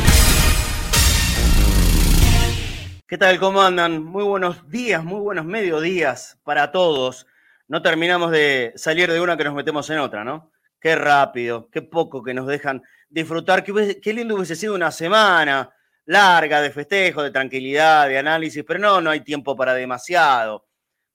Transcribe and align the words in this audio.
¿Qué 3.07 3.17
tal? 3.17 3.39
¿Cómo 3.39 3.63
andan? 3.63 4.03
Muy 4.03 4.23
buenos 4.23 4.69
días, 4.69 5.03
muy 5.03 5.19
buenos 5.19 5.45
mediodías 5.45 6.37
para 6.43 6.71
todos. 6.71 7.25
No 7.67 7.81
terminamos 7.81 8.29
de 8.29 8.73
salir 8.75 9.11
de 9.11 9.19
una 9.19 9.35
que 9.35 9.45
nos 9.45 9.55
metemos 9.55 9.89
en 9.89 9.97
otra, 9.97 10.23
¿no? 10.23 10.51
Qué 10.79 10.95
rápido, 10.95 11.71
qué 11.71 11.81
poco 11.81 12.21
que 12.21 12.35
nos 12.35 12.45
dejan 12.45 12.83
disfrutar. 13.09 13.63
Qué, 13.63 13.99
qué 13.99 14.13
lindo 14.13 14.35
hubiese 14.35 14.55
sido 14.55 14.75
una 14.75 14.91
semana 14.91 15.71
larga 16.05 16.61
de 16.61 16.69
festejo, 16.69 17.23
de 17.23 17.31
tranquilidad, 17.31 18.07
de 18.07 18.19
análisis, 18.19 18.63
pero 18.63 18.77
no, 18.77 19.01
no 19.01 19.09
hay 19.09 19.21
tiempo 19.21 19.55
para 19.55 19.73
demasiado. 19.73 20.68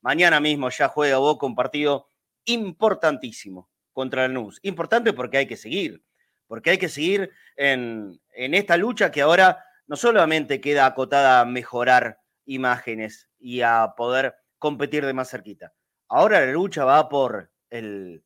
Mañana 0.04 0.38
mismo 0.38 0.68
ya 0.68 0.88
juega 0.88 1.16
Boca 1.16 1.46
un 1.46 1.54
partido 1.54 2.10
importantísimo 2.44 3.70
contra 3.94 4.26
el 4.26 4.34
NUS. 4.34 4.60
Importante 4.60 5.14
porque 5.14 5.38
hay 5.38 5.46
que 5.46 5.56
seguir, 5.56 6.04
porque 6.46 6.68
hay 6.68 6.78
que 6.78 6.90
seguir 6.90 7.30
en, 7.56 8.20
esta 8.28 8.76
lucha 8.76 9.10
que 9.10 9.22
ahora 9.22 9.64
no 9.86 9.96
solamente 9.96 10.60
queda 10.60 10.84
acotada 10.84 11.40
a 11.40 11.46
mejorar 11.46 12.20
imágenes 12.44 13.30
y 13.38 13.62
a 13.62 13.94
poder 13.96 14.34
competir 14.58 15.06
de 15.06 15.14
más 15.14 15.30
cerquita. 15.30 15.72
Ahora 16.10 16.44
la 16.44 16.52
lucha 16.52 16.84
va 16.84 17.08
por 17.08 17.50
el, 17.70 18.22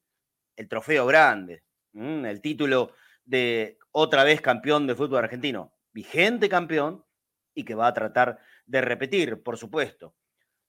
el 0.56 0.68
trofeo 0.68 1.06
grande, 1.06 1.62
el 1.95 2.40
título 2.40 2.90
de 3.24 3.79
otra 3.92 4.24
vez 4.24 4.40
campeón 4.40 4.88
de 4.88 4.96
fútbol 4.96 5.23
argentino, 5.23 5.73
vigente 5.92 6.48
campeón 6.48 7.04
y 7.54 7.62
que 7.62 7.76
va 7.76 7.87
a 7.87 7.95
tratar 7.95 8.40
de 8.66 8.80
repetir, 8.80 9.45
por 9.45 9.56
supuesto 9.56 10.16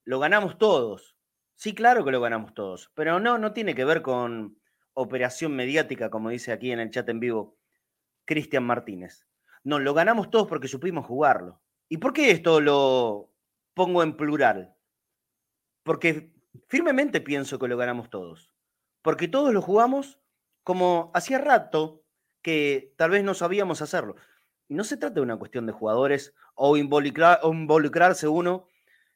lo 0.09 0.17
ganamos 0.17 0.57
todos. 0.57 1.15
Sí, 1.53 1.75
claro 1.75 2.03
que 2.03 2.09
lo 2.09 2.19
ganamos 2.19 2.55
todos, 2.55 2.91
pero 2.95 3.19
no, 3.19 3.37
no 3.37 3.53
tiene 3.53 3.75
que 3.75 3.85
ver 3.85 4.01
con 4.01 4.57
operación 4.95 5.55
mediática, 5.55 6.09
como 6.09 6.31
dice 6.31 6.51
aquí 6.51 6.71
en 6.71 6.79
el 6.79 6.89
chat 6.89 7.07
en 7.09 7.19
vivo 7.19 7.59
Cristian 8.25 8.63
Martínez. 8.63 9.27
No, 9.63 9.77
lo 9.77 9.93
ganamos 9.93 10.31
todos 10.31 10.47
porque 10.47 10.67
supimos 10.67 11.05
jugarlo. 11.05 11.61
¿Y 11.89 11.97
por 11.97 12.11
qué 12.13 12.31
esto 12.31 12.59
lo 12.59 13.29
pongo 13.75 14.01
en 14.01 14.17
plural? 14.17 14.73
Porque 15.83 16.33
firmemente 16.67 17.21
pienso 17.21 17.59
que 17.59 17.67
lo 17.67 17.77
ganamos 17.77 18.09
todos. 18.09 18.51
Porque 19.03 19.27
todos 19.27 19.53
lo 19.53 19.61
jugamos 19.61 20.19
como 20.63 21.11
hacía 21.13 21.37
rato 21.37 22.01
que 22.41 22.95
tal 22.97 23.11
vez 23.11 23.23
no 23.23 23.35
sabíamos 23.35 23.83
hacerlo. 23.83 24.15
Y 24.67 24.73
no 24.73 24.83
se 24.83 24.97
trata 24.97 25.13
de 25.13 25.21
una 25.21 25.37
cuestión 25.37 25.67
de 25.67 25.71
jugadores 25.71 26.33
o, 26.55 26.71
o 26.71 26.77
involucrarse 26.77 28.27
uno 28.27 28.65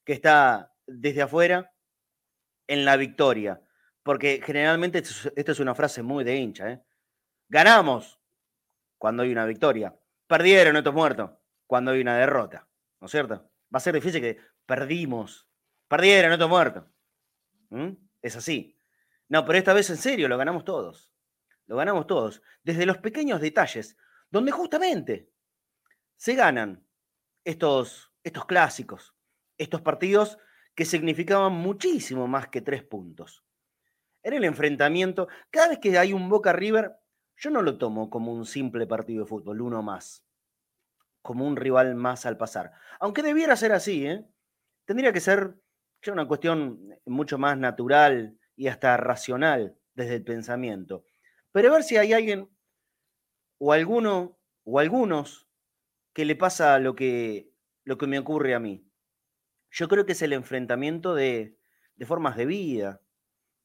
que 0.04 0.14
está 0.14 0.73
desde 0.86 1.22
afuera 1.22 1.74
en 2.68 2.86
la 2.86 2.98
victoria. 2.98 3.62
Porque 4.04 4.42
generalmente 4.44 5.00
esto 5.00 5.52
es 5.52 5.60
una 5.60 5.76
frase 5.76 6.04
muy 6.04 6.24
de 6.24 6.36
hincha. 6.36 6.72
¿eh? 6.72 6.84
Ganamos 7.48 8.20
cuando 8.98 9.24
hay 9.24 9.32
una 9.32 9.46
victoria. 9.46 9.96
Perdieron 10.28 10.76
estos 10.76 10.94
muertos 10.94 11.32
cuando 11.68 11.92
hay 11.92 12.02
una 12.02 12.18
derrota. 12.18 12.68
¿No 13.00 13.06
es 13.06 13.12
cierto? 13.12 13.52
Va 13.74 13.78
a 13.78 13.80
ser 13.80 13.96
difícil 13.96 14.22
que 14.22 14.38
perdimos. 14.66 15.48
Perdieron 15.88 16.34
estos 16.34 16.50
muertos. 16.50 16.86
Es 18.22 18.36
así. 18.36 18.78
No, 19.30 19.46
pero 19.46 19.58
esta 19.58 19.74
vez 19.74 19.90
en 19.90 19.98
serio, 19.98 20.28
lo 20.28 20.38
ganamos 20.38 20.64
todos. 20.64 21.12
Lo 21.66 21.76
ganamos 21.78 22.08
todos. 22.08 22.42
Desde 22.64 22.86
los 22.86 22.98
pequeños 22.98 23.42
detalles, 23.42 23.98
donde 24.30 24.52
justamente 24.52 25.32
se 26.16 26.36
ganan 26.36 26.86
estos, 27.44 28.12
estos 28.24 28.46
clásicos, 28.46 29.16
estos 29.58 29.82
partidos 29.82 30.38
que 30.76 30.86
significaban 30.86 31.54
muchísimo 31.54 32.28
más 32.28 32.48
que 32.48 32.62
tres 32.62 32.84
puntos. 32.84 33.44
Era 34.22 34.38
el 34.38 34.44
enfrentamiento. 34.44 35.28
Cada 35.50 35.70
vez 35.70 35.80
que 35.80 35.98
hay 35.98 36.14
un 36.14 36.30
Boca 36.30 36.54
River, 36.54 36.96
yo 37.38 37.50
no 37.50 37.62
lo 37.62 37.78
tomo 37.78 38.10
como 38.10 38.34
un 38.34 38.46
simple 38.46 38.88
partido 38.88 39.24
de 39.24 39.30
fútbol, 39.30 39.62
uno 39.62 39.84
más, 39.84 40.26
como 41.22 41.46
un 41.46 41.56
rival 41.56 41.96
más 41.96 42.26
al 42.26 42.38
pasar. 42.38 42.72
Aunque 43.00 43.22
debiera 43.22 43.56
ser 43.56 43.74
así, 43.74 44.06
¿eh? 44.06 44.26
tendría 44.86 45.14
que 45.14 45.20
ser 45.20 45.56
ya 46.02 46.14
una 46.14 46.28
cuestión 46.28 46.90
mucho 47.06 47.38
más 47.38 47.58
natural 47.58 48.38
y 48.56 48.68
hasta 48.68 48.98
racional 48.98 49.78
desde 49.94 50.16
el 50.16 50.24
pensamiento. 50.24 51.06
Pero 51.52 51.72
ver 51.72 51.84
si 51.84 51.98
hay 51.98 52.14
alguien 52.14 52.50
o 53.60 53.74
alguno 53.74 54.38
o 54.64 54.80
algunos 54.80 55.48
que 56.14 56.26
le 56.26 56.36
pasa 56.36 56.80
lo 56.80 56.96
que, 56.96 57.52
lo 57.84 57.98
que 57.98 58.08
me 58.08 58.20
ocurre 58.20 58.56
a 58.56 58.60
mí 58.60 58.86
yo 59.74 59.88
creo 59.88 60.06
que 60.06 60.12
es 60.14 60.22
el 60.22 60.34
enfrentamiento 60.34 61.16
de, 61.16 61.58
formas 62.06 62.38
de 62.38 62.46
vida, 62.46 63.02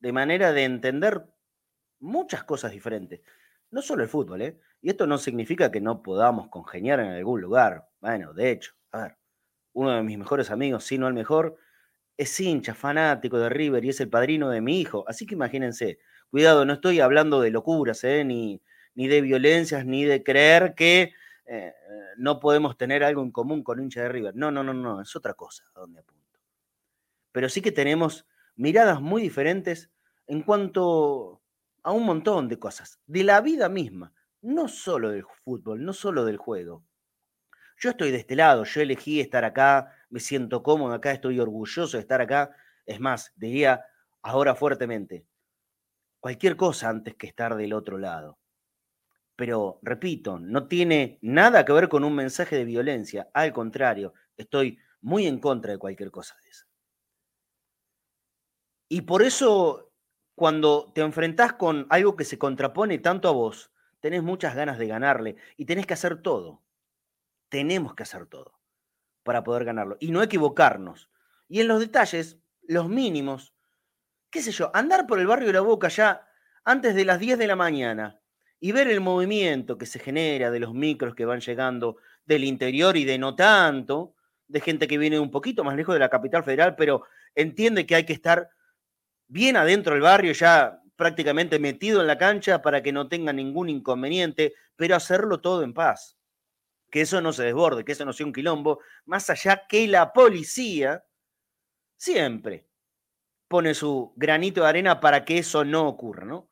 de 0.00 0.12
manera 0.12 0.52
de 0.52 0.64
entender 0.64 1.26
muchas 2.00 2.44
cosas 2.44 2.72
diferentes. 2.72 3.20
No 3.70 3.82
solo 3.82 4.02
el 4.02 4.08
fútbol, 4.08 4.42
¿eh? 4.42 4.58
Y 4.80 4.88
esto 4.90 5.06
no 5.06 5.18
significa 5.18 5.70
que 5.70 5.80
no 5.80 6.02
podamos 6.02 6.48
congeniar 6.48 7.00
en 7.00 7.10
algún 7.10 7.42
lugar. 7.42 7.88
Bueno, 8.00 8.32
de 8.32 8.52
hecho, 8.52 8.72
a 8.92 9.02
ver, 9.02 9.18
uno 9.74 9.90
de 9.90 10.02
mis 10.02 10.18
mejores 10.18 10.50
amigos, 10.50 10.84
si 10.84 10.96
no 10.96 11.08
el 11.08 11.14
mejor, 11.14 11.58
es 12.16 12.40
hincha, 12.40 12.74
fanático 12.74 13.38
de 13.38 13.50
River 13.50 13.84
y 13.84 13.90
es 13.90 14.00
el 14.00 14.08
padrino 14.08 14.48
de 14.48 14.62
mi 14.62 14.80
hijo. 14.80 15.04
Así 15.08 15.26
que 15.26 15.34
imagínense, 15.34 15.98
cuidado, 16.30 16.64
no 16.64 16.72
estoy 16.74 17.00
hablando 17.00 17.42
de 17.42 17.50
locuras, 17.50 18.02
¿eh? 18.04 18.24
ni, 18.24 18.62
ni 18.94 19.08
de 19.08 19.20
violencias, 19.20 19.84
ni 19.84 20.04
de 20.04 20.22
creer 20.22 20.74
que 20.74 21.12
eh, 21.50 21.74
no 22.18 22.38
podemos 22.40 22.76
tener 22.76 23.02
algo 23.02 23.22
en 23.22 23.30
común 23.30 23.62
con 23.62 23.80
hincha 23.80 24.02
de 24.02 24.10
River. 24.10 24.36
No, 24.36 24.50
no, 24.50 24.62
no, 24.62 24.74
no, 24.74 25.00
es 25.00 25.16
otra 25.16 25.32
cosa 25.32 25.64
a 25.74 25.80
donde 25.80 26.00
apunto. 26.00 26.38
Pero 27.32 27.48
sí 27.48 27.62
que 27.62 27.72
tenemos 27.72 28.26
miradas 28.56 29.00
muy 29.00 29.22
diferentes 29.22 29.90
en 30.26 30.42
cuanto 30.42 31.40
a 31.82 31.92
un 31.92 32.04
montón 32.04 32.48
de 32.48 32.58
cosas, 32.58 33.00
de 33.06 33.24
la 33.24 33.40
vida 33.40 33.70
misma, 33.70 34.12
no 34.42 34.68
solo 34.68 35.10
del 35.10 35.24
fútbol, 35.42 35.82
no 35.82 35.94
solo 35.94 36.26
del 36.26 36.36
juego. 36.36 36.84
Yo 37.78 37.90
estoy 37.90 38.10
de 38.10 38.18
este 38.18 38.36
lado, 38.36 38.64
yo 38.64 38.82
elegí 38.82 39.20
estar 39.20 39.44
acá, 39.44 39.94
me 40.10 40.20
siento 40.20 40.62
cómodo 40.62 40.92
acá, 40.92 41.12
estoy 41.12 41.40
orgulloso 41.40 41.96
de 41.96 42.02
estar 42.02 42.20
acá. 42.20 42.54
Es 42.84 43.00
más, 43.00 43.32
diría 43.36 43.86
ahora 44.20 44.54
fuertemente, 44.54 45.24
cualquier 46.20 46.56
cosa 46.56 46.90
antes 46.90 47.14
que 47.14 47.26
estar 47.26 47.56
del 47.56 47.72
otro 47.72 47.96
lado 47.96 48.38
pero 49.38 49.78
repito, 49.82 50.40
no 50.40 50.66
tiene 50.66 51.20
nada 51.22 51.64
que 51.64 51.72
ver 51.72 51.88
con 51.88 52.02
un 52.02 52.12
mensaje 52.12 52.56
de 52.56 52.64
violencia. 52.64 53.30
Al 53.32 53.52
contrario, 53.52 54.12
estoy 54.36 54.80
muy 55.00 55.28
en 55.28 55.38
contra 55.38 55.70
de 55.70 55.78
cualquier 55.78 56.10
cosa 56.10 56.36
de 56.42 56.48
eso. 56.48 56.66
Y 58.88 59.02
por 59.02 59.22
eso, 59.22 59.92
cuando 60.34 60.90
te 60.92 61.02
enfrentás 61.02 61.52
con 61.52 61.86
algo 61.88 62.16
que 62.16 62.24
se 62.24 62.36
contrapone 62.36 62.98
tanto 62.98 63.28
a 63.28 63.30
vos, 63.30 63.70
tenés 64.00 64.24
muchas 64.24 64.56
ganas 64.56 64.76
de 64.76 64.88
ganarle 64.88 65.36
y 65.56 65.66
tenés 65.66 65.86
que 65.86 65.94
hacer 65.94 66.20
todo. 66.20 66.64
Tenemos 67.48 67.94
que 67.94 68.02
hacer 68.02 68.26
todo 68.26 68.58
para 69.22 69.44
poder 69.44 69.64
ganarlo 69.64 69.98
y 70.00 70.10
no 70.10 70.20
equivocarnos. 70.20 71.10
Y 71.46 71.60
en 71.60 71.68
los 71.68 71.78
detalles, 71.78 72.40
los 72.62 72.88
mínimos, 72.88 73.54
qué 74.30 74.42
sé 74.42 74.50
yo, 74.50 74.72
andar 74.74 75.06
por 75.06 75.20
el 75.20 75.28
barrio 75.28 75.46
de 75.46 75.52
la 75.52 75.60
Boca 75.60 75.86
ya 75.86 76.26
antes 76.64 76.96
de 76.96 77.04
las 77.04 77.20
10 77.20 77.38
de 77.38 77.46
la 77.46 77.54
mañana, 77.54 78.20
y 78.60 78.72
ver 78.72 78.88
el 78.88 79.00
movimiento 79.00 79.78
que 79.78 79.86
se 79.86 79.98
genera 79.98 80.50
de 80.50 80.60
los 80.60 80.74
micros 80.74 81.14
que 81.14 81.24
van 81.24 81.40
llegando 81.40 81.96
del 82.24 82.44
interior 82.44 82.96
y 82.96 83.04
de 83.04 83.18
no 83.18 83.34
tanto, 83.34 84.14
de 84.48 84.60
gente 84.60 84.88
que 84.88 84.98
viene 84.98 85.18
un 85.18 85.30
poquito 85.30 85.64
más 85.64 85.76
lejos 85.76 85.94
de 85.94 86.00
la 86.00 86.08
capital 86.08 86.42
federal, 86.42 86.74
pero 86.76 87.04
entiende 87.34 87.86
que 87.86 87.94
hay 87.94 88.04
que 88.04 88.12
estar 88.12 88.50
bien 89.28 89.56
adentro 89.56 89.94
del 89.94 90.02
barrio, 90.02 90.32
ya 90.32 90.80
prácticamente 90.96 91.58
metido 91.58 92.00
en 92.00 92.06
la 92.06 92.18
cancha 92.18 92.60
para 92.60 92.82
que 92.82 92.92
no 92.92 93.08
tenga 93.08 93.32
ningún 93.32 93.68
inconveniente, 93.68 94.54
pero 94.74 94.96
hacerlo 94.96 95.40
todo 95.40 95.62
en 95.62 95.74
paz. 95.74 96.16
Que 96.90 97.02
eso 97.02 97.20
no 97.20 97.32
se 97.32 97.44
desborde, 97.44 97.84
que 97.84 97.92
eso 97.92 98.04
no 98.04 98.12
sea 98.12 98.26
un 98.26 98.32
quilombo, 98.32 98.80
más 99.04 99.28
allá 99.30 99.66
que 99.68 99.86
la 99.86 100.12
policía 100.12 101.04
siempre 101.96 102.66
pone 103.46 103.74
su 103.74 104.12
granito 104.16 104.62
de 104.62 104.68
arena 104.68 105.00
para 105.00 105.24
que 105.24 105.38
eso 105.38 105.64
no 105.64 105.86
ocurra, 105.86 106.24
¿no? 106.24 106.47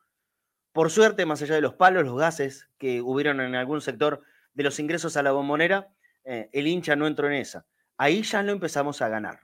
Por 0.76 0.90
suerte, 0.90 1.25
más 1.25 1.40
allá 1.40 1.55
de 1.55 1.62
los 1.62 1.73
palos, 1.73 2.05
los 2.05 2.19
gases 2.19 2.69
que 2.76 3.00
hubieron 3.00 3.40
en 3.40 3.55
algún 3.55 3.81
sector 3.81 4.23
de 4.52 4.62
los 4.62 4.78
ingresos 4.78 5.17
a 5.17 5.23
la 5.23 5.32
bombonera, 5.32 5.88
eh, 6.23 6.50
el 6.52 6.67
hincha 6.67 6.94
no 6.94 7.06
entró 7.06 7.28
en 7.28 7.32
esa. 7.32 7.64
Ahí 7.96 8.23
ya 8.23 8.43
lo 8.43 8.52
empezamos 8.52 9.00
a 9.00 9.08
ganar, 9.08 9.40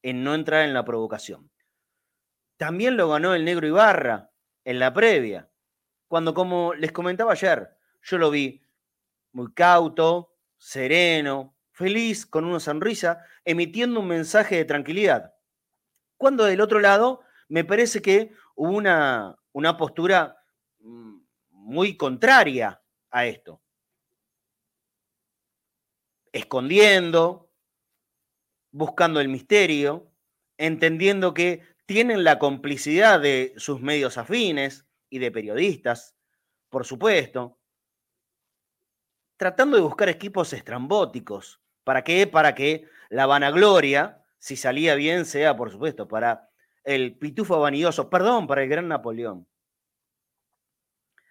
en 0.00 0.24
no 0.24 0.34
entrar 0.34 0.64
en 0.64 0.72
la 0.72 0.82
provocación. 0.82 1.50
También 2.56 2.96
lo 2.96 3.10
ganó 3.10 3.34
el 3.34 3.44
negro 3.44 3.66
Ibarra 3.66 4.30
en 4.64 4.78
la 4.78 4.94
previa, 4.94 5.50
cuando, 6.08 6.32
como 6.32 6.72
les 6.72 6.92
comentaba 6.92 7.32
ayer, 7.32 7.76
yo 8.00 8.16
lo 8.16 8.30
vi 8.30 8.62
muy 9.32 9.52
cauto, 9.52 10.32
sereno, 10.56 11.54
feliz, 11.72 12.24
con 12.24 12.46
una 12.46 12.58
sonrisa, 12.58 13.22
emitiendo 13.44 14.00
un 14.00 14.08
mensaje 14.08 14.56
de 14.56 14.64
tranquilidad. 14.64 15.34
Cuando 16.16 16.44
del 16.44 16.62
otro 16.62 16.80
lado, 16.80 17.20
me 17.48 17.64
parece 17.64 18.00
que 18.00 18.32
hubo 18.54 18.70
una, 18.70 19.36
una 19.52 19.76
postura 19.76 20.38
muy 20.84 21.96
contraria 21.96 22.82
a 23.10 23.26
esto. 23.26 23.62
Escondiendo, 26.32 27.50
buscando 28.70 29.20
el 29.20 29.28
misterio, 29.28 30.10
entendiendo 30.58 31.32
que 31.32 31.62
tienen 31.86 32.24
la 32.24 32.38
complicidad 32.38 33.20
de 33.20 33.54
sus 33.56 33.80
medios 33.80 34.18
afines 34.18 34.86
y 35.10 35.18
de 35.18 35.30
periodistas, 35.30 36.16
por 36.70 36.84
supuesto, 36.84 37.58
tratando 39.36 39.76
de 39.76 39.82
buscar 39.82 40.08
equipos 40.08 40.52
estrambóticos. 40.52 41.60
¿Para 41.84 42.02
qué? 42.02 42.26
Para 42.26 42.54
que 42.54 42.88
la 43.10 43.26
vanagloria, 43.26 44.24
si 44.38 44.56
salía 44.56 44.94
bien, 44.94 45.24
sea, 45.24 45.56
por 45.56 45.70
supuesto, 45.70 46.08
para 46.08 46.50
el 46.82 47.16
pitufo 47.16 47.60
vanidoso, 47.60 48.10
perdón, 48.10 48.46
para 48.46 48.62
el 48.62 48.68
gran 48.68 48.88
Napoleón. 48.88 49.46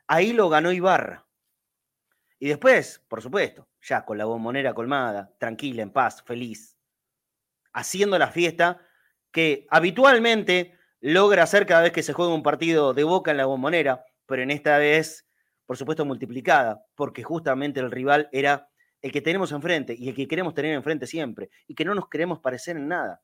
Ahí 0.07 0.33
lo 0.33 0.49
ganó 0.49 0.71
Ibarra. 0.71 1.25
Y 2.39 2.49
después, 2.49 3.03
por 3.07 3.21
supuesto, 3.21 3.69
ya 3.81 4.03
con 4.03 4.17
la 4.17 4.25
bombonera 4.25 4.73
colmada, 4.73 5.33
tranquila, 5.39 5.81
en 5.81 5.91
paz, 5.91 6.21
feliz, 6.23 6.77
haciendo 7.71 8.17
la 8.17 8.27
fiesta 8.27 8.81
que 9.31 9.65
habitualmente 9.69 10.77
logra 10.99 11.43
hacer 11.43 11.65
cada 11.65 11.81
vez 11.81 11.91
que 11.91 12.03
se 12.03 12.13
juega 12.13 12.33
un 12.33 12.43
partido 12.43 12.93
de 12.93 13.03
boca 13.03 13.31
en 13.31 13.37
la 13.37 13.45
bombonera, 13.45 14.05
pero 14.25 14.41
en 14.41 14.51
esta 14.51 14.77
vez, 14.77 15.27
por 15.65 15.77
supuesto, 15.77 16.05
multiplicada, 16.05 16.85
porque 16.95 17.23
justamente 17.23 17.79
el 17.79 17.91
rival 17.91 18.29
era 18.31 18.69
el 19.01 19.11
que 19.11 19.21
tenemos 19.21 19.51
enfrente 19.51 19.95
y 19.97 20.09
el 20.09 20.15
que 20.15 20.27
queremos 20.27 20.53
tener 20.53 20.73
enfrente 20.73 21.07
siempre, 21.07 21.49
y 21.67 21.75
que 21.75 21.83
no 21.83 21.95
nos 21.95 22.07
queremos 22.07 22.39
parecer 22.39 22.77
en 22.77 22.87
nada. 22.87 23.21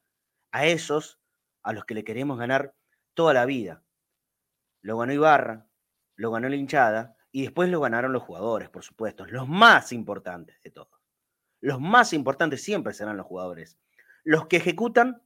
A 0.51 0.65
esos, 0.65 1.19
a 1.63 1.71
los 1.71 1.85
que 1.85 1.93
le 1.93 2.03
queremos 2.03 2.37
ganar 2.37 2.75
toda 3.13 3.33
la 3.33 3.45
vida. 3.45 3.83
Lo 4.81 4.97
ganó 4.97 5.13
Ibarra, 5.13 5.69
lo 6.19 6.31
ganó 6.31 6.50
la 6.50 6.57
hinchada, 6.57 7.16
y 7.31 7.44
después 7.44 7.69
lo 7.69 7.80
ganaron 7.80 8.12
los 8.12 8.24
jugadores, 8.24 8.69
por 8.69 8.83
supuesto, 8.83 9.25
los 9.25 9.48
más 9.48 9.94
importantes 9.94 10.62
de 10.62 10.69
todos. 10.69 11.00
Los 11.62 11.80
más 11.80 12.12
importantes 12.12 12.62
siempre 12.62 12.94
serán 12.94 13.16
los 13.16 13.25
jugadores, 13.25 13.80
los 14.25 14.48
que 14.48 14.57
ejecutan 14.57 15.24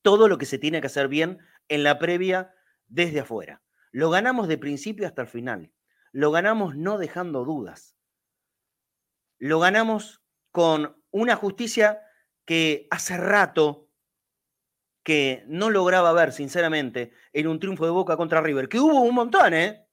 todo 0.00 0.28
lo 0.28 0.38
que 0.38 0.46
se 0.46 0.58
tiene 0.58 0.80
que 0.80 0.86
hacer 0.86 1.08
bien 1.08 1.40
en 1.68 1.82
la 1.82 1.98
previa 1.98 2.54
desde 2.86 3.18
afuera. 3.18 3.62
Lo 3.90 4.10
ganamos 4.10 4.46
de 4.46 4.58
principio 4.58 5.08
hasta 5.08 5.22
el 5.22 5.28
final. 5.28 5.72
Lo 6.12 6.30
ganamos 6.30 6.76
no 6.76 6.98
dejando 6.98 7.44
dudas. 7.44 7.96
Lo 9.40 9.58
ganamos 9.58 10.22
con 10.52 11.02
una 11.10 11.34
justicia 11.34 12.00
que 12.44 12.86
hace 12.92 13.16
rato 13.16 13.88
que 15.02 15.42
no 15.48 15.68
lograba 15.68 16.12
ver, 16.12 16.32
sinceramente, 16.32 17.12
en 17.32 17.48
un 17.48 17.58
triunfo 17.58 17.84
de 17.84 17.90
Boca 17.90 18.16
contra 18.16 18.40
River, 18.40 18.68
que 18.68 18.78
hubo 18.78 19.00
un 19.00 19.16
montón, 19.16 19.52
¿eh? 19.52 19.88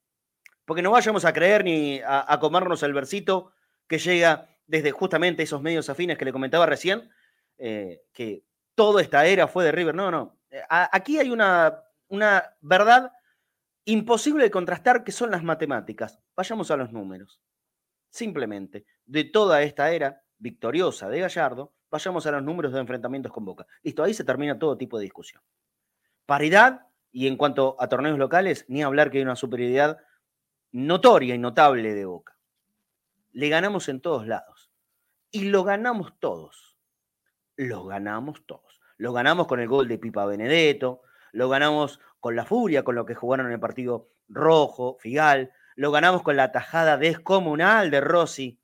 Porque 0.70 0.84
no 0.84 0.92
vayamos 0.92 1.26
a 1.26 1.34
creer 1.34 1.64
ni 1.64 2.00
a, 2.06 2.38
comernos 2.40 2.84
el 2.84 2.94
versito 2.94 3.54
que 3.88 3.98
llega 3.98 4.50
desde 4.68 4.92
justamente 4.92 5.42
esos 5.42 5.64
medios 5.64 5.90
afines 5.90 6.16
que 6.16 6.26
le 6.26 6.32
comentaba 6.32 6.68
recién, 6.68 7.10
eh, 7.58 8.04
que 8.14 8.44
toda 8.76 9.02
esta 9.02 9.26
era 9.26 9.48
fue 9.48 9.66
de 9.66 9.72
River. 9.72 9.96
No, 9.96 10.12
no. 10.12 10.38
Eh, 10.52 10.62
aquí 10.70 11.18
hay 11.18 11.32
una, 11.32 11.82
una 12.10 12.56
verdad 12.62 13.12
imposible 13.86 14.44
de 14.44 14.52
contrastar 14.52 15.04
que 15.04 15.12
son 15.12 15.32
las 15.32 15.42
matemáticas. 15.42 16.20
Vayamos 16.36 16.70
a 16.70 16.78
los 16.78 16.92
números. 16.92 17.42
Simplemente, 18.12 18.86
de 19.08 19.24
toda 19.24 19.64
esta 19.64 19.90
era 19.90 20.22
victoriosa 20.38 21.10
de 21.10 21.22
Gallardo, 21.22 21.74
vayamos 21.90 22.28
a 22.28 22.32
los 22.34 22.44
números 22.44 22.74
de 22.74 22.80
enfrentamientos 22.80 23.32
con 23.32 23.44
Boca. 23.44 23.66
Listo, 23.82 24.04
ahí 24.04 24.14
se 24.14 24.24
termina 24.24 24.60
todo 24.60 24.78
tipo 24.78 25.00
de 25.00 25.06
discusión. 25.06 25.42
Paridad, 26.28 26.86
y 27.12 27.26
en 27.26 27.38
cuanto 27.38 27.76
a 27.80 27.90
torneos 27.90 28.20
locales, 28.20 28.66
ni 28.68 28.84
hablar 28.84 29.10
que 29.10 29.18
hay 29.18 29.24
una 29.24 29.36
superioridad 29.36 29.98
notoria 30.72 31.36
y 31.36 31.38
notable 31.38 31.94
de 31.94 32.06
Boca. 32.06 32.38
Le 33.32 33.50
ganamos 33.50 33.90
en 33.90 34.02
todos 34.02 34.28
lados. 34.28 34.72
Y 35.32 35.46
lo 35.46 35.64
ganamos 35.64 36.14
todos. 36.20 36.78
Lo 37.56 37.86
ganamos 37.86 38.46
todos. 38.46 38.80
Lo 38.98 39.14
ganamos 39.14 39.48
con 39.48 39.60
el 39.60 39.68
gol 39.68 39.88
de 39.88 39.98
Pipa 39.98 40.26
Benedetto, 40.26 41.02
lo 41.32 41.48
ganamos 41.48 42.00
con 42.20 42.36
la 42.36 42.46
furia, 42.46 42.84
con 42.84 42.96
lo 42.96 43.06
que 43.06 43.16
jugaron 43.16 43.46
en 43.48 43.54
el 43.54 43.60
partido 43.60 44.10
rojo, 44.28 44.98
Figal, 45.00 45.52
lo 45.76 45.92
ganamos 45.92 46.22
con 46.22 46.36
la 46.36 46.52
tajada 46.52 46.98
descomunal 46.98 47.92
de 47.92 48.02
Rossi 48.02 48.60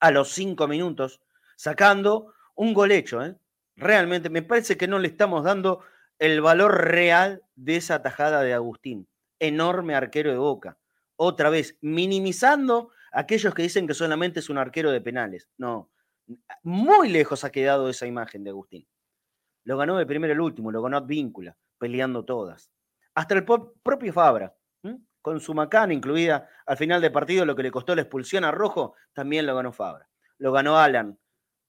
a 0.00 0.10
los 0.10 0.32
cinco 0.32 0.68
minutos, 0.68 1.22
sacando 1.56 2.34
un 2.54 2.74
gol 2.74 2.92
hecho. 2.92 3.24
¿eh? 3.24 3.36
Realmente 3.76 4.28
me 4.28 4.42
parece 4.42 4.76
que 4.76 4.86
no 4.86 4.98
le 4.98 5.08
estamos 5.08 5.44
dando 5.44 5.80
el 6.18 6.42
valor 6.42 6.84
real 6.84 7.42
de 7.56 7.76
esa 7.76 8.02
tajada 8.02 8.42
de 8.42 8.52
Agustín, 8.52 9.08
enorme 9.38 9.94
arquero 9.94 10.30
de 10.30 10.36
boca. 10.36 10.76
Otra 11.16 11.50
vez, 11.50 11.76
minimizando 11.80 12.90
a 13.12 13.20
aquellos 13.20 13.54
que 13.54 13.62
dicen 13.62 13.86
que 13.86 13.94
solamente 13.94 14.40
es 14.40 14.50
un 14.50 14.58
arquero 14.58 14.90
de 14.90 15.00
penales. 15.00 15.48
No, 15.56 15.90
muy 16.62 17.08
lejos 17.08 17.44
ha 17.44 17.50
quedado 17.50 17.88
esa 17.88 18.06
imagen 18.06 18.44
de 18.44 18.50
Agustín. 18.50 18.86
Lo 19.64 19.76
ganó 19.76 19.96
de 19.96 20.06
primero 20.06 20.32
el 20.32 20.40
último, 20.40 20.70
lo 20.70 20.82
ganó 20.82 20.98
Advíncula, 20.98 21.56
peleando 21.78 22.24
todas. 22.24 22.70
Hasta 23.14 23.34
el 23.34 23.44
propio 23.44 24.12
Fabra, 24.12 24.54
con 25.22 25.40
su 25.40 25.54
macana 25.54 25.94
incluida 25.94 26.48
al 26.66 26.76
final 26.76 27.00
del 27.00 27.12
partido, 27.12 27.46
lo 27.46 27.56
que 27.56 27.62
le 27.62 27.70
costó 27.70 27.94
la 27.94 28.02
expulsión 28.02 28.44
a 28.44 28.50
Rojo, 28.50 28.94
también 29.14 29.46
lo 29.46 29.54
ganó 29.54 29.72
Fabra. 29.72 30.08
Lo 30.38 30.52
ganó 30.52 30.78
Alan 30.78 31.18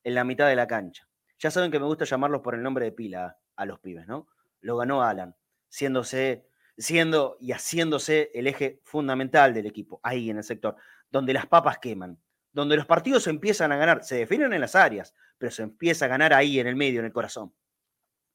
en 0.04 0.16
la 0.16 0.24
mitad 0.24 0.48
de 0.48 0.56
la 0.56 0.68
cancha. 0.68 1.08
Ya 1.40 1.52
saben 1.52 1.72
que 1.72 1.80
me 1.80 1.86
gusta 1.86 2.06
llamarlos 2.06 2.42
por 2.42 2.56
el 2.56 2.64
nombre 2.64 2.86
de 2.86 2.92
pila 2.92 3.38
a, 3.56 3.66
los 3.66 3.80
pibes, 3.80 4.08
¿no? 4.08 4.28
Lo 4.62 4.78
ganó 4.78 5.04
Alan, 5.04 5.36
siéndose, 5.70 6.48
siendo 6.78 7.38
y 7.40 7.52
haciéndose 7.52 8.32
el 8.34 8.48
eje 8.48 8.82
fundamental 8.84 9.54
del 9.54 9.66
equipo, 9.66 10.00
ahí 10.04 10.30
en 10.30 10.38
el 10.38 10.44
sector, 10.44 10.76
donde 11.10 11.34
las 11.34 11.48
papas 11.48 11.80
queman, 11.80 12.20
donde 12.52 12.76
los 12.76 12.86
partidos 12.86 13.24
se 13.24 13.30
empiezan 13.30 13.72
a 13.72 13.78
ganar, 13.78 14.04
se 14.04 14.16
definen 14.16 14.54
en 14.54 14.62
las 14.62 14.76
áreas, 14.76 15.14
pero 15.38 15.52
se 15.52 15.64
empieza 15.64 16.06
a 16.06 16.10
ganar 16.10 16.34
ahí 16.34 16.60
en 16.60 16.68
el 16.68 16.76
medio, 16.76 17.00
en 17.00 17.06
el 17.06 17.14
corazón. 17.14 17.54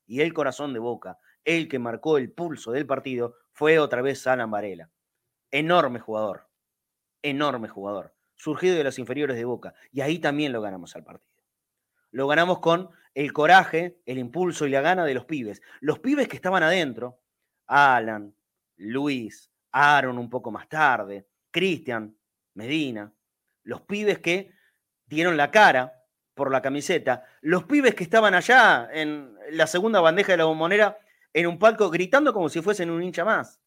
Y 0.07 0.21
el 0.21 0.33
corazón 0.33 0.73
de 0.73 0.79
Boca, 0.79 1.19
el 1.45 1.69
que 1.69 1.79
marcó 1.79 2.19
el 2.19 2.33
pulso 2.33 2.73
del 2.73 2.87
partido, 2.87 3.37
fue 3.53 3.79
otra 3.79 4.03
vez 4.03 4.27
Alan 4.27 4.51
Varela. 4.51 4.91
Enorme 5.51 6.01
jugador, 6.01 6.49
enorme 7.23 7.69
jugador, 7.69 8.15
surgido 8.35 8.77
de 8.77 8.85
los 8.85 8.99
inferiores 8.99 9.37
de 9.37 9.45
Boca. 9.45 9.75
Y 9.93 10.01
ahí 10.01 10.19
también 10.19 10.53
lo 10.53 10.61
ganamos 10.61 10.97
al 10.97 11.05
partido. 11.05 11.31
Lo 12.11 12.27
ganamos 12.27 12.59
con 12.59 12.91
el 13.15 13.33
coraje, 13.33 14.01
el 14.05 14.19
impulso 14.19 14.67
y 14.67 14.71
la 14.71 14.81
gana 14.81 15.05
de 15.05 15.15
los 15.15 15.25
pibes. 15.25 15.63
Los 15.81 15.99
pibes 15.99 16.29
que 16.29 16.37
estaban 16.37 16.63
adentro, 16.63 17.21
Alan, 17.71 18.35
Luis, 18.79 19.49
Aaron 19.71 20.19
un 20.19 20.29
poco 20.29 20.51
más 20.51 20.69
tarde, 20.69 21.29
Cristian, 21.53 22.17
Medina, 22.55 23.13
los 23.63 23.83
pibes 23.83 24.19
que 24.19 24.53
dieron 25.07 25.37
la 25.37 25.53
cara 25.53 26.03
por 26.35 26.51
la 26.51 26.61
camiseta, 26.61 27.25
los 27.43 27.65
pibes 27.65 27.95
que 27.95 28.03
estaban 28.03 28.35
allá 28.35 28.89
en 28.93 29.37
la 29.53 29.69
segunda 29.69 30.01
bandeja 30.01 30.33
de 30.33 30.39
la 30.39 30.47
bombonera 30.47 30.99
en 31.33 31.47
un 31.47 31.61
palco 31.61 31.91
gritando 31.91 32.33
como 32.33 32.49
si 32.49 32.61
fuesen 32.61 32.91
un 32.91 33.05
hincha 33.05 33.25
más. 33.25 33.61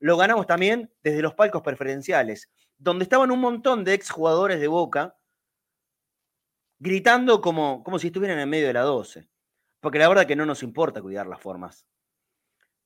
Lo 0.00 0.16
ganamos 0.16 0.48
también 0.48 0.92
desde 1.02 1.22
los 1.22 1.34
palcos 1.34 1.62
preferenciales, 1.62 2.50
donde 2.78 3.04
estaban 3.04 3.30
un 3.30 3.40
montón 3.40 3.84
de 3.84 3.94
exjugadores 3.94 4.58
de 4.58 4.66
Boca 4.66 5.16
gritando 6.80 7.40
como, 7.40 7.84
como 7.84 8.00
si 8.00 8.08
estuvieran 8.08 8.40
en 8.40 8.48
medio 8.48 8.66
de 8.66 8.72
la 8.72 8.82
12. 8.82 9.28
Porque 9.78 9.98
la 9.98 10.08
verdad 10.08 10.26
que 10.26 10.36
no 10.36 10.46
nos 10.46 10.64
importa 10.64 11.00
cuidar 11.00 11.28
las 11.28 11.40
formas. 11.40 11.86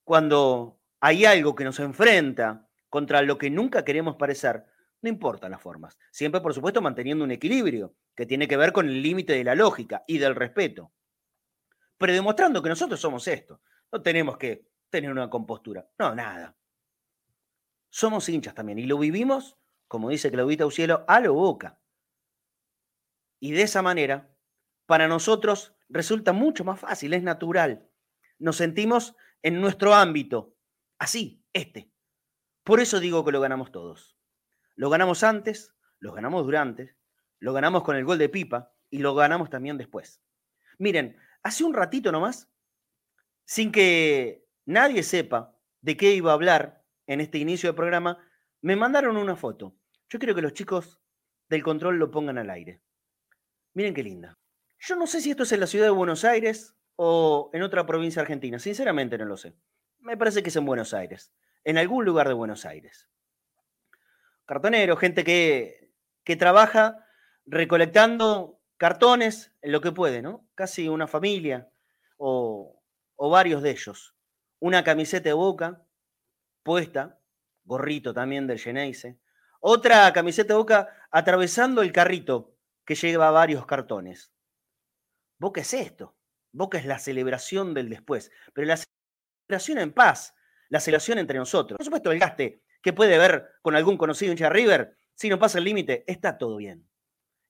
Cuando 0.05 0.81
hay 1.01 1.25
algo 1.25 1.55
que 1.55 1.65
nos 1.65 1.81
enfrenta 1.81 2.69
contra 2.89 3.23
lo 3.23 3.37
que 3.39 3.51
nunca 3.51 3.85
queremos 3.85 4.17
parecer, 4.17 4.67
no 5.03 5.09
importan 5.09 5.51
las 5.51 5.61
formas. 5.61 5.99
Siempre, 6.11 6.41
por 6.41 6.55
supuesto, 6.55 6.81
manteniendo 6.81 7.25
un 7.25 7.31
equilibrio 7.31 7.95
que 8.15 8.27
tiene 8.27 8.47
que 8.49 8.57
ver 8.57 8.73
con 8.73 8.87
el 8.87 9.03
límite 9.03 9.33
de 9.33 9.45
la 9.45 9.55
lógica 9.55 10.05
y 10.07 10.19
del 10.19 10.35
respeto. 10.35 10.93
Pero 11.99 12.13
demostrando 12.13 12.63
que 12.63 12.69
nosotros 12.69 13.01
somos 13.01 13.27
esto. 13.29 13.61
No 13.93 14.03
tenemos 14.03 14.37
que 14.39 14.67
tener 14.91 15.11
una 15.11 15.29
compostura. 15.29 15.87
No, 15.99 16.15
nada. 16.15 16.57
Somos 17.91 18.29
hinchas 18.29 18.55
también 18.55 18.79
y 18.79 18.87
lo 18.87 18.99
vivimos, 18.99 19.57
como 19.89 20.11
dice 20.11 20.31
Claudita 20.31 20.67
Ucielo, 20.67 21.05
a 21.07 21.21
lo 21.21 21.35
boca. 21.35 21.79
Y 23.41 23.53
de 23.53 23.63
esa 23.63 23.83
manera, 23.83 24.35
para 24.87 25.07
nosotros 25.07 25.75
resulta 25.89 26.33
mucho 26.33 26.65
más 26.65 26.81
fácil, 26.81 27.13
es 27.15 27.23
natural. 27.23 27.89
Nos 28.39 28.57
sentimos 28.57 29.15
en 29.45 29.61
nuestro 29.61 29.93
ámbito, 29.95 30.57
así, 30.99 31.45
este. 31.53 31.93
Por 32.65 32.81
eso 32.81 32.99
digo 32.99 33.25
que 33.27 33.31
lo 33.31 33.43
ganamos 33.43 33.71
todos. 33.71 34.17
Lo 34.75 34.89
ganamos 34.89 35.23
antes, 35.23 35.75
lo 36.01 36.15
ganamos 36.15 36.47
durante, 36.47 36.97
lo 37.41 37.53
ganamos 37.53 37.85
con 37.85 37.95
el 37.95 38.07
gol 38.07 38.17
de 38.17 38.31
Pipa 38.31 38.73
y 38.89 38.99
lo 38.99 39.15
ganamos 39.15 39.51
también 39.51 39.77
después. 39.77 40.23
Miren, 40.79 41.19
hace 41.43 41.63
un 41.63 41.75
ratito 41.75 42.11
nomás, 42.11 42.51
sin 43.45 43.71
que 43.71 44.47
nadie 44.65 45.03
sepa 45.03 45.55
de 45.83 45.99
qué 45.99 46.15
iba 46.15 46.31
a 46.31 46.35
hablar 46.35 46.83
en 47.07 47.21
este 47.21 47.37
inicio 47.37 47.69
del 47.69 47.77
programa, 47.77 48.27
me 48.63 48.77
mandaron 48.77 49.19
una 49.19 49.37
foto. 49.37 49.77
Yo 50.09 50.19
quiero 50.19 50.35
que 50.35 50.41
los 50.41 50.55
chicos 50.55 51.03
del 51.51 51.63
control 51.63 51.99
lo 51.99 52.11
pongan 52.11 52.39
al 52.39 52.49
aire. 52.49 52.81
Miren 53.75 53.93
qué 53.93 54.03
linda. 54.03 54.39
Yo 54.79 54.97
no 54.97 55.07
sé 55.07 55.21
si 55.21 55.31
esto 55.31 55.43
es 55.43 55.53
en 55.53 55.61
la 55.61 55.67
ciudad 55.67 55.85
de 55.85 55.91
Buenos 55.91 56.25
Aires 56.25 56.75
o 56.97 57.51
en 57.53 57.63
otra 57.63 57.87
provincia 57.87 58.23
argentina. 58.23 58.59
Sinceramente 58.59 59.19
no 59.19 59.25
lo 59.25 59.37
sé. 59.37 59.55
Me 60.01 60.17
parece 60.17 60.43
que 60.43 60.51
es 60.51 60.57
en 60.57 60.67
Buenos 60.67 60.95
Aires. 60.95 61.33
En 61.65 61.79
algún 61.79 62.05
lugar 62.05 62.29
de 62.29 62.35
Buenos 62.35 62.65
Aires 62.65 63.09
cartonero, 64.47 64.97
gente 64.97 65.25
que, 65.25 65.93
que 66.23 66.37
trabaja 66.37 67.07
recolectando 67.47 68.61
cartones 68.77 69.53
en 69.63 69.73
lo 69.73 69.81
que 69.81 69.93
puede, 69.93 70.23
¿no? 70.23 70.47
Casi 70.55 70.89
una 70.89 71.07
familia 71.07 71.71
o, 72.17 72.81
varios 73.17 73.63
de 73.63 73.71
ellos, 73.71 74.15
una 74.61 74.85
camiseta 74.85 75.31
de 75.31 75.33
boca 75.33 75.83
puesta, 76.63 77.19
gorrito 77.65 78.13
también 78.13 78.47
del 78.47 78.59
Geneise, 78.59 79.19
otra 79.61 80.13
camiseta 80.13 80.53
de 80.53 80.59
boca 80.59 80.89
atravesando 81.11 81.81
el 81.81 81.93
carrito 81.93 82.55
que 82.85 82.95
lleva 82.95 83.31
varios 83.31 83.65
cartones. 83.65 84.31
Boca 85.39 85.63
es 85.63 85.73
esto, 85.73 86.14
Boca 86.55 86.79
es 86.79 86.87
la 86.87 87.01
celebración 87.01 87.75
del 87.75 87.91
después, 87.91 88.31
pero 88.53 88.69
la 88.69 88.79
celebración 89.49 89.79
en 89.79 89.93
paz, 89.93 90.35
la 90.69 90.79
celebración 90.79 91.19
entre 91.19 91.37
nosotros. 91.37 91.77
Por 91.77 91.85
supuesto, 91.85 92.13
el 92.13 92.21
gaste 92.21 92.63
que 92.81 92.93
puede 92.93 93.19
ver 93.19 93.57
con 93.61 93.75
algún 93.75 93.97
conocido 93.97 94.31
hincha 94.31 94.49
River, 94.49 94.97
si 95.15 95.29
no 95.29 95.39
pasa 95.39 95.59
el 95.59 95.65
límite, 95.65 96.05
está 96.07 96.39
todo 96.39 96.57
bien. 96.57 96.89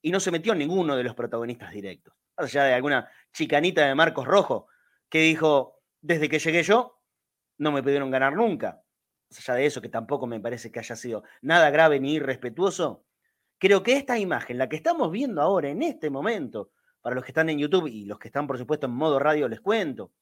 Y 0.00 0.11
no 0.11 0.20
se 0.20 0.30
metió 0.30 0.54
ninguno 0.54 0.96
de 0.96 1.04
los 1.04 1.14
protagonistas 1.14 1.70
directos. 1.70 2.14
Más 2.38 2.46
allá 2.46 2.64
de 2.64 2.73
alguna 2.73 3.11
chicanita 3.32 3.87
de 3.87 3.94
Marcos 3.94 4.26
Rojo, 4.26 4.68
que 5.11 5.20
dijo, 5.20 5.82
desde 6.00 6.30
que 6.30 6.38
llegué 6.38 6.62
yo, 6.62 6.99
no 7.58 7.73
me 7.73 7.82
pudieron 7.82 8.11
ganar 8.11 8.34
nunca. 8.34 8.82
Más 9.28 9.38
allá 9.38 9.58
de 9.58 9.66
eso, 9.66 9.82
que 9.82 9.90
tampoco 9.90 10.26
me 10.26 10.40
parece 10.40 10.73
que 10.73 10.78
haya 10.78 10.96
sido 10.96 11.25
nada 11.42 11.68
grave 11.68 12.00
ni 12.00 12.14
irrespetuoso, 12.14 13.04
creo 13.58 13.82
que 13.82 13.96
esta 13.96 14.18
imagen, 14.18 14.56
la 14.56 14.70
que 14.70 14.76
estamos 14.76 15.11
viendo 15.11 15.42
ahora, 15.42 15.68
en 15.68 15.82
este 15.82 16.08
momento, 16.08 16.70
para 17.04 17.16
los 17.16 17.25
que 17.25 17.32
están 17.32 17.50
en 17.50 17.58
YouTube 17.58 17.87
y 17.87 18.06
los 18.06 18.18
que 18.18 18.28
están, 18.28 18.46
por 18.46 18.56
supuesto, 18.56 18.87
en 18.87 18.94
modo 18.94 19.18
radio, 19.18 19.46
les 19.46 19.61
cuento. 19.61 20.14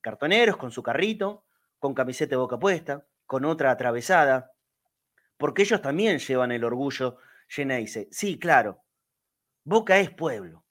Cartoneros 0.00 0.56
con 0.56 0.72
su 0.72 0.82
carrito, 0.82 1.44
con 1.78 1.94
camiseta 1.94 2.30
de 2.30 2.36
boca 2.36 2.58
puesta, 2.58 3.06
con 3.26 3.44
otra 3.44 3.70
atravesada, 3.70 4.50
porque 5.36 5.62
ellos 5.62 5.80
también 5.80 6.18
llevan 6.18 6.50
el 6.50 6.64
orgullo 6.64 7.18
Geneise. 7.46 8.08
Sí, 8.10 8.40
claro, 8.40 8.82
Boca 9.62 10.00
es 10.00 10.10
pueblo, 10.10 10.66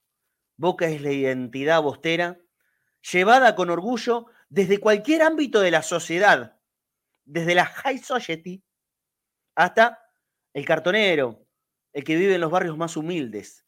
Boca 0.57 0.87
es 0.87 1.01
la 1.01 1.13
identidad 1.13 1.81
bostera, 1.81 2.37
llevada 3.09 3.55
con 3.55 3.69
orgullo 3.69 4.25
desde 4.49 4.77
cualquier 4.77 5.21
ámbito 5.21 5.61
de 5.61 5.71
la 5.71 5.83
sociedad, 5.83 6.59
desde 7.23 7.55
la 7.55 7.65
high 7.65 7.99
society 7.99 8.61
hasta 9.55 10.03
el 10.53 10.65
cartonero, 10.65 11.47
el 11.93 12.03
que 12.03 12.17
vive 12.17 12.35
en 12.35 12.41
los 12.41 12.51
barrios 12.51 12.77
más 12.77 12.97
humildes. 12.97 13.66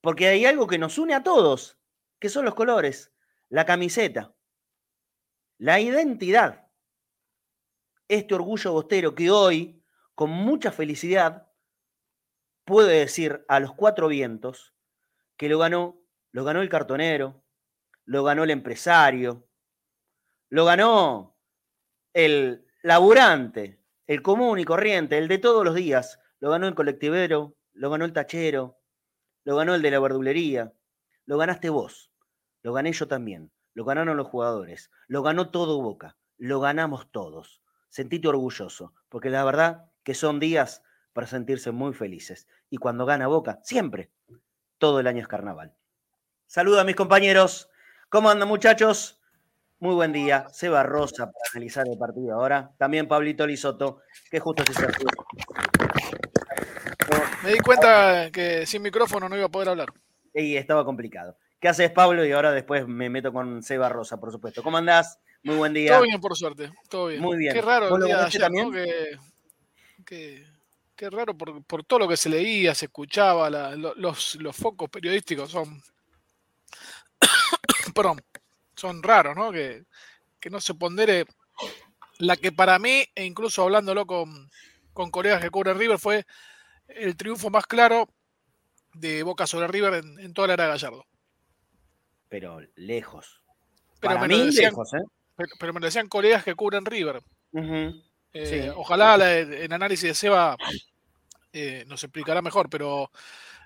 Porque 0.00 0.28
hay 0.28 0.46
algo 0.46 0.66
que 0.66 0.78
nos 0.78 0.98
une 0.98 1.14
a 1.14 1.22
todos, 1.22 1.78
que 2.18 2.28
son 2.28 2.44
los 2.44 2.54
colores, 2.54 3.12
la 3.48 3.66
camiseta, 3.66 4.34
la 5.58 5.80
identidad. 5.80 6.68
Este 8.08 8.34
orgullo 8.34 8.72
bostero 8.72 9.14
que 9.14 9.30
hoy, 9.30 9.84
con 10.14 10.30
mucha 10.30 10.72
felicidad, 10.72 11.50
puede 12.64 13.00
decir 13.00 13.44
a 13.48 13.60
los 13.60 13.74
cuatro 13.74 14.08
vientos 14.08 14.74
que 15.36 15.48
lo 15.48 15.58
ganó, 15.58 16.00
lo 16.32 16.44
ganó 16.44 16.62
el 16.62 16.68
cartonero, 16.68 17.42
lo 18.04 18.24
ganó 18.24 18.44
el 18.44 18.50
empresario, 18.50 19.48
lo 20.48 20.64
ganó 20.64 21.36
el 22.12 22.66
laburante, 22.82 23.80
el 24.06 24.22
común 24.22 24.58
y 24.58 24.64
corriente, 24.64 25.18
el 25.18 25.28
de 25.28 25.38
todos 25.38 25.64
los 25.64 25.74
días, 25.74 26.20
lo 26.40 26.50
ganó 26.50 26.66
el 26.66 26.74
colectivero, 26.74 27.56
lo 27.72 27.90
ganó 27.90 28.04
el 28.04 28.12
tachero, 28.12 28.79
lo 29.44 29.56
ganó 29.56 29.74
el 29.74 29.82
de 29.82 29.90
la 29.90 30.00
verdulería, 30.00 30.72
lo 31.26 31.38
ganaste 31.38 31.70
vos, 31.70 32.10
lo 32.62 32.72
gané 32.72 32.92
yo 32.92 33.08
también, 33.08 33.50
lo 33.74 33.84
ganaron 33.84 34.16
los 34.16 34.28
jugadores, 34.28 34.90
lo 35.06 35.22
ganó 35.22 35.50
todo 35.50 35.80
Boca, 35.80 36.16
lo 36.38 36.60
ganamos 36.60 37.10
todos 37.10 37.60
sentite 37.90 38.28
orgulloso, 38.28 38.94
porque 39.08 39.28
la 39.28 39.44
verdad 39.44 39.90
que 40.02 40.14
son 40.14 40.40
días 40.40 40.82
para 41.12 41.26
sentirse 41.26 41.72
muy 41.72 41.92
felices. 41.92 42.48
Y 42.70 42.78
cuando 42.78 43.04
gana 43.04 43.26
Boca, 43.26 43.60
siempre, 43.62 44.10
todo 44.78 45.00
el 45.00 45.06
año 45.06 45.20
es 45.20 45.28
carnaval. 45.28 45.74
Saludos 46.46 46.80
a 46.80 46.84
mis 46.84 46.96
compañeros. 46.96 47.68
¿Cómo 48.08 48.30
andan 48.30 48.48
muchachos? 48.48 49.20
Muy 49.78 49.94
buen 49.94 50.12
día. 50.12 50.48
Seba 50.50 50.82
Rosa 50.82 51.26
para 51.26 51.44
analizar 51.52 51.86
el 51.88 51.98
partido 51.98 52.34
ahora. 52.34 52.72
También 52.78 53.08
Pablito 53.08 53.46
Lisoto, 53.46 54.00
que 54.30 54.40
justo 54.40 54.64
se 54.64 54.72
acercó. 54.72 55.04
Me 57.42 57.52
di 57.52 57.58
cuenta 57.60 58.30
que 58.30 58.66
sin 58.66 58.82
micrófono 58.82 59.28
no 59.28 59.36
iba 59.36 59.46
a 59.46 59.50
poder 59.50 59.70
hablar. 59.70 59.92
Y 60.34 60.56
estaba 60.56 60.84
complicado. 60.84 61.36
¿Qué 61.58 61.68
haces, 61.68 61.90
Pablo? 61.90 62.24
Y 62.24 62.32
ahora 62.32 62.52
después 62.52 62.86
me 62.86 63.10
meto 63.10 63.32
con 63.32 63.62
Seba 63.62 63.88
Rosa, 63.88 64.18
por 64.18 64.32
supuesto. 64.32 64.62
¿Cómo 64.62 64.78
andás? 64.78 65.18
Muy 65.42 65.56
buen 65.56 65.72
día. 65.72 65.92
Todo 65.92 66.02
bien, 66.02 66.20
por 66.20 66.36
suerte. 66.36 66.70
Todo 66.88 67.06
bien. 67.08 67.20
Muy 67.20 67.38
bien. 67.38 67.52
Qué 67.54 67.62
raro 67.62 67.96
el 67.96 68.04
día 68.04 68.18
de 68.18 68.24
ayer, 68.24 68.42
también? 68.42 68.72
Qué, 70.04 71.10
raro 71.10 71.34
por, 71.36 71.84
todo 71.84 72.00
lo 72.00 72.08
que 72.08 72.16
se 72.16 72.28
leía, 72.28 72.74
se 72.74 72.86
escuchaba, 72.86 73.48
los, 73.48 74.38
focos 74.52 74.90
periodísticos 74.90 75.50
son. 75.50 75.82
Perdón, 77.94 78.20
son 78.74 79.02
raros, 79.02 79.34
¿no? 79.34 79.50
Que, 79.50 79.84
no 80.50 80.60
se 80.60 80.74
pondere 80.74 81.24
la 82.18 82.36
que 82.36 82.52
para 82.52 82.78
mí, 82.78 83.04
e 83.14 83.24
incluso 83.24 83.62
hablándolo 83.62 84.06
con, 84.06 84.50
colegas 85.10 85.40
que 85.40 85.50
cubren 85.50 85.78
River, 85.78 85.98
fue 85.98 86.26
el 86.96 87.16
triunfo 87.16 87.50
más 87.50 87.66
claro 87.66 88.08
de 88.94 89.22
Boca 89.22 89.46
sobre 89.46 89.68
River 89.68 90.02
en, 90.18 90.32
toda 90.34 90.48
la 90.48 90.54
era 90.54 90.64
de 90.64 90.70
Gallardo. 90.70 91.06
Pero 92.28 92.60
lejos. 92.76 93.42
Pero 94.00 94.14
para 94.14 94.28
mí, 94.28 94.50
lejos, 94.52 94.94
¿eh? 94.94 95.02
pero, 95.58 95.72
me 95.72 95.80
decían 95.80 96.08
colegas 96.08 96.44
que 96.44 96.54
cubren 96.54 96.84
River. 96.84 97.22
Eh, 98.32 98.72
ojalá 98.74 99.38
en 99.40 99.72
análisis 99.72 100.08
de 100.08 100.14
Seba 100.14 100.56
eh, 101.52 101.84
nos 101.86 102.02
explicará 102.04 102.40
mejor, 102.40 102.70
pero 102.70 103.10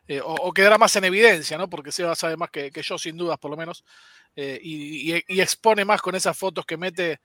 eh, 0.08 0.20
o, 0.24 0.52
quedará 0.52 0.78
más 0.78 0.96
en 0.96 1.04
evidencia, 1.04 1.58
¿no? 1.58 1.68
Porque 1.68 1.92
Seba 1.92 2.14
sabe 2.14 2.36
más 2.36 2.50
que, 2.50 2.70
yo, 2.70 2.98
sin 2.98 3.16
dudas, 3.16 3.38
por 3.38 3.50
lo 3.50 3.56
menos, 3.56 3.84
y, 4.34 5.12
expone 5.40 5.84
más 5.84 6.00
con 6.00 6.14
esas 6.14 6.36
fotos 6.36 6.64
que 6.64 6.76
mete 6.76 7.20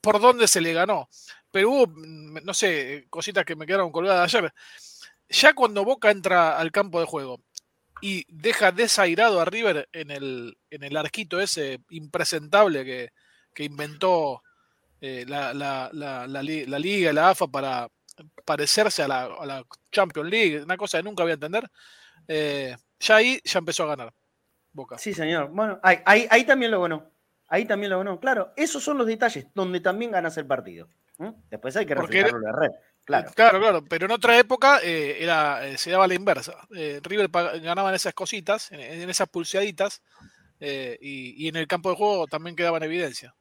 por 0.00 0.20
dónde 0.20 0.46
se 0.46 0.60
le 0.60 0.72
ganó. 0.72 1.08
Pero 1.50 1.70
hubo, 1.70 1.86
mm, 1.86 2.38
no 2.42 2.52
sé, 2.52 3.06
cositas 3.08 3.44
que 3.44 3.54
me 3.54 3.64
quedaron 3.64 3.92
colgadas 3.92 4.34
ayer. 4.34 4.52
Ya 5.28 5.54
cuando 5.54 5.84
Boca 5.84 6.10
entra 6.10 6.58
al 6.58 6.70
campo 6.70 7.00
de 7.00 7.06
juego 7.06 7.40
y 8.00 8.24
deja 8.28 8.72
desairado 8.72 9.40
a 9.40 9.44
River 9.44 9.88
en 9.92 10.10
el, 10.10 10.58
en 10.70 10.82
el 10.82 10.96
arquito 10.96 11.40
ese 11.40 11.80
impresentable 11.90 12.84
que, 12.84 13.10
que 13.54 13.64
inventó 13.64 14.42
eh, 15.00 15.24
la, 15.26 15.54
la, 15.54 15.90
la, 15.92 16.26
la, 16.26 16.78
liga, 16.78 17.12
la 17.12 17.30
AFA 17.30 17.46
para 17.46 17.88
parecerse 18.44 19.02
a 19.02 19.08
la, 19.08 19.64
Champions 19.90 20.30
League, 20.30 20.62
una 20.62 20.76
cosa 20.76 20.98
que 20.98 21.04
nunca 21.04 21.22
voy 21.22 21.32
a 21.32 21.34
entender, 21.34 21.68
eh, 22.28 22.76
ya 23.00 23.16
ahí 23.16 23.40
ya 23.44 23.58
empezó 23.58 23.84
a 23.84 23.88
ganar 23.88 24.12
Boca. 24.72 24.98
Sí, 24.98 25.14
señor. 25.14 25.50
Bueno, 25.50 25.78
ahí, 25.82 26.26
ahí, 26.28 26.44
también 26.44 26.72
lo 26.72 26.82
ganó. 26.82 27.10
Ahí 27.48 27.64
también 27.64 27.90
lo 27.90 27.98
ganó. 27.98 28.18
Claro, 28.18 28.52
esos 28.56 28.82
son 28.82 28.98
los 28.98 29.06
detalles 29.06 29.46
donde 29.54 29.80
también 29.80 30.10
ganas 30.10 30.36
el 30.36 30.46
partido. 30.46 30.88
Después 31.48 31.76
hay 31.76 31.86
que 31.86 31.94
reflejarlo 31.94 32.38
en 32.38 32.42
la 32.42 32.52
red. 32.52 32.70
Claro. 33.04 33.30
claro, 33.34 33.60
claro, 33.60 33.84
pero 33.88 34.06
en 34.06 34.12
otra 34.12 34.38
época 34.38 34.80
eh, 34.82 35.18
era, 35.20 35.60
se 35.76 35.90
daba 35.90 36.08
la 36.08 36.14
inversa. 36.14 36.54
River 36.70 37.28
ganaba 37.60 37.90
en 37.90 37.96
esas 37.96 38.14
cositas, 38.14 38.72
en, 38.72 39.08
esas 39.10 39.28
pulseaditas, 39.28 40.02
y, 40.60 41.34
y, 41.36 41.48
en 41.48 41.56
el 41.56 41.66
campo 41.66 41.90
de 41.90 41.96
juego 41.96 42.26
también 42.26 42.56
quedaba 42.56 42.78
en 42.78 42.84
evidencia. 42.84 43.34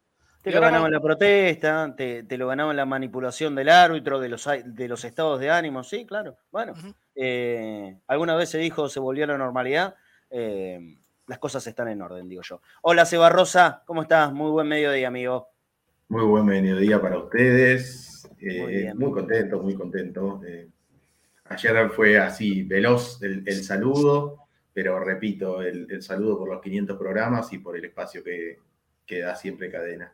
Te 0.43 0.51
lo 0.51 0.60
ganaban 0.60 0.91
la 0.91 1.00
protesta, 1.00 1.96
te, 1.96 2.38
lo 2.38 2.48
ganaban 2.48 2.75
la 2.75 2.86
manipulación 2.86 3.55
del 3.55 3.70
árbitro, 3.70 4.20
de 4.20 4.27
los, 4.27 4.46
de 4.65 4.88
los 4.89 5.05
estados 5.05 5.39
de 5.39 5.50
ánimo, 5.50 5.86
sí, 5.86 6.05
claro. 6.05 6.36
Bueno, 6.51 6.74
eh, 7.15 7.98
alguna 8.08 8.36
vez 8.36 8.50
se 8.50 8.58
dijo, 8.58 8.89
se 8.89 9.00
volvió 9.00 9.24
a 9.24 9.27
la 9.27 9.38
normalidad, 9.38 9.96
eh, 10.29 10.98
las 11.27 11.39
cosas 11.39 11.65
están 11.65 11.88
en 11.88 12.01
orden, 12.01 12.27
digo 12.27 12.41
yo. 12.41 12.62
Hola, 12.82 13.05
Seba 13.05 13.29
Rosa, 13.29 13.84
¿cómo 13.86 14.01
estás? 14.01 14.34
Muy 14.34 14.51
buen 14.51 14.67
mediodía, 14.67 15.08
amigo. 15.08 15.52
Muy 16.10 16.24
buen 16.25 16.45
mediodía 16.45 17.01
para 17.01 17.17
ustedes. 17.17 18.29
Eh, 18.39 18.93
muy, 18.95 19.12
contento, 19.12 19.62
muy 19.62 19.75
contento. 19.75 20.41
ayer 21.45 21.89
fue 21.89 22.17
así, 22.17 22.63
veloz 22.63 23.22
el, 23.24 23.63
saludo, 23.63 24.48
pero 24.74 25.00
repito, 25.00 25.62
el, 25.62 26.01
saludo 26.01 26.39
por 26.39 26.50
los 26.50 26.62
500 26.62 26.98
programas 26.98 27.51
y 27.53 27.60
por 27.60 27.77
el 27.77 27.86
espacio 27.86 28.24
que, 28.24 28.60
que 29.05 29.22
da 29.22 29.36
siempre 29.36 29.72
cadena. 29.72 30.13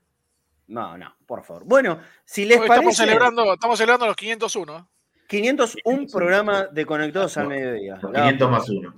No, 0.69 0.97
no, 0.97 1.15
por 1.25 1.43
favor. 1.43 1.63
Bueno, 1.65 1.99
si 2.23 2.45
les 2.45 2.57
parece. 2.57 2.73
Estamos 2.75 2.97
celebrando, 2.97 3.53
estamos 3.53 3.77
celebrando 3.77 4.05
los 4.05 4.15
501. 4.15 4.89
501 5.27 6.07
programa 6.11 6.65
de 6.67 6.85
Conectados 6.85 7.37
al 7.37 7.47
Mediodía. 7.47 7.99
500 8.01 8.51
más 8.51 8.69
uno. 8.69 8.93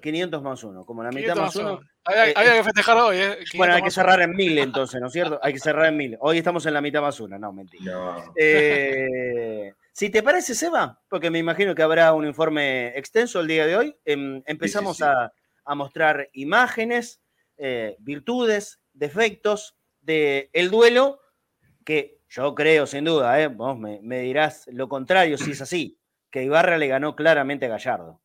500 0.00 0.42
más 0.42 0.64
uno, 0.64 0.84
como 0.84 1.02
la 1.04 1.10
mitad 1.10 1.36
más 1.36 1.54
uno. 1.56 1.80
Había, 2.08 2.56
que 2.56 2.64
festejar 2.64 2.96
hoy, 2.96 3.16
¿eh? 3.18 3.38
Bueno, 3.54 3.74
hay 3.74 3.82
que 3.82 3.90
cerrar 3.90 4.22
en 4.22 4.34
mil 4.34 4.56
entonces, 4.58 4.98
¿no 5.00 5.08
es 5.08 5.12
cierto? 5.12 5.38
Hay 5.42 5.52
que 5.52 5.58
cerrar 5.58 5.86
en 5.86 5.96
mil. 5.96 6.16
Hoy 6.20 6.38
estamos 6.38 6.64
en 6.64 6.72
la 6.72 6.80
mitad 6.80 7.02
más 7.02 7.20
uno, 7.20 7.38
no, 7.38 7.52
mentira. 7.52 8.24
Eh, 8.34 9.74
si 9.92 10.08
te 10.08 10.22
parece, 10.22 10.54
Seba, 10.54 11.00
porque 11.08 11.30
me 11.30 11.38
imagino 11.38 11.74
que 11.74 11.82
habrá 11.82 12.14
un 12.14 12.26
informe 12.26 12.96
extenso 12.96 13.40
el 13.40 13.46
día 13.46 13.66
de 13.66 13.76
hoy, 13.76 13.96
em, 14.04 14.42
empezamos 14.46 15.02
A, 15.02 15.32
mostrar 15.74 16.30
imágenes, 16.32 17.20
eh, 17.58 17.96
virtudes, 17.98 18.80
defectos, 18.94 19.76
el 20.06 20.70
duelo, 20.70 21.20
que 21.84 22.20
yo 22.30 22.54
creo 22.54 22.86
sin 22.86 23.04
duda, 23.04 23.38
¿eh? 23.40 23.48
vos 23.48 23.78
me, 23.78 24.20
dirás 24.20 24.66
lo 24.72 24.88
contrario 24.88 25.36
si 25.36 25.50
es 25.50 25.60
así, 25.60 25.98
que 26.30 26.44
Ibarra 26.44 26.78
le 26.78 26.88
ganó 26.88 27.14
claramente 27.14 27.66
a 27.66 27.70
Gallardo. 27.70 28.20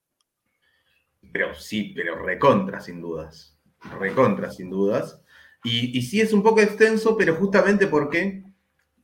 Pero 1.32 1.54
sí, 1.54 1.94
pero 1.96 2.22
recontra 2.24 2.80
sin 2.80 3.02
dudas, 3.02 3.53
recontra 4.00 4.52
sin 4.52 4.70
dudas. 4.70 5.22
Y, 5.64 6.02
sí 6.02 6.20
es 6.20 6.34
un 6.34 6.44
poco 6.44 6.60
extenso, 6.60 7.16
pero 7.18 7.36
justamente 7.36 7.88
porque 7.88 8.44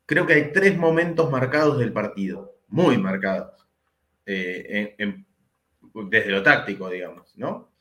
creo 0.06 0.26
que 0.26 0.34
hay 0.34 0.52
tres 0.52 0.78
momentos 0.78 1.32
marcados 1.32 1.80
del 1.80 1.94
partido, 1.94 2.58
muy 2.68 2.98
marcados, 2.98 3.66
eh, 4.26 4.96
desde 6.10 6.32
lo 6.32 6.44
táctico, 6.44 6.90
digamos, 6.90 7.32
¿no? 7.38 7.72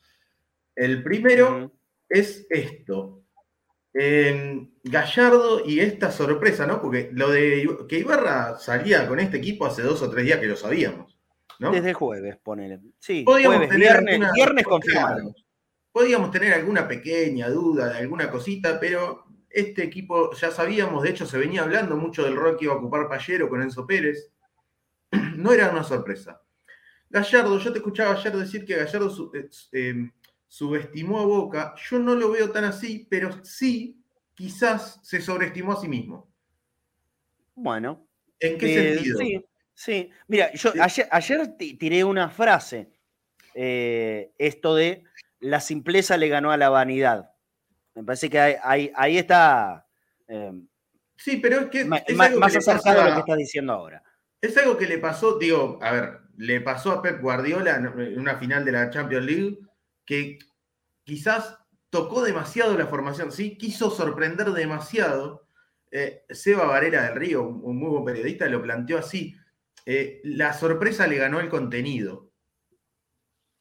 El 0.75 1.03
primero 1.03 1.73
es 2.07 2.47
esto. 2.49 3.21
Gallardo 4.83 5.65
y 5.65 5.81
esta 5.81 6.11
sorpresa, 6.11 6.65
¿no? 6.65 6.81
Porque 6.81 7.09
lo 7.11 7.29
de 7.29 7.67
que 7.89 7.99
Ibarra 7.99 8.57
salía 8.57 9.07
con 9.07 9.19
este 9.19 9.37
equipo 9.37 9.65
hace 9.65 9.81
dos 9.81 10.01
o 10.01 10.09
tres 10.09 10.25
días 10.25 10.39
que 10.39 10.47
lo 10.47 10.55
sabíamos. 10.55 11.19
¿no? 11.59 11.71
Desde 11.71 11.93
jueves, 11.93 12.37
ponele. 12.37 12.79
Sí, 12.99 13.23
Podíamos 13.23 13.57
jueves, 13.57 13.73
tener 13.73 14.03
viernes, 14.03 14.31
viernes 14.33 14.63
confirmado. 14.63 15.35
Podíamos 15.99 16.31
tener 16.31 16.53
alguna 16.53 16.87
pequeña 16.87 17.49
duda 17.49 17.89
de 17.89 17.97
alguna 17.97 18.31
cosita, 18.31 18.79
pero 18.79 19.25
este 19.49 19.83
equipo 19.83 20.33
ya 20.33 20.49
sabíamos, 20.49 21.03
de 21.03 21.09
hecho 21.09 21.25
se 21.25 21.37
venía 21.37 21.63
hablando 21.63 21.97
mucho 21.97 22.23
del 22.23 22.37
rol 22.37 22.55
que 22.55 22.63
iba 22.63 22.73
a 22.73 22.77
ocupar 22.77 23.09
Pallero 23.09 23.49
con 23.49 23.61
Enzo 23.61 23.85
Pérez. 23.85 24.31
No 25.35 25.51
era 25.51 25.69
una 25.69 25.83
sorpresa. 25.83 26.41
Gallardo, 27.09 27.59
yo 27.59 27.73
te 27.73 27.79
escuchaba 27.79 28.13
ayer 28.13 28.31
decir 28.31 28.63
que 28.63 28.77
Gallardo 28.77 29.31
eh, 29.33 29.49
eh, 29.73 30.09
subestimó 30.47 31.19
a 31.19 31.25
Boca. 31.25 31.75
Yo 31.89 31.99
no 31.99 32.15
lo 32.15 32.31
veo 32.31 32.49
tan 32.49 32.63
así, 32.63 33.05
pero 33.09 33.43
sí, 33.43 34.01
quizás 34.33 35.01
se 35.03 35.19
sobreestimó 35.19 35.73
a 35.73 35.81
sí 35.81 35.89
mismo. 35.89 36.31
Bueno. 37.55 38.07
¿En 38.39 38.57
qué 38.57 38.71
eh, 38.73 38.93
sentido? 38.95 39.19
Sí, 39.19 39.45
sí. 39.73 40.09
Mira, 40.29 40.53
yo 40.53 40.71
ayer, 40.79 41.57
tiré 41.57 42.05
una 42.05 42.29
frase. 42.29 42.89
esto 43.53 44.75
de 44.75 45.03
la 45.39 45.59
simpleza 45.59 46.17
le 46.17 46.29
ganó 46.29 46.51
a 46.51 46.57
la 46.57 46.69
vanidad. 46.69 47.31
Me 47.95 48.03
parece 48.03 48.29
que 48.29 48.39
ahí, 48.39 49.17
está. 49.17 49.87
sí, 51.17 51.37
pero 51.37 51.61
es 51.61 51.65
que. 51.67 51.85
más, 51.85 52.01
acercado 52.55 53.01
a 53.01 53.09
lo 53.09 53.13
que 53.15 53.19
está 53.19 53.35
diciendo 53.35 53.73
ahora. 53.73 54.03
Es 54.41 54.55
algo 54.57 54.77
que 54.77 54.87
le 54.87 54.99
pasó, 54.99 55.37
digo, 55.37 55.79
a 55.81 55.91
ver, 55.91 56.19
le 56.37 56.61
pasó 56.61 56.93
a 56.93 57.01
Pep 57.01 57.21
Guardiola 57.21 57.75
en 57.75 58.19
una 58.19 58.37
final 58.37 58.63
de 58.63 58.71
la 58.71 58.89
Champions 58.89 59.25
League 59.25 59.59
que 60.05 60.39
quizás 61.03 61.57
tocó 61.89 62.23
demasiado 62.23 62.77
la 62.77 62.87
formación, 62.87 63.31
¿sí? 63.31 63.57
Quiso 63.57 63.89
sorprender 63.91 64.51
demasiado. 64.51 65.47
Eh, 65.91 66.23
Seba 66.29 66.65
Varela 66.65 67.03
del 67.03 67.15
Río, 67.15 67.43
un 67.43 67.77
muy 67.77 67.89
buen 67.89 68.05
periodista, 68.05 68.47
lo 68.47 68.61
planteó 68.61 68.99
así. 68.99 69.35
Eh, 69.85 70.21
la 70.23 70.53
sorpresa 70.53 71.07
le 71.07 71.17
ganó 71.17 71.39
el 71.39 71.49
contenido 71.49 72.28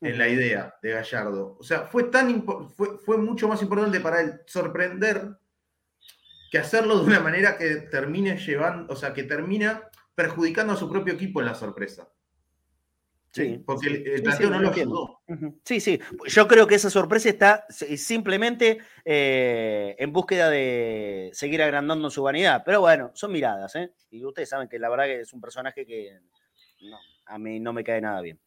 en 0.00 0.19
la 0.19 0.28
idea 0.28 0.76
de 0.83 0.93
Gallardo. 0.93 1.57
O 1.59 1.62
sea, 1.62 1.83
fue, 1.83 2.05
tan 2.05 2.45
fue, 2.76 2.99
fue 2.99 3.17
mucho 3.17 3.49
más 3.49 3.61
importante 3.62 4.00
para 4.00 4.21
él 4.21 4.40
sorprender 4.47 5.37
que 6.50 6.59
hacerlo 6.59 6.99
de 6.99 7.07
una 7.07 7.21
manera 7.21 7.59
que 7.59 7.75
termine 7.76 8.37
llevando, 8.37 8.93
o 8.93 8.97
sea, 8.97 9.12
que 9.12 9.25
termina 9.25 9.83
perjudicando 10.14 10.73
a 10.73 10.76
su 10.76 10.88
propio 10.88 11.14
equipo 11.14 11.40
en 11.40 11.47
la 11.47 11.55
sorpresa. 11.55 12.09
Sí. 13.31 13.62
Porque 13.64 13.88
el, 13.88 14.23
planteo 14.23 14.50
no 14.50 14.59
lo 14.59 14.71
ayudó. 14.71 15.21
Sí, 15.64 15.81
sí. 15.81 16.00
Yo 16.26 16.49
creo 16.49 16.67
que 16.67 16.76
esa 16.76 16.88
sorpresa 16.88 17.28
está 17.28 17.67
simplemente 17.69 18.78
eh, 19.05 19.95
en 19.99 20.12
búsqueda 20.12 20.49
de 20.49 21.31
seguir 21.35 21.62
agrandando 21.62 22.11
su 22.11 22.23
vanidad. 22.23 22.62
Pero 22.64 22.81
bueno, 22.81 23.11
son 23.14 23.33
miradas, 23.33 23.76
¿eh? 23.76 23.93
Y 24.11 24.25
ustedes 24.25 24.49
saben 24.49 24.69
que 24.69 24.78
la 24.78 24.88
verdad 24.88 25.05
que 25.05 25.21
es 25.21 25.33
un 25.33 25.40
personaje 25.40 25.85
que 25.85 26.19
a 27.26 27.38
mí 27.38 27.61
no 27.61 27.73
me 27.73 27.85
cae 27.85 28.00
nada 28.00 28.21
bien. 28.23 28.40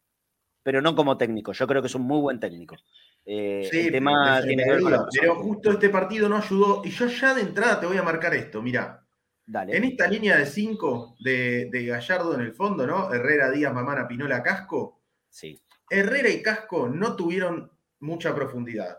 Pero 0.62 0.80
no 0.80 0.94
como 0.94 1.16
técnico. 1.16 1.52
Yo 1.52 1.66
creo 1.66 1.82
que 1.82 1.88
es 1.88 1.94
un 1.94 2.02
muy 2.02 2.20
buen 2.20 2.38
técnico. 2.38 2.76
Eh, 3.24 3.68
sí, 3.70 3.80
el 3.80 3.92
tema 3.92 4.40
tiene 4.42 4.64
que 4.64 4.70
ver 4.70 4.82
Pero 5.20 5.36
justo 5.36 5.72
este 5.72 5.88
partido 5.88 6.28
no 6.28 6.36
ayudó. 6.36 6.82
Y 6.84 6.90
yo 6.90 7.06
ya 7.06 7.34
de 7.34 7.42
entrada 7.42 7.80
te 7.80 7.86
voy 7.86 7.96
a 7.96 8.02
marcar 8.02 8.34
esto. 8.34 8.62
Mira, 8.62 9.02
en 9.46 9.84
esta 9.84 10.06
línea 10.06 10.38
de 10.38 10.46
cinco 10.46 11.16
de, 11.20 11.68
Gallardo 11.86 12.34
en 12.34 12.42
el 12.42 12.52
fondo, 12.52 12.86
¿no? 12.86 13.12
Herrera, 13.12 13.50
Díaz, 13.50 13.74
Mamana, 13.74 14.06
Pinola, 14.06 14.42
Casco. 14.42 15.02
Sí. 15.28 15.60
Herrera 15.90 16.28
y 16.28 16.42
Casco 16.42 16.88
no 16.88 17.16
tuvieron 17.16 17.70
mucha 18.00 18.34
profundidad. 18.34 18.98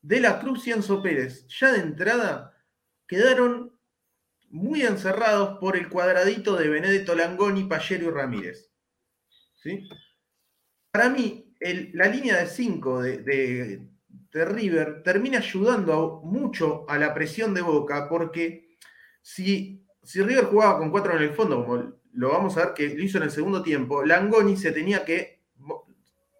De 0.00 0.20
la 0.20 0.40
Cruz 0.40 0.66
y 0.66 0.72
Enzo 0.72 1.02
Pérez, 1.02 1.46
ya 1.48 1.72
de 1.72 1.80
entrada, 1.80 2.56
quedaron 3.06 3.78
muy 4.48 4.82
encerrados 4.82 5.58
por 5.58 5.76
el 5.76 5.88
cuadradito 5.88 6.56
de 6.56 6.68
Benedetto 6.68 7.14
Langoni, 7.14 7.64
Pallero 7.64 8.08
y 8.08 8.10
Ramírez. 8.10 8.72
¿Sí? 9.62 9.88
Para 10.92 11.08
mí, 11.08 11.52
la 11.94 12.06
línea 12.06 12.36
de 12.36 12.46
cinco 12.46 13.02
de, 13.02 13.18
de, 13.18 13.88
River 14.44 15.02
termina 15.02 15.38
ayudando 15.38 16.22
mucho 16.24 16.88
a 16.88 16.96
la 16.96 17.12
presión 17.12 17.52
de 17.52 17.60
Boca, 17.60 18.08
porque 18.08 18.76
si 19.20 19.82
si 20.02 20.22
River 20.22 20.46
jugaba 20.46 20.78
con 20.78 20.90
cuatro 20.90 21.16
en 21.16 21.22
el 21.22 21.34
fondo, 21.34 21.64
como 21.64 21.94
lo 22.12 22.30
vamos 22.30 22.56
a 22.56 22.66
ver 22.66 22.74
que 22.74 22.88
lo 22.88 23.02
hizo 23.02 23.18
en 23.18 23.24
el 23.24 23.30
segundo 23.30 23.62
tiempo, 23.62 24.04
Langoni 24.04 24.56
se 24.56 24.72
tenía 24.72 25.04
que, 25.04 25.44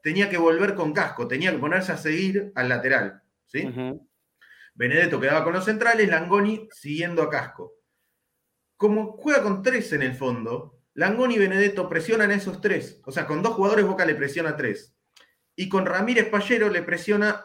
tenía 0.03 0.29
que 0.29 0.37
volver 0.37 0.75
con 0.75 0.93
casco, 0.93 1.29
tenía 1.29 1.53
que 1.53 1.59
ponerse 1.59 1.93
a 1.93 1.97
seguir 1.97 2.53
al 2.55 2.69
lateral. 2.69 3.23
¿sí? 3.47 3.69
Benedetto 4.75 5.21
quedaba 5.21 5.45
con 5.45 5.53
los 5.53 5.65
centrales, 5.65 6.09
Langoni 6.09 6.69
siguiendo 6.73 7.23
a 7.23 7.31
casco. 7.31 7.75
Como 8.77 9.13
juega 9.13 9.43
con 9.43 9.63
tres 9.63 9.93
en 9.93 10.03
el 10.03 10.15
fondo, 10.15 10.82
Langoni 10.95 11.37
y 11.37 11.39
Benedetto 11.39 11.89
presionan 11.89 12.31
a 12.31 12.35
esos 12.35 12.61
tres. 12.61 13.01
O 13.05 13.13
sea, 13.13 13.27
con 13.27 13.43
dos 13.43 13.55
jugadores 13.55 13.87
Boca 13.87 14.05
le 14.05 14.15
presiona 14.15 14.51
a 14.51 14.57
tres. 14.57 14.95
Y 15.57 15.69
con 15.69 15.87
Ramírez 15.87 16.29
Pallero 16.29 16.69
le 16.69 16.83
presiona 16.83 17.45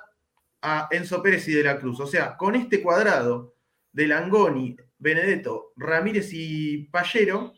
a 0.62 0.88
Enzo 0.92 1.22
Pérez 1.22 1.48
y 1.48 1.54
De 1.54 1.64
la 1.64 1.80
Cruz. 1.80 2.00
O 2.00 2.08
sea, 2.08 2.38
con 2.38 2.56
este 2.56 2.82
cuadrado 2.82 3.56
de 3.92 4.08
Langoni, 4.08 4.76
Benedetto, 4.98 5.74
Ramírez 5.76 6.30
y 6.32 6.86
Pallero, 6.86 7.54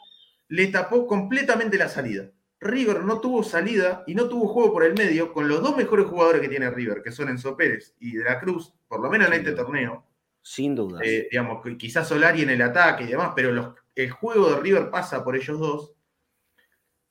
le 0.48 0.68
tapó 0.68 1.08
completamente 1.08 1.78
la 1.78 1.90
salida. 1.90 2.32
River 2.60 3.06
no 3.06 3.20
tuvo 3.20 3.44
salida 3.44 4.04
y 4.06 4.16
no 4.16 4.28
tuvo 4.28 4.48
juego 4.48 4.74
por 4.74 4.84
el 4.84 4.94
medio 4.94 5.32
con 5.32 5.48
los 5.48 5.62
dos 5.62 5.78
mejores 5.78 6.08
jugadores 6.08 6.42
que 6.42 6.50
tiene 6.50 6.70
River, 6.70 7.02
que 7.02 7.12
son 7.12 7.30
Enzo 7.30 7.56
Pérez 7.56 7.96
y 8.00 8.18
De 8.18 8.26
la 8.26 8.40
Cruz, 8.40 8.74
por 8.88 9.00
lo 9.00 9.10
menos 9.10 9.28
en 9.28 9.36
este 9.36 9.54
torneo. 9.54 10.06
Sin 10.42 10.76
duda. 10.76 11.00
Eh, 11.04 11.28
digamos, 11.32 11.64
quizás 11.78 12.08
Solari 12.08 12.42
en 12.42 12.50
el 12.50 12.62
ataque 12.62 13.04
y 13.04 13.08
demás, 13.08 13.32
pero 13.36 13.76
el 14.04 14.12
juego 14.12 14.50
de 14.50 14.60
River 14.60 14.90
pasa 14.90 15.24
por 15.24 15.36
ellos 15.36 15.60
dos. 15.60 15.94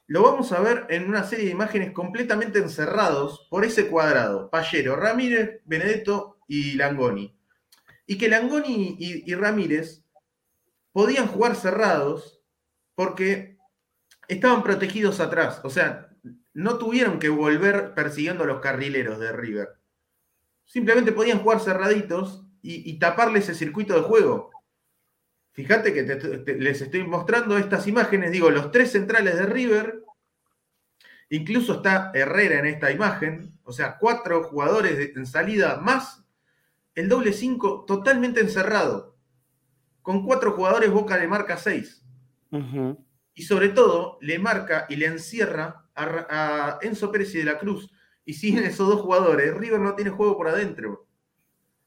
Lo 0.07 0.23
vamos 0.23 0.53
a 0.53 0.61
ver 0.61 0.87
en 0.89 1.09
una 1.09 1.25
serie 1.25 1.47
de 1.47 1.51
imágenes 1.51 1.93
completamente 1.93 2.59
encerrados 2.59 3.47
por 3.51 3.65
ese 3.65 3.89
cuadrado. 3.89 4.51
Pallero, 4.51 4.97
Ramírez, 4.97 5.61
Benedetto 5.65 6.39
y 6.47 6.73
Langoni. 6.73 7.39
Y 8.07 8.17
que 8.17 8.29
Langoni 8.29 8.97
y 8.99 9.35
Ramírez 9.35 10.03
podían 10.93 11.27
jugar 11.27 11.57
cerrados 11.57 12.41
porque 12.95 13.59
estaban 14.29 14.63
protegidos 14.63 15.21
atrás. 15.21 15.61
O 15.65 15.71
sea, 15.71 16.09
no 16.55 16.79
tuvieron 16.79 17.19
que 17.19 17.29
volver 17.29 17.95
persiguiendo 17.95 18.45
a 18.45 18.47
los 18.47 18.61
carrileros 18.61 19.19
de 19.21 19.33
River. 19.33 19.69
Simplemente 20.65 21.13
podían 21.13 21.39
jugar 21.39 21.61
cerraditos 21.61 22.45
y, 22.61 22.99
taparle 22.99 23.39
ese 23.39 23.55
circuito 23.55 23.95
de 23.95 24.03
juego. 24.03 24.51
Fíjate 25.59 25.93
que 25.93 26.55
les 26.55 26.81
estoy 26.81 27.03
mostrando 27.03 27.59
estas 27.59 27.89
imágenes, 27.89 28.31
digo, 28.31 28.49
los 28.49 28.71
tres 28.71 28.93
centrales 28.93 29.35
de 29.35 29.47
River, 29.47 30.05
incluso 31.31 31.75
está 31.75 32.13
Herrera 32.15 32.61
en 32.61 32.67
esta 32.67 32.93
imagen, 32.93 33.59
o 33.65 33.73
sea, 33.73 33.99
cuatro 33.99 34.45
jugadores 34.45 35.17
en 35.17 35.27
salida 35.27 35.79
más 35.79 36.25
el 36.95 37.09
doble 37.09 37.33
cinco 37.33 37.85
totalmente 37.89 38.41
encerrado 38.41 39.17
con 40.01 40.25
cuatro 40.25 40.53
jugadores 40.53 40.93
Boca 40.93 41.19
le 41.19 41.27
marca 41.27 41.57
seis. 41.57 42.05
Y 43.35 43.43
sobre 43.43 43.71
todo 43.71 44.19
le 44.21 44.39
marca 44.39 44.87
y 44.89 44.95
le 44.95 45.07
encierra 45.07 45.89
a, 45.97 46.79
Enzo 46.83 47.11
Pérez 47.11 47.35
y 47.35 47.39
de 47.39 47.47
la 47.47 47.59
Cruz. 47.59 47.91
Y 48.25 48.35
sin 48.35 48.59
esos 48.59 48.87
dos 48.87 49.01
jugadores, 49.01 49.57
River 49.57 49.81
no 49.81 49.97
tiene 49.97 50.13
juego 50.13 50.37
por 50.37 50.47
adentro. 50.47 51.08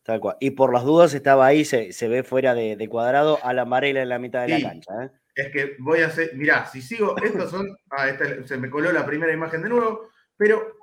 Tal 0.04 0.20
cual. 0.20 0.38
Y 0.40 0.52
por 0.52 0.74
las 0.74 0.84
dudas 0.84 1.14
estaba 1.14 1.46
ahí, 1.46 1.64
se, 1.64 2.08
ve 2.08 2.24
fuera 2.24 2.56
de, 2.56 2.88
cuadrado 2.90 3.40
a 3.44 3.54
la 3.54 3.64
amarela 3.64 4.02
en 4.02 4.10
la 4.10 4.20
mitad 4.20 4.42
de 4.42 4.60
la 4.60 4.70
cancha. 4.70 4.92
¿eh? 5.04 5.12
Es 5.36 5.52
que 5.52 5.76
voy 5.80 6.02
a 6.02 6.08
hacer, 6.08 6.32
mirá, 6.36 6.66
si 6.66 6.82
sigo, 6.82 7.16
estos 7.24 7.52
son, 7.52 7.76
ah, 7.92 8.08
se 8.46 8.58
me 8.58 8.70
coló 8.70 8.92
la 8.92 9.06
primera 9.06 9.34
imagen 9.34 9.62
de 9.62 9.70
nuevo, 9.70 10.10
pero 10.36 10.78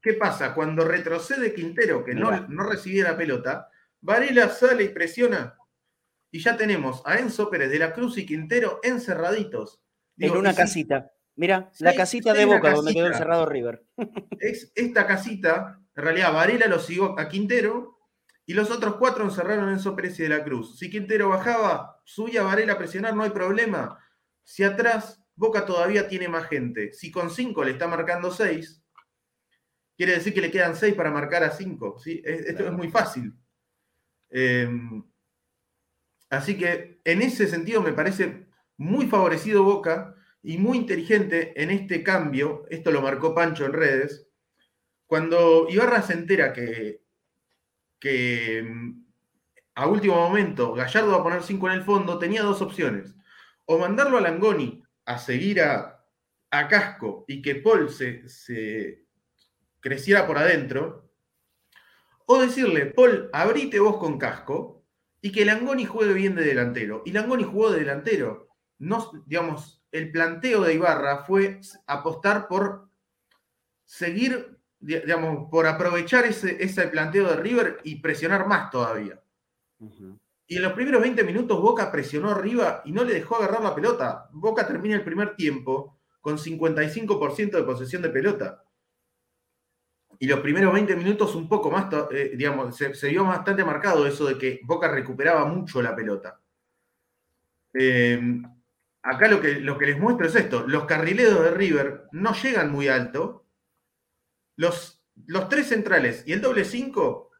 ¿qué 0.00 0.14
pasa? 0.14 0.54
Cuando 0.54 0.84
retrocede 0.84 1.54
Quintero, 1.54 2.04
que 2.04 2.14
no, 2.14 2.46
no 2.48 2.64
recibía 2.64 3.04
la 3.04 3.16
pelota, 3.16 3.68
Varela 4.00 4.48
sale 4.48 4.84
y 4.84 4.88
presiona 4.88 5.56
y 6.34 6.40
ya 6.40 6.56
tenemos 6.56 7.02
a 7.04 7.18
Enzo 7.18 7.50
Pérez 7.50 7.70
de 7.70 7.78
la 7.78 7.92
Cruz 7.92 8.16
y 8.16 8.26
Quintero 8.26 8.80
encerraditos. 8.82 9.82
en 10.18 10.32
una 10.32 10.54
casita. 10.54 11.12
Mira, 11.36 11.70
la 11.78 11.94
casita 11.94 12.32
de 12.32 12.44
Boca 12.44 12.72
donde 12.72 12.92
quedó 12.92 13.06
encerrado 13.06 13.46
River. 13.46 13.84
Es 14.40 14.72
esta 14.74 15.06
casita, 15.06 15.78
en 15.94 16.02
realidad 16.02 16.32
Varela 16.32 16.66
lo 16.66 16.78
siguió 16.78 17.18
a 17.18 17.28
Quintero 17.28 17.98
y 18.46 18.54
los 18.54 18.70
otros 18.70 18.96
cuatro 18.96 19.24
encerraron 19.24 19.68
a 19.68 19.72
Enzo 19.72 19.94
Pérez 19.94 20.18
y 20.18 20.24
de 20.24 20.28
la 20.28 20.44
Cruz. 20.44 20.78
Si 20.78 20.90
Quintero 20.90 21.28
bajaba, 21.28 22.00
subía 22.04 22.42
Varela 22.42 22.74
a 22.74 22.78
presionar, 22.78 23.14
no 23.14 23.22
hay 23.22 23.30
problema. 23.30 23.98
Si 24.42 24.64
atrás 24.64 25.22
Boca 25.34 25.64
todavía 25.64 26.08
tiene 26.08 26.28
más 26.28 26.48
gente. 26.48 26.92
Si 26.92 27.10
con 27.10 27.30
cinco 27.30 27.64
le 27.64 27.72
está 27.72 27.88
marcando 27.88 28.30
seis, 28.30 28.82
quiere 29.96 30.12
decir 30.12 30.34
que 30.34 30.40
le 30.40 30.50
quedan 30.50 30.76
seis 30.76 30.94
para 30.94 31.10
marcar 31.10 31.44
a 31.44 31.50
cinco. 31.50 31.98
¿sí? 31.98 32.20
Esto 32.24 32.66
es 32.66 32.72
muy 32.72 32.90
fácil. 32.90 33.32
Eh, 34.30 34.68
Así 36.32 36.56
que 36.56 36.98
en 37.04 37.20
ese 37.20 37.46
sentido 37.46 37.82
me 37.82 37.92
parece 37.92 38.46
muy 38.78 39.06
favorecido 39.06 39.64
Boca 39.64 40.14
y 40.42 40.56
muy 40.56 40.78
inteligente 40.78 41.52
en 41.62 41.70
este 41.70 42.02
cambio. 42.02 42.64
Esto 42.70 42.90
lo 42.90 43.02
marcó 43.02 43.34
Pancho 43.34 43.66
en 43.66 43.74
redes. 43.74 44.30
Cuando 45.06 45.66
Ibarra 45.68 46.00
se 46.00 46.14
entera 46.14 46.54
que, 46.54 47.02
que 48.02 48.64
mm, 48.68 49.04
a 49.76 49.86
último 49.86 50.16
momento 50.16 50.74
Gallardo 50.74 51.12
va 51.12 51.18
a 51.18 51.22
poner 51.22 51.42
5 51.44 51.68
en 51.68 51.74
el 51.74 51.84
fondo, 51.84 52.18
tenía 52.18 52.42
dos 52.42 52.60
opciones. 52.60 53.14
O 53.64 53.78
mandarlo 53.78 54.18
a 54.18 54.20
Langoni 54.20 54.82
a 55.04 55.18
seguir 55.18 55.62
a, 55.62 56.00
Casco 56.68 57.24
y 57.28 57.40
que 57.40 57.54
Paul 57.54 57.88
se, 57.88 58.28
se 58.28 59.06
creciera 59.80 60.26
por 60.26 60.36
adentro, 60.36 61.10
o 62.26 62.42
decirle, 62.42 62.86
Paul, 62.86 63.30
abrite 63.32 63.80
vos 63.80 63.96
con 63.96 64.18
casco 64.18 64.84
y 65.22 65.32
que 65.32 65.46
Langoni 65.46 65.86
juegue 65.86 66.12
bien 66.12 66.34
de 66.34 66.44
delantero. 66.44 67.02
Y 67.06 67.12
Langoni 67.12 67.44
jugó 67.44 67.70
de 67.70 67.78
delantero. 67.80 68.48
No, 68.78 69.10
digamos, 69.24 69.82
el 69.92 70.12
planteo 70.12 70.60
de 70.60 70.74
Ibarra 70.74 71.24
fue 71.24 71.60
apostar 71.86 72.48
por 72.48 72.90
seguir, 73.86 74.58
digamos, 74.82 75.48
por 75.50 75.66
aprovechar 75.66 76.26
ese, 76.26 76.62
ese 76.62 76.88
planteo 76.88 77.28
de 77.28 77.36
River 77.36 77.78
y 77.84 78.00
presionar 78.00 78.46
más 78.46 78.70
todavía. 78.70 79.22
Y 80.46 80.56
en 80.56 80.62
los 80.62 80.72
primeros 80.74 81.00
20 81.00 81.24
minutos 81.24 81.60
Boca 81.60 81.90
presionó 81.90 82.30
arriba 82.30 82.82
y 82.84 82.92
no 82.92 83.04
le 83.04 83.14
dejó 83.14 83.36
agarrar 83.36 83.62
la 83.62 83.74
pelota. 83.74 84.28
Boca 84.32 84.66
termina 84.66 84.94
el 84.94 85.04
primer 85.04 85.34
tiempo 85.34 85.98
con 86.20 86.36
55% 86.36 87.50
de 87.50 87.62
posesión 87.62 88.02
de 88.02 88.10
pelota 88.10 88.62
y 90.22 90.28
los 90.28 90.38
primeros 90.38 90.72
20 90.72 90.94
minutos 90.94 91.34
un 91.34 91.48
poco 91.48 91.68
más, 91.68 91.92
eh, 92.12 92.34
digamos, 92.36 92.76
se, 92.76 93.08
vio 93.08 93.24
bastante 93.24 93.64
marcado 93.64 94.06
eso 94.06 94.26
de 94.26 94.38
que 94.38 94.60
Boca 94.62 94.86
recuperaba 94.86 95.46
mucho 95.46 95.82
la 95.82 95.96
pelota. 95.96 96.40
Eh, 97.74 98.20
acá 99.02 99.26
lo 99.26 99.40
que, 99.40 99.56
lo 99.56 99.76
que 99.76 99.86
les 99.86 99.98
muestro 99.98 100.28
es 100.28 100.36
esto, 100.36 100.64
los 100.64 100.84
carrileros 100.84 101.42
de 101.42 101.50
River 101.50 102.04
no 102.12 102.34
llegan 102.34 102.70
muy 102.70 102.86
alto, 102.86 103.41
los, 104.56 105.02
los 105.26 105.48
tres 105.48 105.68
centrales 105.68 106.24
y 106.26 106.32
el 106.32 106.40
doble 106.40 106.64
5 106.64 107.30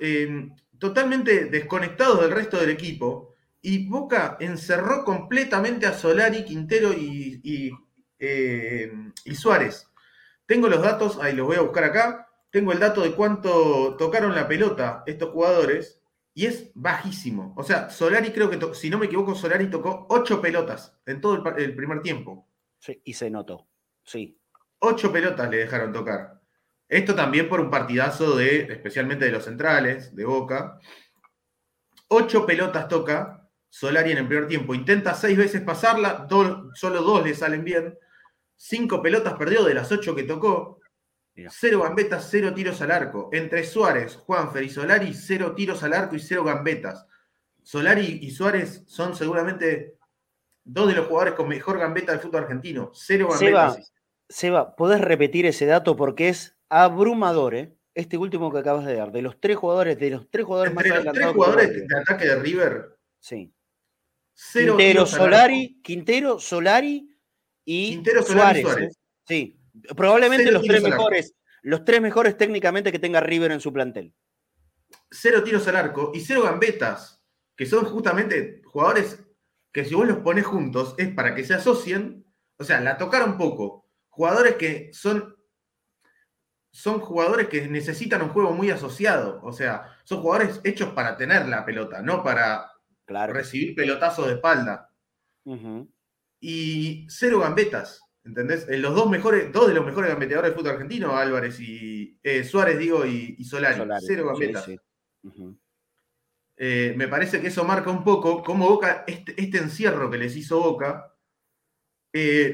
eh, 0.00 0.48
totalmente 0.78 1.46
desconectados 1.46 2.20
del 2.20 2.30
resto 2.30 2.58
del 2.58 2.70
equipo, 2.70 3.34
y 3.60 3.88
Boca 3.88 4.36
encerró 4.40 5.04
completamente 5.04 5.86
a 5.86 5.94
Solari, 5.94 6.44
Quintero 6.44 6.92
y, 6.92 7.40
y 7.42 9.34
Suárez 9.34 9.88
tengo 10.46 10.68
los 10.68 10.82
datos, 10.82 11.18
ahí 11.20 11.34
los 11.34 11.46
voy 11.46 11.56
a 11.56 11.62
buscar 11.62 11.84
acá. 11.84 12.28
Tengo 12.50 12.72
el 12.72 12.78
dato 12.78 13.02
de 13.02 13.14
cuánto 13.14 13.96
tocaron 13.96 14.34
la 14.34 14.46
pelota 14.46 15.02
estos 15.06 15.30
jugadores 15.30 16.00
y 16.34 16.46
es 16.46 16.70
bajísimo. 16.74 17.54
O 17.56 17.62
sea, 17.62 17.90
Solari 17.90 18.30
creo 18.30 18.50
que, 18.50 18.74
si 18.74 18.90
no 18.90 18.98
me 18.98 19.06
equivoco, 19.06 19.34
Solari 19.34 19.70
tocó 19.70 20.06
ocho 20.10 20.40
pelotas 20.40 20.96
en 21.06 21.20
todo 21.20 21.42
el, 21.56 21.74
primer 21.74 22.02
tiempo. 22.02 22.48
Sí, 22.78 23.00
y 23.04 23.14
se 23.14 23.30
notó, 23.30 23.68
sí. 24.04 24.38
Ocho 24.86 25.10
pelotas 25.10 25.48
le 25.48 25.56
dejaron 25.56 25.94
tocar. 25.94 26.38
Esto 26.86 27.14
también 27.14 27.48
por 27.48 27.58
un 27.58 27.70
partidazo 27.70 28.36
de, 28.36 28.70
especialmente 28.70 29.24
de 29.24 29.30
los 29.30 29.42
centrales, 29.42 30.14
de 30.14 30.26
Boca. 30.26 30.78
Ocho 32.08 32.44
pelotas 32.44 32.86
toca 32.86 33.48
Solari 33.70 34.12
en 34.12 34.18
el 34.18 34.28
primer 34.28 34.46
tiempo. 34.46 34.74
Intenta 34.74 35.14
seis 35.14 35.38
veces 35.38 35.62
pasarla, 35.62 36.28
solo 36.74 37.00
dos 37.00 37.24
le 37.24 37.34
salen 37.34 37.64
bien. 37.64 37.98
Cinco 38.56 39.00
pelotas 39.00 39.32
perdió 39.34 39.64
de 39.64 39.72
las 39.72 39.90
ocho 39.90 40.14
que 40.14 40.24
tocó. 40.24 40.80
Cero 41.48 41.80
gambetas, 41.82 42.28
cero 42.30 42.52
tiros 42.52 42.82
al 42.82 42.90
arco. 42.90 43.30
Entre 43.32 43.64
Suárez, 43.64 44.16
Juanfer 44.16 44.64
y 44.64 44.68
Solari, 44.68 45.14
cero 45.14 45.54
tiros 45.54 45.82
al 45.82 45.94
arco 45.94 46.14
y 46.14 46.20
cero 46.20 46.44
gambetas. 46.44 47.06
Solari 47.62 48.18
y 48.20 48.30
Suárez 48.30 48.84
son 48.86 49.16
seguramente 49.16 49.96
dos 50.62 50.88
de 50.88 50.94
los 50.94 51.06
jugadores 51.06 51.34
con 51.34 51.48
mejor 51.48 51.78
gambeta 51.78 52.12
del 52.12 52.20
fútbol 52.20 52.42
argentino. 52.42 52.90
Cero 52.92 53.28
gambetas. 53.30 53.74
Seba, 53.76 53.93
¿podés 54.76 55.00
repetir 55.00 55.46
ese 55.46 55.66
dato? 55.66 55.96
Porque 55.96 56.28
es 56.28 56.56
abrumador, 56.68 57.54
¿eh? 57.54 57.76
Este 57.94 58.16
último 58.16 58.50
que 58.50 58.58
acabas 58.58 58.86
de 58.86 58.96
dar. 58.96 59.12
De 59.12 59.22
los 59.22 59.40
tres 59.40 59.56
jugadores, 59.56 59.98
de 59.98 60.10
los 60.10 60.28
tres 60.28 60.44
jugadores 60.44 60.72
Entre 60.72 60.88
más 60.90 61.04
los 61.04 61.14
tres 61.14 61.26
jugadores 61.28 61.72
de 61.72 61.98
ataque 61.98 62.26
de 62.26 62.36
River. 62.36 62.98
Sí. 63.20 63.54
Cero 64.34 64.76
Quintero, 64.76 65.06
Solari, 65.06 65.80
Quintero, 65.82 66.40
Solari 66.40 67.08
y 67.64 67.90
Quintero, 67.90 68.22
Suárez. 68.22 68.66
¿eh? 68.78 68.88
Sí, 69.26 69.60
probablemente 69.96 70.50
los 70.50 70.62
tres 70.64 70.82
mejores, 70.82 71.34
los 71.62 71.84
tres 71.84 72.00
mejores 72.00 72.36
técnicamente 72.36 72.90
que 72.90 72.98
tenga 72.98 73.20
River 73.20 73.52
en 73.52 73.60
su 73.60 73.72
plantel. 73.72 74.12
Cero 75.10 75.44
tiros 75.44 75.66
al 75.68 75.76
arco 75.76 76.10
y 76.12 76.20
cero 76.20 76.42
gambetas, 76.42 77.22
que 77.56 77.64
son 77.64 77.84
justamente 77.84 78.60
jugadores 78.64 79.24
que 79.72 79.84
si 79.84 79.94
vos 79.94 80.06
los 80.06 80.18
pones 80.18 80.44
juntos 80.44 80.94
es 80.98 81.08
para 81.14 81.34
que 81.34 81.44
se 81.44 81.54
asocien, 81.54 82.24
o 82.58 82.64
sea, 82.64 82.80
la 82.80 82.96
tocaron 82.96 83.38
poco. 83.38 83.83
Jugadores 84.14 84.54
que 84.54 84.90
son 84.92 85.34
son 86.70 86.98
jugadores 86.98 87.46
que 87.48 87.68
necesitan 87.68 88.20
un 88.22 88.30
juego 88.30 88.52
muy 88.52 88.68
asociado, 88.68 89.40
o 89.44 89.52
sea, 89.52 89.96
son 90.02 90.20
jugadores 90.20 90.60
hechos 90.64 90.92
para 90.92 91.16
tener 91.16 91.46
la 91.46 91.64
pelota, 91.64 92.02
no 92.02 92.24
para 92.24 92.68
recibir 93.06 93.76
pelotazos 93.76 94.26
de 94.26 94.34
espalda 94.34 94.90
y 96.40 97.06
cero 97.08 97.40
gambetas. 97.40 98.00
¿Entendés? 98.24 98.66
Eh, 98.68 98.78
los 98.78 98.94
dos 98.94 99.08
mejores, 99.08 99.52
dos 99.52 99.68
de 99.68 99.74
los 99.74 99.84
mejores 99.84 100.10
gambeteadores 100.10 100.50
del 100.50 100.58
fútbol 100.58 100.72
argentino, 100.72 101.16
Álvarez 101.16 101.60
y 101.60 102.18
eh, 102.22 102.42
Suárez, 102.42 102.78
digo, 102.78 103.04
y, 103.04 103.44
Solari. 103.44 103.82
Cero 104.00 104.26
gambetas. 104.26 104.68
Eh, 106.56 106.94
me 106.96 107.06
parece 107.06 107.40
que 107.40 107.48
eso 107.48 107.64
marca 107.64 107.90
un 107.90 108.02
poco 108.02 108.42
cómo 108.42 108.68
Boca, 108.68 109.04
este, 109.06 109.34
este 109.40 109.58
encierro 109.58 110.10
que 110.10 110.18
les 110.18 110.34
hizo 110.36 110.58
Boca, 110.58 111.13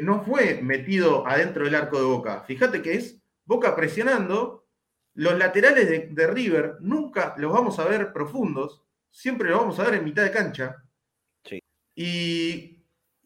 no 0.03 0.23
fue 0.23 0.61
metido 0.63 1.27
adentro 1.27 1.65
del 1.65 1.75
arco 1.75 1.99
de 1.99 2.07
Boca. 2.07 2.43
Fíjate 2.47 2.83
que 2.83 2.95
es 2.95 3.21
Boca 3.45 3.77
presionando. 3.77 4.67
Los 5.15 5.37
laterales 5.37 5.89
de, 5.89 6.09
de 6.11 6.27
River 6.27 6.77
nunca 6.81 7.35
los 7.37 7.53
vamos 7.53 7.79
a 7.79 7.85
ver 7.85 8.13
profundos, 8.13 8.85
siempre 9.11 9.51
los 9.51 9.61
vamos 9.61 9.79
a 9.79 9.85
ver 9.85 9.95
en 9.95 10.05
mitad 10.05 10.23
de 10.23 10.31
cancha. 10.31 10.77
Sí. 11.45 11.61
Y 11.95 12.81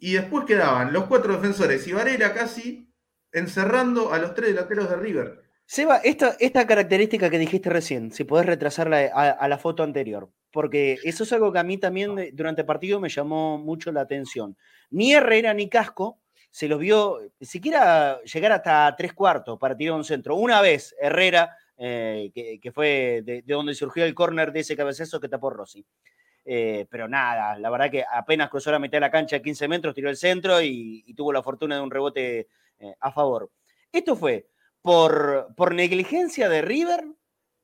y 0.05 0.13
después 0.13 0.45
quedaban 0.45 0.93
los 0.93 1.05
cuatro 1.05 1.33
defensores 1.33 1.87
y 1.89 1.93
Varela 1.95 2.35
casi 2.35 2.93
encerrando 3.33 4.13
a 4.13 4.19
los 4.19 4.35
tres 4.35 4.51
delanteros 4.51 4.91
de 4.91 4.97
River. 4.97 5.43
Seba, 5.65 5.97
esta, 6.05 6.37
esta 6.41 6.67
característica 6.67 7.31
que 7.31 7.39
dijiste 7.39 7.71
recién, 7.71 8.13
si 8.13 8.25
podés 8.25 8.45
retrasarla 8.45 9.07
a, 9.15 9.49
la 9.49 9.57
foto 9.57 9.83
anterior, 9.83 10.31
porque 10.53 10.99
eso 11.05 11.25
es 11.25 11.33
algo 11.33 11.51
que 11.55 11.59
a 11.59 11.65
mí 11.65 11.79
también 11.79 12.17
durante 12.35 12.61
el 12.61 12.67
partido 12.67 13.01
me 13.01 13.09
llamó 13.09 13.57
mucho 13.57 13.93
la 13.93 14.03
atención. 14.03 14.59
Ni 14.91 15.15
Herrera 15.15 15.55
ni 15.55 15.71
Casco 15.71 16.21
se 16.55 16.69
los 16.69 16.79
vio 16.79 17.19
siquiera 17.41 18.23
llegar 18.23 18.53
hasta 18.53 18.95
tres 18.97 19.13
cuartos 19.13 19.59
para 19.59 19.77
tirar 19.77 19.97
un 19.97 20.05
centro. 20.05 20.37
Una 20.37 20.61
vez 20.61 20.95
Herrera, 21.01 21.57
eh, 21.77 22.31
que, 22.63 22.71
fue 22.71 23.23
de, 23.25 23.43
de, 23.43 23.55
donde 23.55 23.75
surgió 23.75 24.05
el 24.05 24.15
córner 24.15 24.53
de 24.53 24.61
ese 24.61 24.77
cabezazo 24.77 25.19
que 25.19 25.29
tapó 25.29 25.51
Rossi. 25.51 25.85
Eh, 26.45 26.87
pero 26.89 27.09
nada, 27.09 27.59
la 27.59 27.71
verdad 27.71 27.91
que 27.91 28.05
apenas 28.09 28.51
cruzó 28.51 28.71
la 28.71 28.79
mitad 28.79 28.99
de 28.99 29.01
la 29.01 29.11
cancha, 29.11 29.43
15 29.43 29.67
metros, 29.67 29.97
tiró 29.97 30.09
el 30.09 30.17
centro 30.17 30.63
y, 30.63 31.13
tuvo 31.17 31.33
la 31.33 31.43
fortuna 31.43 31.75
de 31.75 31.81
un 31.81 31.91
rebote 31.91 32.47
eh, 32.79 32.95
a 33.01 33.11
favor. 33.11 33.51
Esto 33.91 34.15
fue 34.15 34.47
por, 34.81 35.49
por 35.57 35.75
negligencia 35.75 36.49
de 36.49 36.63
River, 36.63 37.05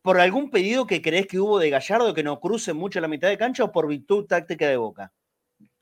por 0.03 0.18
algún 0.18 0.50
pedido 0.50 0.88
que 0.88 1.00
crees 1.00 1.29
que 1.29 1.38
hubo 1.38 1.61
de 1.61 1.70
Gallardo 1.70 2.12
que 2.12 2.24
no 2.24 2.40
cruce 2.40 2.72
mucho 2.72 3.00
la 3.00 3.07
mitad 3.07 3.29
de 3.29 3.38
cancha 3.38 3.62
o 3.62 3.70
por 3.70 3.87
virtud 3.87 4.26
táctica 4.26 4.66
de 4.66 4.79
Boca. 4.79 5.12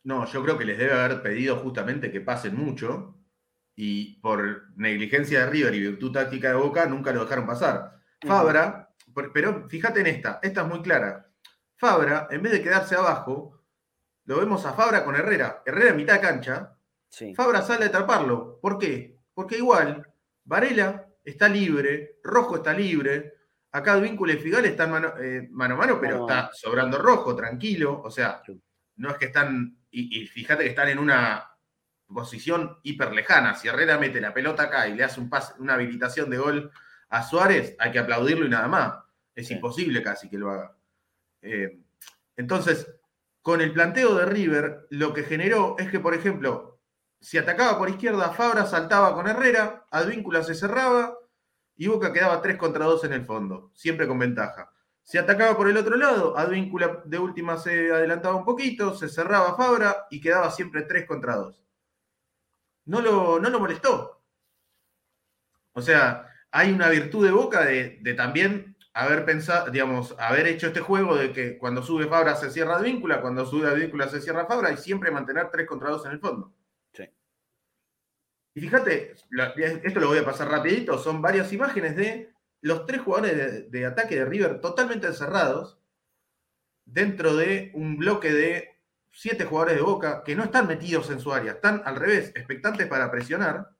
No, 0.04 0.26
yo 0.26 0.42
creo 0.42 0.56
que 0.56 0.64
les 0.64 0.78
debe 0.78 0.92
haber 0.92 1.22
pedido 1.22 1.56
justamente 1.56 2.10
que 2.10 2.20
pasen 2.20 2.56
mucho 2.56 3.18
y 3.76 4.20
por 4.20 4.76
negligencia 4.76 5.40
de 5.40 5.50
River 5.50 5.74
y 5.74 5.80
virtud 5.80 6.12
táctica 6.12 6.48
de 6.48 6.54
Boca 6.54 6.86
nunca 6.86 7.12
lo 7.12 7.22
dejaron 7.22 7.46
pasar. 7.46 8.00
Fabra, 8.26 8.90
pero 9.32 9.68
fíjate 9.68 10.00
en 10.00 10.06
esta, 10.08 10.40
esta 10.42 10.62
es 10.62 10.66
muy 10.66 10.82
clara. 10.82 11.30
Fabra, 11.76 12.26
en 12.30 12.42
vez 12.42 12.52
de 12.52 12.62
quedarse 12.62 12.96
abajo, 12.96 13.62
lo 14.24 14.38
vemos 14.38 14.66
a 14.66 14.72
Fabra 14.72 15.04
con 15.04 15.14
Herrera. 15.14 15.62
Herrera 15.64 15.90
en 15.90 15.96
mitad 15.96 16.14
de 16.14 16.20
cancha. 16.20 16.76
Fabra 17.34 17.62
sale 17.62 17.86
a 17.86 17.88
atraparlo. 17.88 18.58
¿Por 18.60 18.78
qué? 18.78 19.18
Porque 19.32 19.56
igual, 19.56 20.06
Varela 20.44 21.06
está 21.24 21.48
libre, 21.48 22.18
Rojo 22.22 22.56
está 22.56 22.72
libre. 22.72 23.34
Acá 23.70 23.96
Víncula 23.96 24.32
y 24.32 24.38
Figal 24.38 24.64
están 24.64 24.90
mano, 24.90 25.14
eh, 25.18 25.48
mano 25.50 25.74
a 25.74 25.78
mano, 25.78 25.98
pero 26.00 26.26
está 26.26 26.50
sobrando 26.52 26.98
Rojo, 26.98 27.36
tranquilo. 27.36 28.02
O 28.02 28.10
sea, 28.10 28.42
no 28.96 29.10
es 29.10 29.16
que 29.16 29.26
están. 29.26 29.77
Y, 29.90 30.26
fíjate 30.26 30.64
que 30.64 30.70
están 30.70 30.88
en 30.88 30.98
una 30.98 31.50
posición 32.06 32.78
hiper 32.82 33.12
lejana. 33.12 33.54
Si 33.54 33.68
Herrera 33.68 33.98
mete 33.98 34.20
la 34.20 34.34
pelota 34.34 34.64
acá 34.64 34.88
y 34.88 34.94
le 34.94 35.04
hace 35.04 35.20
un 35.20 35.30
pase, 35.30 35.54
una 35.58 35.74
habilitación 35.74 36.30
de 36.30 36.38
gol 36.38 36.70
a 37.08 37.22
Suárez, 37.22 37.74
hay 37.78 37.90
que 37.90 37.98
aplaudirlo 37.98 38.46
y 38.46 38.50
nada 38.50 38.68
más. 38.68 38.98
Es 39.34 39.50
imposible 39.50 40.02
casi 40.02 40.28
que 40.28 40.38
lo 40.38 40.50
haga. 40.50 40.76
Eh, 41.42 41.80
entonces, 42.36 42.94
con 43.42 43.60
el 43.60 43.72
planteo 43.72 44.14
de 44.14 44.26
River, 44.26 44.86
lo 44.90 45.14
que 45.14 45.22
generó 45.22 45.76
es 45.78 45.90
que, 45.90 46.00
por 46.00 46.14
ejemplo, 46.14 46.80
si 47.20 47.38
atacaba 47.38 47.78
por 47.78 47.88
izquierda, 47.88 48.32
Fabra 48.32 48.66
saltaba 48.66 49.14
con 49.14 49.26
Herrera, 49.26 49.86
Advíncula 49.90 50.42
se 50.42 50.54
cerraba 50.54 51.16
y 51.76 51.86
Boca 51.86 52.12
quedaba 52.12 52.42
3 52.42 52.56
contra 52.56 52.84
2 52.84 53.04
en 53.04 53.12
el 53.12 53.24
fondo, 53.24 53.70
siempre 53.74 54.06
con 54.06 54.18
ventaja. 54.18 54.72
Se 55.08 55.18
atacaba 55.18 55.56
por 55.56 55.70
el 55.70 55.76
otro 55.78 55.96
lado, 55.96 56.36
Advíncula 56.36 57.00
de 57.06 57.18
última 57.18 57.56
se 57.56 57.90
adelantaba 57.90 58.36
un 58.36 58.44
poquito, 58.44 58.94
se 58.94 59.08
cerraba 59.08 59.56
Fabra 59.56 60.06
y 60.10 60.20
quedaba 60.20 60.50
siempre 60.50 60.82
3 60.82 61.06
contra 61.06 61.34
2. 61.36 61.64
No 62.84 63.00
lo, 63.00 63.40
no 63.40 63.48
lo 63.48 63.58
molestó. 63.58 64.22
O 65.72 65.80
sea, 65.80 66.26
hay 66.50 66.72
una 66.72 66.90
virtud 66.90 67.24
de 67.24 67.32
Boca 67.32 67.64
de, 67.64 68.14
también 68.18 68.76
haber 68.92 69.24
pensado, 69.24 69.70
digamos, 69.70 70.14
haber 70.18 70.46
hecho 70.46 70.66
este 70.66 70.80
juego 70.80 71.16
de 71.16 71.32
que 71.32 71.56
cuando 71.56 71.82
sube 71.82 72.06
Fabra 72.06 72.36
se 72.36 72.50
cierra 72.50 72.76
Advíncula, 72.76 73.22
cuando 73.22 73.46
sube 73.46 73.66
Advíncula 73.66 74.08
se 74.08 74.20
cierra 74.20 74.44
Fabra 74.44 74.72
y 74.72 74.76
siempre 74.76 75.10
mantener 75.10 75.48
3 75.50 75.66
contra 75.66 75.88
2 75.88 76.04
en 76.04 76.12
el 76.12 76.20
fondo. 76.20 76.52
Sí. 76.92 77.08
Y 78.52 78.60
fíjate, 78.60 79.14
esto 79.14 80.00
lo 80.00 80.08
voy 80.08 80.18
a 80.18 80.24
pasar 80.26 80.50
rapidito, 80.50 80.98
son 80.98 81.22
varias 81.22 81.50
imágenes 81.50 81.96
de 81.96 82.30
los 82.60 82.86
tres 82.86 83.00
jugadores 83.02 83.70
de, 83.70 83.86
ataque 83.86 84.16
de 84.16 84.24
River 84.24 84.60
totalmente 84.60 85.06
encerrados 85.06 85.78
dentro 86.84 87.36
de 87.36 87.70
un 87.74 87.96
bloque 87.96 88.32
de 88.32 88.80
siete 89.12 89.44
jugadores 89.44 89.76
de 89.76 89.82
Boca 89.82 90.22
que 90.24 90.34
no 90.34 90.44
están 90.44 90.66
metidos 90.66 91.10
en 91.10 91.20
su 91.20 91.32
área, 91.32 91.52
están 91.52 91.82
al 91.84 91.96
revés, 91.96 92.32
expectantes 92.34 92.86
para 92.86 93.10
presionar. 93.10 93.70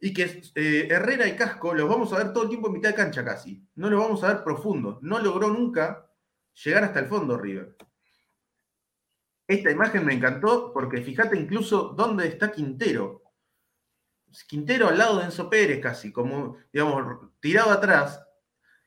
Y 0.00 0.12
que 0.14 0.42
eh, 0.54 0.88
Herrera 0.90 1.26
y 1.26 1.34
Casco 1.34 1.74
los 1.74 1.88
vamos 1.88 2.12
a 2.12 2.18
ver 2.18 2.32
todo 2.32 2.44
el 2.44 2.50
tiempo 2.50 2.68
en 2.68 2.74
mitad 2.74 2.90
de 2.90 2.94
cancha 2.94 3.24
casi. 3.24 3.66
No 3.74 3.90
los 3.90 4.00
vamos 4.00 4.22
a 4.22 4.28
ver 4.28 4.44
profundo. 4.44 5.00
No 5.02 5.18
logró 5.18 5.48
nunca 5.48 6.08
llegar 6.64 6.84
hasta 6.84 7.00
el 7.00 7.06
fondo 7.06 7.36
River. 7.36 7.76
Esta 9.48 9.70
imagen 9.70 10.04
me 10.04 10.14
encantó 10.14 10.72
porque 10.72 11.00
fíjate 11.00 11.36
incluso 11.36 11.94
dónde 11.96 12.28
está 12.28 12.52
Quintero. 12.52 13.22
Quintero 14.44 14.88
al 14.88 14.98
lado 14.98 15.18
de 15.18 15.24
Enzo 15.24 15.48
Pérez 15.48 15.80
casi, 15.80 16.12
como, 16.12 16.56
digamos, 16.72 17.30
tirado 17.40 17.70
atrás. 17.70 18.24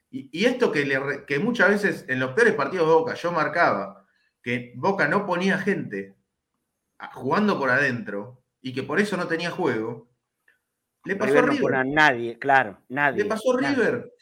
Y, 0.10 0.46
esto 0.46 0.72
que, 0.72 0.86
le, 0.86 1.26
que 1.26 1.40
muchas 1.40 1.70
veces 1.70 2.06
en 2.10 2.20
los 2.20 2.34
peores 2.34 2.54
partidos 2.54 2.88
de 2.88 2.94
Boca 2.94 3.14
yo 3.14 3.32
marcaba, 3.32 4.06
que 4.42 4.74
Boca 4.76 5.08
no 5.08 5.26
ponía 5.26 5.58
gente 5.58 6.16
jugando 7.14 7.58
por 7.58 7.70
adentro 7.70 8.44
y 8.62 8.74
que 8.74 8.84
por 8.84 9.00
eso 9.00 9.16
no 9.16 9.28
tenía 9.28 9.52
juego, 9.52 10.10
le 11.06 11.16
pasó 11.16 11.40
a 11.40 11.42
River. 11.44 11.86
nadie, 11.88 12.38
claro, 12.38 12.82
nadie. 12.90 13.24
Le 13.24 13.30
pasó 13.30 13.54
a 13.54 13.60
River. 13.60 14.14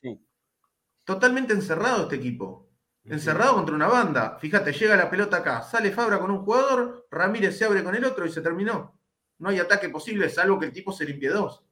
Totalmente 1.04 1.54
encerrado 1.54 2.04
este 2.04 2.18
equipo. 2.18 2.70
Encerrado 3.04 3.56
contra 3.56 3.76
una 3.76 3.88
banda. 3.88 4.38
Fíjate, 4.40 4.72
llega 4.72 4.96
la 4.96 5.10
pelota 5.10 5.38
acá, 5.38 5.64
sale 5.64 5.92
Fabra 5.92 6.20
con 6.20 6.30
un 6.30 6.44
jugador, 6.44 7.08
Ramírez 7.10 7.58
se 7.58 7.66
abre 7.66 7.84
con 7.84 7.96
el 7.96 8.06
otro 8.06 8.26
y 8.26 8.32
se 8.32 8.42
terminó 8.42 8.99
no 9.40 9.50
hay 9.50 9.60
ataque 9.60 9.90
posible, 9.90 10.30
salvo 10.30 10.60
que 10.60 10.68
el 10.68 10.72
tipo 10.72 10.92
se 10.92 11.06
limpie 11.06 11.30
dos. 11.30 11.64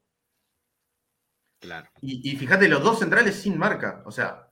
Claro. 1.60 1.89
Y, 2.01 2.36
fíjate, 2.36 2.67
los 2.67 2.84
dos 2.84 2.99
centrales 2.99 3.36
sin 3.36 3.58
marca. 3.58 4.03
O 4.06 4.12
sea, 4.12 4.47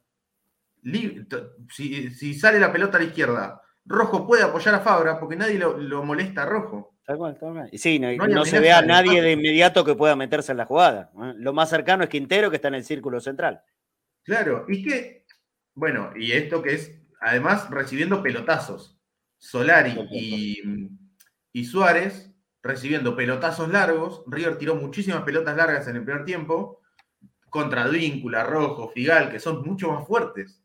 si, 1.70 2.34
sale 2.34 2.60
la 2.60 2.72
pelota 2.72 2.98
a 2.98 3.02
la 3.02 3.08
izquierda, 3.08 3.62
Rojo 3.86 4.26
puede 4.26 4.44
apoyar 4.44 4.76
a 4.76 4.80
Fabra 4.80 5.20
porque 5.20 5.36
nadie 5.36 5.60
lo, 5.60 6.04
molesta 6.04 6.44
a 6.44 6.46
Rojo. 6.46 6.98
Tal 7.06 7.18
cual, 7.18 7.38
tal 7.40 7.54
cual. 7.54 7.70
Y 7.72 7.78
sí, 7.78 8.00
no, 8.00 8.46
se 8.46 8.60
ve 8.60 8.72
a 8.72 8.82
nadie 8.82 9.22
de 9.22 9.34
inmediato 9.34 9.86
que 9.86 9.96
pueda 9.96 10.16
meterse 10.16 10.52
en 10.52 10.58
la 10.58 10.66
jugada. 10.66 11.12
Lo 11.36 11.54
más 11.54 11.70
cercano 11.70 12.04
es 12.04 12.10
Quintero, 12.10 12.50
que 12.50 12.56
está 12.56 12.68
en 12.70 12.76
el 12.76 12.84
círculo 12.84 13.20
central. 13.20 13.62
Claro, 14.24 14.66
y 14.68 14.84
que, 14.84 15.26
bueno, 15.76 16.12
y 16.16 16.32
esto 16.32 16.64
que 16.64 16.74
es, 16.74 17.00
además, 17.22 17.70
recibiendo 17.70 18.24
pelotazos. 18.24 19.00
Solari 19.38 19.96
y, 20.12 20.90
y 21.52 21.66
Suárez 21.66 22.35
recibiendo 22.66 23.16
pelotazos 23.16 23.70
largos. 23.70 24.24
River 24.28 24.58
tiró 24.58 24.76
muchísimas 24.76 25.22
pelotas 25.24 25.56
largas 25.56 25.88
en 25.88 25.98
el 25.98 26.04
primer 26.04 26.26
tiempo 26.26 26.82
contra 27.50 27.84
Advíncula, 27.84 28.44
Rojo, 28.44 28.90
Figal, 28.90 29.32
que 29.32 29.40
son 29.40 29.62
mucho 29.62 29.92
más 29.92 30.06
fuertes. 30.06 30.62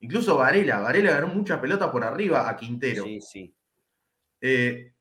Incluso 0.00 0.36
Varela, 0.36 0.80
Varela 0.80 1.12
ganó 1.12 1.28
muchas 1.28 1.60
pelotas 1.60 1.90
por 1.90 2.02
arriba 2.02 2.48
a 2.48 2.56
Quintero. 2.56 3.04
Sí, 3.04 3.20
sí. 3.20 3.54
Eh, 4.40 4.94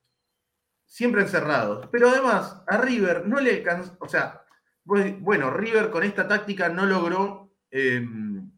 siempre 0.86 1.22
encerrados. 1.22 1.88
Pero 1.92 2.10
además, 2.10 2.62
a 2.68 2.78
River 2.78 3.26
no 3.26 3.40
le 3.40 3.56
alcanzó, 3.56 3.96
o 4.00 4.08
sea, 4.08 4.44
bueno, 4.84 5.50
River 5.50 5.90
con 5.90 6.04
esta 6.04 6.28
táctica 6.28 6.70
no 6.70 6.86
logró, 6.86 7.56
em, 7.72 8.52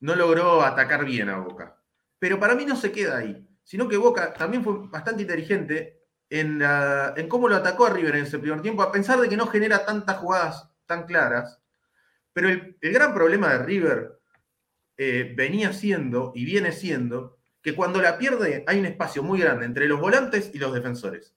no 0.00 0.14
logró 0.14 0.62
atacar 0.62 1.04
bien 1.04 1.28
a 1.28 1.38
Boca. 1.38 1.76
Pero 2.18 2.38
para 2.38 2.54
mí 2.54 2.64
no 2.64 2.76
se 2.76 2.92
queda 2.92 3.18
ahí, 3.18 3.46
sino 3.64 3.88
que 3.88 3.96
Boca 3.96 4.32
también 4.32 4.62
fue 4.62 4.86
bastante 4.88 5.22
inteligente 5.22 6.03
en, 6.40 7.28
cómo 7.28 7.48
lo 7.48 7.56
atacó 7.56 7.86
a 7.86 7.90
River 7.90 8.16
en 8.16 8.24
ese 8.24 8.38
primer 8.38 8.60
tiempo, 8.60 8.82
a 8.82 8.90
pesar 8.90 9.20
de 9.20 9.28
que 9.28 9.36
no 9.36 9.46
genera 9.46 9.84
tantas 9.84 10.16
jugadas 10.18 10.68
tan 10.86 11.06
claras. 11.06 11.60
Pero 12.32 12.48
el, 12.48 12.76
gran 12.80 13.14
problema 13.14 13.52
de 13.52 13.58
River 13.58 14.20
eh, 14.96 15.32
venía 15.36 15.72
siendo 15.72 16.32
y 16.34 16.44
viene 16.44 16.72
siendo 16.72 17.38
que 17.62 17.74
cuando 17.74 18.02
la 18.02 18.18
pierde 18.18 18.64
hay 18.66 18.80
un 18.80 18.86
espacio 18.86 19.22
muy 19.22 19.40
grande 19.40 19.64
entre 19.64 19.86
los 19.86 20.00
volantes 20.00 20.50
y 20.52 20.58
los 20.58 20.74
defensores. 20.74 21.34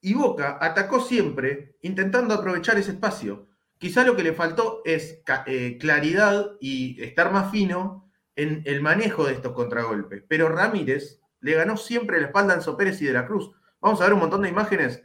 Y 0.00 0.14
Boca 0.14 0.58
atacó 0.60 1.00
siempre 1.00 1.76
intentando 1.82 2.34
aprovechar 2.34 2.78
ese 2.78 2.92
espacio. 2.92 3.48
Quizá 3.78 4.04
lo 4.04 4.14
que 4.14 4.22
le 4.22 4.32
faltó 4.32 4.82
es 4.84 5.20
eh, 5.46 5.78
claridad 5.78 6.52
y 6.60 7.02
estar 7.02 7.32
más 7.32 7.50
fino 7.50 8.08
en 8.36 8.62
el 8.66 8.80
manejo 8.80 9.26
de 9.26 9.32
estos 9.32 9.52
contragolpes. 9.52 10.22
Pero 10.28 10.48
Ramírez 10.48 11.20
le 11.40 11.54
ganó 11.54 11.76
siempre 11.76 12.20
la 12.20 12.26
espalda 12.26 12.54
a 12.54 12.56
Enzo 12.56 12.76
Pérez 12.76 13.00
y 13.02 13.06
de 13.06 13.12
la 13.12 13.26
Cruz. 13.26 13.50
Vamos 13.80 14.00
a 14.00 14.04
ver 14.04 14.14
un 14.14 14.20
montón 14.20 14.42
de 14.42 14.48
imágenes. 14.48 15.02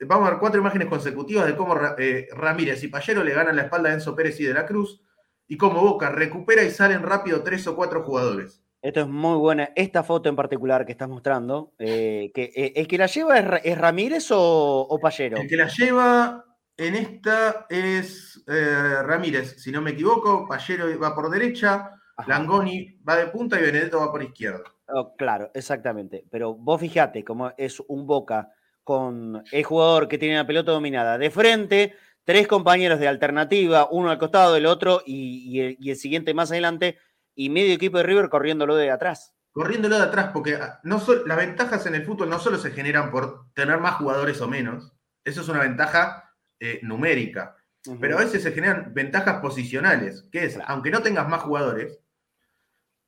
Vamos 0.00 0.26
a 0.26 0.30
ver 0.30 0.40
cuatro 0.40 0.60
imágenes 0.60 0.88
consecutivas 0.88 1.46
de 1.46 1.56
cómo 1.56 1.76
eh, 1.98 2.28
Ramírez 2.32 2.82
y 2.82 2.88
Payero 2.88 3.22
le 3.22 3.34
ganan 3.34 3.56
la 3.56 3.62
espalda 3.62 3.90
a 3.90 3.94
Enzo 3.94 4.16
Pérez 4.16 4.40
y 4.40 4.44
de 4.44 4.54
la 4.54 4.66
Cruz 4.66 5.02
y 5.46 5.56
cómo 5.56 5.80
Boca 5.80 6.10
recupera 6.10 6.62
y 6.62 6.70
salen 6.70 7.02
rápido 7.02 7.42
tres 7.42 7.66
o 7.66 7.76
cuatro 7.76 8.02
jugadores. 8.02 8.62
Esto 8.82 9.00
es 9.00 9.08
muy 9.08 9.36
buena. 9.36 9.70
Esta 9.76 10.02
foto 10.02 10.30
en 10.30 10.36
particular 10.36 10.86
que 10.86 10.92
estás 10.92 11.08
mostrando, 11.08 11.74
eh, 11.78 12.30
que, 12.34 12.44
eh, 12.54 12.72
¿el 12.76 12.88
que 12.88 12.96
la 12.96 13.06
lleva 13.06 13.38
es, 13.38 13.78
Ramírez 13.78 14.28
o, 14.30 14.98
Payero? 15.02 15.36
El 15.36 15.48
que 15.48 15.56
la 15.56 15.68
lleva 15.68 16.46
en 16.78 16.94
esta 16.94 17.66
es 17.68 18.42
Ramírez, 18.46 19.60
si 19.60 19.70
no 19.70 19.82
me 19.82 19.90
equivoco. 19.90 20.48
Payero 20.48 20.98
va 20.98 21.14
por 21.14 21.28
derecha, 21.28 21.90
Langoni 22.26 22.98
va 23.06 23.16
de 23.16 23.26
punta 23.26 23.58
y 23.58 23.62
Benedetto 23.62 24.00
va 24.00 24.10
por 24.10 24.22
izquierda. 24.22 24.64
Oh, 24.92 25.14
claro, 25.16 25.50
exactamente. 25.54 26.24
Pero 26.30 26.54
vos 26.54 26.80
fijate 26.80 27.24
cómo 27.24 27.52
es 27.56 27.80
un 27.88 28.06
Boca 28.06 28.52
con 28.84 29.42
el 29.52 29.64
jugador 29.64 30.08
que 30.08 30.18
tiene 30.18 30.36
la 30.36 30.46
pelota 30.46 30.72
dominada 30.72 31.18
de 31.18 31.30
frente, 31.30 31.94
tres 32.24 32.48
compañeros 32.48 32.98
de 32.98 33.08
alternativa, 33.08 33.88
uno 33.90 34.10
al 34.10 34.18
costado, 34.18 34.54
del 34.54 34.66
otro 34.66 35.02
y, 35.06 35.60
el, 35.60 35.96
siguiente 35.96 36.34
más 36.34 36.50
adelante, 36.50 36.98
y 37.34 37.50
medio 37.50 37.74
equipo 37.74 37.98
de 37.98 38.04
River 38.04 38.28
corriéndolo 38.28 38.76
de 38.76 38.90
atrás. 38.90 39.34
Corriéndolo 39.52 39.96
de 39.96 40.04
atrás, 40.04 40.30
porque 40.32 40.54
ah, 40.54 40.80
no 40.84 41.02
las 41.26 41.36
ventajas 41.36 41.86
en 41.86 41.94
el 41.94 42.04
fútbol 42.04 42.30
no 42.30 42.38
solo 42.38 42.58
se 42.58 42.70
generan 42.70 43.10
por 43.10 43.52
tener 43.54 43.78
más 43.78 43.96
jugadores 43.96 44.40
o 44.40 44.48
menos, 44.48 44.92
eso 45.24 45.42
es 45.42 45.48
una 45.48 45.60
ventaja 45.60 46.34
eh, 46.58 46.80
numérica, 46.82 47.56
pero 48.00 48.18
a 48.18 48.20
veces 48.20 48.42
se 48.42 48.52
generan 48.52 48.92
ventajas 48.92 49.40
posicionales, 49.40 50.26
que 50.30 50.44
es, 50.44 50.58
aunque 50.66 50.90
no 50.90 51.02
tengas 51.02 51.28
más 51.28 51.42
jugadores, 51.42 51.98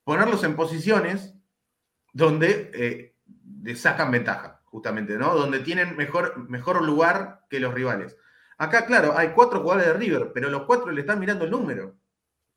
ponerlos 0.04 0.42
en 0.44 0.56
posiciones 0.56 1.34
donde 2.12 2.70
eh, 2.74 3.74
sacan 3.74 4.10
ventaja, 4.10 4.60
justamente, 4.64 5.16
¿no? 5.16 5.34
Donde 5.34 5.60
tienen 5.60 5.96
mejor, 5.96 6.48
mejor 6.48 6.82
lugar 6.84 7.46
que 7.48 7.60
los 7.60 7.74
rivales. 7.74 8.16
Acá, 8.58 8.86
claro, 8.86 9.16
hay 9.16 9.30
cuatro 9.30 9.60
jugadores 9.60 9.88
de 9.88 9.94
River, 9.94 10.30
pero 10.32 10.48
los 10.48 10.64
cuatro 10.64 10.90
le 10.92 11.00
están 11.00 11.18
mirando 11.18 11.44
el 11.44 11.50
número. 11.50 11.96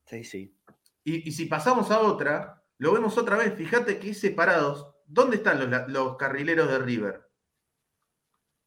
Sí, 0.06 0.24
sí. 0.24 0.56
Y, 1.04 1.32
si 1.32 1.46
pasamos 1.46 1.92
a 1.92 2.00
otra, 2.00 2.64
lo 2.78 2.94
vemos 2.94 3.18
otra 3.18 3.38
vez. 3.38 3.54
Fíjate 3.56 4.00
que 4.00 4.14
separados. 4.14 4.94
¿Dónde 5.08 5.38
están 5.38 5.60
los, 5.60 5.88
los 5.90 6.18
carrileros 6.18 6.68
de 6.68 6.80
River? 6.80 7.30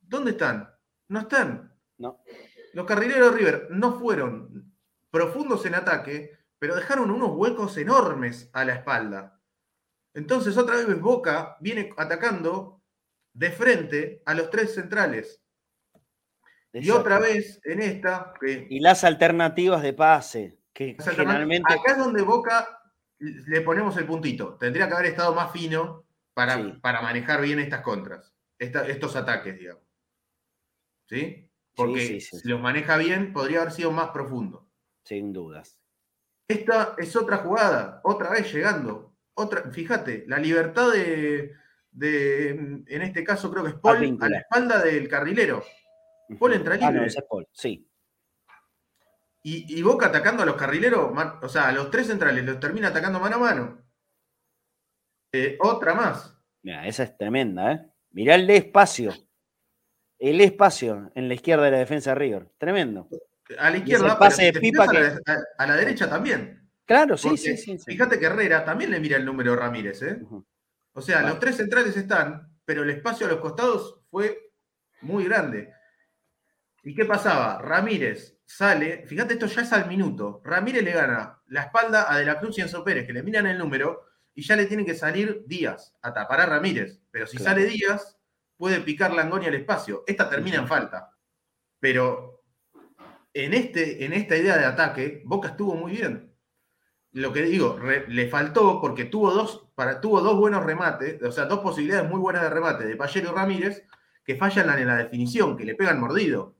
¿Dónde 0.00 0.32
están? 0.32 0.72
No 1.08 1.20
están. 1.20 1.74
No. 1.96 2.22
Los 2.74 2.86
carrileros 2.86 3.32
de 3.32 3.38
River 3.38 3.68
no 3.70 3.98
fueron 3.98 4.72
profundos 5.10 5.66
en 5.66 5.74
ataque, 5.74 6.38
pero 6.58 6.76
dejaron 6.76 7.10
unos 7.10 7.30
huecos 7.32 7.76
enormes 7.76 8.50
a 8.52 8.64
la 8.64 8.74
espalda. 8.74 9.37
Entonces, 10.18 10.58
otra 10.58 10.74
vez 10.74 11.00
Boca 11.00 11.56
viene 11.60 11.94
atacando 11.96 12.82
de 13.32 13.52
frente 13.52 14.20
a 14.26 14.34
los 14.34 14.50
tres 14.50 14.74
centrales. 14.74 15.40
Y 16.72 16.90
otra 16.90 17.20
vez 17.20 17.60
en 17.62 17.80
esta. 17.80 18.34
y 18.42 18.80
las 18.80 19.04
alternativas 19.04 19.80
de 19.80 19.92
pase. 19.92 20.58
Que 20.72 20.96
generalmente... 21.00 21.72
Acá 21.72 21.92
es 21.92 21.98
donde 21.98 22.22
Boca 22.22 22.82
le 23.20 23.60
ponemos 23.60 23.96
el 23.96 24.06
puntito. 24.06 24.56
Tendría 24.56 24.88
que 24.88 24.94
haber 24.94 25.06
estado 25.06 25.32
más 25.36 25.52
fino 25.52 26.04
para, 26.34 26.80
para 26.80 27.00
manejar 27.00 27.40
bien 27.40 27.60
estas 27.60 27.82
contras, 27.82 28.34
estos 28.58 29.14
ataques, 29.14 29.56
digamos. 29.56 29.84
¿Sí? 31.08 31.48
Porque 31.76 32.20
si 32.20 32.48
los 32.48 32.60
maneja 32.60 32.96
bien, 32.96 33.32
podría 33.32 33.60
haber 33.60 33.72
sido 33.72 33.92
más 33.92 34.10
profundo. 34.10 34.68
Sin 35.04 35.32
dudas. 35.32 35.80
Esta 36.48 36.96
es 36.98 37.14
otra 37.14 37.36
jugada, 37.36 38.00
otra 38.02 38.30
vez 38.30 38.52
llegando 38.52 39.07
otra, 39.38 39.70
fíjate, 39.70 40.24
la 40.26 40.38
libertad 40.38 40.92
de, 40.92 41.54
en 42.86 43.02
este 43.02 43.24
caso 43.24 43.50
creo 43.50 43.64
que 43.64 43.70
es 43.70 43.76
Paul, 43.76 44.18
a 44.20 44.28
la 44.28 44.38
espalda 44.38 44.82
del 44.82 45.08
carrilero. 45.08 45.62
Paul 46.38 46.54
entra 46.54 46.74
libre. 46.74 46.88
Ah, 46.88 46.92
no, 46.92 47.04
es 47.04 47.16
Paul, 47.28 47.46
sí. 47.52 47.88
Y, 49.44 49.80
Boca 49.80 50.06
atacando 50.06 50.42
a 50.42 50.46
los 50.46 50.56
carrileros, 50.56 51.10
o 51.40 51.48
sea, 51.48 51.68
a 51.68 51.72
los 51.72 51.90
tres 51.90 52.08
centrales, 52.08 52.44
los 52.44 52.60
termina 52.60 52.88
atacando 52.88 53.18
mano 53.18 53.36
a 53.36 53.38
mano. 53.38 53.82
Eh, 55.32 55.56
otra 55.60 55.94
más. 55.94 56.36
Mira, 56.62 56.86
esa 56.86 57.04
es 57.04 57.16
tremenda, 57.16 57.72
¿eh? 57.72 57.90
Mirá 58.10 58.34
el 58.34 58.50
espacio. 58.50 59.14
El 60.18 60.40
espacio 60.40 61.10
en 61.14 61.28
la 61.28 61.34
izquierda 61.34 61.64
de 61.64 61.70
la 61.70 61.78
defensa 61.78 62.10
de 62.10 62.16
River. 62.16 62.50
Tremendo. 62.58 63.08
A 63.58 63.70
la 63.70 63.78
izquierda, 63.78 64.18
pase 64.18 64.52
de 64.52 64.60
pipa 64.60 64.84
a, 64.84 65.66
la 65.66 65.76
derecha 65.76 66.10
también. 66.10 66.67
Claro, 66.88 67.18
sí, 67.18 67.36
sí, 67.36 67.54
sí, 67.58 67.78
Fíjate 67.84 68.18
que 68.18 68.24
Herrera 68.24 68.64
también 68.64 68.90
le 68.90 68.98
mira 68.98 69.18
el 69.18 69.24
número 69.26 69.54
Ramírez, 69.54 70.00
¿eh? 70.00 70.22
O 70.94 71.02
sea, 71.02 71.20
los 71.20 71.38
tres 71.38 71.58
centrales 71.58 71.94
están, 71.98 72.58
pero 72.64 72.82
el 72.82 72.88
espacio 72.88 73.26
a 73.26 73.28
los 73.28 73.40
costados 73.40 74.00
fue 74.10 74.52
muy 75.02 75.24
grande. 75.24 75.70
¿Y 76.82 76.94
qué 76.94 77.04
pasaba? 77.04 77.60
Ramírez 77.60 78.38
sale, 78.46 79.04
fíjate, 79.06 79.34
esto 79.34 79.44
ya 79.44 79.60
es 79.60 79.72
al 79.74 79.86
minuto. 79.86 80.40
Ramírez 80.42 80.82
le 80.82 80.92
gana 80.92 81.42
la 81.48 81.64
espalda 81.64 82.10
a 82.10 82.16
De 82.16 82.24
la 82.24 82.40
Cruz 82.40 82.56
y 82.56 82.62
Enzo 82.62 82.82
Pérez, 82.82 83.06
que 83.06 83.12
le 83.12 83.22
miran 83.22 83.46
el 83.46 83.58
número, 83.58 84.06
y 84.34 84.40
ya 84.40 84.56
le 84.56 84.64
tienen 84.64 84.86
que 84.86 84.94
salir 84.94 85.42
Díaz 85.46 85.94
a 86.00 86.14
tapar 86.14 86.40
a 86.40 86.46
Ramírez. 86.46 87.00
Pero 87.10 87.26
si 87.26 87.36
sale 87.36 87.66
Díaz, 87.66 88.18
puede 88.56 88.80
picar 88.80 89.12
Langoni 89.12 89.44
al 89.44 89.56
espacio. 89.56 90.04
Esta 90.06 90.30
termina 90.30 90.56
en 90.56 90.66
falta. 90.66 91.10
Pero 91.78 92.44
en, 93.34 93.52
este, 93.52 94.06
en 94.06 94.14
esta 94.14 94.38
idea 94.38 94.56
de 94.56 94.64
ataque, 94.64 95.20
Boca 95.26 95.48
estuvo 95.48 95.74
muy 95.74 95.92
bien. 95.92 96.27
Lo 97.12 97.32
que 97.32 97.42
digo, 97.42 97.78
le 98.08 98.28
faltó 98.28 98.80
porque 98.80 99.06
tuvo 99.06 99.30
dos, 99.30 99.68
para, 99.74 100.00
tuvo 100.00 100.20
dos 100.20 100.36
buenos 100.36 100.64
remates, 100.64 101.22
o 101.22 101.32
sea, 101.32 101.46
dos 101.46 101.60
posibilidades 101.60 102.08
muy 102.08 102.20
buenas 102.20 102.42
de 102.42 102.50
remate 102.50 102.86
de 102.86 102.96
Payero 102.96 103.30
y 103.30 103.34
Ramírez, 103.34 103.86
que 104.24 104.36
fallan 104.36 104.78
en 104.78 104.86
la 104.86 104.96
definición, 104.96 105.56
que 105.56 105.64
le 105.64 105.74
pegan 105.74 106.00
mordido. 106.00 106.54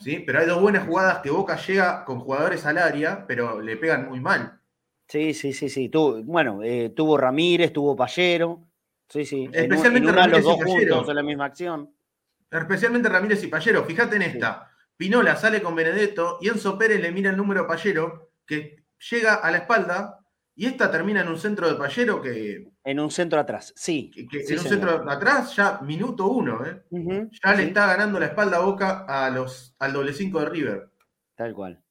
¿sí? 0.00 0.22
Pero 0.24 0.40
hay 0.40 0.46
dos 0.46 0.60
buenas 0.60 0.86
jugadas 0.86 1.18
que 1.18 1.30
Boca 1.30 1.56
llega 1.56 2.04
con 2.04 2.20
jugadores 2.20 2.66
al 2.66 2.78
área, 2.78 3.26
pero 3.26 3.60
le 3.60 3.76
pegan 3.76 4.08
muy 4.08 4.20
mal. 4.20 4.60
Sí, 5.06 5.34
sí, 5.34 5.52
sí, 5.52 5.68
sí. 5.68 5.90
bueno, 6.24 6.62
eh, 6.62 6.90
tuvo 6.90 7.18
Ramírez, 7.18 7.72
tuvo 7.72 7.96
Payero. 7.96 8.60
Sí, 9.08 9.24
sí. 9.24 9.48
Especialmente 9.52 10.12
Ramírez 10.12 10.44
los 10.44 10.58
dos 10.58 10.68
y 10.68 10.70
Juntos 10.70 11.08
en 11.08 11.16
la 11.16 11.22
misma 11.22 11.46
acción. 11.46 11.90
Especialmente 12.50 13.08
Ramírez 13.08 13.42
y 13.42 13.48
Payero. 13.48 13.84
Fíjate 13.84 14.16
en 14.16 14.22
esta. 14.22 14.70
Pinola 14.96 15.34
sale 15.34 15.62
con 15.62 15.74
Benedetto 15.74 16.38
y 16.40 16.48
Enzo 16.48 16.78
Pérez 16.78 17.00
le 17.00 17.10
mira 17.10 17.30
el 17.30 17.36
número 17.36 17.62
a 17.62 17.66
Payero, 17.66 18.32
que 18.46 18.79
llega 19.10 19.34
a 19.34 19.50
la 19.50 19.58
espalda 19.58 20.20
y 20.54 20.66
esta 20.66 20.90
termina 20.90 21.22
en 21.22 21.28
un 21.28 21.38
centro 21.38 21.68
de 21.68 21.76
Payero 21.76 22.20
que. 22.20 22.68
En 22.84 23.00
un 23.00 23.10
centro 23.10 23.38
atrás, 23.40 23.72
sí. 23.76 24.10
en 24.14 24.58
un 24.58 24.64
centro 24.64 25.10
atrás, 25.10 25.56
ya 25.56 25.80
minuto 25.80 26.26
uno, 26.26 26.64
¿eh? 26.66 26.82
ya 27.42 27.54
le 27.54 27.64
está 27.64 27.86
ganando 27.86 28.20
la 28.20 28.26
espalda 28.26 28.58
a 28.58 28.60
Boca 28.60 29.06
a 29.08 29.30
los, 29.30 29.74
al 29.78 29.92
doble 29.92 30.12
cinco 30.12 30.40
de 30.40 30.46
River. 30.46 30.90
Tal 31.34 31.54
cual. 31.54 31.82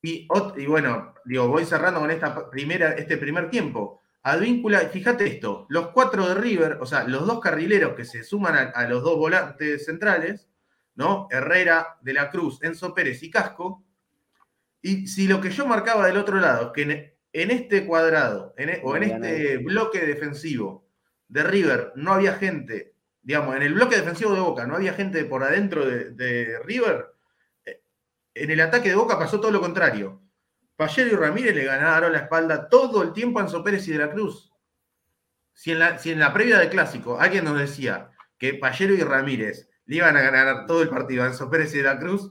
Y, 0.00 0.26
bueno, 0.66 1.14
digo, 1.24 1.48
voy 1.48 1.64
cerrando 1.64 2.00
con 2.00 2.10
esta 2.10 2.48
primera, 2.50 2.92
este 2.92 3.16
primer 3.16 3.50
tiempo. 3.50 4.00
Advíncula, 4.22 4.80
fíjate 4.80 5.26
esto, 5.26 5.66
los 5.68 5.88
cuatro 5.88 6.28
de 6.28 6.34
River, 6.34 6.78
o 6.80 6.86
sea, 6.86 7.04
los 7.04 7.26
dos 7.26 7.40
carrileros 7.40 7.94
que 7.94 8.04
se 8.04 8.22
suman 8.22 8.72
a, 8.74 8.88
los 8.88 9.02
dos 9.02 9.16
volantes 9.16 9.86
centrales, 9.86 10.48
¿no? 10.94 11.28
Herrera, 11.30 11.98
De 12.02 12.12
la 12.12 12.30
Cruz, 12.30 12.62
Enzo 12.62 12.94
Pérez 12.94 13.22
y 13.22 13.30
Casco. 13.30 13.84
Y 14.80 15.08
si 15.08 15.26
lo 15.26 15.40
que 15.40 15.50
yo 15.50 15.66
marcaba 15.66 16.06
del 16.06 16.16
otro 16.16 16.38
lado, 16.38 16.72
que 16.72 16.82
en, 17.32 17.50
este 17.50 17.84
cuadrado, 17.86 18.54
e, 18.56 18.80
o 18.82 18.96
en 18.96 19.02
este 19.04 19.58
bloque 19.58 20.00
defensivo 20.06 20.88
de 21.28 21.42
River, 21.42 21.92
no 21.96 22.12
había 22.12 22.34
gente, 22.34 22.94
digamos, 23.22 23.56
en 23.56 23.62
el 23.62 23.74
bloque 23.74 23.96
defensivo 23.96 24.34
de 24.34 24.40
Boca, 24.40 24.66
no 24.66 24.76
había 24.76 24.94
gente 24.94 25.24
por 25.24 25.42
adentro 25.42 25.84
de 25.86 26.58
River, 26.64 27.06
en 28.40 28.50
el 28.50 28.60
ataque 28.60 28.90
de 28.90 28.94
Boca 28.94 29.18
pasó 29.18 29.40
todo 29.40 29.50
lo 29.50 29.60
contrario. 29.60 30.22
Pallero 30.76 31.10
y 31.12 31.16
Ramírez 31.16 31.54
le 31.54 31.64
ganaron 31.64 32.12
la 32.12 32.18
espalda 32.18 32.68
todo 32.68 33.02
el 33.02 33.12
tiempo 33.12 33.40
a 33.40 33.42
Enzo 33.42 33.64
Pérez 33.64 33.88
y 33.88 33.92
de 33.92 33.98
la 33.98 34.10
Cruz. 34.10 34.52
Si 35.52 35.72
en, 35.72 35.80
la, 35.80 35.98
si 35.98 36.12
en 36.12 36.20
la 36.20 36.32
previa 36.32 36.58
del 36.58 36.70
clásico 36.70 37.18
alguien 37.20 37.44
nos 37.44 37.58
decía 37.58 38.10
que 38.38 38.54
Pallero 38.54 38.94
y 38.94 39.02
Ramírez 39.02 39.68
le 39.86 39.96
iban 39.96 40.16
a 40.16 40.22
ganar 40.22 40.66
todo 40.66 40.82
el 40.82 40.88
partido 40.88 41.24
a 41.24 41.26
Enzo 41.26 41.50
Pérez 41.50 41.74
y 41.74 41.78
de 41.78 41.82
la 41.84 41.98
Cruz, 41.98 42.30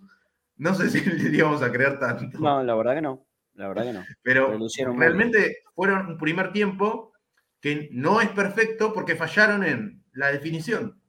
no 0.57 0.73
sé 0.75 0.89
si 0.89 0.99
le 1.09 1.37
íbamos 1.37 1.61
a 1.61 1.71
creer 1.71 1.99
tanto. 1.99 2.39
No, 2.39 2.63
la 2.63 2.75
verdad 2.75 2.95
que 2.95 3.01
no. 3.01 3.25
La 3.53 3.67
verdad 3.67 3.85
que 3.85 3.93
no. 3.93 4.05
Pero 4.21 4.57
realmente 4.95 5.63
fueron 5.73 6.07
un 6.07 6.17
primer 6.17 6.51
tiempo 6.51 7.13
que 7.59 7.89
no 7.91 8.21
es 8.21 8.29
perfecto 8.29 8.93
porque 8.93 9.15
fallaron 9.15 9.63
en 9.63 10.03
la 10.13 10.31
definición. 10.31 11.01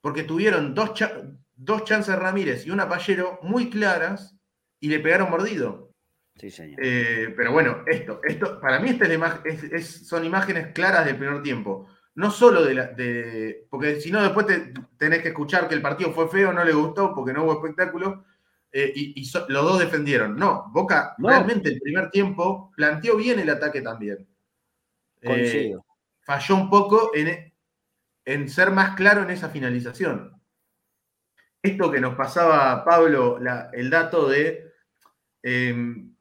Porque 0.00 0.22
tuvieron 0.22 0.74
dos, 0.74 0.92
dos 1.54 1.84
chances 1.84 2.18
Ramírez 2.18 2.66
y 2.66 2.70
una 2.70 2.88
Pallero 2.88 3.38
muy 3.42 3.68
claras 3.68 4.36
y 4.80 4.88
le 4.88 5.00
pegaron 5.00 5.30
mordido. 5.30 5.92
Sí, 6.36 6.50
señor. 6.50 6.80
Eh, 6.82 7.32
pero 7.36 7.52
bueno, 7.52 7.84
esto, 7.86 8.20
esto, 8.24 8.60
para 8.60 8.80
mí 8.80 8.98
son 9.80 10.24
imágenes 10.24 10.68
claras 10.72 11.04
del 11.04 11.16
primer 11.16 11.42
tiempo. 11.42 11.88
No 12.16 12.30
solo 12.30 12.64
de 12.64 12.74
la. 12.74 12.86
De, 12.88 13.66
porque 13.70 14.00
si 14.00 14.10
no, 14.10 14.22
después 14.22 14.46
tenés 14.98 15.22
que 15.22 15.28
escuchar 15.28 15.68
que 15.68 15.74
el 15.74 15.82
partido 15.82 16.12
fue 16.12 16.28
feo, 16.28 16.52
no 16.52 16.64
le 16.64 16.72
gustó, 16.72 17.14
porque 17.14 17.32
no 17.32 17.44
hubo 17.44 17.54
espectáculo. 17.54 18.24
Eh, 18.76 18.92
y, 18.94 19.32
los 19.48 19.64
dos 19.64 19.78
defendieron. 19.78 20.36
No, 20.36 20.68
Boca 20.72 21.14
realmente 21.18 21.68
el 21.68 21.80
primer 21.80 22.10
tiempo 22.10 22.72
planteó 22.74 23.16
bien 23.16 23.38
el 23.38 23.48
ataque 23.48 23.80
también. 23.80 24.26
Eh, 25.22 25.74
falló 26.20 26.56
un 26.56 26.68
poco 26.68 27.12
en, 27.14 27.54
en 28.24 28.48
ser 28.48 28.72
más 28.72 28.96
claro 28.96 29.22
en 29.22 29.30
esa 29.30 29.48
finalización 29.48 30.34
esto 31.64 31.90
que 31.90 32.00
nos 32.00 32.14
pasaba 32.14 32.84
Pablo, 32.84 33.38
el 33.72 33.88
dato 33.88 34.28
de, 34.28 34.70
em, 35.42 36.14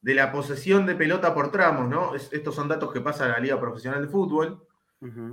de 0.00 0.14
la 0.14 0.30
posesión 0.30 0.86
de 0.86 0.94
pelota 0.94 1.34
por 1.34 1.50
tramos, 1.50 1.88
¿no? 1.88 2.14
estos 2.14 2.54
son 2.54 2.68
datos 2.68 2.92
que 2.92 3.00
pasa 3.00 3.26
en 3.26 3.32
la 3.32 3.40
Liga 3.40 3.60
Profesional 3.60 4.00
de 4.00 4.08
Fútbol. 4.08 4.64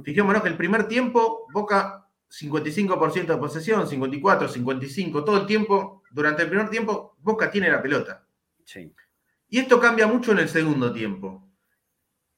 Fijémonos 0.04 0.42
que 0.42 0.50
el 0.50 0.58
primer 0.58 0.88
tiempo, 0.88 1.48
Boca 1.54 2.03
55% 2.34 3.28
de 3.28 3.38
posesión, 3.38 3.88
54, 3.88 4.48
55, 4.48 5.24
todo 5.24 5.38
el 5.38 5.46
tiempo, 5.46 6.02
durante 6.10 6.42
el 6.42 6.50
primer 6.50 6.70
tiempo, 6.70 7.16
Boca 7.20 7.52
tiene 7.52 7.70
la 7.70 7.82
pelota. 7.82 8.26
Sí. 8.66 8.92
Y 9.50 9.60
esto 9.60 9.80
cambia 9.80 10.08
mucho 10.08 10.32
en 10.32 10.40
el 10.40 10.50
segundo 10.50 10.92
tiempo. 10.92 11.48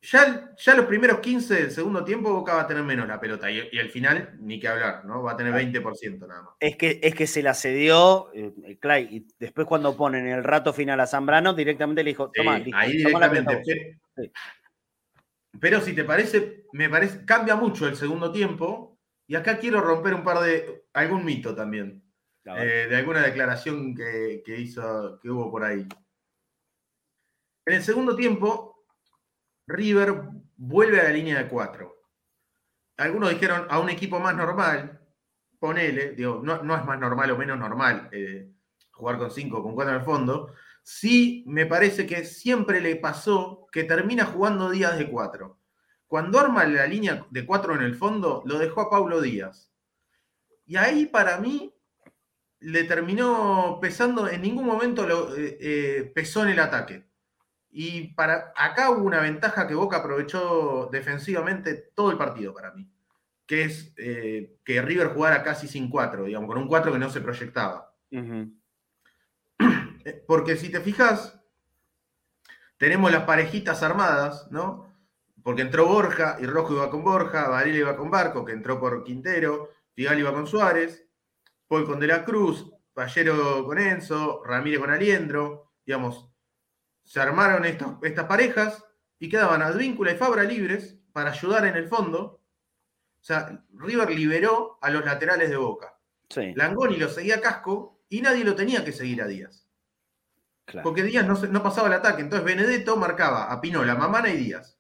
Ya, 0.02 0.54
ya, 0.58 0.76
los 0.76 0.86
primeros 0.86 1.20
15 1.20 1.56
del 1.56 1.72
segundo 1.72 2.04
tiempo 2.04 2.32
Boca 2.32 2.56
va 2.56 2.62
a 2.62 2.68
tener 2.68 2.84
menos 2.84 3.08
la 3.08 3.20
pelota 3.20 3.50
y, 3.50 3.80
al 3.80 3.90
final 3.90 4.38
ni 4.40 4.60
que 4.60 4.68
hablar, 4.68 5.06
¿no? 5.06 5.24
Va 5.24 5.32
a 5.32 5.38
tener 5.38 5.54
20% 5.54 6.28
nada 6.28 6.44
más. 6.44 6.54
Es 6.60 6.76
que, 6.76 7.00
es 7.02 7.16
que 7.16 7.26
se 7.26 7.42
la 7.42 7.54
cedió 7.54 8.30
eh, 8.34 8.78
Clay 8.80 9.08
y 9.10 9.28
después 9.40 9.66
cuando 9.66 9.96
ponen 9.96 10.28
el 10.28 10.44
rato 10.44 10.74
final 10.74 11.00
a 11.00 11.08
Zambrano 11.08 11.54
directamente 11.54 12.04
le 12.04 12.12
dijo, 12.12 12.30
toma, 12.32 12.62
ahí 12.74 12.98
directamente. 12.98 13.98
pero, 15.60 15.82
si 15.82 15.94
te 15.94 16.04
parece, 16.04 16.66
me 16.74 16.90
parece, 16.90 17.26
cambia 17.26 17.56
mucho 17.56 17.88
el 17.88 17.96
segundo 17.96 18.32
tiempo 18.32 18.95
y 19.28 19.36
acá 19.36 19.58
quiero 19.58 19.82
romper 19.82 20.14
un 20.14 20.24
par 20.24 20.40
de, 20.40 20.86
algún 20.94 21.26
mito 21.26 21.56
también, 21.56 22.04
eh, 22.46 22.88
de 22.90 22.96
alguna 22.96 23.22
declaración 23.22 23.96
que, 23.96 24.44
que 24.46 24.60
hizo, 24.60 25.20
que 25.20 25.30
hubo 25.30 25.50
por 25.50 25.64
ahí. 25.64 25.88
En 27.66 27.74
el 27.74 27.84
segundo 27.84 28.16
tiempo, 28.16 28.86
River 29.68 30.14
vuelve 30.58 31.02
a 31.02 31.06
la 31.06 31.10
línea 31.10 31.40
de 31.40 31.50
cuatro. 31.50 31.96
Algunos 32.98 33.32
dijeron 33.32 33.66
a 33.70 33.80
un 33.80 33.90
equipo 33.90 34.20
más 34.20 34.36
normal, 34.36 35.02
ponele, 35.60 36.12
digo, 36.12 36.42
no, 36.44 36.56
es 36.56 36.64
más 36.64 37.00
normal 37.00 37.32
o 37.32 37.38
menos 37.38 37.58
normal 37.58 38.10
eh, 38.12 38.52
jugar 38.92 39.18
con 39.18 39.32
cinco, 39.32 39.64
con 39.64 39.74
cuatro 39.74 39.94
en 39.94 40.00
el 40.00 40.06
fondo. 40.06 40.54
Sí, 40.84 41.44
me 41.48 41.66
parece 41.66 42.06
que 42.06 42.24
siempre 42.24 42.80
le 42.80 42.96
pasó 42.98 43.68
que 43.72 43.84
termina 43.84 44.26
jugando 44.26 44.70
Díaz 44.70 44.98
de 44.98 45.10
cuatro. 45.10 45.60
Cuando 46.08 46.40
arma 46.40 46.66
la 46.66 46.88
línea 46.88 47.26
de 47.30 47.46
cuatro 47.46 47.76
en 47.76 47.82
el 47.82 47.96
fondo, 47.96 48.44
lo 48.46 48.60
dejó 48.60 48.82
a 48.82 48.90
Paulo 48.90 49.22
Díaz. 49.22 49.72
Y 50.66 50.78
ahí 50.78 51.06
para 51.06 51.40
mí 51.40 51.74
le 52.60 52.84
terminó 52.84 53.80
pesando, 53.82 54.28
en 54.28 54.42
ningún 54.42 54.66
momento 54.66 55.06
lo, 55.06 55.36
eh, 55.36 55.58
eh, 55.60 56.12
pesó 56.16 56.44
en 56.44 56.50
el 56.50 56.60
ataque. 56.60 57.06
Y 57.70 58.14
para 58.14 58.54
acá 58.56 58.90
hubo 58.90 59.06
una 59.06 59.20
ventaja 59.20 59.68
que 59.68 59.76
Boca 59.76 59.98
aprovechó 59.98 60.90
defensivamente 60.92 61.92
todo 61.94 62.10
el 62.10 62.18
partido 62.18 62.54
para 62.54 62.72
mí, 62.72 62.90
que 63.46 63.64
es 63.64 63.94
eh, 63.98 64.58
que 64.64 64.82
River 64.82 65.10
jugara 65.10 65.44
casi 65.44 65.68
sin 65.68 65.90
cuatro, 65.90 66.24
digamos, 66.24 66.48
con 66.48 66.58
un 66.58 66.68
cuatro 66.68 66.94
que 66.94 67.00
no 67.00 67.10
se 67.10 67.22
proyectaba. 67.22 67.94
Porque 70.28 70.56
si 70.56 70.70
te 70.70 70.80
fijas, 70.80 71.40
tenemos 72.78 73.12
las 73.12 73.24
parejitas 73.24 73.84
armadas, 73.84 74.48
¿no? 74.52 74.95
Porque 75.46 75.62
entró 75.62 75.86
Borja 75.86 76.38
y 76.40 76.48
Rojo 76.48 76.74
iba 76.74 76.90
con 76.90 77.04
Borja, 77.04 77.48
Varela 77.48 77.78
iba 77.78 77.96
con 77.96 78.10
Barco, 78.10 78.44
que 78.44 78.52
entró 78.52 78.80
por 78.80 79.04
Quintero, 79.04 79.70
Figal 79.94 80.18
iba 80.18 80.34
con 80.34 80.48
Suárez, 80.48 81.08
Paul 81.68 81.86
con 81.86 82.00
De 82.00 82.08
la 82.08 82.26
Cruz, 82.26 82.74
Pallero 82.96 83.64
con 83.64 83.78
Enzo, 83.78 84.42
Ramírez 84.44 84.80
con 84.80 84.90
Aliendro, 84.90 85.74
digamos, 85.86 86.32
se 87.04 87.20
armaron 87.20 87.64
estas 87.64 88.26
parejas 88.26 88.84
y 89.20 89.30
quedaban 89.30 89.62
Advíncula 89.62 90.14
y 90.14 90.18
Fabra 90.18 90.42
libres 90.42 90.98
para 91.14 91.30
ayudar 91.30 91.68
en 91.68 91.76
el 91.76 91.88
fondo. 91.88 92.42
O 93.22 93.24
sea, 93.24 93.64
River 93.72 94.10
liberó 94.10 94.80
a 94.82 94.90
los 94.90 95.06
laterales 95.06 95.52
de 95.52 95.58
Boca. 95.58 95.96
Langoni 96.56 96.98
lo 96.98 97.08
seguía 97.08 97.36
a 97.36 97.42
Casco 97.42 98.02
y 98.10 98.20
nadie 98.22 98.44
lo 98.44 98.56
tenía 98.56 98.84
que 98.84 98.94
seguir 98.94 99.22
a 99.22 99.28
Díaz. 99.28 99.70
Porque 100.82 101.04
Díaz 101.04 101.28
no, 101.28 101.36
no, 101.36 101.62
pasaba 101.62 101.88
el 101.88 101.94
ataque. 101.94 102.24
Entonces 102.24 102.44
Benedetto 102.44 102.98
marcaba 102.98 103.52
a 103.52 103.62
Pinola, 103.62 103.94
Mamana 103.94 104.30
y 104.30 104.38
Díaz. 104.38 104.75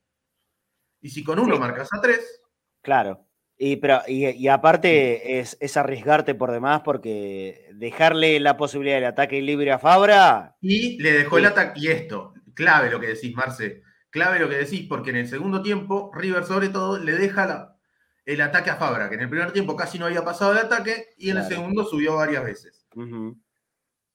Y 1.06 1.12
si 1.12 1.24
con 1.24 1.38
uno 1.38 1.60
marcas 1.60 1.88
a 1.93 2.01
tres. 2.01 2.41
Claro. 2.82 3.28
Y, 3.60 3.76
pero, 3.76 4.01
y, 4.08 4.47
aparte 4.47 5.39
es, 5.39 5.56
es, 5.60 5.78
arriesgarte 5.78 6.34
por 6.34 6.51
demás 6.51 6.82
porque 6.84 7.70
dejarle 7.76 8.39
la 8.39 8.58
posibilidad 8.58 8.95
del 8.95 9.06
ataque 9.06 9.39
libre 9.39 9.72
a 9.72 9.78
Fabra. 9.78 10.58
Y 10.62 10.99
le 10.99 11.12
dejó 11.12 11.38
el 11.38 11.45
ataque. 11.45 11.80
Y 11.80 11.89
esto, 11.89 12.34
clave 12.56 12.89
lo 12.89 12.99
que 12.99 13.10
decís, 13.10 13.36
Marce. 13.36 13.84
Clave 14.10 14.39
lo 14.39 14.49
que 14.49 14.58
decís, 14.58 14.88
porque 14.89 15.12
en 15.12 15.18
el 15.18 15.28
segundo 15.28 15.62
tiempo, 15.62 16.12
River 16.16 16.43
sobre 16.43 16.70
todo 16.70 16.97
le 16.97 17.12
deja 17.12 17.78
el 18.26 18.41
ataque 18.41 18.72
a 18.72 18.78
Fabra, 18.78 19.08
que 19.08 19.14
en 19.14 19.22
el 19.22 19.30
primer 19.30 19.51
tiempo 19.51 19.76
casi 19.76 19.99
no 19.99 20.08
había 20.08 20.26
pasado 20.26 20.53
el 20.53 20.58
ataque 20.58 21.10
y 21.20 21.30
en 21.30 21.38
el 21.38 21.43
segundo 21.43 21.86
subió 21.86 22.16
varias 22.16 22.43
veces. 22.43 22.88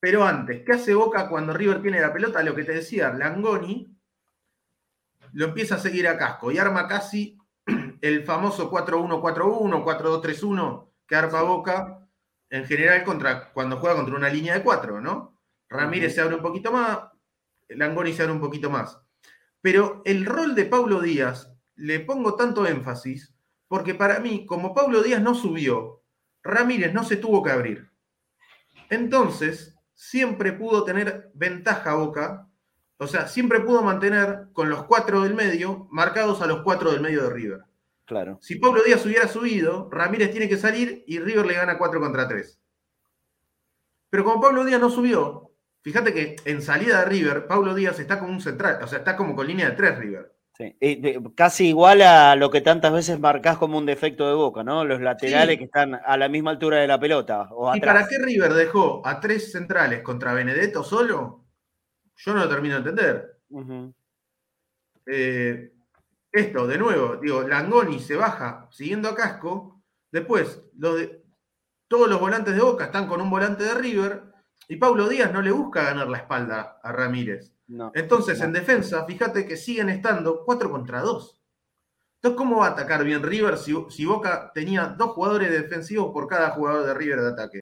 Pero 0.00 0.24
antes, 0.24 0.64
¿qué 0.66 0.72
hace 0.72 0.92
Boca 0.92 1.28
cuando 1.28 1.52
River 1.52 1.82
tiene 1.82 2.00
la 2.00 2.12
pelota? 2.12 2.42
Lo 2.42 2.56
que 2.56 2.64
te 2.64 2.72
decía, 2.72 3.12
Langoni 3.12 3.99
lo 5.32 5.46
empieza 5.46 5.76
a 5.76 5.78
seguir 5.78 6.08
a 6.08 6.18
casco 6.18 6.50
y 6.50 6.58
arma 6.58 6.88
casi 6.88 7.38
el 8.00 8.24
famoso 8.24 8.70
4-1-4-1, 8.70 9.84
4-2-3-1 9.84 10.88
que 11.06 11.16
arma 11.16 11.42
Boca 11.42 12.08
en 12.50 12.64
general 12.64 13.04
contra, 13.04 13.52
cuando 13.52 13.76
juega 13.76 13.96
contra 13.96 14.16
una 14.16 14.28
línea 14.28 14.54
de 14.54 14.62
cuatro, 14.62 15.00
¿no? 15.00 15.40
Ramírez 15.68 16.14
se 16.14 16.20
abre 16.20 16.34
un 16.34 16.42
poquito 16.42 16.72
más, 16.72 16.98
Langoni 17.68 18.12
se 18.12 18.22
abre 18.22 18.34
un 18.34 18.40
poquito 18.40 18.70
más. 18.70 19.00
Pero 19.60 20.02
el 20.04 20.26
rol 20.26 20.54
de 20.54 20.64
Pablo 20.64 21.00
Díaz 21.00 21.52
le 21.76 22.00
pongo 22.00 22.34
tanto 22.34 22.66
énfasis 22.66 23.34
porque 23.68 23.94
para 23.94 24.18
mí, 24.18 24.46
como 24.46 24.74
Pablo 24.74 25.00
Díaz 25.00 25.22
no 25.22 25.32
subió, 25.32 26.02
Ramírez 26.42 26.92
no 26.92 27.04
se 27.04 27.16
tuvo 27.16 27.40
que 27.40 27.52
abrir. 27.52 27.88
Entonces, 28.88 29.78
siempre 29.94 30.52
pudo 30.52 30.82
tener 30.82 31.30
ventaja 31.34 31.94
Boca, 31.94 32.49
o 33.00 33.06
sea, 33.06 33.26
siempre 33.26 33.60
pudo 33.60 33.82
mantener 33.82 34.48
con 34.52 34.68
los 34.68 34.84
cuatro 34.84 35.22
del 35.22 35.32
medio 35.32 35.88
marcados 35.90 36.42
a 36.42 36.46
los 36.46 36.60
cuatro 36.60 36.92
del 36.92 37.00
medio 37.00 37.22
de 37.22 37.30
River. 37.30 37.60
Claro. 38.04 38.38
Si 38.42 38.56
Pablo 38.56 38.82
Díaz 38.82 39.06
hubiera 39.06 39.26
subido, 39.26 39.88
Ramírez 39.90 40.30
tiene 40.32 40.50
que 40.50 40.58
salir 40.58 41.02
y 41.06 41.18
River 41.18 41.46
le 41.46 41.54
gana 41.54 41.78
4 41.78 41.98
contra 41.98 42.28
3. 42.28 42.60
Pero 44.10 44.24
como 44.24 44.42
Pablo 44.42 44.64
Díaz 44.64 44.80
no 44.80 44.90
subió, 44.90 45.50
fíjate 45.80 46.12
que 46.12 46.36
en 46.44 46.60
salida 46.60 46.98
de 47.00 47.04
River, 47.06 47.46
Pablo 47.46 47.74
Díaz 47.74 47.98
está 47.98 48.18
como 48.18 48.32
un 48.32 48.42
central, 48.42 48.80
o 48.82 48.86
sea, 48.86 48.98
está 48.98 49.16
como 49.16 49.34
con 49.34 49.46
línea 49.46 49.70
de 49.70 49.76
3 49.76 49.98
River. 49.98 50.36
Sí. 50.58 50.76
casi 51.34 51.68
igual 51.68 52.02
a 52.02 52.36
lo 52.36 52.50
que 52.50 52.60
tantas 52.60 52.92
veces 52.92 53.18
marcás 53.18 53.56
como 53.56 53.78
un 53.78 53.86
defecto 53.86 54.28
de 54.28 54.34
boca, 54.34 54.62
¿no? 54.62 54.84
Los 54.84 55.00
laterales 55.00 55.56
que 55.56 55.64
están 55.64 55.94
a 55.94 56.18
la 56.18 56.28
misma 56.28 56.50
altura 56.50 56.76
de 56.78 56.86
la 56.86 57.00
pelota. 57.00 57.48
O 57.52 57.74
¿Y 57.74 57.80
para 57.80 58.06
qué 58.06 58.18
River 58.18 58.52
dejó 58.52 59.00
a 59.06 59.20
tres 59.20 59.52
centrales 59.52 60.02
contra 60.02 60.34
Benedetto 60.34 60.84
solo? 60.84 61.39
Yo 62.24 62.34
no 62.34 62.40
lo 62.40 62.48
termino 62.48 62.74
de 62.74 62.90
entender. 62.90 63.38
eh, 65.06 65.72
esto, 66.32 66.66
de 66.66 66.78
nuevo, 66.78 67.16
digo, 67.16 67.42
Langoni 67.42 67.98
se 67.98 68.16
baja 68.16 68.68
siguiendo 68.70 69.08
a 69.08 69.14
Casco. 69.14 69.82
Después, 70.12 70.62
todos 71.88 72.08
los 72.08 72.20
volantes 72.20 72.54
de 72.54 72.62
Boca 72.62 72.84
están 72.84 73.08
con 73.08 73.20
un 73.20 73.30
volante 73.30 73.64
de 73.64 73.74
River. 73.74 74.22
Y 74.68 74.76
Pablo 74.76 75.08
Díaz 75.08 75.32
no 75.32 75.42
le 75.42 75.50
busca 75.50 75.82
ganar 75.82 76.08
la 76.08 76.18
espalda 76.18 76.78
a 76.82 76.92
Ramírez. 76.92 77.52
Entonces, 77.94 78.40
en 78.40 78.52
defensa, 78.52 79.04
fíjate 79.06 79.46
que 79.46 79.56
siguen 79.56 79.88
estando 79.88 80.44
4 80.44 80.70
contra 80.70 81.00
2. 81.00 81.40
Entonces, 82.16 82.36
¿cómo 82.36 82.58
va 82.58 82.66
a 82.66 82.70
atacar 82.70 83.02
bien 83.02 83.22
River 83.22 83.56
si, 83.56 84.04
Boca 84.04 84.52
tenía 84.52 84.86
dos 84.86 85.12
jugadores 85.12 85.50
defensivos 85.50 86.12
por 86.12 86.28
cada 86.28 86.50
jugador 86.50 86.86
de 86.86 86.94
River 86.94 87.20
de 87.20 87.28
ataque? 87.28 87.60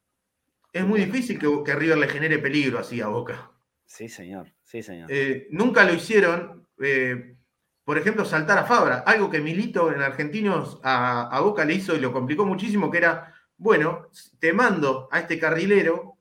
Es 0.73 0.85
muy 0.85 1.01
difícil 1.01 1.39
que, 1.39 1.75
River 1.75 1.99
le 1.99 2.09
genere 2.09 2.39
peligro 2.39 2.79
así 2.79 3.01
a 3.01 3.09
Boca. 3.09 3.53
Sí, 3.89 4.09
señor. 4.09 4.53
Sí, 4.63 4.83
señor. 4.83 5.11
Eh, 5.11 5.49
nunca 5.51 5.83
lo 5.85 5.95
hicieron. 5.95 6.69
Eh, 6.79 7.37
por 7.85 7.97
ejemplo, 7.97 8.27
saltar 8.27 8.59
a 8.59 8.65
Fabra, 8.65 8.99
algo 8.99 9.31
que 9.31 9.41
Milito 9.41 9.91
en 9.91 10.03
Argentinos 10.03 10.79
a, 10.85 11.41
Boca 11.41 11.65
le 11.65 11.75
hizo 11.75 11.97
y 11.97 12.01
lo 12.01 12.13
complicó 12.13 12.45
muchísimo, 12.45 12.91
que 12.91 12.99
era, 12.99 13.35
bueno, 13.57 14.09
te 14.39 14.53
mando 14.53 15.09
a 15.11 15.21
este 15.21 15.39
carrilero, 15.39 16.19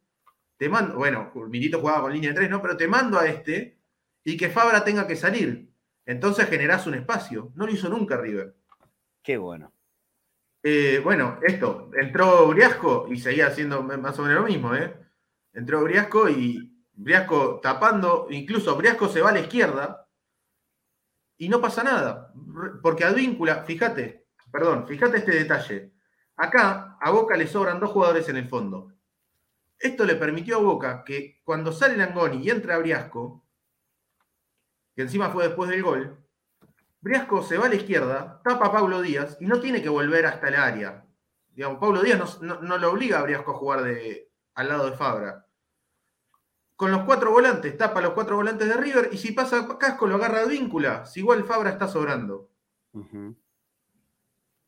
te 0.55 0.69
mando, 0.69 0.95
bueno, 0.95 1.29
Milito 1.49 1.81
jugaba 1.81 2.03
con 2.03 2.13
línea 2.13 2.29
de 2.29 2.37
tres, 2.37 2.49
¿no? 2.49 2.61
Pero 2.61 2.77
te 2.77 2.87
mando 2.87 3.19
a 3.19 3.27
este 3.27 3.77
y 4.23 4.37
que 4.37 4.49
Fabra 4.49 4.85
tenga 4.85 5.05
que 5.05 5.17
salir. 5.17 5.69
Entonces 6.05 6.47
generás 6.47 6.87
un 6.87 6.95
espacio. 6.95 7.51
No 7.55 7.65
lo 7.65 7.73
hizo 7.73 7.89
nunca 7.89 8.15
River. 8.15 8.55
Qué 9.21 9.35
bueno. 9.35 9.73
Eh, 10.63 11.01
bueno, 11.03 11.37
esto, 11.45 11.91
entró 11.99 12.47
Briasco 12.47 13.07
y 13.11 13.19
seguía 13.19 13.47
haciendo 13.47 13.83
más 13.83 14.17
o 14.17 14.23
menos 14.23 14.41
lo 14.41 14.47
mismo, 14.47 14.73
¿eh? 14.73 14.95
Entró 15.51 15.83
Briasco 15.83 16.29
y 16.29 16.76
Briasco 16.97 17.59
tapando, 17.61 18.27
incluso 18.31 18.75
Briasco 18.75 19.07
se 19.07 19.21
va 19.21 19.29
a 19.29 19.33
la 19.33 19.41
izquierda, 19.41 20.09
y 21.37 21.47
no 21.47 21.61
pasa 21.61 21.83
nada. 21.83 22.33
Porque 22.81 23.05
Advíncula, 23.05 23.63
fíjate, 23.63 24.25
perdón, 24.51 24.87
fíjate 24.87 25.17
este 25.17 25.31
detalle. 25.31 25.93
Acá 26.35 26.97
a 26.99 27.11
Boca 27.11 27.37
le 27.37 27.47
sobran 27.47 27.79
dos 27.79 27.91
jugadores 27.91 28.27
en 28.29 28.37
el 28.37 28.49
fondo. 28.49 28.91
Esto 29.77 30.05
le 30.05 30.15
permitió 30.15 30.57
a 30.57 30.61
Boca 30.61 31.03
que 31.03 31.39
cuando 31.43 31.71
sale 31.71 31.95
Langoni 31.95 32.43
y 32.43 32.49
entra 32.49 32.79
Briasco, 32.79 33.45
que 34.95 35.03
encima 35.03 35.29
fue 35.29 35.47
después 35.47 35.69
del 35.69 35.83
gol, 35.83 36.17
Briasco 36.99 37.43
se 37.43 37.59
va 37.59 37.67
a 37.67 37.69
la 37.69 37.75
izquierda, 37.75 38.41
tapa 38.43 38.67
a 38.67 38.71
Pablo 38.71 39.03
Díaz 39.03 39.37
y 39.39 39.45
no 39.45 39.59
tiene 39.59 39.83
que 39.83 39.89
volver 39.89 40.25
hasta 40.25 40.47
el 40.47 40.55
área. 40.55 41.05
Digamos, 41.49 41.77
Pablo 41.77 42.01
Díaz 42.01 42.41
no, 42.41 42.59
no, 42.61 42.77
lo 42.79 42.91
obliga 42.91 43.19
a 43.19 43.23
Briasco 43.23 43.51
a 43.51 43.57
jugar 43.57 43.83
de, 43.83 44.31
al 44.55 44.67
lado 44.67 44.89
de 44.89 44.97
Fabra 44.97 45.46
con 46.77 46.91
los 46.91 47.03
cuatro 47.03 47.31
volantes, 47.31 47.75
tapa 47.75 48.01
los 48.01 48.13
cuatro 48.13 48.35
volantes 48.35 48.67
de 48.67 48.77
River 48.77 49.09
y 49.11 49.17
si 49.17 49.31
pasa 49.31 49.67
Casco 49.79 50.05
lo 50.05 50.15
agarra 50.15 50.41
de 50.41 50.49
víncula, 50.49 51.07
si 51.07 51.21
igual 51.21 51.43
Fabra 51.43 51.71
está 51.71 51.87
sobrando. 51.87 52.51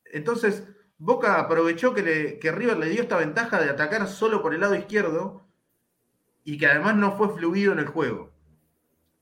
Entonces, 0.04 0.64
Boca 0.98 1.38
aprovechó 1.38 1.94
que, 1.94 2.38
River 2.42 2.78
le 2.78 2.88
dio 2.88 3.02
esta 3.02 3.16
ventaja 3.16 3.60
de 3.62 3.70
atacar 3.70 4.08
solo 4.08 4.42
por 4.42 4.52
el 4.52 4.60
lado 4.60 4.74
izquierdo 4.74 5.46
y 6.42 6.58
que 6.58 6.66
además 6.66 6.96
no 6.96 7.16
fue 7.16 7.32
fluido 7.32 7.72
en 7.72 7.78
el 7.78 7.86
juego. 7.86 8.32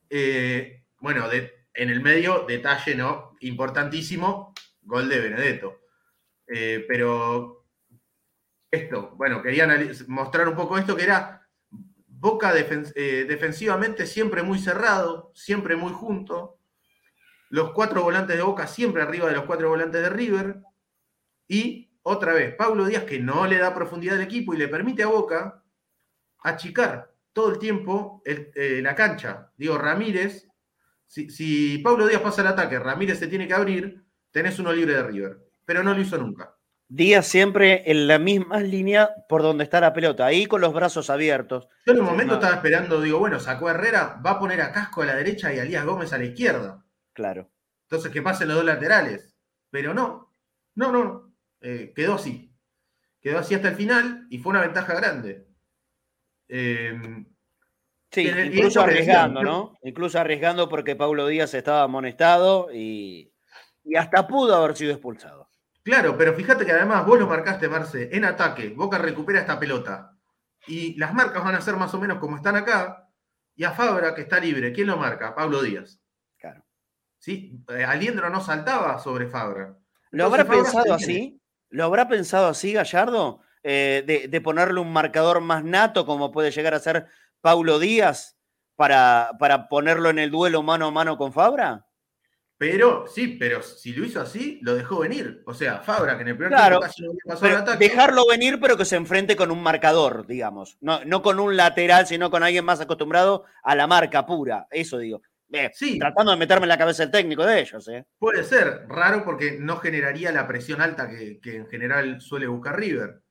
Eh, 0.09 0.83
bueno, 1.01 1.27
en 1.31 1.91
el 1.91 2.01
medio, 2.01 2.47
detalle, 2.49 2.95
¿no? 2.95 3.37
Importantísimo, 3.41 4.55
gol 4.81 5.11
de 5.11 5.21
Benedetto. 5.21 5.83
Eh, 6.47 6.87
pero 6.89 7.67
esto, 8.71 9.13
bueno, 9.17 9.43
quería 9.43 9.69
mostrar 10.07 10.49
un 10.49 10.57
poco 10.57 10.79
esto 10.79 10.97
que 10.97 11.05
era 11.05 11.48
Boca 12.21 12.53
eh, 12.57 13.27
defensivamente 13.29 14.05
siempre 14.07 14.43
muy 14.43 14.59
cerrado, 14.59 15.31
siempre 15.35 15.77
muy 15.77 15.93
junto. 15.93 16.59
Los 17.49 17.71
cuatro 17.73 18.03
volantes 18.03 18.37
de 18.37 18.43
Boca 18.43 18.67
siempre 18.67 19.03
arriba 19.03 19.29
de 19.29 19.37
los 19.37 19.45
cuatro 19.45 19.69
volantes 19.69 20.03
de 20.03 20.11
River. 20.11 20.61
Y 21.47 21.91
otra 22.03 22.33
vez, 22.33 22.55
Pablo 22.57 22.87
Díaz 22.87 23.05
que 23.05 23.21
no 23.21 23.47
le 23.47 23.59
da 23.59 23.73
profundidad 23.73 24.17
al 24.17 24.23
equipo 24.23 24.53
y 24.53 24.57
le 24.57 24.67
permite 24.67 25.05
a 25.05 25.07
Boca 25.07 25.63
achicar 26.41 27.15
todo 27.33 27.53
el 27.53 27.59
tiempo 27.61 28.21
eh, 28.25 28.81
la 28.83 28.97
cancha. 28.97 29.53
Digo, 29.57 29.79
Ramírez, 29.79 30.49
si, 31.07 31.31
si 31.31 31.79
Pablo 31.79 32.09
Díaz 32.09 32.21
pasa 32.21 32.41
el 32.41 32.49
ataque, 32.49 32.81
Ramírez 32.81 33.21
se 33.21 33.29
tiene 33.29 33.47
que 33.47 33.55
abrir, 33.55 34.05
tenés 34.33 34.59
uno 34.59 34.73
libre 34.73 34.95
de 34.95 35.03
River. 35.05 35.39
Pero 35.65 35.85
no 35.85 35.95
lo 35.95 36.01
hizo 36.01 36.19
nunca. 36.19 36.58
Díaz 36.91 37.27
siempre 37.27 37.91
en 37.91 38.07
la 38.07 38.19
misma 38.19 38.61
línea 38.61 39.11
por 39.29 39.43
donde 39.43 39.65
está 39.65 39.79
la 39.79 39.93
pelota, 39.93 40.25
ahí 40.25 40.47
con 40.47 40.63
los 40.63 40.73
brazos 40.73 41.11
abiertos. 41.11 41.69
Yo 41.85 41.93
en 41.93 42.01
un 42.01 42.07
momento 42.07 42.35
estaba 42.35 42.55
esperando, 42.55 43.03
digo, 43.03 43.19
bueno, 43.19 43.39
sacó 43.39 43.69
a 43.69 43.73
Herrera, 43.73 44.21
va 44.25 44.33
a 44.33 44.39
poner 44.39 44.63
a 44.63 44.73
Casco 44.73 45.03
a 45.03 45.07
la 45.07 45.15
derecha 45.15 45.53
y 45.53 45.59
a 45.59 45.65
Elías 45.65 45.85
Gómez 45.85 46.15
a 46.15 46.19
la 46.19 46.25
izquierda. 46.25 46.83
Claro. 47.13 47.51
Entonces 47.83 48.11
que 48.11 48.23
pasen 48.23 48.49
los 48.49 48.57
dos 48.57 48.65
laterales. 48.65 49.35
Pero 49.71 49.93
no, 49.93 50.35
no, 50.77 50.91
no, 50.91 51.35
eh, 51.61 51.93
quedó 51.95 52.15
así. 52.15 52.55
Quedó 53.21 53.39
así 53.39 53.55
hasta 53.55 53.69
el 53.69 53.75
final 53.75 54.27
y 54.31 54.39
fue 54.39 54.51
una 54.51 54.63
ventaja 54.63 54.95
grande. 54.95 55.47
Em, 56.49 57.27
sí, 58.11 58.29
incluso 58.29 58.81
arriesgando, 58.81 59.43
¿no? 59.43 59.75
Incluso 59.83 60.19
arriesgando 60.19 60.71
porque 60.71 60.97
Paulo 60.97 61.27
Díaz 61.27 61.53
estaba 61.53 61.83
amonestado 61.83 62.73
y, 62.73 63.35
y 63.85 63.97
hasta 63.97 64.27
pudo 64.27 64.57
haber 64.57 64.75
sido 64.75 64.93
expulsado. 64.93 65.48
Claro, 65.89 66.19
pero 66.19 66.35
fíjate 66.35 66.67
que 66.67 66.73
además 66.73 67.07
vos 67.07 67.19
lo 67.19 67.27
marcaste, 67.27 67.67
Marce, 67.67 68.11
en 68.13 68.27
ataque. 68.27 68.69
Boca 68.69 68.99
recupera 68.99 69.41
esta 69.41 69.59
pelota. 69.59 70.15
Y 70.67 70.95
las 70.99 71.15
marcas 71.15 71.43
van 71.43 71.55
a 71.55 71.63
ser 71.63 71.77
más 71.77 71.95
o 71.95 71.99
menos 71.99 72.19
como 72.19 72.37
están 72.37 72.57
acá. 72.57 73.09
Y 73.57 73.65
a 73.65 73.73
Fabra, 73.73 74.15
que 74.15 74.21
está 74.21 74.39
libre, 74.39 74.71
¿quién 74.75 74.89
lo 74.89 74.99
marca? 74.99 75.35
Pablo 75.35 75.63
Díaz. 75.63 75.99
Claro. 76.37 76.63
¿Sí? 77.17 77.65
Eh, 77.71 77.85
Aliendro 77.85 78.29
no 78.29 78.43
saltaba 78.43 78.99
sobre 78.99 79.29
Fabra. 79.29 79.79
¿Lo 80.11 80.27
habrá 80.27 80.45
pensado 80.45 80.93
así? 80.93 81.41
¿Lo 81.71 81.85
habrá 81.85 82.07
pensado 82.07 82.49
así, 82.49 82.75
Gallardo? 82.75 83.41
Eh, 83.63 84.29
de, 84.31 84.41
ponerle 84.43 84.81
un 84.81 84.93
marcador 84.93 85.41
más 85.41 85.65
nato 85.65 86.05
como 86.05 86.33
puede 86.33 86.51
llegar 86.51 86.75
a 86.75 86.81
ser 86.81 87.07
Paulo 87.41 87.79
Díaz 87.79 88.37
para, 88.77 89.31
para 89.39 89.71
ponerlo 89.71 90.11
en 90.11 90.19
el 90.19 90.31
duelo 90.31 90.63
mano 90.63 90.89
a 90.89 90.91
mano 90.91 91.17
con 91.17 91.33
Fabra? 91.33 91.88
Pero, 92.59 93.07
sí, 93.07 93.37
pero 93.39 93.63
si 93.63 93.93
lo 93.93 94.05
hizo 94.05 94.21
así, 94.21 94.59
lo 94.63 94.75
dejó 94.75 94.99
venir. 94.99 95.43
O 95.47 95.55
sea, 95.55 95.79
Fabra, 95.79 96.17
que 96.17 96.23
en 96.23 96.29
el 96.29 96.37
primer 96.37 96.59
tiempo 96.59 96.81
casi 96.81 97.03
no 97.05 97.13
pasó 97.25 97.47
el 97.47 97.55
ataque. 97.55 97.89
Dejarlo 97.89 98.27
venir, 98.27 98.59
pero 98.61 98.77
que 98.77 98.85
se 98.85 98.97
enfrente 98.97 99.37
con 99.37 99.53
un 99.53 99.63
marcador, 99.63 100.27
digamos. 100.27 100.77
No, 100.81 101.05
no 101.05 101.23
con 101.23 101.39
un 101.39 101.57
lateral, 101.57 102.09
sino 102.09 102.33
con 102.33 102.43
alguien 102.43 102.65
más 102.65 102.81
acostumbrado 102.81 103.45
a 103.63 103.77
la 103.77 103.87
marca 103.87 104.27
pura. 104.27 104.67
Eso 104.73 104.99
digo. 104.99 105.23
Eh, 105.53 105.71
sí. 105.73 106.01
Tratando 106.01 106.33
de 106.33 106.37
meterme 106.37 106.65
en 106.65 106.71
la 106.71 106.79
cabeza 106.79 107.05
el 107.05 107.13
técnico 107.13 107.47
de 107.47 107.61
ellos. 107.61 107.89
Eh. 107.89 108.05
Puede 108.19 108.43
ser, 108.43 108.87
raro 108.89 109.25
porque 109.25 109.57
no 109.61 109.77
generaría 109.77 110.33
la 110.33 110.49
presión 110.49 110.81
alta 110.81 111.09
que, 111.09 111.39
en 111.45 111.69
general 111.69 112.21
suele 112.21 112.49
buscar 112.49 112.77
River. 112.77 113.23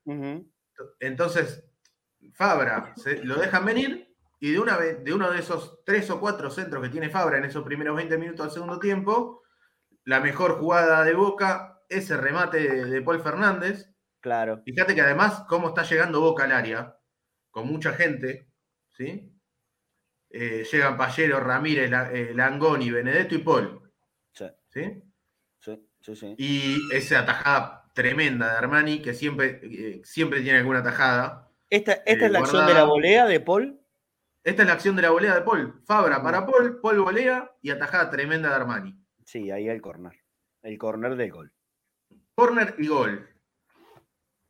Entonces, 1.01 1.65
Fabra, 2.33 2.93
lo 3.23 3.35
dejan 3.35 3.65
venir 3.65 4.06
y 4.39 4.51
de, 4.51 4.59
una 4.59 4.77
de 4.77 5.13
uno 5.13 5.31
de 5.31 5.39
esos 5.39 5.83
tres 5.83 6.09
o 6.09 6.19
cuatro 6.19 6.49
centros 6.51 6.83
que 6.83 6.89
tiene 6.89 7.09
Fabra 7.09 7.37
en 7.37 7.45
esos 7.45 7.63
primeros 7.63 7.95
20 7.95 8.17
minutos 8.17 8.45
del 8.45 8.53
segundo 8.53 8.79
tiempo, 8.79 9.43
la 10.03 10.19
mejor 10.19 10.59
jugada 10.59 11.03
de 11.03 11.13
Boca, 11.13 11.81
ese 11.89 12.17
remate 12.17 12.85
de, 12.85 13.01
Paul 13.01 13.21
Fernández. 13.21 13.89
Claro. 14.21 14.61
Fíjate 14.63 14.93
que 14.95 15.01
además, 15.01 15.43
cómo 15.47 15.69
está 15.69 15.83
llegando 15.83 16.21
Boca 16.21 16.43
al 16.43 16.51
área, 16.51 16.97
con 17.49 17.67
mucha 17.67 17.93
gente, 17.93 18.47
¿sí? 18.89 19.33
Eh, 20.29 20.65
llegan 20.71 20.97
Pallero, 20.97 21.39
Ramírez, 21.39 21.91
eh, 22.13 22.31
Langoni, 22.35 22.91
Benedetto 22.91 23.35
y 23.35 23.39
Paul. 23.39 23.91
Sí. 24.33 24.45
¿Sí? 24.69 25.03
Sí, 26.01 26.15
sí, 26.15 26.35
Y 26.37 26.77
esa 26.93 27.19
atajada 27.19 27.91
tremenda 27.93 28.51
de 28.51 28.57
Armani, 28.59 29.01
que 29.01 29.13
siempre, 29.13 29.59
eh, 29.63 30.01
siempre 30.03 30.41
tiene 30.41 30.59
alguna 30.59 30.79
atajada. 30.79 31.49
¿Esta, 31.69 31.93
esta 32.05 32.27
es 32.27 32.31
la 32.31 32.39
acción 32.39 32.67
de 32.67 32.73
la 32.75 32.83
volea 32.83 33.25
de 33.25 33.39
Paul? 33.39 33.81
Esta 34.47 34.61
es 34.61 34.67
la 34.69 34.75
acción 34.75 34.95
de 34.95 35.01
la 35.01 35.09
volea 35.09 35.35
de 35.35 35.41
Paul. 35.41 35.81
Fabra 35.85 36.23
para 36.23 36.45
Paul, 36.45 36.79
Paul 36.79 37.01
volea 37.01 37.51
y 37.61 37.69
atajada 37.69 38.09
tremenda 38.09 38.47
de 38.47 38.55
Armani. 38.55 38.97
Sí, 39.25 39.51
ahí 39.51 39.67
el 39.67 39.81
corner. 39.81 40.13
El 40.63 40.77
corner 40.77 41.17
del 41.17 41.31
gol. 41.33 41.53
Corner 42.33 42.73
y 42.77 42.87
gol. 42.87 43.27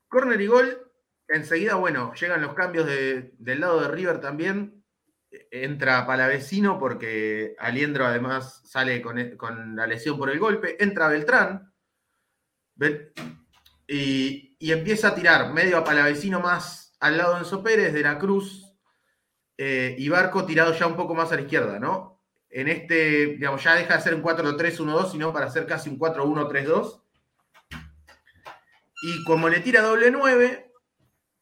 Corner 0.07 0.39
y 0.39 0.45
gol. 0.45 0.91
Enseguida, 1.27 1.73
bueno, 1.77 2.13
llegan 2.13 2.43
los 2.43 2.53
cambios 2.53 2.85
del 2.85 3.59
lado 3.59 3.81
de 3.81 3.87
River 3.87 4.21
también. 4.21 4.85
Entra 5.31 6.05
Palavecino 6.05 6.77
porque 6.77 7.55
Aliendro 7.57 8.05
además 8.05 8.61
sale 8.69 9.01
con, 9.01 9.75
la 9.75 9.87
lesión 9.87 10.19
por 10.19 10.29
el 10.29 10.37
golpe. 10.37 10.77
Entra 10.79 11.07
Beltrán. 11.07 11.73
Y, 13.87 14.55
y, 14.59 14.71
empieza 14.71 15.07
a 15.07 15.15
tirar 15.15 15.51
medio 15.51 15.75
a 15.75 15.83
Palavecino 15.83 16.39
más 16.39 16.93
al 16.99 17.17
lado 17.17 17.33
de 17.33 17.39
Enzo 17.39 17.63
Pérez, 17.63 17.93
de 17.93 18.01
la 18.01 18.19
Cruz 18.19 18.66
eh, 19.57 19.95
y 19.97 20.09
Barco 20.09 20.45
tirado 20.45 20.73
ya 20.73 20.87
un 20.87 20.95
poco 20.95 21.15
más 21.15 21.31
a 21.31 21.35
la 21.35 21.41
izquierda, 21.41 21.79
¿no? 21.79 22.21
En 22.49 22.67
este, 22.67 23.27
digamos, 23.27 23.63
ya 23.63 23.75
deja 23.75 23.95
de 23.95 24.01
ser 24.01 24.15
un 24.15 24.23
4-3-1-2, 24.23 25.11
sino 25.11 25.33
para 25.33 25.47
hacer 25.47 25.65
casi 25.65 25.89
un 25.89 25.99
4-1-3-2. 25.99 27.01
Y 29.03 29.23
como 29.25 29.49
le 29.49 29.59
tira 29.59 29.81
doble 29.81 30.11
9, 30.11 30.71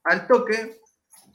al 0.03 0.27
toque, 0.27 0.79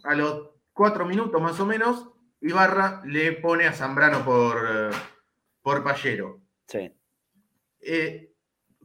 a 0.04 0.14
los 0.14 0.50
4 0.72 1.06
minutos 1.06 1.40
más 1.40 1.60
o 1.60 1.66
menos, 1.66 2.10
Ibarra 2.40 3.02
le 3.04 3.32
pone 3.32 3.66
a 3.66 3.72
Zambrano 3.72 4.24
por, 4.24 4.56
eh, 4.68 4.90
por 5.62 5.84
Pallero. 5.84 6.40
Sí. 6.66 6.92
Eh, 7.80 8.34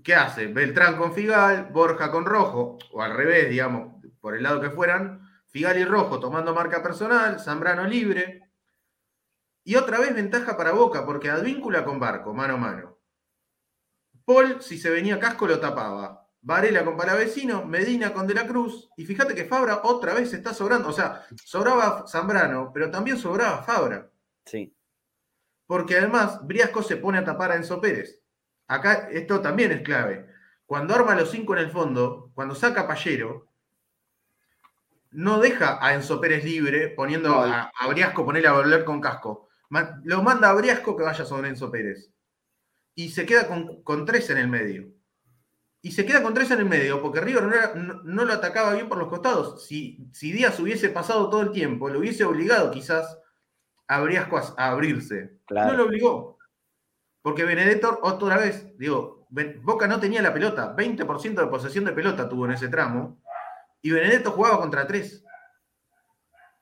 ¿Qué 0.03 0.13
hace? 0.13 0.47
Beltrán 0.47 0.97
con 0.97 1.13
Figal, 1.13 1.69
Borja 1.71 2.11
con 2.11 2.25
Rojo, 2.25 2.77
o 2.91 3.01
al 3.01 3.15
revés, 3.15 3.49
digamos, 3.49 3.95
por 4.19 4.35
el 4.35 4.43
lado 4.43 4.61
que 4.61 4.69
fueran, 4.69 5.24
Figali 5.47 5.85
rojo 5.85 6.19
tomando 6.19 6.53
marca 6.53 6.83
personal, 6.83 7.39
Zambrano 7.39 7.85
libre. 7.85 8.49
Y 9.63 9.75
otra 9.75 9.99
vez 9.99 10.13
ventaja 10.13 10.55
para 10.57 10.73
Boca, 10.73 11.05
porque 11.05 11.29
Advíncula 11.29 11.83
con 11.83 11.99
Barco, 11.99 12.33
mano 12.33 12.55
a 12.55 12.57
mano. 12.57 12.99
Paul, 14.25 14.61
si 14.61 14.77
se 14.77 14.89
venía 14.89 15.19
casco, 15.19 15.47
lo 15.47 15.59
tapaba. 15.59 16.27
Varela 16.41 16.85
con 16.85 16.95
Palavecino, 16.95 17.65
Medina 17.65 18.13
con 18.13 18.27
De 18.27 18.35
la 18.35 18.45
Cruz. 18.45 18.89
Y 18.97 19.05
fíjate 19.05 19.33
que 19.33 19.45
Fabra 19.45 19.81
otra 19.83 20.13
vez 20.13 20.31
está 20.33 20.53
sobrando. 20.53 20.89
O 20.89 20.93
sea, 20.93 21.25
sobraba 21.43 22.05
Zambrano, 22.07 22.71
pero 22.71 22.91
también 22.91 23.17
sobraba 23.17 23.63
Fabra. 23.63 24.11
Sí. 24.45 24.75
Porque 25.65 25.97
además, 25.97 26.45
Briasco 26.45 26.83
se 26.83 26.97
pone 26.97 27.17
a 27.17 27.23
tapar 27.23 27.51
a 27.51 27.55
Enzo 27.55 27.81
Pérez. 27.81 28.21
Acá 28.67 29.09
esto 29.11 29.41
también 29.41 29.71
es 29.71 29.81
clave. 29.81 30.27
Cuando 30.67 30.93
arma 30.93 31.15
los 31.15 31.31
cinco 31.31 31.53
en 31.53 31.59
el 31.59 31.71
fondo, 31.71 32.31
cuando 32.35 32.53
saca 32.53 32.87
Pallero, 32.87 33.47
no 35.15 35.39
deja 35.39 35.79
a 35.81 35.93
Enzo 35.93 36.19
Pérez 36.19 36.43
libre 36.43 36.89
poniendo 36.89 37.33
a, 37.39 37.71
Briasco, 37.89 38.25
ponerle 38.25 38.49
a 38.49 38.53
volver 38.53 38.83
con 38.83 38.99
casco. 38.99 39.47
lo 40.03 40.21
manda 40.21 40.49
a 40.49 40.53
Briasco 40.53 40.95
que 40.95 41.03
vaya 41.03 41.25
sobre 41.25 41.49
Enzo 41.49 41.71
Pérez. 41.71 42.11
Y 42.95 43.09
se 43.09 43.25
queda 43.25 43.47
con, 43.83 44.05
tres 44.05 44.29
en 44.29 44.37
el 44.37 44.47
medio. 44.47 44.89
Y 45.81 45.91
se 45.91 46.05
queda 46.05 46.21
con 46.21 46.33
tres 46.33 46.51
en 46.51 46.59
el 46.59 46.65
medio 46.65 47.01
porque 47.01 47.21
River 47.21 47.75
no, 47.75 48.25
lo 48.25 48.33
atacaba 48.33 48.73
bien 48.73 48.89
por 48.89 48.97
los 48.97 49.07
costados. 49.07 49.65
Si, 49.65 50.05
si, 50.11 50.31
Díaz 50.31 50.59
hubiese 50.59 50.89
pasado 50.89 51.29
todo 51.29 51.41
el 51.41 51.51
tiempo, 51.51 51.89
lo 51.89 51.99
hubiese 51.99 52.25
obligado 52.25 52.71
quizás 52.71 53.19
a 53.87 54.01
Briasco 54.01 54.37
a, 54.37 54.69
abrirse. 54.69 55.39
No 55.49 55.73
lo 55.73 55.85
obligó. 55.85 56.37
Porque 57.21 57.43
Benedetto, 57.43 57.99
otra 58.03 58.37
vez, 58.37 58.77
digo, 58.77 59.27
Boca 59.61 59.87
no 59.87 59.99
tenía 59.99 60.21
la 60.21 60.33
pelota. 60.33 60.75
20% 60.75 61.35
de 61.35 61.47
posesión 61.47 61.85
de 61.85 61.93
pelota 61.93 62.27
tuvo 62.27 62.45
en 62.45 62.51
ese 62.51 62.67
tramo 62.67 63.19
y 63.85 63.91
Benedetto 63.91 64.31
jugaba 64.31 64.57
contra 64.57 64.87
tres. 64.87 65.23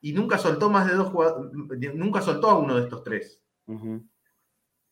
Y 0.02 0.12
nunca 0.12 0.36
soltó 0.36 0.68
más 0.68 0.86
de 0.86 0.92
dos 0.92 1.08
jugadores, 1.08 1.50
nunca 1.94 2.20
soltó 2.20 2.50
a 2.50 2.58
uno 2.58 2.76
de 2.76 2.82
estos 2.82 3.02
tres. 3.02 3.42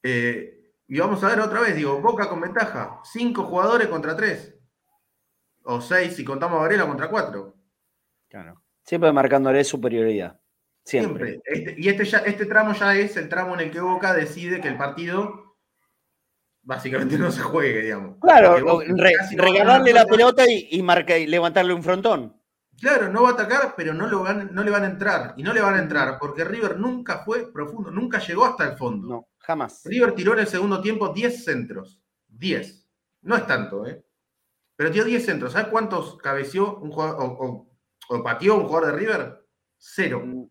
Eh, 0.03 0.73
y 0.89 0.99
vamos 0.99 1.23
a 1.23 1.29
ver 1.29 1.41
otra 1.41 1.61
vez, 1.61 1.77
digo, 1.77 2.01
Boca 2.01 2.31
con 2.31 2.41
ventaja. 2.41 3.01
Cinco 3.05 3.43
jugadores 3.45 3.89
contra 3.89 4.17
tres. 4.17 4.59
O 5.65 5.83
seis 5.83 6.17
si 6.17 6.25
contamos 6.25 6.57
a 6.57 6.63
Varela 6.63 6.87
contra 6.87 7.11
cuatro. 7.11 7.55
Claro. 8.31 8.63
Siempre 8.83 9.13
marcándole 9.13 9.63
superioridad. 9.63 10.41
Siempre. 10.87 11.43
Este, 11.45 11.75
y 11.77 11.91
este, 11.91 12.07
ya, 12.07 12.19
este 12.21 12.47
tramo 12.47 12.73
ya 12.73 12.97
es 12.97 13.15
el 13.19 13.29
tramo 13.29 13.53
en 13.53 13.61
el 13.61 13.71
que 13.71 13.81
Boca 13.83 14.15
decide 14.15 14.63
que 14.63 14.69
el 14.69 14.79
partido 14.79 15.42
básicamente 16.63 17.19
no 17.19 17.31
se 17.31 17.41
juegue, 17.41 17.83
digamos. 17.83 18.17
Claro, 18.21 18.81
regalarle 19.37 19.93
la 19.93 20.07
pelota 20.07 20.45
y, 20.49 20.69
y, 20.71 21.27
levantarle 21.27 21.75
un 21.75 21.83
frontón. 21.83 22.37
Claro, 22.81 23.09
no 23.09 23.23
va 23.23 23.31
a 23.31 23.33
atacar, 23.33 23.75
pero 23.77 23.95
no, 23.95 24.09
lo 24.09 24.23
van, 24.25 24.53
no 24.53 24.65
le 24.65 24.71
van 24.71 24.83
a 24.83 24.89
entrar. 24.89 25.35
Y 25.37 25.43
no 25.43 25.53
le 25.53 25.61
van 25.61 25.75
a 25.75 25.83
entrar 25.83 26.19
porque 26.19 26.45
River 26.45 26.79
nunca 26.79 27.19
fue 27.25 27.53
profundo, 27.53 27.91
nunca 27.91 28.19
llegó 28.19 28.45
hasta 28.45 28.65
el 28.65 28.77
fondo. 28.77 29.07
No, 29.07 29.29
jamás. 29.39 29.83
River 29.85 30.15
tiró 30.15 30.33
en 30.33 30.41
el 30.41 30.47
segundo 30.49 30.81
tiempo 30.81 31.13
10 31.13 31.45
centros. 31.45 32.01
10. 32.29 32.89
No 33.23 33.37
es 33.37 33.47
tanto, 33.47 33.87
¿eh? 33.87 34.05
Pero 34.75 34.91
tiró 34.91 35.05
10 35.05 35.25
centros. 35.25 35.53
¿Sabes 35.53 35.69
cuántos 35.69 36.17
cabeció 36.17 36.79
un 36.79 36.91
jugador 36.91 37.17
o, 37.21 37.69
o, 38.09 38.23
pateó 38.23 38.57
un 38.57 38.67
jugador 38.67 38.93
de 38.93 38.99
River? 38.99 39.47
Cero. 39.77 40.23
Mm. 40.25 40.45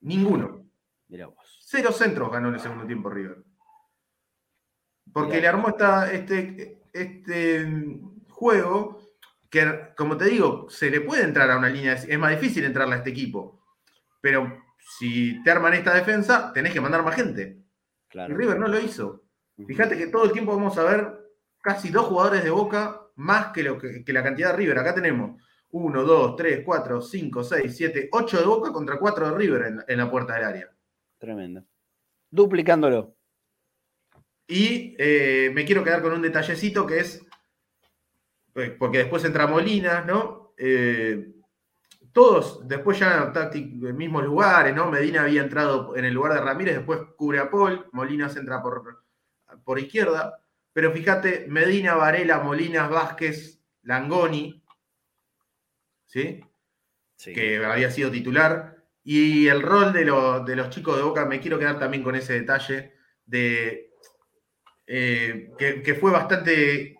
Ninguno. 0.00 0.66
Vos. 1.08 1.58
Cero 1.62 1.92
centros 1.92 2.32
ganó 2.32 2.48
en 2.48 2.54
el 2.54 2.60
segundo 2.60 2.86
tiempo 2.86 3.10
River. 3.10 3.44
Porque 5.16 5.40
le 5.40 5.48
armó 5.48 5.74
este, 6.12 6.82
este 6.92 7.66
juego 8.28 9.00
que, 9.48 9.94
como 9.96 10.18
te 10.18 10.26
digo, 10.26 10.68
se 10.68 10.90
le 10.90 11.00
puede 11.00 11.24
entrar 11.24 11.50
a 11.50 11.56
una 11.56 11.70
línea. 11.70 11.94
Es 11.94 12.18
más 12.18 12.38
difícil 12.38 12.64
entrarle 12.64 12.96
a 12.96 12.98
este 12.98 13.12
equipo. 13.12 13.64
Pero 14.20 14.62
si 14.78 15.42
te 15.42 15.50
arman 15.50 15.72
esta 15.72 15.94
defensa, 15.94 16.52
tenés 16.52 16.74
que 16.74 16.82
mandar 16.82 17.02
más 17.02 17.14
gente. 17.14 17.62
Y 18.12 18.32
River 18.34 18.58
no 18.58 18.68
lo 18.68 18.78
hizo. 18.78 19.24
Fíjate 19.66 19.96
que 19.96 20.08
todo 20.08 20.24
el 20.24 20.32
tiempo 20.32 20.54
vamos 20.54 20.76
a 20.76 20.84
ver 20.84 21.10
casi 21.62 21.88
dos 21.88 22.04
jugadores 22.08 22.44
de 22.44 22.50
Boca 22.50 23.00
más 23.14 23.52
que, 23.52 23.62
lo 23.62 23.78
que, 23.78 24.04
la 24.08 24.22
cantidad 24.22 24.50
de 24.50 24.58
River. 24.58 24.80
Acá 24.80 24.94
tenemos 24.94 25.40
1, 25.70 26.02
2, 26.02 26.36
3, 26.36 26.62
4, 26.62 27.00
5, 27.00 27.42
6, 27.42 27.74
7, 27.74 28.08
8 28.12 28.38
de 28.38 28.44
Boca 28.44 28.70
contra 28.70 28.98
4 28.98 29.30
de 29.30 29.38
River 29.38 29.62
en, 29.62 29.78
en 29.88 29.96
la 29.96 30.10
puerta 30.10 30.34
del 30.34 30.44
área. 30.44 30.70
Tremendo. 31.18 31.64
Duplicándolo. 32.30 33.15
Y 34.48 34.94
eh, 34.98 35.50
me 35.52 35.64
quiero 35.64 35.82
quedar 35.82 36.02
con 36.02 36.12
un 36.12 36.22
detallecito 36.22 36.86
que 36.86 37.00
es, 37.00 37.24
pues, 38.52 38.70
porque 38.72 38.98
después 38.98 39.24
entra 39.24 39.46
Molina, 39.46 40.02
¿no? 40.02 40.54
Eh, 40.56 41.32
todos, 42.12 42.66
después 42.66 42.98
ya 42.98 43.32
en 43.52 43.96
mismos 43.96 44.24
lugares, 44.24 44.74
¿no? 44.74 44.90
Medina 44.90 45.22
había 45.22 45.42
entrado 45.42 45.94
en 45.96 46.04
el 46.06 46.14
lugar 46.14 46.32
de 46.32 46.40
Ramírez, 46.40 46.76
después 46.76 47.00
cubre 47.16 47.40
a 47.40 47.50
Paul, 47.50 47.86
Molina 47.92 48.28
se 48.28 48.38
entra 48.38 48.62
por, 48.62 49.04
por 49.64 49.78
izquierda, 49.78 50.40
pero 50.72 50.92
fíjate, 50.92 51.46
Medina, 51.48 51.94
Varela, 51.94 52.38
Molinas, 52.38 52.88
Vázquez, 52.88 53.60
Langoni, 53.82 54.62
¿sí? 56.06 56.40
Que 57.22 57.64
había 57.64 57.90
sido 57.90 58.10
titular. 58.10 58.76
Y 59.02 59.48
el 59.48 59.62
rol 59.62 59.92
de, 59.92 60.04
de 60.46 60.56
los 60.56 60.70
chicos 60.70 60.96
de 60.96 61.02
Boca, 61.02 61.24
me 61.26 61.40
quiero 61.40 61.58
quedar 61.58 61.78
también 61.78 62.02
con 62.02 62.14
ese 62.14 62.32
detalle 62.32 62.94
de 63.24 63.94
eh, 64.86 65.50
que, 65.58 65.94
fue 65.94 66.12
bastante 66.12 66.96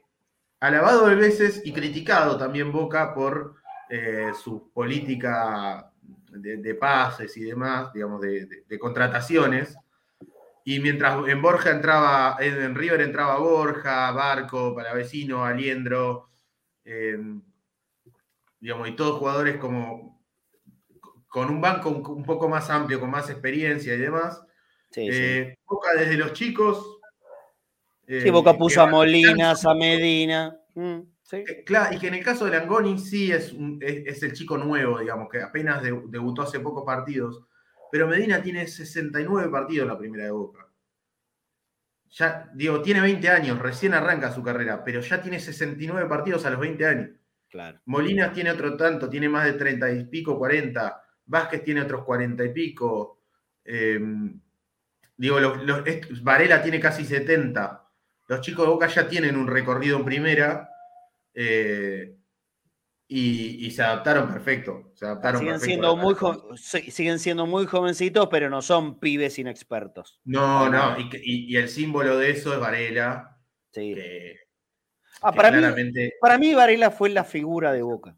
alabado 0.59 1.07
de 1.07 1.15
veces 1.15 1.63
y 1.65 1.73
criticado 1.73 2.37
también 2.37 2.73
Boca 2.73 3.15
por 3.15 3.57
eh, 3.89 4.33
su 4.43 4.73
política 4.73 5.93
de, 6.29 6.75
pases 6.75 7.37
y 7.37 7.45
demás, 7.45 7.93
digamos, 7.93 8.21
de, 8.21 8.79
contrataciones. 8.79 9.77
Y 10.65 10.81
mientras 10.81 11.29
en 11.29 11.41
Borja 11.41 11.71
entraba, 11.71 12.37
en 12.41 12.75
River 12.75 13.01
entraba 13.01 13.39
Borja, 13.39 14.11
Barco, 14.11 14.75
Palavecino, 14.75 15.45
Aliendro, 15.45 16.31
eh, 16.85 17.17
digamos, 18.59 18.89
y 18.89 18.97
todos 18.97 19.19
jugadores 19.19 19.59
como 19.59 20.21
con 21.29 21.51
un 21.51 21.61
banco 21.61 21.91
un, 21.91 22.25
poco 22.25 22.49
más 22.49 22.69
amplio, 22.71 22.99
con 22.99 23.11
más 23.11 23.31
experiencia 23.31 23.95
y 23.95 23.99
demás. 23.99 24.43
Boca 25.67 25.95
desde 25.97 26.17
los 26.17 26.33
chicos. 26.33 26.96
Sí, 28.07 28.31
Boca 28.31 28.57
puso 28.57 28.83
a 28.83 28.87
Molinas, 28.87 29.65
a 29.65 29.75
Medina. 29.75 30.57
Mm, 30.75 31.01
claro, 31.65 31.97
y 31.97 31.99
que 31.99 32.09
en 32.09 32.15
el 32.15 32.25
caso 32.25 32.45
de 32.45 32.53
Langoni 32.53 32.99
sí 32.99 33.33
es, 33.33 33.55
es, 33.81 34.23
el 34.23 34.33
chico 34.33 34.57
nuevo, 34.59 34.99
digamos, 34.99 35.29
que 35.29 35.41
apenas 35.43 35.83
debutó 35.83 36.43
hace 36.43 36.61
pocos 36.61 36.85
partidos 36.85 37.47
pero 37.91 38.09
Medina 38.09 38.43
tiene 38.43 38.67
69 38.67 39.49
partidos 39.51 39.85
en 39.85 39.89
la 39.89 39.99
primera 39.99 40.25
de 40.25 40.31
Boca. 40.31 40.69
Ya, 42.11 42.51
digo, 42.55 42.81
tiene 42.83 43.01
20 43.01 43.29
años, 43.29 43.59
recién 43.59 43.95
arranca 43.95 44.33
su 44.33 44.43
carrera, 44.43 44.85
pero 44.85 45.01
ya 45.01 45.21
tiene 45.21 45.39
69 45.41 46.09
partidos 46.09 46.47
a 46.47 46.51
los 46.51 46.61
20 46.61 46.87
años. 46.87 47.11
Claro. 47.49 47.81
Molinas 47.87 48.33
tiene 48.33 48.51
otro 48.51 48.77
tanto, 48.77 49.09
tiene 49.09 49.29
más 49.29 49.45
de 49.45 49.55
30 49.55 49.93
y 49.93 50.05
pico, 50.05 50.39
40. 50.39 51.03
Vázquez 51.27 51.63
tiene 51.63 51.83
otros 51.83 52.05
40 52.05 52.45
y 52.45 52.53
pico. 52.53 53.23
Em, 53.65 54.41
digo, 55.17 55.39
Varela 56.23 56.63
tiene 56.63 56.81
casi 56.81 57.05
70. 57.05 57.86
Los 58.29 58.41
chicos 58.41 58.67
de 58.67 58.73
Boca 58.73 58.89
ya 58.89 59.09
tienen 59.09 59.37
un 59.37 59.47
recorrido 59.47 59.99
en 59.99 60.05
primera. 60.05 60.71
Eh, 61.35 62.17
y, 63.09 63.71
se 63.71 63.83
adaptaron 63.83 64.29
perfecto. 64.29 64.91
Se 64.95 65.05
adaptaron 65.05 65.41
siguen, 65.41 65.61
siendo 65.61 65.97
muy 65.97 66.17
siguen 66.57 67.19
siendo 67.19 67.47
muy 67.47 67.67
jovencitos, 67.67 68.27
pero 68.29 68.51
no 68.51 68.63
son 68.63 68.99
pibes 68.99 69.39
inexpertos. 69.39 70.21
No, 70.25 70.69
no, 70.69 70.97
y, 70.99 71.57
el 71.57 71.69
símbolo 71.69 72.19
de 72.19 72.31
eso 72.31 72.53
es 72.53 72.59
Varela. 72.59 73.39
Sí. 73.73 73.95
Ah, 75.23 75.33
para, 75.33 75.51
mí, 75.51 75.63
para 76.21 76.39
mí 76.39 76.55
Varela 76.55 76.91
fue 76.91 77.11
la 77.11 77.25
figura 77.25 77.73
de 77.73 77.83
Boca. 77.83 78.17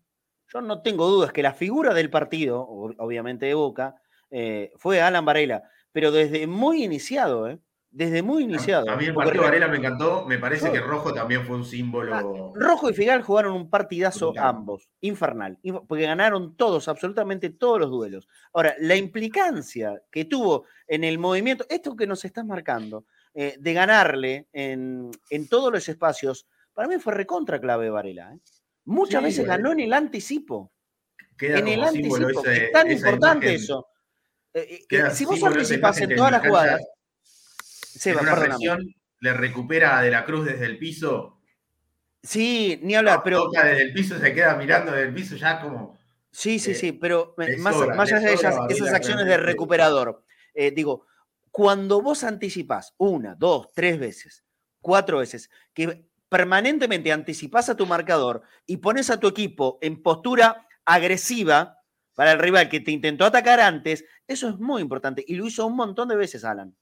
Yo 0.53 0.63
no 0.63 0.81
tengo 0.81 1.07
dudas 1.07 1.33
que 1.33 1.43
la 1.43 1.53
figura 1.53 1.93
del 1.93 2.09
partido, 2.09 2.67
obviamente 2.67 3.47
de 3.47 3.55
Boca, 3.55 3.97
eh, 4.31 4.73
fue 4.77 5.03
Alan 5.03 5.25
Varela, 5.25 5.63
pero 5.93 6.11
desde 6.11 6.47
muy 6.47 6.85
iniciado, 6.85 7.49
¿eh? 7.49 7.59
Desde 7.91 8.23
muy 8.23 8.45
iniciado. 8.45 8.91
A 8.91 8.97
mí 8.97 9.07
el 9.07 9.15
partido 9.15 9.45
Varela 9.45 9.69
me 9.69 9.79
encantó, 9.79 10.25
me 10.27 10.39
parece 10.39 10.71
que 10.71 10.81
Rojo 10.81 11.13
también 11.15 11.45
fue 11.47 11.57
un 11.57 11.65
símbolo. 11.65 12.15
Ah, 12.15 12.23
Rojo 12.55 12.91
y 12.91 12.95
Figal 12.95 13.23
jugaron 13.23 13.55
un 13.55 13.71
partidazo 13.71 14.33
ambos, 14.37 14.89
infernal, 15.01 15.59
porque 15.87 16.05
ganaron 16.05 16.57
todos, 16.57 16.89
absolutamente 16.89 17.51
todos 17.51 17.81
los 17.81 17.91
duelos. 17.91 18.29
Ahora, 18.53 18.75
la 18.79 18.97
implicancia 18.97 20.03
que 20.11 20.27
tuvo 20.27 20.67
en 20.87 21.05
el 21.05 21.19
movimiento, 21.19 21.65
esto 21.69 21.97
que 21.97 22.07
nos 22.07 22.25
estás 22.25 22.45
marcando, 22.45 23.07
eh, 23.35 23.57
de 23.59 23.73
ganarle 23.73 24.49
en, 24.53 25.11
todos 25.49 25.73
los 25.73 25.89
espacios, 25.89 26.47
para 26.75 26.89
mí 26.89 26.99
fue 26.99 27.15
recontra 27.15 27.61
clave 27.61 27.91
Varela. 27.91 28.35
¿eh? 28.35 28.39
Muchas 28.85 29.23
veces 29.23 29.47
ganó 29.47 29.73
en 29.73 29.81
el 29.81 29.93
anticipo. 29.93 30.73
en 31.41 31.69
el 31.69 31.83
anticipo, 31.83 32.49
es 32.49 32.73
tan 32.73 32.91
importante 32.91 33.55
eso. 33.55 33.87
Eh, 34.53 34.85
si 35.13 35.25
vos 35.25 35.43
anticipas 35.43 36.01
en 36.01 36.17
todas 36.17 36.33
las 36.33 36.47
jugadas 36.47 36.83
le 39.21 39.33
recupera 39.33 40.01
de 40.01 40.11
la 40.11 40.25
cruz 40.25 40.47
desde 40.47 40.67
el 40.67 40.79
piso. 40.79 41.41
Sí, 42.23 42.81
ni 42.83 42.95
hablar, 42.95 43.23
pero. 43.25 43.49
desde 43.51 43.83
el 43.83 43.93
piso, 43.93 44.19
se 44.19 44.33
queda 44.33 44.57
mirando 44.57 44.93
desde 44.93 45.09
el 45.09 45.15
piso 45.15 45.37
ya 45.37 45.61
como. 45.61 45.99
Sí, 46.31 46.59
sí, 46.59 46.75
sí, 46.75 46.93
pero 46.93 47.35
más, 47.59 48.13
allá 48.13 48.21
de 48.21 48.35
esas 48.35 48.93
acciones 48.93 49.27
de 49.27 49.39
recuperador, 49.39 50.25
eh, 50.55 50.71
digo, 50.71 51.07
cuando 51.51 52.03
vos 52.03 52.23
anticipás 52.23 52.95
una, 52.99 53.35
dos, 53.35 53.73
tres 53.75 53.99
veces, 53.99 54.45
cuatro 54.81 55.19
veces, 55.19 55.51
que 55.73 56.07
permanentemente 56.29 57.13
anticipás 57.13 57.71
a 57.71 57.77
tu 57.77 57.87
marcador 57.87 58.43
y 58.67 58.77
pones 58.77 59.11
a 59.11 59.19
tu 59.19 59.27
equipo 59.27 59.79
en 59.81 60.03
postura 60.03 60.69
agresiva 60.85 61.79
para 62.15 62.33
el 62.33 62.39
rival 62.39 62.69
que 62.69 62.81
te 62.81 62.91
intentó 62.91 63.25
atacar 63.25 63.59
antes, 63.59 64.05
eso 64.27 64.51
es 64.51 64.59
muy 64.59 64.83
importante 64.83 65.25
y 65.27 65.35
lo 65.35 65.47
hizo 65.47 65.67
un 65.67 65.77
montón 65.77 66.09
de 66.09 66.17
veces, 66.17 66.45
Alan 66.45 66.77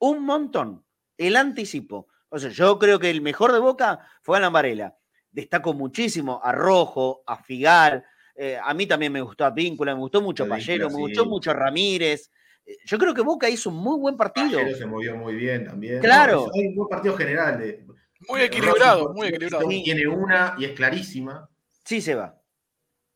un 0.00 0.24
montón. 0.24 0.84
El 1.16 1.36
anticipo. 1.36 2.08
O 2.28 2.38
sea, 2.38 2.50
yo 2.50 2.78
creo 2.78 2.98
que 2.98 3.10
el 3.10 3.20
mejor 3.20 3.52
de 3.52 3.58
Boca 3.58 4.00
fue 4.22 4.38
Alan 4.38 4.52
Varela. 4.52 4.96
Destaco 5.30 5.72
muchísimo 5.74 6.40
a 6.42 6.52
Rojo, 6.52 7.22
a 7.26 7.42
Figal. 7.42 8.04
Eh, 8.34 8.58
a 8.62 8.74
mí 8.74 8.86
también 8.86 9.12
me 9.12 9.20
gustó 9.20 9.44
a 9.44 9.50
Víncula, 9.50 9.94
me 9.94 10.00
gustó 10.00 10.20
mucho 10.20 10.44
a 10.44 10.48
Payero, 10.48 10.88
me 10.88 10.96
gustó 10.96 11.26
mucho 11.26 11.50
a 11.50 11.54
Ramírez. 11.54 12.30
Eh, 12.64 12.76
yo 12.84 12.98
creo 12.98 13.14
que 13.14 13.22
Boca 13.22 13.48
hizo 13.48 13.70
un 13.70 13.76
muy 13.76 13.98
buen 13.98 14.16
partido. 14.16 14.58
Payero 14.58 14.76
se 14.76 14.86
movió 14.86 15.16
muy 15.16 15.34
bien 15.34 15.66
también. 15.66 16.00
Claro. 16.00 16.50
hay 16.54 16.68
un 16.68 16.74
buen 16.74 16.88
partido 16.88 17.16
general. 17.16 17.58
De, 17.58 17.84
muy 18.28 18.40
equilibrado, 18.42 19.12
muy 19.12 19.28
equilibrado. 19.28 19.68
Tiene 19.68 20.06
una 20.06 20.54
y 20.58 20.64
es 20.64 20.72
clarísima. 20.72 21.48
Sí, 21.84 22.00
se 22.00 22.14
va. 22.14 22.39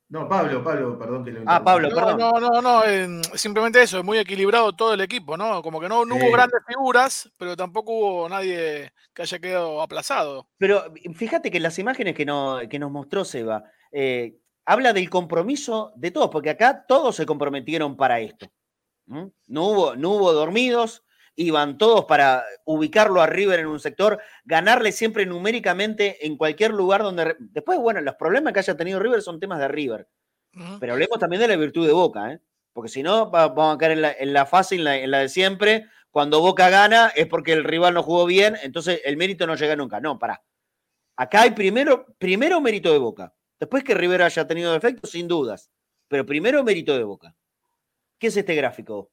No, 0.08 0.28
Pablo, 0.28 0.62
Pablo, 0.62 0.98
perdón 0.98 1.24
que 1.24 1.30
lo 1.32 1.42
Ah, 1.46 1.64
Pablo, 1.64 1.88
perdón. 1.88 2.18
No, 2.18 2.32
no, 2.32 2.60
no, 2.60 3.22
simplemente 3.34 3.82
eso, 3.82 3.98
es 3.98 4.04
muy 4.04 4.18
equilibrado 4.18 4.72
todo 4.72 4.94
el 4.94 5.00
equipo, 5.00 5.36
¿no? 5.36 5.62
Como 5.62 5.80
que 5.80 5.88
no, 5.88 6.02
hubo 6.02 6.32
grandes 6.32 6.60
figuras, 6.66 7.30
pero 7.38 7.56
tampoco 7.56 7.92
hubo 7.92 8.28
nadie 8.28 8.92
que 9.14 9.22
haya 9.22 9.38
quedado 9.38 9.80
aplazado. 9.80 10.48
Pero 10.58 10.84
fíjate 11.14 11.50
que 11.50 11.60
las 11.60 11.78
imágenes 11.78 12.14
que, 12.14 12.26
no, 12.26 12.60
que 12.68 12.78
nos 12.78 12.90
mostró 12.90 13.24
Seba, 13.24 13.64
eh, 13.92 14.36
habla 14.66 14.92
del 14.92 15.08
compromiso 15.08 15.92
de 15.96 16.10
todos, 16.10 16.30
porque 16.30 16.50
acá 16.50 16.84
todos 16.86 17.16
se 17.16 17.26
comprometieron 17.26 17.96
para 17.96 18.20
esto. 18.20 18.50
No, 19.06 19.68
hubo, 19.68 19.96
no 19.96 20.10
hubo 20.10 20.32
dormidos, 20.32 21.03
iban 21.36 21.78
todos 21.78 22.04
para 22.04 22.44
ubicarlo 22.64 23.20
a 23.20 23.26
River 23.26 23.60
en 23.60 23.66
un 23.66 23.80
sector, 23.80 24.20
ganarle 24.44 24.92
siempre 24.92 25.26
numéricamente 25.26 26.26
en 26.26 26.36
cualquier 26.36 26.72
lugar 26.72 27.02
donde... 27.02 27.36
Después, 27.38 27.78
bueno, 27.78 28.00
los 28.00 28.14
problemas 28.16 28.52
que 28.52 28.60
haya 28.60 28.76
tenido 28.76 29.00
River 29.00 29.22
son 29.22 29.40
temas 29.40 29.58
de 29.58 29.68
River. 29.68 30.08
Pero 30.78 30.92
hablemos 30.92 31.18
también 31.18 31.42
de 31.42 31.48
la 31.48 31.56
virtud 31.56 31.84
de 31.84 31.92
Boca, 31.92 32.32
¿eh? 32.32 32.40
porque 32.72 32.88
si 32.88 33.02
no, 33.02 33.30
vamos 33.30 33.74
a 33.74 33.78
caer 33.78 33.92
en 33.92 34.02
la, 34.02 34.12
en 34.12 34.32
la 34.32 34.46
fácil, 34.46 34.86
en 34.86 35.10
la, 35.10 35.18
de 35.18 35.28
siempre. 35.28 35.86
Cuando 36.10 36.40
Boca 36.40 36.68
gana 36.68 37.12
es 37.14 37.26
porque 37.26 37.52
el 37.52 37.64
rival 37.64 37.94
no 37.94 38.02
jugó 38.02 38.24
bien, 38.24 38.56
entonces 38.62 39.00
el 39.04 39.16
mérito 39.16 39.46
no 39.46 39.56
llega 39.56 39.74
nunca. 39.74 40.00
No, 40.00 40.18
pará. 40.18 40.44
Acá 41.16 41.42
hay 41.42 41.50
primero, 41.52 42.06
primero 42.18 42.60
mérito 42.60 42.92
de 42.92 42.98
Boca. 42.98 43.34
Después 43.58 43.82
que 43.84 43.94
River 43.94 44.22
haya 44.22 44.46
tenido 44.46 44.72
defectos, 44.72 45.10
sin 45.10 45.28
dudas. 45.28 45.70
Pero 46.08 46.26
primero 46.26 46.62
mérito 46.62 46.96
de 46.96 47.04
Boca. 47.04 47.34
¿Qué 48.18 48.28
es 48.28 48.36
este 48.36 48.54
gráfico? 48.54 49.10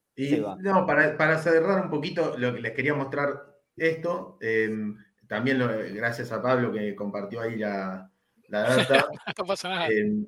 No, 0.60 0.86
para, 0.86 1.38
cerrar 1.40 1.84
un 1.84 1.90
poquito, 1.90 2.38
lo 2.38 2.54
que 2.54 2.62
les 2.62 2.74
quería 2.74 2.94
mostrar 2.94 3.56
esto, 3.76 4.38
em, 4.42 4.98
también 5.28 5.60
gracias 5.94 6.32
a 6.32 6.42
Pablo 6.42 6.72
que 6.72 6.96
compartió 6.96 7.42
ahí 7.42 7.56
la, 7.56 8.12
data. 8.50 9.08
no 9.38 9.46
pasa 9.46 9.70
nada. 9.70 9.88
Em, 9.88 10.26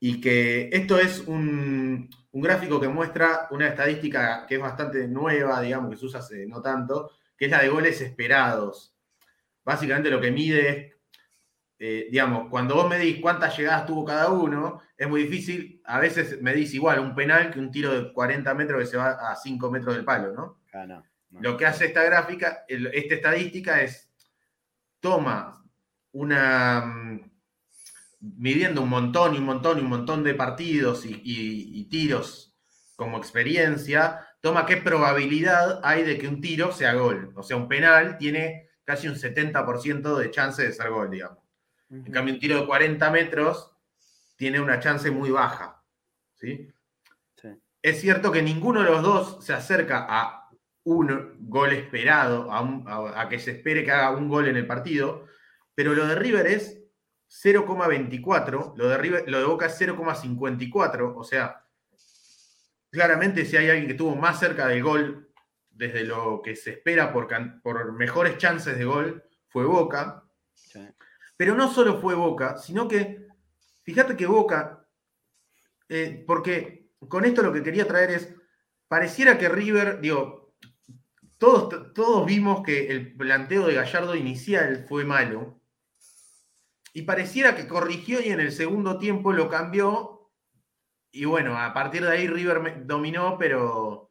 y 0.00 0.20
que 0.20 0.68
esto 0.72 0.98
es 0.98 1.20
un, 1.26 2.08
gráfico 2.32 2.80
que 2.80 2.88
muestra 2.88 3.48
una 3.50 3.66
estadística 3.68 4.46
que 4.46 4.56
es 4.56 4.60
bastante 4.60 5.08
nueva, 5.08 5.60
digamos, 5.60 5.90
que 5.90 5.96
se 5.96 6.06
usa 6.06 6.20
hace 6.20 6.46
no 6.46 6.62
tanto, 6.62 7.10
que 7.36 7.46
es 7.46 7.50
la 7.50 7.62
de 7.62 7.68
goles 7.68 8.00
esperados. 8.00 8.94
Básicamente 9.64 10.10
lo 10.10 10.20
que 10.20 10.30
mide 10.30 10.68
es 10.68 10.94
eh, 11.78 12.08
digamos, 12.10 12.48
cuando 12.50 12.74
vos 12.74 12.88
medís 12.88 13.20
cuántas 13.20 13.56
llegadas 13.56 13.86
tuvo 13.86 14.04
cada 14.04 14.30
uno, 14.30 14.80
es 14.96 15.08
muy 15.08 15.22
difícil. 15.24 15.80
A 15.84 16.00
veces 16.00 16.42
medís 16.42 16.74
igual 16.74 16.98
un 16.98 17.14
penal 17.14 17.50
que 17.50 17.60
un 17.60 17.70
tiro 17.70 17.92
de 17.92 18.12
40 18.12 18.52
metros 18.54 18.80
que 18.80 18.86
se 18.86 18.96
va 18.96 19.30
a 19.30 19.36
5 19.36 19.70
metros 19.70 19.94
del 19.94 20.04
palo, 20.04 20.32
¿no? 20.32 20.60
Ah, 20.72 21.02
Lo 21.40 21.56
que 21.56 21.66
hace 21.66 21.86
esta 21.86 22.02
gráfica, 22.02 22.64
esta 22.66 23.14
estadística 23.14 23.80
es, 23.82 24.10
toma 24.98 25.64
una, 26.12 26.80
mm, 26.80 27.30
midiendo 28.20 28.82
un 28.82 28.88
montón 28.88 29.34
y 29.34 29.38
un 29.38 29.44
montón 29.44 29.78
y 29.78 29.82
un 29.82 29.88
montón 29.88 30.24
de 30.24 30.34
partidos 30.34 31.04
y 31.06 31.84
tiros 31.84 32.56
como 32.96 33.18
experiencia, 33.18 34.26
toma 34.40 34.66
qué 34.66 34.76
probabilidad 34.76 35.80
hay 35.84 36.02
de 36.02 36.18
que 36.18 36.26
un 36.26 36.40
tiro 36.40 36.72
sea 36.72 36.94
gol. 36.94 37.32
O 37.36 37.44
sea, 37.44 37.56
un 37.56 37.68
penal 37.68 38.18
tiene 38.18 38.70
casi 38.84 39.06
un 39.06 39.14
70% 39.14 40.16
de 40.16 40.30
chance 40.32 40.62
de 40.62 40.72
ser 40.72 40.90
gol, 40.90 41.10
digamos. 41.10 41.47
En 41.90 42.12
cambio, 42.12 42.34
un 42.34 42.40
tiro 42.40 42.60
de 42.60 42.66
40 42.66 43.10
metros 43.10 43.72
tiene 44.36 44.60
una 44.60 44.78
chance 44.78 45.10
muy 45.10 45.30
baja. 45.30 45.82
¿sí? 46.34 46.70
Es 47.82 48.00
cierto 48.00 48.32
que 48.32 48.42
ninguno 48.42 48.82
de 48.82 48.90
los 48.90 49.02
dos 49.02 49.44
se 49.44 49.52
acerca 49.52 50.06
a 50.08 50.48
un 50.84 51.36
gol 51.48 51.72
esperado, 51.72 52.48
a, 52.50 53.28
que 53.28 53.38
se 53.38 53.52
espere 53.52 53.84
que 53.84 53.92
haga 53.92 54.10
un 54.10 54.28
gol 54.28 54.48
en 54.48 54.56
el 54.56 54.66
partido, 54.66 55.26
pero 55.74 55.94
lo 55.94 56.06
de 56.06 56.14
River 56.14 56.46
es 56.46 56.80
0,24, 57.30 58.74
lo 58.74 58.88
de, 58.88 59.24
lo 59.26 59.38
de 59.38 59.44
Boca 59.44 59.66
es 59.66 59.80
0,54, 59.80 61.14
o 61.14 61.24
sea, 61.24 61.64
claramente 62.90 63.44
si 63.44 63.56
hay 63.56 63.68
alguien 63.68 63.86
que 63.86 63.94
tuvo 63.94 64.16
más 64.16 64.40
cerca 64.40 64.66
del 64.66 64.82
gol 64.82 65.30
desde 65.70 66.04
lo 66.04 66.40
que 66.42 66.56
se 66.56 66.70
espera 66.70 67.12
por, 67.12 67.28
por 67.62 67.92
mejores 67.92 68.38
chances 68.38 68.76
de 68.76 68.84
gol, 68.84 69.24
fue 69.48 69.64
Boca. 69.66 70.24
Pero 71.38 71.54
no 71.54 71.72
solo 71.72 72.00
fue 72.00 72.16
Boca, 72.16 72.58
sino 72.58 72.88
que, 72.88 73.28
fíjate 73.84 74.16
que 74.16 74.26
Boca, 74.26 74.84
eh, 75.88 76.24
porque 76.26 76.90
con 77.08 77.24
esto 77.24 77.42
lo 77.42 77.52
que 77.52 77.62
quería 77.62 77.86
traer 77.86 78.10
es, 78.10 78.34
pareciera 78.88 79.38
que 79.38 79.48
River, 79.48 80.00
digo, 80.00 80.56
todos, 81.38 81.94
todos 81.94 82.26
vimos 82.26 82.64
que 82.64 82.88
el 82.88 83.16
planteo 83.16 83.68
de 83.68 83.74
Gallardo 83.74 84.16
inicial 84.16 84.84
fue 84.88 85.04
malo. 85.04 85.60
Y 86.92 87.02
pareciera 87.02 87.54
que 87.54 87.68
corrigió 87.68 88.20
y 88.20 88.30
en 88.30 88.40
el 88.40 88.50
segundo 88.50 88.98
tiempo 88.98 89.32
lo 89.32 89.48
cambió. 89.48 90.32
Y 91.12 91.24
bueno, 91.24 91.56
a 91.56 91.72
partir 91.72 92.02
de 92.02 92.10
ahí 92.10 92.26
River 92.26 92.84
dominó, 92.84 93.38
pero, 93.38 94.10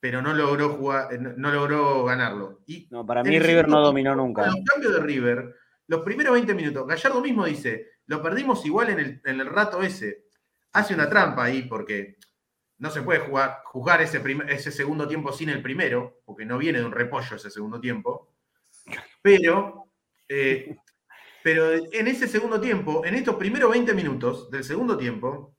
pero 0.00 0.22
no 0.22 0.32
logró 0.32 0.70
jugar, 0.70 1.12
eh, 1.12 1.18
no, 1.18 1.52
logró 1.52 2.04
ganarlo. 2.04 2.62
Y 2.66 2.88
no, 2.90 3.04
para 3.04 3.22
mí 3.22 3.38
River 3.38 3.68
no 3.68 3.82
dominó 3.82 4.16
nunca. 4.16 4.46
En 4.46 4.64
cambio 4.64 4.92
de 4.92 5.00
River, 5.00 5.54
los 5.88 6.02
primeros 6.02 6.32
20 6.32 6.54
minutos, 6.54 6.86
Gallardo 6.86 7.20
mismo 7.20 7.44
dice, 7.44 7.90
lo 8.06 8.22
perdimos 8.22 8.64
igual 8.66 8.90
en 8.90 8.98
el, 8.98 9.22
en 9.24 9.40
el 9.40 9.46
rato 9.46 9.82
ese. 9.82 10.24
Hace 10.72 10.94
una 10.94 11.08
trampa 11.08 11.44
ahí 11.44 11.62
porque 11.62 12.16
no 12.78 12.90
se 12.90 13.02
puede 13.02 13.20
jugar, 13.20 14.00
ese 14.02 14.70
segundo 14.70 15.08
tiempo 15.08 15.32
sin 15.32 15.48
el 15.48 15.62
primero, 15.62 16.20
porque 16.24 16.44
no 16.44 16.58
viene 16.58 16.80
de 16.80 16.84
un 16.84 16.92
repollo 16.92 17.36
ese 17.36 17.50
segundo 17.50 17.80
tiempo. 17.80 18.34
Pero, 19.22 19.90
eh, 20.28 20.76
pero 21.42 21.72
en 21.72 22.06
ese 22.08 22.28
segundo 22.28 22.60
tiempo, 22.60 23.04
en 23.04 23.14
estos 23.14 23.36
primeros 23.36 23.70
20 23.70 23.94
minutos 23.94 24.50
del 24.50 24.64
segundo 24.64 24.96
tiempo, 24.96 25.56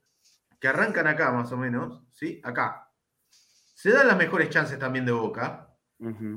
que 0.60 0.68
arrancan 0.68 1.06
acá 1.06 1.32
más 1.32 1.50
o 1.52 1.56
menos, 1.56 2.04
¿sí? 2.12 2.40
Acá, 2.44 2.88
se 3.74 3.90
dan 3.90 4.08
las 4.08 4.16
mejores 4.16 4.50
chances 4.50 4.78
también 4.78 5.06
de 5.06 5.12
Boca. 5.12 5.67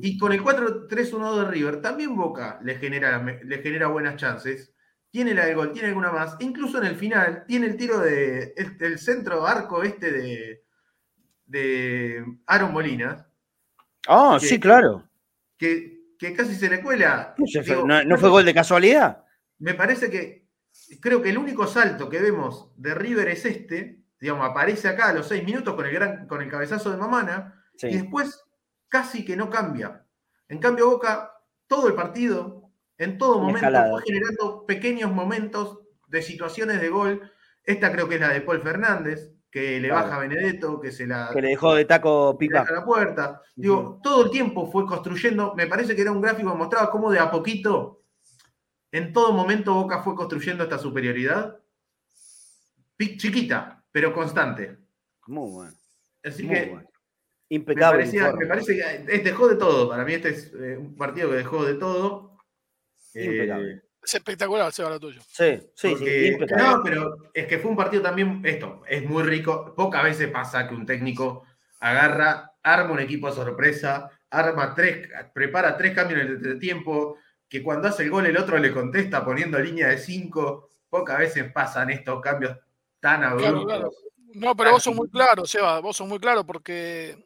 Y 0.02 0.18
con 0.18 0.32
el 0.32 0.44
4-3-1 0.44 1.40
de 1.40 1.52
River, 1.52 1.82
también 1.82 2.16
Boca 2.16 2.60
le 2.64 2.76
genera, 2.76 3.24
le 3.24 3.58
genera 3.60 3.88
buenas 3.88 4.16
chances. 4.16 4.74
Tiene 5.12 5.34
la 5.34 5.46
del 5.46 5.56
gol, 5.56 5.72
tiene 5.72 5.90
alguna 5.90 6.12
más. 6.12 6.36
Incluso 6.40 6.80
en 6.80 6.86
el 6.86 6.96
final, 6.96 7.46
tiene 7.46 7.68
el 7.68 7.78
tiro 7.78 8.00
de, 8.00 8.56
el 8.56 8.98
centro 8.98 9.46
arco 9.46 9.84
este 9.84 10.12
de, 10.12 10.64
de 11.46 12.26
Aaron 12.48 12.74
Molina. 12.74 13.28
Ah, 14.08 14.38
sí, 14.40 14.60
claro. 14.60 15.08
Que, 15.58 16.00
casi 16.36 16.56
se 16.56 16.70
le 16.70 16.82
cuela. 16.82 17.36
¿No, 18.08 18.18
fue 18.18 18.30
gol 18.30 18.46
de 18.46 18.54
casualidad? 18.54 19.26
Me 19.60 19.74
parece 19.74 20.10
que 20.10 20.48
creo 21.00 21.22
que 21.22 21.30
el 21.30 21.38
único 21.38 21.68
salto 21.68 22.10
que 22.10 22.20
vemos 22.20 22.72
de 22.78 22.96
River 22.96 23.28
es 23.28 23.46
este. 23.46 24.00
Digamos, 24.20 24.50
aparece 24.50 24.88
acá 24.88 25.10
a 25.10 25.14
los 25.14 25.28
seis 25.28 25.44
minutos 25.44 25.76
con 25.76 25.86
el, 25.86 25.94
gran, 25.94 26.28
con 26.28 26.42
el 26.42 26.50
cabezazo 26.50 26.90
de 26.90 26.98
Mamana. 26.98 27.64
Y 27.82 27.96
después 27.96 28.44
casi 28.92 29.24
que 29.26 29.38
no 29.38 29.50
cambia. 29.50 30.06
En 30.50 30.60
cambio, 30.60 30.90
Boca, 30.90 31.32
todo 31.66 31.88
el 31.88 31.96
partido, 31.96 32.70
en 32.98 33.18
todo 33.18 33.40
momento, 33.40 33.68
fue 33.90 34.04
generando 34.04 34.66
pequeños 34.68 35.12
momentos 35.12 35.80
de 36.08 36.22
situaciones 36.22 36.82
de 36.82 36.90
gol. 36.90 37.32
Esta 37.64 37.92
creo 37.92 38.10
que 38.10 38.16
es 38.16 38.22
la 38.22 38.30
de 38.30 38.42
Paul 38.42 38.62
Fernández, 38.62 39.32
que 39.50 39.80
le 39.80 39.92
baja 39.92 40.18
a 40.18 40.20
Benedetto, 40.20 40.80
que 40.80 40.92
se 40.92 41.08
la. 41.08 41.30
Que 41.34 41.42
le 41.42 41.50
dejó 41.50 41.74
de 41.74 41.86
taco 41.86 42.38
pipa. 42.38 42.66
la 42.70 42.84
puerta. 42.84 43.42
Digo, 43.56 44.00
todo 44.04 44.26
el 44.26 44.30
tiempo 44.30 44.70
fue 44.70 44.86
construyendo. 44.86 45.56
Me 45.56 45.68
parece 45.68 45.96
que 45.96 46.02
era 46.02 46.12
un 46.12 46.22
gráfico 46.22 46.52
que 46.52 46.58
mostraba 46.58 46.92
cómo 46.92 47.10
de 47.10 47.20
a 47.20 47.32
poquito, 47.32 48.04
en 48.92 49.14
todo 49.14 49.32
momento, 49.32 49.74
Boca 49.74 50.04
fue 50.04 50.16
construyendo 50.16 50.64
esta 50.64 50.78
superioridad. 50.78 51.58
Chiquita, 53.00 53.84
pero 53.90 54.14
constante. 54.14 54.78
Muy 55.28 55.50
bueno. 55.50 55.74
Así 56.24 56.48
que. 56.48 56.91
Impecable. 57.52 58.06
Me, 58.06 58.46
parece 58.46 58.78
que 58.78 59.18
dejó 59.18 59.50
de 59.50 59.58
todo. 59.58 59.90
Para 59.90 60.06
mí, 60.06 60.14
este 60.14 60.30
es 60.30 60.54
eh, 60.54 60.78
un 60.78 60.96
partido 60.96 61.30
que 61.30 61.36
dejó 61.36 61.66
de 61.66 61.74
todo. 61.74 62.38
Impecable. 63.14 63.72
Eh, 63.74 63.82
es 64.02 64.14
espectacular, 64.16 64.72
Seba, 64.72 64.90
lo 64.90 65.02
tuyo. 65.02 65.22
Sí, 65.28 65.60
sí, 65.76 65.96
sí. 65.98 66.38
No, 66.58 66.82
pero 66.82 67.18
es 67.34 67.48
que 67.48 67.60
fue 67.60 67.72
un 67.72 67.76
partido 67.76 68.02
también, 68.02 68.42
esto, 68.46 68.82
es 68.88 69.04
muy 69.04 69.24
rico. 69.24 69.74
Pocas 69.76 70.02
veces 70.02 70.30
pasa 70.30 70.66
que 70.66 70.74
un 70.74 70.86
técnico 70.86 71.44
agarra, 71.82 72.54
arma 72.64 72.94
un 72.94 73.02
equipo 73.02 73.28
a 73.28 73.34
sorpresa, 73.34 74.10
arma 74.30 74.74
tres, 74.74 75.10
prepara 75.34 75.76
tres 75.76 75.94
cambios 75.94 76.22
en 76.22 76.46
el 76.46 76.58
tiempo, 76.58 77.18
que 77.50 77.62
cuando 77.62 77.90
hace 77.90 78.04
el 78.04 78.12
gol 78.12 78.28
el 78.28 78.38
otro 78.38 78.58
le 78.60 78.72
contesta 78.72 79.26
poniendo 79.26 79.60
línea 79.60 79.90
de 79.90 79.98
cinco. 79.98 80.70
Pocas 80.90 81.20
veces 81.20 81.52
pasan 81.52 81.90
estos 81.90 82.22
cambios 82.22 82.58
tan 83.02 83.26
abruptos. 83.26 83.94
No, 84.36 84.56
pero 84.56 84.72
vos 84.72 84.84
sos 84.84 84.96
muy 84.96 85.10
claro, 85.10 85.46
Seba, 85.46 85.82
vos 85.82 85.98
sos 85.98 86.08
muy 86.08 86.18
claro 86.18 86.46
porque 86.46 87.26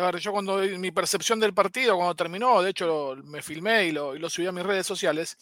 ver, 0.00 0.18
yo 0.18 0.32
cuando 0.32 0.58
mi 0.78 0.90
percepción 0.90 1.38
del 1.38 1.54
partido, 1.54 1.96
cuando 1.96 2.14
terminó, 2.14 2.62
de 2.62 2.70
hecho 2.70 3.14
me 3.24 3.42
filmé 3.42 3.86
y 3.86 3.92
lo, 3.92 4.30
subí 4.30 4.46
a 4.46 4.52
mis 4.52 4.64
redes 4.64 4.86
sociales, 4.86 5.36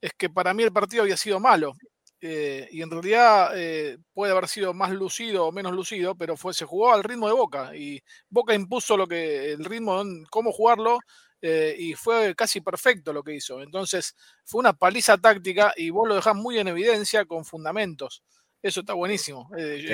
es 0.00 0.12
que 0.14 0.28
para 0.28 0.52
mí 0.54 0.62
el 0.62 0.72
partido 0.72 1.02
había 1.02 1.16
sido 1.16 1.40
malo. 1.40 1.74
Eh, 2.20 2.68
y 2.72 2.82
en 2.82 2.90
realidad 2.90 3.50
eh, 3.54 3.98
puede 4.14 4.32
haber 4.32 4.48
sido 4.48 4.72
más 4.72 4.90
lucido 4.90 5.46
o 5.46 5.52
menos 5.52 5.72
lucido, 5.72 6.16
pero 6.16 6.36
fue, 6.36 6.54
se 6.54 6.64
jugó 6.64 6.92
al 6.92 7.04
ritmo 7.04 7.28
de 7.28 7.34
Boca 7.34 7.76
y 7.76 8.02
Boca 8.30 8.54
impuso 8.54 8.96
lo 8.96 9.06
que 9.06 9.52
el 9.52 9.64
ritmo, 9.64 10.02
cómo 10.30 10.50
jugarlo 10.50 10.98
eh, 11.42 11.76
y 11.78 11.94
fue 11.94 12.34
casi 12.34 12.60
perfecto 12.60 13.12
lo 13.12 13.22
que 13.22 13.34
hizo. 13.34 13.62
Entonces 13.62 14.16
fue 14.44 14.60
una 14.60 14.72
paliza 14.72 15.18
táctica 15.18 15.72
y 15.76 15.90
vos 15.90 16.08
lo 16.08 16.14
dejás 16.14 16.34
muy 16.34 16.58
en 16.58 16.68
evidencia 16.68 17.24
con 17.26 17.44
fundamentos. 17.44 18.22
Eso 18.62 18.80
está 18.80 18.94
buenísimo. 18.94 19.48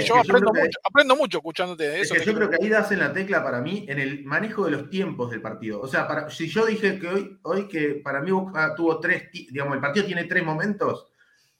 yo, 0.04 0.14
aprendo, 0.16 1.16
mucho, 1.16 1.38
escuchándote. 1.38 2.00
Eso 2.00 2.14
yo 2.16 2.34
creo 2.34 2.48
que 2.48 2.56
ahí 2.60 2.68
das 2.68 2.90
en 2.92 3.00
la 3.00 3.12
tecla 3.12 3.42
para 3.42 3.60
mí 3.60 3.84
en 3.88 3.98
el 3.98 4.24
manejo 4.24 4.64
de 4.64 4.70
los 4.70 4.88
tiempos 4.88 5.30
del 5.30 5.42
partido. 5.42 5.80
O 5.80 5.88
sea, 5.88 6.06
para, 6.08 6.30
si 6.30 6.48
yo 6.48 6.64
dije 6.64 6.98
que 6.98 7.08
hoy, 7.08 7.38
hoy 7.42 7.68
que 7.68 8.00
para 8.02 8.20
mí 8.20 8.30
tuvo 8.76 9.00
tres, 9.00 9.30
digamos, 9.32 9.74
el 9.74 9.80
partido 9.80 10.06
tiene 10.06 10.24
tres 10.24 10.44
momentos. 10.44 11.08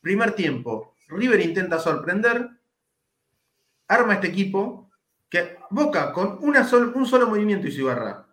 Primer 0.00 0.32
tiempo, 0.32 0.96
River 1.08 1.40
intenta 1.40 1.78
sorprender, 1.78 2.48
arma 3.88 4.14
este 4.14 4.28
equipo, 4.28 4.90
que 5.28 5.56
Boca 5.70 6.12
con 6.12 6.38
una 6.42 6.68
un 6.94 7.06
solo 7.06 7.26
movimiento 7.26 7.66
y 7.66 7.72
su 7.72 7.86
barra. 7.86 8.26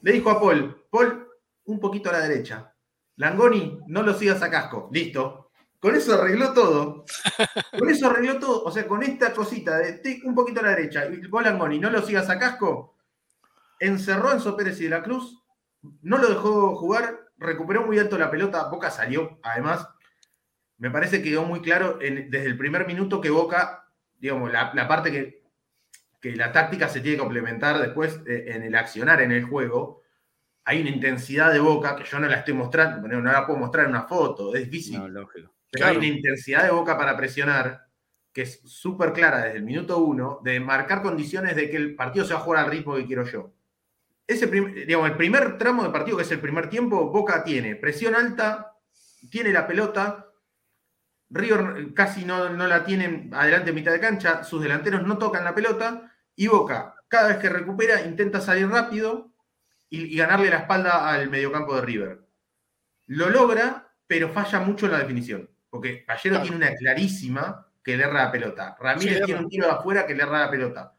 Le 0.00 0.12
dijo 0.12 0.30
a 0.30 0.40
Paul, 0.40 0.86
Paul, 0.90 1.28
un 1.64 1.80
poquito 1.80 2.08
a 2.08 2.14
la 2.14 2.20
derecha. 2.20 2.74
Langoni, 3.16 3.80
no 3.86 4.02
lo 4.02 4.14
sigas 4.14 4.42
a 4.42 4.50
casco. 4.50 4.88
Listo. 4.92 5.47
Con 5.80 5.94
eso 5.94 6.14
arregló 6.14 6.52
todo. 6.52 7.04
Con 7.78 7.88
eso 7.88 8.08
arregló 8.08 8.38
todo. 8.38 8.64
O 8.64 8.70
sea, 8.70 8.86
con 8.86 9.02
esta 9.02 9.32
cosita 9.32 9.78
de 9.78 10.20
un 10.24 10.34
poquito 10.34 10.60
a 10.60 10.64
la 10.64 10.70
derecha 10.70 11.06
y 11.06 11.26
Bolangoni 11.26 11.78
no 11.78 11.90
lo 11.90 12.02
sigas 12.02 12.28
a 12.30 12.38
casco, 12.38 12.96
encerró 13.78 14.30
a 14.30 14.32
Enzo 14.32 14.56
Pérez 14.56 14.80
y 14.80 14.84
de 14.84 14.90
la 14.90 15.02
Cruz, 15.02 15.40
no 16.02 16.18
lo 16.18 16.28
dejó 16.28 16.74
jugar, 16.76 17.30
recuperó 17.36 17.86
muy 17.86 17.98
alto 17.98 18.18
la 18.18 18.30
pelota, 18.30 18.68
Boca 18.68 18.90
salió. 18.90 19.38
Además, 19.42 19.88
me 20.78 20.90
parece 20.90 21.22
que 21.22 21.30
quedó 21.30 21.44
muy 21.44 21.60
claro 21.60 21.98
desde 21.98 22.46
el 22.46 22.58
primer 22.58 22.84
minuto 22.86 23.20
que 23.20 23.30
Boca, 23.30 23.88
digamos, 24.16 24.50
la, 24.50 24.88
parte 24.88 25.12
que, 25.12 25.44
que, 26.20 26.34
la 26.34 26.50
táctica 26.50 26.88
se 26.88 27.00
tiene 27.00 27.16
que 27.16 27.22
complementar 27.22 27.78
después 27.78 28.20
eh, 28.26 28.46
en 28.48 28.64
el 28.64 28.74
accionar 28.74 29.22
en 29.22 29.30
el 29.30 29.44
juego. 29.44 30.02
Hay 30.64 30.80
una 30.80 30.90
intensidad 30.90 31.52
de 31.52 31.60
Boca 31.60 31.94
que 31.94 32.04
yo 32.04 32.18
no 32.18 32.26
la 32.26 32.38
estoy 32.38 32.54
mostrando, 32.54 33.06
no 33.06 33.20
la 33.20 33.46
puedo 33.46 33.60
mostrar 33.60 33.84
en 33.84 33.92
una 33.92 34.08
foto, 34.08 34.56
es 34.56 34.64
difícil. 34.64 34.98
No, 34.98 35.08
lógico 35.08 35.57
hay 35.82 35.96
una 35.96 36.06
intensidad 36.06 36.64
de 36.64 36.70
boca 36.70 36.96
para 36.96 37.16
presionar 37.16 37.88
que 38.32 38.42
es 38.42 38.60
súper 38.64 39.12
clara 39.12 39.44
desde 39.44 39.58
el 39.58 39.64
minuto 39.64 39.98
uno, 39.98 40.40
de 40.44 40.60
marcar 40.60 41.02
condiciones 41.02 41.56
de 41.56 41.68
que 41.70 41.76
el 41.76 41.96
partido 41.96 42.24
se 42.24 42.34
va 42.34 42.40
a 42.40 42.42
jugar 42.42 42.64
al 42.64 42.70
ritmo 42.70 42.94
que 42.94 43.04
quiero 43.04 43.24
yo. 43.24 43.52
Ese 44.26 44.46
digamos, 44.46 45.10
el 45.10 45.16
primer 45.16 45.58
tramo 45.58 45.82
de 45.82 45.90
partido, 45.90 46.18
que 46.18 46.22
es 46.22 46.30
el 46.30 46.40
primer 46.40 46.68
tiempo, 46.68 47.10
Boca 47.10 47.42
tiene 47.42 47.74
presión 47.76 48.14
alta, 48.14 48.76
tiene 49.30 49.52
la 49.52 49.66
pelota, 49.66 50.26
River 51.30 51.92
casi 51.94 52.24
no, 52.24 52.50
no 52.50 52.66
la 52.66 52.84
tienen 52.84 53.30
adelante 53.34 53.70
en 53.70 53.74
mitad 53.74 53.92
de 53.92 54.00
cancha, 54.00 54.44
sus 54.44 54.62
delanteros 54.62 55.02
no 55.02 55.18
tocan 55.18 55.44
la 55.44 55.54
pelota, 55.54 56.12
y 56.36 56.46
Boca, 56.46 56.94
cada 57.08 57.28
vez 57.28 57.38
que 57.38 57.48
recupera, 57.48 58.02
intenta 58.02 58.40
salir 58.40 58.68
rápido 58.68 59.32
y, 59.88 60.14
y 60.14 60.16
ganarle 60.16 60.50
la 60.50 60.58
espalda 60.58 61.08
al 61.08 61.30
mediocampo 61.30 61.74
de 61.74 61.82
River. 61.82 62.28
Lo 63.06 63.30
logra, 63.30 63.92
pero 64.06 64.28
falla 64.28 64.60
mucho 64.60 64.86
en 64.86 64.92
la 64.92 64.98
definición. 64.98 65.50
Porque 65.70 66.04
Gallero 66.06 66.42
tiene 66.42 66.56
una 66.56 66.74
clarísima 66.74 67.66
que 67.82 67.96
le 67.96 68.04
erra 68.04 68.24
la 68.24 68.32
pelota. 68.32 68.76
Ramírez 68.80 69.24
tiene 69.24 69.40
un 69.40 69.48
tiro 69.48 69.66
de 69.66 69.72
afuera 69.72 70.06
que 70.06 70.14
le 70.14 70.22
erra 70.22 70.40
la 70.40 70.50
pelota. 70.50 70.94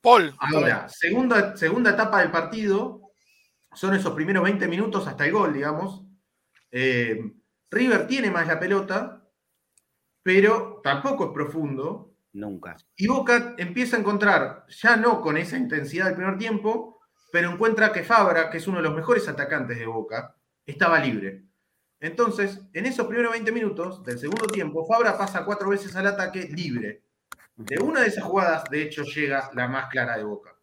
Paul. 0.00 0.34
Ahora, 0.38 0.88
segunda, 0.88 1.56
segunda 1.56 1.90
etapa 1.90 2.20
del 2.20 2.30
partido, 2.30 3.00
son 3.72 3.94
esos 3.94 4.14
primeros 4.14 4.42
20 4.44 4.66
minutos 4.68 5.06
hasta 5.06 5.26
el 5.26 5.32
gol, 5.32 5.52
digamos. 5.52 6.04
Eh, 6.70 7.32
River 7.70 8.06
tiene 8.06 8.30
más 8.30 8.46
la 8.46 8.58
pelota, 8.58 9.28
pero 10.22 10.80
tampoco 10.82 11.26
es 11.26 11.30
profundo. 11.32 12.14
Nunca. 12.32 12.76
Y 12.96 13.06
Boca 13.06 13.54
empieza 13.56 13.96
a 13.96 14.00
encontrar, 14.00 14.66
ya 14.68 14.96
no 14.96 15.20
con 15.20 15.36
esa 15.36 15.56
intensidad 15.56 16.06
del 16.06 16.14
primer 16.14 16.38
tiempo, 16.38 17.00
pero 17.32 17.50
encuentra 17.50 17.92
que 17.92 18.04
Fabra, 18.04 18.50
que 18.50 18.58
es 18.58 18.66
uno 18.66 18.78
de 18.78 18.84
los 18.84 18.94
mejores 18.94 19.26
atacantes 19.28 19.78
de 19.78 19.86
Boca, 19.86 20.36
estaba 20.64 20.98
libre. 21.00 21.47
Entonces, 22.00 22.60
en 22.72 22.86
esos 22.86 23.06
primeros 23.06 23.32
20 23.32 23.50
minutos 23.52 24.04
del 24.04 24.18
segundo 24.18 24.46
tiempo, 24.46 24.86
Fabra 24.86 25.18
pasa 25.18 25.44
cuatro 25.44 25.70
veces 25.70 25.94
al 25.96 26.06
ataque 26.06 26.42
libre. 26.42 27.02
De 27.56 27.78
una 27.80 28.02
de 28.02 28.06
esas 28.06 28.24
jugadas, 28.24 28.64
de 28.70 28.82
hecho, 28.82 29.02
llega 29.02 29.50
la 29.54 29.66
más 29.66 29.88
clara 29.88 30.16
de 30.16 30.22
Boca. 30.22 30.56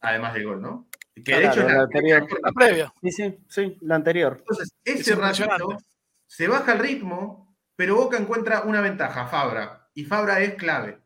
Además 0.00 0.34
del 0.34 0.44
gol, 0.44 0.62
¿no? 0.62 0.88
Que 1.24 1.34
de 1.34 1.46
hecho 1.46 1.66
la, 1.66 1.82
anterior. 1.82 2.28
La 2.42 2.52
previa. 2.52 2.94
Sí, 3.02 3.10
sí, 3.10 3.38
sí, 3.48 3.78
la 3.80 3.96
anterior. 3.96 4.36
Entonces, 4.38 4.72
ese 4.84 5.16
ratito 5.16 5.78
se 6.26 6.46
baja 6.46 6.74
el 6.74 6.78
ritmo, 6.78 7.58
pero 7.74 7.96
Boca 7.96 8.16
encuentra 8.16 8.62
una 8.62 8.80
ventaja, 8.80 9.26
Fabra. 9.26 9.90
Y 9.94 10.04
Fabra 10.04 10.40
es 10.40 10.54
clave. 10.54 11.00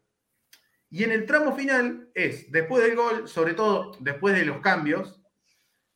Y 0.90 1.04
en 1.04 1.12
el 1.12 1.24
tramo 1.24 1.56
final 1.56 2.10
es, 2.14 2.52
después 2.52 2.84
del 2.84 2.94
gol, 2.94 3.26
sobre 3.26 3.54
todo 3.54 3.96
después 4.00 4.34
de 4.34 4.44
los 4.44 4.60
cambios, 4.60 5.22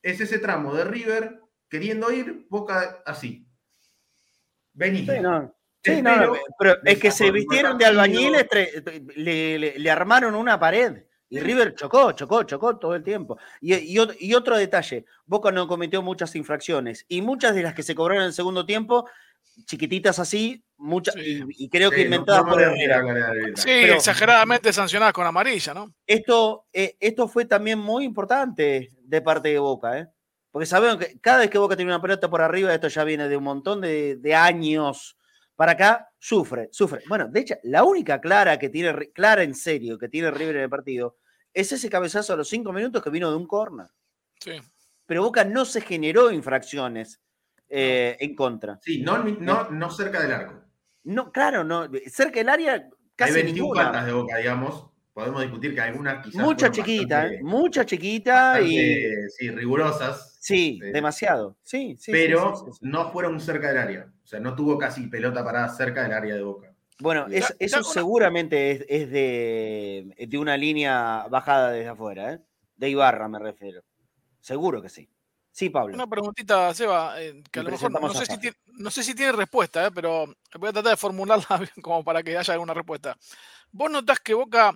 es 0.00 0.20
ese 0.22 0.38
tramo 0.38 0.74
de 0.74 0.84
River 0.84 1.42
queriendo 1.68 2.10
ir, 2.10 2.46
Boca 2.48 3.02
así. 3.04 3.45
Vení. 4.76 5.06
Sí, 5.82 6.02
no. 6.02 6.34
pero 6.58 6.76
es 6.84 6.98
que 6.98 7.10
se 7.10 7.30
vistieron 7.30 7.78
de 7.78 7.86
albañiles, 7.86 8.46
le, 9.16 9.90
armaron 9.90 10.34
una 10.34 10.58
pared. 10.58 11.04
Y 11.28 11.40
River 11.40 11.74
chocó, 11.74 12.12
chocó, 12.12 12.44
chocó 12.44 12.76
todo 12.76 12.94
el 12.94 13.02
tiempo. 13.02 13.36
Y, 13.60 13.74
y, 13.74 14.34
otro 14.34 14.56
detalle, 14.56 15.06
Boca 15.24 15.50
no 15.50 15.66
cometió 15.66 16.02
muchas 16.02 16.36
infracciones. 16.36 17.04
Y 17.08 17.20
muchas 17.20 17.54
de 17.54 17.62
las 17.62 17.74
que 17.74 17.82
se 17.82 17.96
cobraron 17.96 18.22
en 18.22 18.28
el 18.28 18.32
segundo 18.32 18.64
tiempo, 18.64 19.08
chiquititas 19.64 20.20
así, 20.20 20.64
muchas, 20.76 21.16
y, 21.16 21.68
creo 21.68 21.90
que 21.90 22.02
inventadas 22.02 22.44
por 22.44 22.62
el 22.62 23.56
Sí, 23.56 23.70
exageradamente 23.70 24.72
sancionadas 24.72 25.14
con 25.14 25.26
amarilla, 25.26 25.74
¿no? 25.74 25.92
Esto, 26.06 26.66
eh, 26.72 26.96
esto 27.00 27.26
fue 27.26 27.44
también 27.44 27.78
muy 27.78 28.04
importante 28.04 28.90
de 29.00 29.20
parte 29.20 29.48
de 29.48 29.58
Boca, 29.58 29.98
¿eh? 29.98 30.08
Porque 30.56 30.64
sabemos 30.64 30.96
que 30.96 31.20
cada 31.20 31.40
vez 31.40 31.50
que 31.50 31.58
Boca 31.58 31.76
tiene 31.76 31.90
una 31.90 32.00
pelota 32.00 32.30
por 32.30 32.40
arriba, 32.40 32.72
esto 32.72 32.88
ya 32.88 33.04
viene 33.04 33.28
de 33.28 33.36
un 33.36 33.44
montón 33.44 33.82
de, 33.82 34.16
de 34.16 34.34
años 34.34 35.18
para 35.54 35.72
acá, 35.72 36.08
sufre, 36.18 36.70
sufre. 36.72 37.02
Bueno, 37.08 37.28
de 37.28 37.40
hecho, 37.40 37.56
la 37.64 37.84
única 37.84 38.22
clara 38.22 38.58
que 38.58 38.70
tiene, 38.70 39.10
clara 39.12 39.42
en 39.42 39.54
serio, 39.54 39.98
que 39.98 40.08
tiene 40.08 40.30
River 40.30 40.56
en 40.56 40.62
el 40.62 40.70
partido, 40.70 41.18
es 41.52 41.72
ese 41.72 41.90
cabezazo 41.90 42.32
a 42.32 42.36
los 42.36 42.48
cinco 42.48 42.72
minutos 42.72 43.02
que 43.02 43.10
vino 43.10 43.28
de 43.30 43.36
un 43.36 43.46
corner. 43.46 43.88
Sí. 44.40 44.52
Pero 45.04 45.24
Boca 45.24 45.44
no 45.44 45.66
se 45.66 45.82
generó 45.82 46.30
infracciones 46.30 47.20
eh, 47.68 48.16
en 48.18 48.34
contra. 48.34 48.78
Sí, 48.80 49.02
no, 49.02 49.22
no, 49.24 49.68
no 49.68 49.90
cerca 49.90 50.22
del 50.22 50.32
arco. 50.32 50.62
No, 51.04 51.32
claro, 51.32 51.64
no. 51.64 51.86
Cerca 52.06 52.38
del 52.38 52.48
área 52.48 52.88
casi 53.14 53.34
Hay 53.34 53.42
21 53.42 53.74
ninguna. 53.74 54.06
de 54.06 54.12
Boca, 54.14 54.38
digamos. 54.38 54.86
Podemos 55.16 55.40
discutir 55.40 55.74
que 55.74 55.80
algunas 55.80 56.22
quizás. 56.22 56.42
Mucha 56.42 56.70
chiquita, 56.70 57.26
¿eh? 57.26 57.40
mucha 57.42 57.86
chiquita 57.86 58.60
y. 58.60 58.76
Sí, 59.30 59.50
rigurosas. 59.50 60.36
Sí, 60.42 60.78
demasiado. 60.78 61.56
Sí, 61.62 61.96
sí. 61.98 62.12
Pero 62.12 62.66
no 62.82 63.10
fueron 63.10 63.40
cerca 63.40 63.68
del 63.68 63.78
área. 63.78 64.12
O 64.22 64.26
sea, 64.26 64.40
no 64.40 64.54
tuvo 64.54 64.76
casi 64.76 65.06
pelota 65.06 65.42
parada 65.42 65.70
cerca 65.70 66.02
del 66.02 66.12
área 66.12 66.34
de 66.34 66.42
Boca. 66.42 66.70
Bueno, 66.98 67.28
eso 67.30 67.82
seguramente 67.82 68.72
es, 68.94 69.10
de, 69.10 70.14
de, 70.18 70.38
una 70.38 70.58
línea 70.58 71.26
bajada 71.30 71.70
desde 71.70 71.88
afuera, 71.88 72.34
¿eh? 72.34 72.40
De 72.76 72.90
Ibarra 72.90 73.26
me 73.26 73.38
refiero. 73.38 73.82
Seguro 74.38 74.82
que 74.82 74.90
sí. 74.90 75.08
Sí, 75.50 75.70
Pablo. 75.70 75.94
Una 75.94 76.06
preguntita, 76.06 76.74
Seba, 76.74 77.22
eh, 77.22 77.42
que 77.50 77.60
a 77.60 77.62
lo 77.62 77.70
mejor 77.70 77.90
no 77.90 78.12
sé, 78.12 78.26
si 78.26 78.36
tiene, 78.36 78.56
no 78.66 78.90
sé, 78.90 79.02
si 79.02 79.14
tiene, 79.14 79.32
respuesta, 79.32 79.86
eh, 79.86 79.90
pero 79.94 80.26
voy 80.58 80.68
a 80.68 80.72
tratar 80.74 80.90
de 80.90 80.96
formularla 80.98 81.46
como 81.82 82.04
para 82.04 82.22
que 82.22 82.36
haya 82.36 82.52
alguna 82.52 82.74
respuesta. 82.74 83.16
¿Vos 83.72 83.90
notás 83.90 84.20
que 84.20 84.34
Boca 84.34 84.74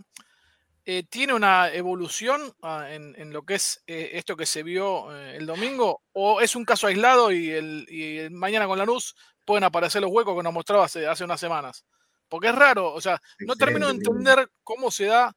eh, 0.84 1.04
tiene 1.08 1.34
una 1.34 1.72
evolución 1.72 2.54
ah, 2.62 2.86
en, 2.90 3.32
lo 3.32 3.42
que 3.42 3.54
es 3.54 3.82
esto 3.86 4.36
que 4.36 4.46
se 4.46 4.62
vio 4.62 5.14
el 5.14 5.46
domingo? 5.46 6.02
¿O 6.12 6.40
es 6.40 6.56
un 6.56 6.64
caso 6.64 6.86
aislado 6.86 7.32
y, 7.32 7.50
el, 7.50 8.30
mañana 8.30 8.66
con 8.66 8.78
la 8.78 8.84
luz 8.84 9.14
pueden 9.44 9.64
aparecer 9.64 10.02
los 10.02 10.10
huecos 10.10 10.36
que 10.36 10.42
nos 10.42 10.52
mostraba 10.52 10.84
hace, 10.84 11.06
hace 11.06 11.24
unas 11.24 11.40
semanas? 11.40 11.84
Porque 12.28 12.48
es 12.48 12.54
raro, 12.54 12.92
o 12.92 13.00
sea, 13.00 13.20
no 13.40 13.56
termino 13.56 13.86
de 13.86 13.94
entender 13.94 14.48
cómo 14.62 14.90
se 14.90 15.06
da 15.06 15.34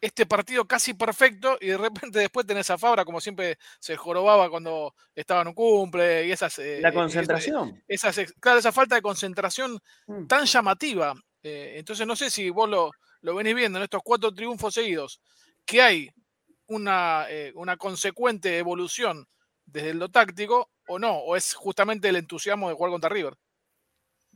este 0.00 0.24
partido 0.26 0.66
casi 0.66 0.94
perfecto 0.94 1.58
y 1.60 1.68
de 1.68 1.78
repente 1.78 2.18
después 2.20 2.46
tenés 2.46 2.70
a 2.70 2.78
Fabra, 2.78 3.04
como 3.04 3.20
siempre 3.20 3.58
se 3.78 3.96
jorobaba 3.96 4.48
cuando 4.48 4.94
estaba 5.14 5.42
en 5.42 5.48
un 5.48 5.54
cumple 5.54 6.26
y 6.26 6.32
esas... 6.32 6.58
Eh, 6.58 6.80
la 6.80 6.88
eh, 6.88 6.94
concentración. 6.94 7.82
Esas, 7.86 8.18
claro, 8.40 8.58
esa 8.58 8.72
falta 8.72 8.94
de 8.94 9.02
concentración 9.02 9.78
mm. 10.06 10.26
tan 10.26 10.46
llamativa. 10.46 11.14
Eh, 11.42 11.74
entonces 11.76 12.06
no 12.06 12.16
sé 12.16 12.30
si 12.30 12.50
vos 12.50 12.68
lo, 12.68 12.90
lo 13.22 13.34
venís 13.34 13.54
viendo 13.54 13.78
en 13.78 13.84
estos 13.84 14.02
cuatro 14.02 14.32
triunfos 14.32 14.74
seguidos, 14.74 15.20
que 15.64 15.82
hay 15.82 16.10
una, 16.66 17.26
una 17.54 17.76
consecuente 17.76 18.58
evolución 18.58 19.26
desde 19.66 19.94
lo 19.94 20.08
táctico 20.08 20.70
o 20.88 20.98
no, 20.98 21.18
o 21.18 21.36
es 21.36 21.54
justamente 21.54 22.08
el 22.08 22.16
entusiasmo 22.16 22.68
de 22.68 22.74
jugar 22.74 22.90
contra 22.90 23.10
River. 23.10 23.34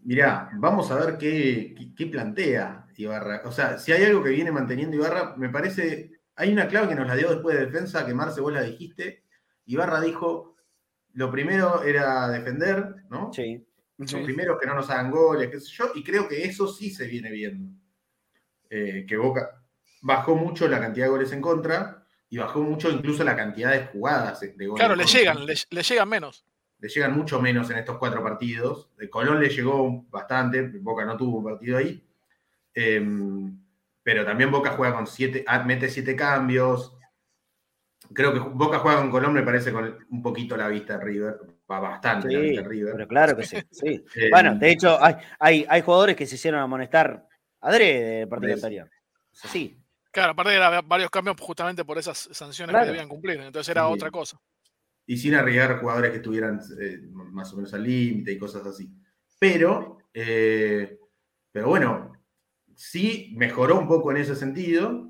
Mirá, 0.02 0.50
vamos 0.54 0.90
a 0.90 0.96
ver 0.96 1.16
qué, 1.18 1.74
plantea 2.10 2.86
Ibarra. 2.96 3.42
O 3.44 3.52
sea, 3.52 3.78
si 3.78 3.92
hay 3.92 4.04
algo 4.04 4.22
que 4.22 4.30
viene 4.30 4.52
manteniendo 4.52 4.96
Ibarra, 4.96 5.34
me 5.36 5.48
parece. 5.48 6.20
Hay 6.36 6.52
una 6.52 6.68
clave 6.68 6.88
que 6.88 6.94
nos 6.94 7.06
la 7.06 7.16
dio 7.16 7.30
después 7.30 7.56
de 7.56 7.66
defensa, 7.66 8.04
que 8.04 8.12
Marce, 8.12 8.40
vos 8.40 8.52
la 8.52 8.62
dijiste. 8.62 9.24
Ibarra 9.66 10.00
dijo: 10.00 10.56
lo 11.14 11.30
primero 11.30 11.82
era 11.84 12.28
defender, 12.28 12.96
¿no? 13.08 13.32
Sí. 13.32 13.66
Lo 13.96 14.24
primero 14.24 14.58
que 14.58 14.66
no 14.66 14.74
nos 14.74 14.90
hagan 14.90 15.10
goles, 15.10 15.48
qué 15.50 15.60
sé 15.60 15.70
yo, 15.72 15.92
y 15.94 16.02
creo 16.02 16.28
que 16.28 16.44
eso 16.44 16.66
sí 16.66 16.90
se 16.90 17.06
viene 17.06 17.30
viendo. 17.30 17.72
Eh, 18.76 19.04
que 19.06 19.16
Boca 19.16 19.62
bajó 20.02 20.34
mucho 20.34 20.66
la 20.66 20.80
cantidad 20.80 21.06
de 21.06 21.10
goles 21.10 21.32
en 21.32 21.40
contra 21.40 22.04
y 22.28 22.38
bajó 22.38 22.60
mucho 22.60 22.90
incluso 22.90 23.22
la 23.22 23.36
cantidad 23.36 23.70
de 23.70 23.86
jugadas 23.86 24.40
de 24.40 24.66
goles. 24.66 24.80
Claro, 24.80 24.96
le 24.96 25.04
llegan, 25.04 25.46
le 25.46 25.82
llegan 25.82 26.08
menos 26.08 26.44
le 26.84 26.90
llegan 26.90 27.16
mucho 27.16 27.40
menos 27.40 27.70
en 27.70 27.78
estos 27.78 27.96
cuatro 27.96 28.22
partidos. 28.22 28.90
De 28.98 29.08
Colón 29.08 29.40
le 29.40 29.48
llegó 29.48 30.04
bastante, 30.10 30.60
Boca 30.62 31.06
no 31.06 31.16
tuvo 31.16 31.38
un 31.38 31.44
partido 31.44 31.78
ahí. 31.78 32.06
Em, 32.74 33.58
pero 34.02 34.22
también 34.22 34.50
Boca 34.50 34.72
juega 34.72 34.94
con 34.94 35.06
siete, 35.06 35.42
ah, 35.46 35.62
mete 35.64 35.88
siete 35.88 36.14
cambios. 36.14 36.94
Creo 38.12 38.34
que 38.34 38.38
Boca 38.38 38.80
juega 38.80 38.98
con 38.98 39.10
Colón, 39.10 39.32
me 39.32 39.42
parece, 39.42 39.72
con 39.72 39.96
un 40.10 40.22
poquito 40.22 40.58
la 40.58 40.68
vista 40.68 40.98
de 40.98 41.04
River. 41.04 41.40
Va 41.70 41.80
bastante 41.80 42.30
la 42.30 42.40
vista 42.40 42.60
de 42.60 42.68
River. 42.68 42.92
Pero 42.92 43.08
claro 43.08 43.34
que 43.34 43.44
sí. 43.44 43.56
sí. 43.70 44.04
Em, 44.16 44.30
bueno, 44.30 44.54
de 44.56 44.70
hecho, 44.70 44.98
hay, 45.02 45.64
hay, 45.66 45.80
jugadores 45.80 46.16
que 46.16 46.26
se 46.26 46.34
hicieron 46.34 46.60
amonestar 46.60 47.26
adrede 47.64 48.18
del 48.20 48.28
partido 48.28 48.54
anterior. 48.54 48.90
Sí. 49.32 49.76
Claro, 50.10 50.32
aparte 50.32 50.54
era 50.54 50.80
varios 50.82 51.10
cambios 51.10 51.36
justamente 51.40 51.84
por 51.84 51.98
esas 51.98 52.28
sanciones 52.30 52.76
que 52.76 52.86
debían 52.86 53.08
cumplir. 53.08 53.40
Entonces 53.40 53.68
era 53.70 53.88
otra 53.88 54.10
cosa 54.10 54.38
y 55.06 55.16
sin 55.16 55.34
arriesgar 55.34 55.80
jugadores 55.80 56.10
que 56.10 56.16
estuvieran 56.18 56.60
eh, 56.80 57.00
más 57.12 57.52
o 57.52 57.56
menos 57.56 57.72
al 57.74 57.82
límite 57.82 58.32
y 58.32 58.38
cosas 58.38 58.64
así. 58.66 58.90
Pero, 59.38 59.98
eh, 60.12 60.98
pero 61.52 61.68
bueno, 61.68 62.12
sí 62.74 63.34
mejoró 63.36 63.78
un 63.78 63.86
poco 63.86 64.10
en 64.10 64.18
ese 64.18 64.34
sentido. 64.34 65.08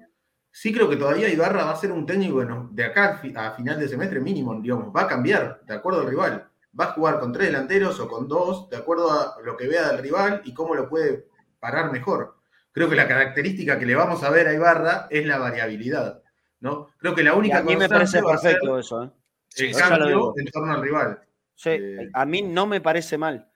Sí 0.51 0.73
creo 0.73 0.89
que 0.89 0.97
todavía 0.97 1.29
Ibarra 1.29 1.65
va 1.65 1.73
a 1.73 1.77
ser 1.77 1.93
un 1.93 2.07
técnico 2.07 2.45
de 2.71 2.85
acá 2.85 3.21
a 3.37 3.51
final 3.53 3.79
de 3.79 3.89
semestre 3.89 4.21
mínimo, 4.21 4.61
digamos, 4.61 4.95
va 4.95 5.03
a 5.03 5.09
cambiar 5.09 5.63
de 5.65 5.75
acuerdo 5.75 6.01
al 6.01 6.09
rival. 6.09 6.49
Va 6.79 6.87
a 6.87 6.93
jugar 6.93 7.21
con 7.21 7.33
tres 7.33 7.49
delanteros 7.49 8.01
o 8.01 8.09
con 8.09 8.27
dos, 8.27 8.69
de 8.69 8.77
acuerdo 8.77 9.11
a 9.11 9.37
lo 9.45 9.57
que 9.57 9.69
vea 9.69 9.89
del 9.89 10.03
rival 10.03 10.43
y 10.45 10.53
cómo 10.53 10.75
lo 10.75 10.89
puede 10.89 11.29
parar 11.61 11.93
mejor. 11.93 12.37
Creo 12.75 12.91
que 12.91 12.97
la 12.97 13.07
característica 13.07 13.79
que 13.79 13.87
le 13.87 13.95
vamos 13.95 14.25
a 14.25 14.31
ver 14.31 14.49
a 14.49 14.53
Ibarra 14.53 15.07
es 15.09 15.25
la 15.25 15.39
variabilidad. 15.39 16.20
¿no? 16.59 16.89
Creo 16.99 17.14
que 17.14 17.22
la 17.22 17.35
única 17.35 17.59
a 17.59 17.62
mí 17.62 17.77
me 17.77 17.89
parece 17.89 18.20
perfecto 18.20 18.79
eso. 18.79 19.05
¿eh? 19.05 19.11
Sí, 19.49 19.70
cambio 19.70 20.35
en 20.37 20.47
torno 20.47 20.72
al 20.72 20.83
rival. 20.83 21.20
Sí, 21.55 21.70
eh, 21.70 22.11
a 22.12 22.27
mí 22.27 22.43
no 22.43 22.66
me 22.66 22.81
parece 22.81 23.16
mal. 23.16 23.49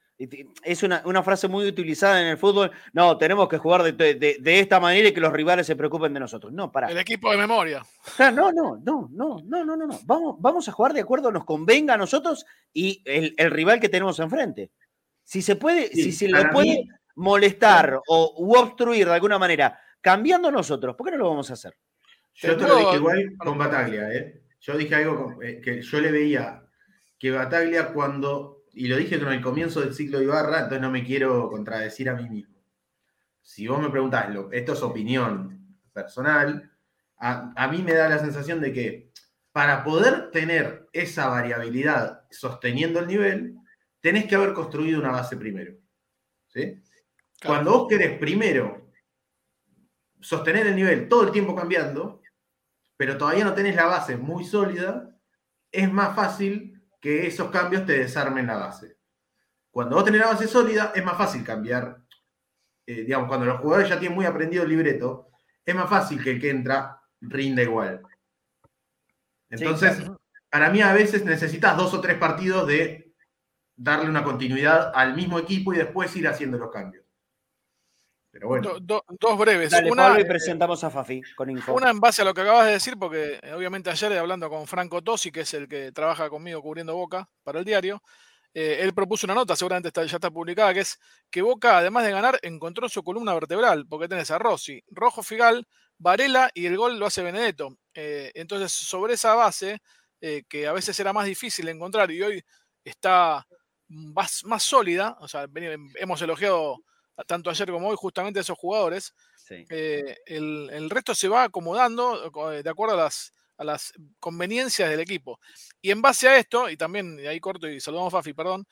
Es 0.62 0.82
una, 0.82 1.22
frase 1.22 1.48
muy 1.48 1.66
utilizada 1.66 2.20
en 2.20 2.28
el 2.28 2.38
fútbol. 2.38 2.70
No, 2.92 3.18
tenemos 3.18 3.48
que 3.48 3.58
jugar 3.58 3.82
de, 3.82 4.38
esta 4.44 4.78
manera 4.78 5.08
y 5.08 5.12
que 5.12 5.20
los 5.20 5.32
rivales 5.32 5.66
se 5.66 5.74
preocupen 5.74 6.12
de 6.12 6.20
nosotros. 6.20 6.52
No, 6.52 6.70
para. 6.70 6.88
El 6.88 6.98
equipo 6.98 7.30
de 7.30 7.38
memoria. 7.38 7.82
No, 8.18 8.52
no, 8.52 8.78
no, 8.84 9.08
no, 9.10 9.40
no, 9.42 9.64
no, 9.64 9.76
no. 9.76 10.00
Vamos, 10.04 10.36
vamos 10.38 10.68
a 10.68 10.72
jugar 10.72 10.92
de 10.92 11.00
acuerdo, 11.00 11.32
nos 11.32 11.44
convenga 11.44 11.94
a 11.94 11.98
nosotros 11.98 12.46
y 12.72 13.02
el, 13.04 13.50
rival 13.50 13.80
que 13.80 13.88
tenemos 13.88 14.18
enfrente. 14.18 14.70
Si 15.24 15.40
se 15.40 15.56
puede, 15.56 15.88
si 15.88 16.12
se 16.12 16.28
le 16.28 16.46
puede 16.46 16.84
molestar 17.18 18.00
o 18.06 18.54
obstruir 18.58 19.06
de 19.06 19.14
alguna 19.14 19.38
manera, 19.38 19.78
cambiando 20.00 20.50
nosotros, 20.50 20.96
¿por 20.96 21.06
qué 21.06 21.12
no 21.12 21.18
lo 21.18 21.30
vamos 21.30 21.50
a 21.50 21.54
hacer? 21.54 21.76
Yo 22.34 22.56
te 22.56 22.66
lo 22.66 22.78
dije 22.78 22.96
igual 22.96 23.36
con 23.36 23.58
Bataglia, 23.58 24.12
¿eh? 24.12 24.42
Yo 24.60 24.76
dije 24.76 24.94
algo 24.94 25.42
eh, 25.42 25.60
que 25.60 25.82
yo 25.82 26.00
le 26.00 26.12
veía 26.12 26.64
que 27.18 27.30
Bataglia 27.32 27.92
cuando, 27.92 28.64
y 28.72 28.86
lo 28.86 28.96
dije 28.96 29.18
con 29.18 29.32
el 29.32 29.40
comienzo 29.40 29.80
del 29.80 29.94
ciclo 29.94 30.18
de 30.18 30.24
Ibarra, 30.24 30.58
entonces 30.58 30.80
no 30.80 30.90
me 30.90 31.04
quiero 31.04 31.48
contradecir 31.50 32.08
a 32.08 32.14
mí 32.14 32.28
mismo. 32.28 32.56
Si 33.42 33.66
vos 33.66 33.80
me 33.80 33.90
preguntás, 33.90 34.28
esto 34.52 34.72
es 34.72 34.82
opinión 34.82 35.76
personal, 35.92 36.70
a, 37.16 37.68
mí 37.72 37.82
me 37.82 37.94
da 37.94 38.08
la 38.08 38.20
sensación 38.20 38.60
de 38.60 38.72
que 38.72 39.10
para 39.50 39.82
poder 39.82 40.30
tener 40.30 40.88
esa 40.92 41.26
variabilidad 41.28 42.22
sosteniendo 42.30 43.00
el 43.00 43.08
nivel, 43.08 43.56
tenés 44.00 44.26
que 44.26 44.36
haber 44.36 44.52
construido 44.52 45.00
una 45.00 45.10
base 45.10 45.36
primero. 45.36 45.74
¿sí? 46.46 46.80
Cuando 47.44 47.72
vos 47.72 47.88
querés 47.88 48.18
primero 48.18 48.90
sostener 50.20 50.66
el 50.66 50.76
nivel 50.76 51.08
todo 51.08 51.24
el 51.24 51.32
tiempo 51.32 51.54
cambiando, 51.54 52.20
pero 52.96 53.16
todavía 53.16 53.44
no 53.44 53.54
tenés 53.54 53.76
la 53.76 53.86
base 53.86 54.16
muy 54.16 54.44
sólida, 54.44 55.16
es 55.70 55.92
más 55.92 56.16
fácil 56.16 56.82
que 57.00 57.26
esos 57.26 57.50
cambios 57.50 57.86
te 57.86 57.98
desarmen 57.98 58.46
la 58.46 58.56
base. 58.56 58.96
Cuando 59.70 59.96
vos 59.96 60.04
tenés 60.04 60.20
la 60.20 60.28
base 60.28 60.48
sólida, 60.48 60.92
es 60.94 61.04
más 61.04 61.16
fácil 61.16 61.44
cambiar. 61.44 62.02
Eh, 62.86 63.02
digamos, 63.02 63.28
cuando 63.28 63.46
los 63.46 63.60
jugadores 63.60 63.88
ya 63.88 63.98
tienen 63.98 64.16
muy 64.16 64.26
aprendido 64.26 64.64
el 64.64 64.70
libreto, 64.70 65.28
es 65.64 65.74
más 65.74 65.88
fácil 65.88 66.22
que 66.22 66.32
el 66.32 66.40
que 66.40 66.50
entra 66.50 67.00
rinda 67.20 67.62
igual. 67.62 68.02
Entonces, 69.50 70.10
para 70.50 70.70
mí 70.70 70.80
a 70.80 70.92
veces 70.92 71.24
necesitas 71.24 71.76
dos 71.76 71.94
o 71.94 72.00
tres 72.00 72.16
partidos 72.18 72.66
de 72.66 73.14
darle 73.76 74.10
una 74.10 74.24
continuidad 74.24 74.92
al 74.94 75.14
mismo 75.14 75.38
equipo 75.38 75.72
y 75.72 75.76
después 75.76 76.14
ir 76.16 76.26
haciendo 76.26 76.58
los 76.58 76.72
cambios. 76.72 77.04
Pero 78.30 78.48
bueno. 78.48 78.78
dos 78.80 79.38
breves. 79.38 79.72
una, 79.90 80.20
y 80.20 80.24
presentamos 80.24 80.84
a 80.84 80.90
Fafi 80.90 81.22
con 81.34 81.50
info. 81.50 81.74
Una 81.74 81.90
en 81.90 82.00
base 82.00 82.22
a 82.22 82.24
lo 82.24 82.34
que 82.34 82.42
acabas 82.42 82.66
de 82.66 82.72
decir, 82.72 82.96
porque 82.98 83.38
eh, 83.42 83.52
obviamente 83.54 83.90
ayer 83.90 84.12
hablando 84.18 84.48
con 84.50 84.66
Franco 84.66 85.02
Tosi, 85.02 85.30
que 85.30 85.40
es 85.40 85.54
el 85.54 85.68
que 85.68 85.92
trabaja 85.92 86.28
conmigo 86.28 86.60
cubriendo 86.60 86.94
Boca 86.94 87.28
para 87.42 87.58
el 87.58 87.64
diario, 87.64 88.02
eh, 88.52 88.78
él 88.80 88.92
propuso 88.92 89.26
una 89.26 89.34
nota, 89.34 89.56
seguramente 89.56 89.88
está, 89.88 90.04
ya 90.04 90.16
está 90.16 90.30
publicada, 90.30 90.74
que 90.74 90.80
es 90.80 90.98
que 91.30 91.42
Boca, 91.42 91.78
además 91.78 92.04
de 92.04 92.10
ganar, 92.10 92.38
encontró 92.42 92.88
su 92.88 93.02
columna 93.02 93.34
vertebral, 93.34 93.86
porque 93.88 94.08
tenés 94.08 94.30
a 94.30 94.38
Rossi, 94.38 94.82
Rojo 94.88 95.22
Figal, 95.22 95.66
Varela 95.96 96.50
y 96.54 96.66
el 96.66 96.76
gol 96.76 96.98
lo 96.98 97.06
hace 97.06 97.22
Benedetto. 97.22 97.76
Eh, 97.94 98.30
entonces, 98.34 98.72
sobre 98.72 99.14
esa 99.14 99.34
base, 99.34 99.78
que 100.48 100.66
a 100.66 100.72
veces 100.72 100.98
era 100.98 101.12
más 101.12 101.26
difícil 101.26 101.68
encontrar 101.68 102.10
y 102.10 102.20
hoy 102.20 102.42
está 102.82 103.46
más, 103.86 104.44
más 104.44 104.64
sólida, 104.64 105.16
o 105.20 105.28
sea, 105.28 105.46
hemos 105.94 106.20
elogiado 106.20 106.78
tanto 107.26 107.50
ayer 107.50 107.70
como 107.70 107.88
hoy 107.88 107.96
justamente 107.98 108.40
esos 108.40 108.58
jugadores, 108.58 109.14
eh, 109.50 110.16
el, 110.26 110.90
resto 110.90 111.14
se 111.14 111.28
va 111.28 111.44
acomodando 111.44 112.30
eh, 112.52 112.62
de 112.62 112.70
acuerdo 112.70 112.94
a 112.94 113.04
las, 113.04 113.32
a 113.56 113.64
las 113.64 113.92
conveniencias 114.20 114.88
del 114.90 115.00
equipo. 115.00 115.40
Y 115.80 115.90
en 115.90 116.00
base 116.00 116.28
a 116.28 116.36
esto, 116.36 116.70
y 116.70 116.76
también, 116.76 117.18
ahí 117.26 117.40
corto 117.40 117.68
y 117.68 117.80
saludamos 117.80 118.14
a 118.14 118.18
Fafi, 118.18 118.34
perdón, 118.34 118.66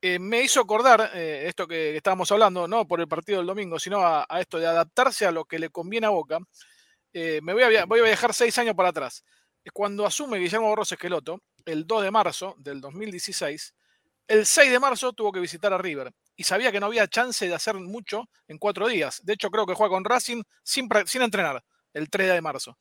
eh, 0.00 0.18
me 0.18 0.42
hizo 0.42 0.60
acordar 0.60 1.10
esto 1.14 1.66
que, 1.66 1.96
estábamos 1.96 2.30
hablando, 2.30 2.68
no 2.68 2.86
por 2.86 3.00
el 3.00 3.08
partido 3.08 3.38
del 3.38 3.46
domingo, 3.46 3.78
sino 3.78 4.00
a, 4.00 4.26
esto 4.38 4.58
de 4.58 4.66
adaptarse 4.66 5.26
a 5.26 5.32
lo 5.32 5.44
que 5.44 5.58
le 5.58 5.70
conviene 5.70 6.06
a 6.06 6.10
Boca. 6.10 6.38
me 7.12 7.52
voy 7.52 7.62
a, 7.62 7.84
voy 7.84 8.00
a 8.00 8.04
viajar 8.04 8.34
seis 8.34 8.56
años 8.58 8.74
para 8.74 8.90
atrás. 8.90 9.24
Cuando 9.72 10.06
asume 10.06 10.38
Guillermo 10.38 10.68
Borros 10.68 10.92
Esqueloto, 10.92 11.42
el 11.64 11.86
2 11.86 12.04
de 12.04 12.10
marzo 12.10 12.54
del 12.58 12.80
2016, 12.80 13.74
el 14.28 14.46
6 14.46 14.70
de 14.70 14.78
marzo 14.78 15.12
tuvo 15.12 15.32
que 15.32 15.40
visitar 15.40 15.72
a 15.72 15.78
River 15.78 16.12
y 16.38 16.44
sabía 16.44 16.70
que 16.70 16.78
no 16.78 16.86
había 16.86 17.08
chance 17.08 17.48
de 17.48 17.54
hacer 17.54 17.74
mucho 17.74 18.28
en 18.46 18.58
cuatro 18.58 18.86
días. 18.86 19.20
De 19.24 19.32
hecho, 19.32 19.50
creo 19.50 19.66
que 19.66 19.74
juega 19.74 19.92
con 19.92 20.04
Racing 20.04 20.44
sin, 20.62 20.88
sin 21.04 21.22
entrenar 21.22 21.64
el 21.92 22.08
3 22.08 22.32
de 22.32 22.40
marzo. 22.40 22.78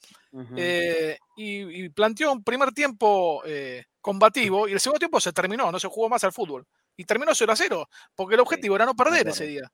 Eh, 0.56 1.18
y, 1.36 1.90
planteó 1.90 2.34
un 2.34 2.44
primer 2.44 2.72
tiempo 2.72 3.42
eh, 3.48 3.86
combativo 4.00 4.68
y 4.68 4.74
el 4.74 4.80
segundo 4.80 5.00
tiempo 5.00 5.20
se 5.20 5.34
terminó, 5.34 5.72
no 5.72 5.80
se 5.80 5.88
jugó 5.88 6.08
más 6.08 6.24
al 6.24 6.34
fútbol. 6.34 6.68
Y 6.96 7.04
terminó 7.04 7.34
0 7.34 7.52
a 7.52 7.56
0, 7.56 7.90
porque 8.16 8.36
el 8.36 8.42
objetivo 8.42 8.76
era 8.76 8.86
no 8.86 8.94
perder 8.94 9.28
ese 9.30 9.48
día. 9.48 9.72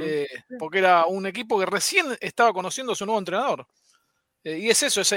Eh, 0.00 0.26
porque 0.58 0.78
era 0.78 1.04
un 1.04 1.26
equipo 1.26 1.58
que 1.58 1.66
recién 1.66 2.06
estaba 2.22 2.54
conociendo 2.54 2.94
a 2.94 2.96
su 2.96 3.04
nuevo 3.04 3.18
entrenador. 3.18 3.66
y 4.42 4.70
es 4.70 4.82
eso, 4.82 5.02
es 5.02 5.12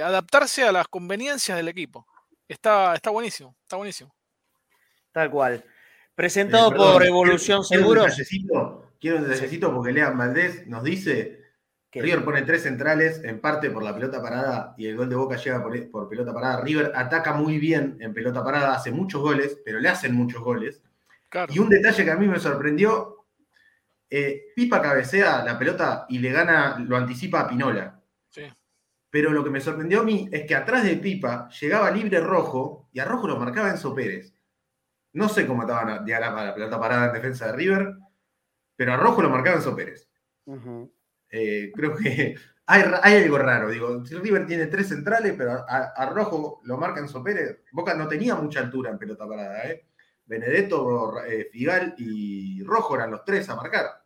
adaptarse 0.00 0.62
a 0.62 0.70
las 0.70 0.86
conveniencias 0.86 1.56
del 1.56 1.66
equipo. 1.66 2.06
Está, 2.46 2.94
está 2.94 3.10
buenísimo, 3.10 3.56
está 3.64 3.74
buenísimo. 3.74 4.14
Tal 5.10 5.28
cual. 5.32 5.64
Presentado 6.18 6.72
eh, 6.72 6.76
por 6.76 7.06
Evolución 7.06 7.62
Seguros. 7.62 8.06
Necesito, 8.06 8.90
quiero 9.00 9.18
un 9.18 9.28
necesito 9.28 9.72
porque 9.72 9.92
Lean 9.92 10.18
Valdés 10.18 10.66
nos 10.66 10.82
dice 10.82 11.44
que 11.92 12.02
River 12.02 12.24
pone 12.24 12.42
tres 12.42 12.64
centrales, 12.64 13.22
en 13.22 13.40
parte 13.40 13.70
por 13.70 13.84
la 13.84 13.94
pelota 13.94 14.20
parada 14.20 14.74
y 14.76 14.88
el 14.88 14.96
gol 14.96 15.08
de 15.08 15.14
Boca 15.14 15.36
llega 15.36 15.62
por, 15.62 16.08
pelota 16.08 16.34
parada. 16.34 16.60
River 16.60 16.90
ataca 16.92 17.34
muy 17.34 17.60
bien 17.60 17.98
en 18.00 18.12
pelota 18.12 18.42
parada, 18.42 18.74
hace 18.74 18.90
muchos 18.90 19.22
goles, 19.22 19.60
pero 19.64 19.78
le 19.78 19.88
hacen 19.88 20.12
muchos 20.12 20.42
goles. 20.42 20.82
Y 21.50 21.60
un 21.60 21.68
detalle 21.68 22.04
que 22.04 22.10
a 22.10 22.16
mí 22.16 22.26
me 22.26 22.40
sorprendió, 22.40 23.26
eh, 24.10 24.46
Pipa 24.56 24.82
cabecea 24.82 25.44
la 25.44 25.56
pelota 25.56 26.06
y 26.08 26.18
le 26.18 26.32
gana, 26.32 26.84
lo 26.84 26.96
anticipa 26.96 27.42
a 27.42 27.48
Pinola. 27.48 28.02
Pero 29.08 29.30
lo 29.30 29.44
que 29.44 29.50
me 29.50 29.60
sorprendió 29.60 30.00
a 30.00 30.04
mí 30.04 30.28
es 30.32 30.48
que 30.48 30.56
atrás 30.56 30.82
de 30.82 30.96
Pipa 30.96 31.48
llegaba 31.60 31.92
libre 31.92 32.18
Rojo 32.18 32.88
y 32.92 32.98
a 32.98 33.04
Rojo 33.04 33.28
lo 33.28 33.38
marcaba 33.38 33.70
Enzo 33.70 33.94
Pérez. 33.94 34.34
No 35.12 35.28
sé 35.28 35.46
cómo 35.46 35.62
estaban 35.62 35.88
a 35.88 36.44
la 36.44 36.54
pelota 36.54 36.78
parada 36.78 37.06
en 37.06 37.12
defensa 37.12 37.46
de 37.46 37.52
River, 37.52 37.94
pero 38.76 38.92
a 38.92 38.96
Rojo 38.96 39.22
lo 39.22 39.30
marcaba 39.30 39.56
Enzo 39.56 39.74
Pérez. 39.74 40.08
Eh, 41.30 41.72
creo 41.74 41.96
que 41.96 42.36
hay, 42.66 43.16
algo 43.22 43.38
raro. 43.38 43.70
Digo, 43.70 44.02
River 44.04 44.46
tiene 44.46 44.66
tres 44.66 44.88
centrales, 44.88 45.34
pero 45.36 45.64
a, 45.68 46.06
Rojo 46.10 46.60
lo 46.64 46.76
marca 46.76 47.00
Enzo 47.00 47.22
Pérez. 47.22 47.62
Boca 47.72 47.94
no 47.94 48.08
tenía 48.08 48.34
mucha 48.34 48.60
altura 48.60 48.90
en 48.90 48.98
pelota 48.98 49.26
parada. 49.26 49.64
¿eh? 49.64 49.86
Benedetto, 50.26 51.24
eh, 51.24 51.48
Figal 51.50 51.94
y 51.96 52.62
Rojo 52.62 52.94
eran 52.94 53.10
los 53.10 53.24
tres 53.24 53.48
a 53.48 53.56
marcar. 53.56 54.02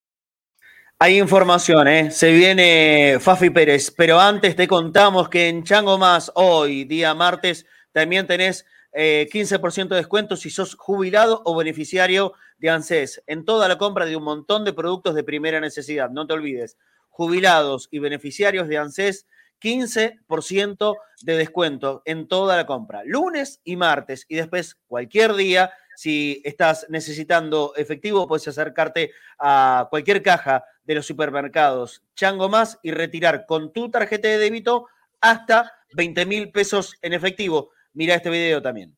Hay 1.01 1.17
información, 1.17 1.87
¿eh? 1.87 2.11
Se 2.11 2.33
viene 2.33 3.19
Fafi 3.21 3.51
Pérez, 3.51 3.93
pero 3.97 4.19
antes 4.19 4.57
te 4.57 4.67
contamos 4.67 5.29
que 5.29 5.49
en 5.49 5.63
Chango 5.63 5.97
Más, 5.97 6.33
hoy, 6.35 6.83
día 6.87 7.15
martes, 7.15 7.67
también 7.93 8.27
tenés 8.27 8.67
15% 8.93 9.85
eh, 9.85 9.89
de 9.91 9.95
descuento 9.95 10.35
si 10.35 10.51
sos 10.51 10.75
jubilado 10.75 11.41
o 11.45 11.55
beneficiario 11.55 12.33
de 12.59 12.71
ANSES 12.71 13.23
en 13.29 13.45
toda 13.45 13.69
la 13.69 13.79
compra 13.79 14.07
de 14.07 14.17
un 14.17 14.25
montón 14.25 14.65
de 14.65 14.73
productos 14.73 15.15
de 15.15 15.23
primera 15.23 15.61
necesidad. 15.61 16.11
No 16.11 16.27
te 16.27 16.35
olvides, 16.35 16.77
jubilados 17.11 17.87
y 17.93 18.01
beneficiarios 18.01 18.67
de 18.67 18.79
ANSES, 18.79 19.29
15% 19.63 20.97
de 21.23 21.37
descuento 21.37 22.03
en 22.07 22.27
toda 22.27 22.57
la 22.57 22.67
compra, 22.67 23.05
lunes 23.05 23.61
y 23.63 23.77
martes, 23.77 24.27
y 24.29 24.35
después 24.35 24.77
cualquier 24.89 25.35
día 25.35 25.71
si 25.99 26.41
estás 26.45 26.87
necesitando 26.91 27.73
efectivo, 27.75 28.29
puedes 28.29 28.47
acercarte 28.47 29.11
a 29.37 29.89
cualquier 29.91 30.23
caja 30.23 30.65
de 30.89 30.95
los 30.95 31.07
supermercados 31.07 32.03
Chango 32.17 32.49
Más 32.49 32.81
y 32.83 32.91
retirar 32.91 33.45
con 33.47 33.73
tu 33.73 33.91
tarjeta 33.91 34.27
de 34.27 34.39
débito 34.39 34.87
hasta 35.21 35.73
20 35.93 36.27
mil 36.27 36.51
pesos 36.51 36.97
en 37.03 37.13
efectivo. 37.13 37.71
Mira 37.93 38.15
este 38.15 38.31
video 38.31 38.63
también. 38.63 38.97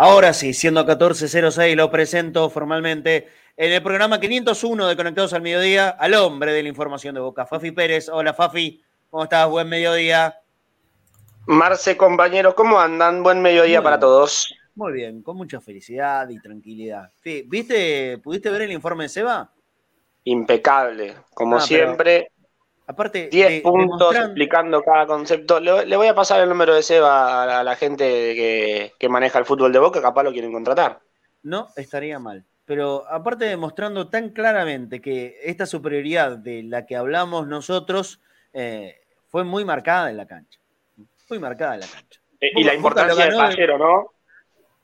Ahora 0.00 0.32
sí, 0.32 0.54
siendo 0.54 0.86
14.06, 0.86 1.74
lo 1.74 1.90
presento 1.90 2.48
formalmente 2.50 3.26
en 3.56 3.72
el 3.72 3.82
programa 3.82 4.20
501 4.20 4.86
de 4.86 4.94
Conectados 4.94 5.32
al 5.32 5.42
Mediodía 5.42 5.88
al 5.88 6.14
hombre 6.14 6.52
de 6.52 6.62
la 6.62 6.68
información 6.68 7.16
de 7.16 7.20
Boca, 7.20 7.46
Fafi 7.46 7.72
Pérez. 7.72 8.08
Hola 8.08 8.32
Fafi, 8.32 8.80
¿cómo 9.10 9.24
estás? 9.24 9.48
Buen 9.50 9.68
mediodía. 9.68 10.38
Marce, 11.48 11.96
compañero, 11.96 12.54
¿cómo 12.54 12.78
andan? 12.78 13.24
Buen 13.24 13.42
mediodía 13.42 13.82
para 13.82 13.98
todos. 13.98 14.54
Muy 14.76 14.92
bien, 14.92 15.20
con 15.20 15.36
mucha 15.36 15.60
felicidad 15.60 16.28
y 16.28 16.38
tranquilidad. 16.38 17.10
¿Viste, 17.24 18.18
pudiste 18.18 18.50
ver 18.50 18.62
el 18.62 18.70
informe 18.70 19.02
de 19.02 19.08
Seba? 19.08 19.52
Impecable, 20.22 21.16
como 21.34 21.56
ah, 21.56 21.60
siempre. 21.60 22.30
Aparte, 22.88 23.28
10 23.28 23.62
puntos 23.62 24.16
explicando 24.16 24.82
cada 24.82 25.06
concepto. 25.06 25.60
Le, 25.60 25.94
voy 25.94 26.06
a 26.06 26.14
pasar 26.14 26.40
el 26.40 26.48
número 26.48 26.74
de 26.74 26.82
Seba 26.82 27.60
a, 27.60 27.62
la 27.62 27.76
gente 27.76 28.94
que, 28.98 29.08
maneja 29.10 29.38
el 29.38 29.44
fútbol 29.44 29.70
de 29.74 29.78
Boca, 29.78 30.00
capaz 30.00 30.22
lo 30.22 30.32
quieren 30.32 30.52
contratar. 30.52 31.00
No, 31.42 31.68
estaría 31.76 32.18
mal. 32.18 32.46
Pero 32.64 33.04
aparte 33.10 33.44
demostrando 33.44 34.08
tan 34.08 34.30
claramente 34.30 35.02
que 35.02 35.36
esta 35.42 35.66
superioridad 35.66 36.38
de 36.38 36.62
la 36.62 36.86
que 36.86 36.96
hablamos 36.96 37.46
nosotros 37.46 38.22
eh, 38.54 38.96
fue 39.26 39.44
muy 39.44 39.66
marcada 39.66 40.08
en 40.08 40.16
la 40.16 40.26
cancha. 40.26 40.58
Muy 41.28 41.38
marcada 41.38 41.74
en 41.74 41.80
la 41.80 41.86
cancha. 41.88 42.20
Eh, 42.40 42.52
y 42.56 42.64
la 42.64 42.74
importancia 42.74 43.26
del 43.26 43.34
playero, 43.34 43.76
¿no? 43.76 44.12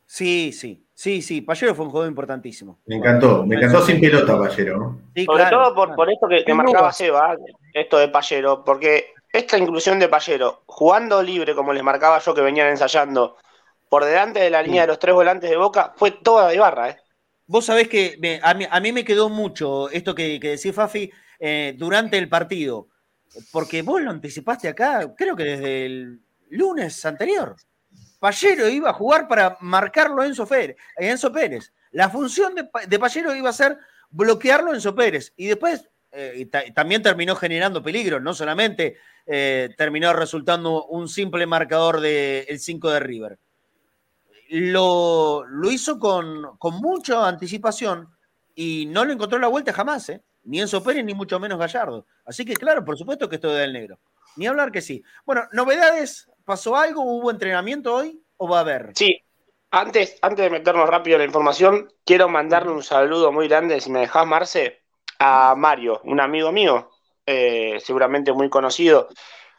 Sí, 0.05 0.53
sí. 0.53 0.84
Sí, 0.95 1.23
sí, 1.23 1.41
Pallero 1.41 1.75
fue 1.75 1.87
un 1.87 1.91
juego 1.91 2.07
importantísimo. 2.07 2.79
Me 2.87 2.97
encantó, 2.97 3.45
me 3.45 3.57
encantó 3.57 3.83
sin 3.83 4.01
pelota 4.01 4.39
Pallero. 4.39 5.01
Sobre 5.27 5.45
todo 5.47 5.75
por, 5.75 6.11
esto 6.11 6.29
que, 6.29 6.55
marcaba 6.55 6.93
Seba, 6.93 7.37
esto 7.73 7.99
de 7.99 8.09
Pallero, 8.09 8.65
porque 8.65 9.13
esta 9.33 9.59
inclusión 9.59 9.99
de 9.99 10.09
Pallero, 10.09 10.63
jugando 10.67 11.21
libre 11.21 11.55
como 11.55 11.73
les 11.73 11.83
marcaba 11.83 12.21
yo 12.21 12.33
que 12.33 12.41
venían 12.41 12.69
ensayando, 12.69 13.37
por 13.89 14.05
delante 14.05 14.39
de 14.41 14.51
la 14.51 14.63
línea 14.63 14.83
de 14.83 14.89
los 14.89 15.01
tres 15.01 15.15
volantes 15.15 15.51
de 15.51 15.57
Boca, 15.57 15.93
fue 15.97 16.13
toda 16.13 16.49
de 16.49 16.59
barra, 16.59 16.91
¿eh? 16.91 16.97
Vos 17.47 17.67
sabés 17.67 17.89
que 17.89 18.41
a, 18.43 18.81
mí, 18.81 18.93
me 18.93 19.05
quedó 19.05 19.29
mucho 19.29 19.91
esto 19.91 20.15
que, 20.15 20.41
que 20.41 20.51
decía 20.51 20.73
Fafi 20.73 21.11
eh, 21.39 21.75
durante 21.77 22.17
el 22.17 22.29
partido, 22.29 22.89
porque 23.53 23.83
vos 23.83 24.01
lo 24.01 24.11
anticipaste 24.11 24.69
acá, 24.69 25.15
creo 25.15 25.37
que 25.37 25.45
desde 25.45 25.87
el 25.87 26.21
lunes 26.51 27.05
anterior. 27.05 27.57
Pallero 28.25 28.71
iba 28.71 28.89
a 28.89 28.95
jugar 28.95 29.29
para 29.29 29.59
marcarlo 29.61 30.23
a 30.23 30.27
Enzo 30.27 30.47
Pérez. 30.47 31.75
La 31.91 32.09
función 32.09 32.55
de, 32.55 32.67
de 32.89 32.99
Pallero 32.99 33.35
iba 33.35 33.51
a 33.51 33.53
ser 33.53 33.77
bloquearlo 34.09 34.71
a 34.71 34.75
Enzo 34.75 34.95
Pérez. 34.95 35.35
Y 35.37 35.49
después 35.49 35.91
eh, 36.11 36.49
también 36.75 37.03
terminó 37.03 37.37
generando 37.37 37.83
peligro, 37.83 38.21
no 38.21 38.33
solamente 38.33 38.97
eh, 39.27 39.75
terminó 39.77 40.15
resultando 40.15 40.87
un 40.87 41.07
simple 41.07 41.45
marcador 41.45 42.01
del 42.01 42.59
5 42.59 42.91
de 42.93 43.01
River. 43.01 43.39
Lo, 44.49 45.45
hizo 45.71 45.99
con, 45.99 46.57
mucha 46.81 47.29
anticipación 47.29 48.09
y 48.55 48.87
no 48.87 49.05
le 49.05 49.13
encontró 49.13 49.39
la 49.39 49.49
vuelta 49.49 49.75
jamás, 49.75 50.09
¿eh? 50.09 50.23
ni 50.45 50.63
Enzo 50.63 50.83
Pérez 50.83 51.05
ni 51.05 51.13
mucho 51.13 51.39
menos 51.39 51.59
Gallardo. 51.59 52.07
Así 52.25 52.47
que 52.47 52.55
claro, 52.55 52.87
por 52.87 52.97
supuesto 52.97 53.29
que 53.29 53.35
esto 53.35 53.53
del 53.53 53.75
negro. 53.75 53.99
Ni 54.37 54.47
hablar 54.47 54.73
que 54.73 54.81
sí. 54.81 55.05
Bueno, 55.27 55.43
novedades 55.53 56.31
¿Pasó 56.45 56.77
algo? 56.77 57.03
¿Hubo 57.03 57.31
entrenamiento 57.31 57.95
hoy 57.95 58.23
o 58.37 58.49
va 58.49 58.59
a 58.59 58.61
haber? 58.61 58.93
Sí. 58.95 59.21
Antes, 59.71 60.19
antes 60.23 60.45
de 60.45 60.51
meternos 60.51 60.89
rápido 60.89 61.17
en 61.17 61.23
la 61.23 61.27
información, 61.27 61.93
quiero 62.05 62.29
mandarle 62.29 62.71
un 62.71 62.83
saludo 62.83 63.33
muy 63.33 63.49
grande, 63.49 63.81
si 63.81 63.91
me 63.91 64.01
dejas, 64.01 64.25
Marce, 64.25 64.83
a 65.19 65.55
Mario, 65.57 66.01
un 66.05 66.21
amigo 66.21 66.53
mío, 66.53 66.91
eh, 67.27 67.79
seguramente 67.81 68.33
muy 68.33 68.49
conocido, 68.49 69.09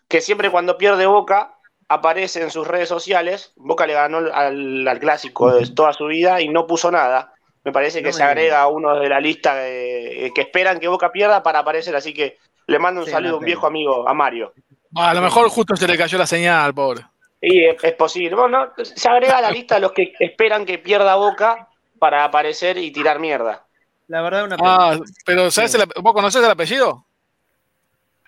que 0.07 0.21
siempre 0.21 0.51
cuando 0.51 0.77
pierde 0.77 1.05
Boca 1.05 1.57
aparece 1.89 2.41
en 2.41 2.51
sus 2.51 2.67
redes 2.67 2.87
sociales. 2.87 3.51
Boca 3.55 3.85
le 3.85 3.93
ganó 3.93 4.19
al, 4.33 4.97
clásico 4.99 5.51
de 5.51 5.67
toda 5.67 5.91
su 5.91 6.05
vida 6.05 6.41
y 6.41 6.49
no 6.49 6.65
puso 6.67 6.91
nada. 6.91 7.33
Me 7.63 7.71
parece 7.71 8.03
que 8.03 8.13
se 8.13 8.23
agrega 8.23 8.61
a 8.61 8.67
uno 8.67 8.99
de 8.99 9.09
la 9.09 9.19
lista 9.19 9.55
que 9.55 10.31
esperan 10.35 10.79
que 10.79 10.87
Boca 10.87 11.11
pierda 11.11 11.41
para 11.43 11.59
aparecer, 11.59 11.95
así 11.95 12.13
que 12.13 12.37
le 12.67 12.79
mando 12.79 13.01
un 13.01 13.07
saludo 13.07 13.35
a 13.35 13.39
un 13.39 13.45
viejo 13.45 13.67
amigo, 13.67 14.07
a 14.07 14.13
Mario. 14.13 14.53
A 14.95 15.13
lo 15.13 15.21
mejor 15.21 15.49
justo 15.49 15.75
se 15.75 15.87
le 15.87 15.97
cayó 15.97 16.17
la 16.17 16.25
señal, 16.25 16.73
pobre. 16.73 17.05
Sí, 17.41 17.63
es, 17.63 17.93
posible. 17.93 18.35
Bueno, 18.35 18.71
se 18.81 19.09
agrega 19.09 19.37
a 19.37 19.41
la 19.41 19.51
lista 19.51 19.75
a 19.75 19.79
los 19.79 19.91
que 19.91 20.13
esperan 20.19 20.65
que 20.65 20.79
pierda 20.79 21.15
Boca 21.15 21.67
para 21.99 22.23
aparecer 22.23 22.77
y 22.77 22.91
tirar 22.91 23.19
mierda. 23.19 23.65
La 24.07 24.21
verdad, 24.21 24.45
una 24.45 24.57
pena. 24.57 24.75
Ah, 24.77 24.99
pero 25.25 25.51
¿sabes 25.51 25.77
¿vos 26.01 26.13
conocés 26.13 26.43
el 26.43 26.51
apellido? 26.51 27.05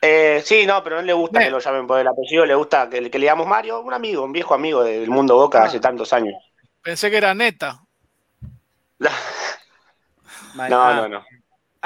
Eh, 0.01 0.41
sí, 0.45 0.65
no, 0.68 0.84
pero 0.84 0.97
no 0.97 1.01
le 1.01 1.13
gusta 1.13 1.39
que 1.39 1.49
lo 1.49 1.59
llamen 1.59 1.88
por 1.88 1.99
el 1.99 2.07
apellido, 2.07 2.45
le 2.45 2.53
gusta 2.53 2.88
que, 2.89 3.01
le 3.01 3.09
digamos 3.09 3.47
Mario, 3.47 3.82
un 3.82 3.93
amigo, 3.93 4.24
un 4.24 4.32
viejo 4.32 4.53
amigo 4.53 4.84
del 4.84 5.09
mundo 5.09 5.36
Boca 5.36 5.63
hace 5.63 5.80
tantos 5.80 6.13
años. 6.13 6.36
Pensé 6.84 7.09
que 7.09 7.18
era 7.18 7.34
neta. 7.34 7.82
no, 10.55 10.70
no, 10.70 11.07
no. 11.07 11.26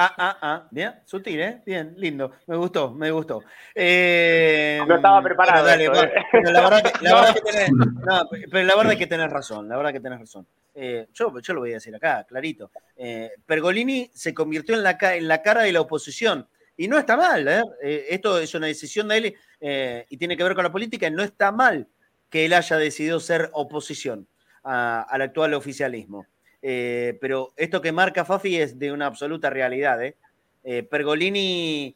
Ah, 0.03 0.15
ah, 0.17 0.37
ah, 0.41 0.67
bien, 0.71 0.95
sutil, 1.05 1.39
¿eh? 1.39 1.61
Bien, 1.63 1.93
lindo, 1.95 2.31
me 2.47 2.55
gustó, 2.55 2.91
me 2.91 3.11
gustó. 3.11 3.43
Eh, 3.75 4.81
no 4.87 4.95
estaba 4.95 5.21
preparado. 5.21 5.63
Pero, 5.77 5.93
pero 6.31 6.51
la 6.51 6.61
verdad 6.61 6.81
que, 6.81 7.03
la 7.03 7.15
verdad 7.21 7.33
que 7.35 7.41
tenés, 7.41 7.69
no, 7.71 8.29
pero 8.49 8.63
la 8.65 8.75
verdad 8.75 8.97
que 8.97 9.05
tenés 9.05 9.29
razón, 9.29 9.69
la 9.69 9.77
verdad 9.77 9.93
que 9.93 9.99
tenés 9.99 10.19
razón. 10.19 10.47
Eh, 10.73 11.07
yo, 11.13 11.39
yo 11.39 11.53
lo 11.53 11.59
voy 11.59 11.69
a 11.69 11.75
decir 11.75 11.95
acá, 11.95 12.25
clarito. 12.27 12.71
Eh, 12.95 13.29
Pergolini 13.45 14.09
se 14.11 14.33
convirtió 14.33 14.73
en 14.73 14.81
la, 14.81 14.97
en 14.99 15.27
la 15.27 15.43
cara 15.43 15.61
de 15.61 15.71
la 15.71 15.81
oposición. 15.81 16.47
Y 16.75 16.87
no 16.87 16.97
está 16.97 17.15
mal, 17.15 17.47
¿eh? 17.47 17.61
eh 17.83 18.05
esto 18.09 18.39
es 18.39 18.55
una 18.55 18.65
decisión 18.65 19.07
de 19.09 19.17
él 19.17 19.35
eh, 19.59 20.07
y 20.09 20.17
tiene 20.17 20.35
que 20.35 20.43
ver 20.43 20.55
con 20.55 20.63
la 20.63 20.71
política. 20.71 21.11
No 21.11 21.21
está 21.21 21.51
mal 21.51 21.87
que 22.27 22.45
él 22.45 22.53
haya 22.53 22.77
decidido 22.77 23.19
ser 23.19 23.51
oposición 23.53 24.27
al 24.63 25.21
actual 25.21 25.53
oficialismo. 25.53 26.25
Eh, 26.61 27.17
pero 27.19 27.53
esto 27.57 27.81
que 27.81 27.91
marca 27.91 28.25
Fafi 28.25 28.57
es 28.57 28.77
de 28.77 28.91
una 28.91 29.07
absoluta 29.07 29.49
realidad. 29.49 30.03
¿eh? 30.03 30.15
Eh, 30.63 30.83
Pergolini 30.83 31.95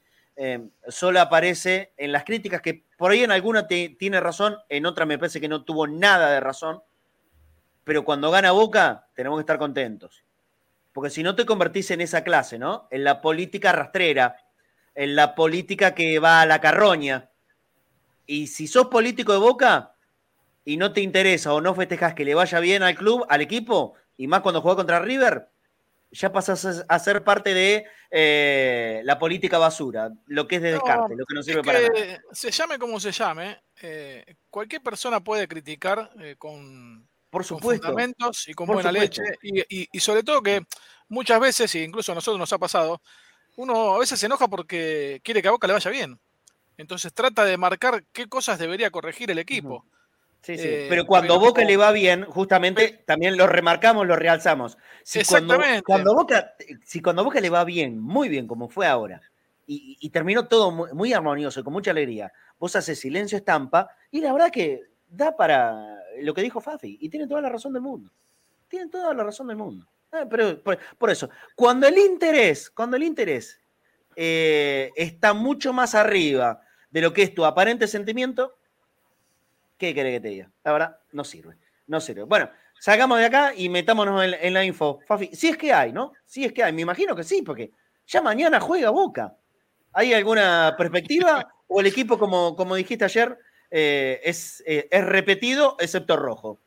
solo 0.89 1.21
aparece 1.21 1.93
en 1.95 2.11
las 2.11 2.25
críticas 2.25 2.61
que 2.61 2.83
por 2.97 3.11
ahí 3.11 3.23
en 3.23 3.31
alguna 3.31 3.67
tiene 3.67 4.19
razón, 4.19 4.57
en 4.67 4.85
otra 4.85 5.05
me 5.05 5.17
parece 5.17 5.39
que 5.39 5.47
no 5.47 5.63
tuvo 5.63 5.87
nada 5.87 6.29
de 6.29 6.41
razón, 6.41 6.81
pero 7.85 8.03
cuando 8.03 8.31
gana 8.31 8.51
Boca 8.51 9.07
tenemos 9.15 9.37
que 9.37 9.41
estar 9.41 9.57
contentos. 9.57 10.25
Porque 10.91 11.09
si 11.09 11.23
no 11.23 11.35
te 11.35 11.45
convertís 11.45 11.89
en 11.91 12.01
esa 12.01 12.23
clase, 12.23 12.59
¿no? 12.59 12.87
En 12.91 13.05
la 13.05 13.21
política 13.21 13.71
rastrera, 13.71 14.37
en 14.93 15.15
la 15.15 15.35
política 15.35 15.93
que 15.93 16.19
va 16.19 16.41
a 16.41 16.45
la 16.45 16.59
carroña. 16.59 17.29
Y 18.25 18.47
si 18.47 18.67
sos 18.67 18.87
político 18.87 19.33
de 19.33 19.39
Boca 19.39 19.93
y 20.63 20.77
no 20.77 20.93
te 20.93 21.01
interesa 21.01 21.53
o 21.53 21.61
no 21.61 21.75
festejas 21.75 22.13
que 22.13 22.25
le 22.25 22.33
vaya 22.33 22.59
bien 22.59 22.81
al 22.81 22.95
club, 22.95 23.25
al 23.29 23.41
equipo, 23.41 23.95
y 24.17 24.27
más 24.27 24.41
cuando 24.41 24.61
juega 24.61 24.77
contra 24.77 24.99
River, 24.99 25.49
ya 26.11 26.31
pasas 26.31 26.85
a 26.87 26.99
ser 26.99 27.23
parte 27.23 27.53
de 27.53 27.85
eh, 28.09 29.01
la 29.03 29.19
política 29.19 29.57
basura, 29.57 30.11
lo 30.27 30.47
que 30.47 30.57
es 30.57 30.61
de 30.61 30.71
descarte, 30.73 31.15
lo 31.15 31.25
que 31.25 31.35
no 31.35 31.43
sirve 31.43 31.63
para 31.63 31.81
nada. 31.81 32.21
Se 32.31 32.51
llame 32.51 32.79
como 32.79 32.99
se 32.99 33.11
llame, 33.11 33.61
eh, 33.81 34.35
cualquier 34.49 34.81
persona 34.81 35.19
puede 35.19 35.47
criticar 35.47 36.11
eh, 36.19 36.35
con, 36.37 37.07
Por 37.29 37.43
supuesto. 37.43 37.87
fundamentos 37.87 38.47
y 38.47 38.53
con 38.53 38.67
buena 38.67 38.91
leche. 38.91 39.23
Y, 39.41 39.99
sobre 39.99 40.23
todo 40.23 40.41
que 40.41 40.61
muchas 41.09 41.39
veces, 41.39 41.75
e 41.75 41.83
incluso 41.83 42.11
a 42.11 42.15
nosotros 42.15 42.39
nos 42.39 42.53
ha 42.53 42.57
pasado, 42.57 43.01
uno 43.57 43.95
a 43.95 43.99
veces 43.99 44.19
se 44.19 44.27
enoja 44.27 44.47
porque 44.47 45.19
quiere 45.23 45.41
que 45.41 45.49
a 45.49 45.51
Boca 45.51 45.67
le 45.67 45.73
vaya 45.73 45.91
bien. 45.91 46.19
Entonces 46.77 47.13
trata 47.13 47.43
de 47.45 47.57
marcar 47.57 48.03
qué 48.11 48.27
cosas 48.27 48.59
debería 48.59 48.91
corregir 48.91 49.31
el 49.31 49.39
equipo. 49.39 49.85
Sí, 50.45 50.59
sí. 50.59 50.67
Eh, 50.67 50.85
pero 50.87 51.07
cuando 51.07 51.39
Boca 51.39 51.63
le 51.63 51.75
va 51.75 51.91
bien, 51.91 52.23
justamente 52.25 53.01
también 53.07 53.35
lo 53.35 53.47
remarcamos, 53.47 54.05
lo 54.05 54.15
realzamos. 54.15 54.77
Si 55.03 55.17
Exactamente. 55.17 55.81
Cuando, 55.81 56.13
Boca, 56.13 56.53
si 56.83 57.01
cuando 57.01 57.23
Boca 57.23 57.41
le 57.41 57.49
va 57.49 57.63
bien, 57.63 57.99
muy 57.99 58.29
bien, 58.29 58.45
como 58.45 58.69
fue 58.69 58.85
ahora, 58.85 59.23
y, 59.65 60.07
terminó 60.11 60.47
todo 60.47 60.69
muy, 60.93 61.13
armonioso, 61.13 61.63
con 61.63 61.73
mucha 61.73 61.89
alegría, 61.89 62.31
vos 62.59 62.75
haces 62.75 62.99
silencio 62.99 63.39
estampa, 63.39 63.89
y 64.11 64.21
la 64.21 64.33
verdad 64.33 64.51
que 64.51 64.83
da 65.09 65.35
para 65.35 65.99
lo 66.21 66.35
que 66.35 66.43
dijo 66.43 66.61
Fafi, 66.61 66.99
y 67.01 67.09
tiene 67.09 67.25
toda 67.25 67.41
la 67.41 67.49
razón 67.49 67.73
del 67.73 67.81
mundo. 67.81 68.11
Tiene 68.67 68.87
toda 68.87 69.15
la 69.15 69.23
razón 69.23 69.47
del 69.47 69.57
mundo. 69.57 69.87
Eh, 70.11 70.27
pero 70.29 70.61
por, 70.61 71.09
eso, 71.09 71.27
cuando 71.55 71.87
el 71.87 71.97
interés, 71.97 72.69
cuando 72.69 72.97
el 72.97 73.01
interés 73.01 73.59
eh, 74.15 74.91
está 74.95 75.33
mucho 75.33 75.73
más 75.73 75.95
arriba 75.95 76.61
de 76.91 77.01
lo 77.01 77.13
que 77.13 77.23
es 77.23 77.33
tu 77.33 77.45
aparente 77.45 77.87
sentimiento, 77.87 78.54
¿Qué 79.77 79.93
querés 79.93 80.13
que 80.13 80.19
te 80.21 80.27
diga? 80.29 80.51
La 80.63 80.71
verdad, 80.71 80.99
no 81.11 81.23
sirve. 81.23 81.57
No 81.87 81.99
sirve. 81.99 82.23
Bueno, 82.23 82.49
sacamos 82.79 83.19
de 83.19 83.25
acá 83.25 83.53
y 83.55 83.69
metámonos 83.69 84.23
en, 84.23 84.53
la 84.53 84.63
info. 84.63 84.99
Fafi, 85.05 85.29
si 85.33 85.49
es 85.49 85.57
que 85.57 85.73
hay, 85.73 85.91
¿no? 85.91 86.13
Si 86.25 86.45
es 86.45 86.53
que 86.53 86.63
hay. 86.63 86.73
Me 86.73 86.81
imagino 86.81 87.15
que 87.15 87.23
sí, 87.23 87.41
porque 87.41 87.71
ya 88.07 88.21
mañana 88.21 88.59
juega 88.59 88.89
Boca. 88.89 89.37
¿Hay 89.93 90.13
alguna 90.13 90.75
perspectiva? 90.77 91.47
¿O 91.67 91.79
el 91.79 91.87
equipo, 91.87 92.17
como, 92.17 92.55
como 92.55 92.75
dijiste 92.75 93.05
ayer, 93.05 93.37
eh, 93.71 94.21
es, 94.23 94.63
eh, 94.65 94.87
es 94.91 95.03
repetido, 95.03 95.75
excepto 95.79 96.15
rojo? 96.15 96.61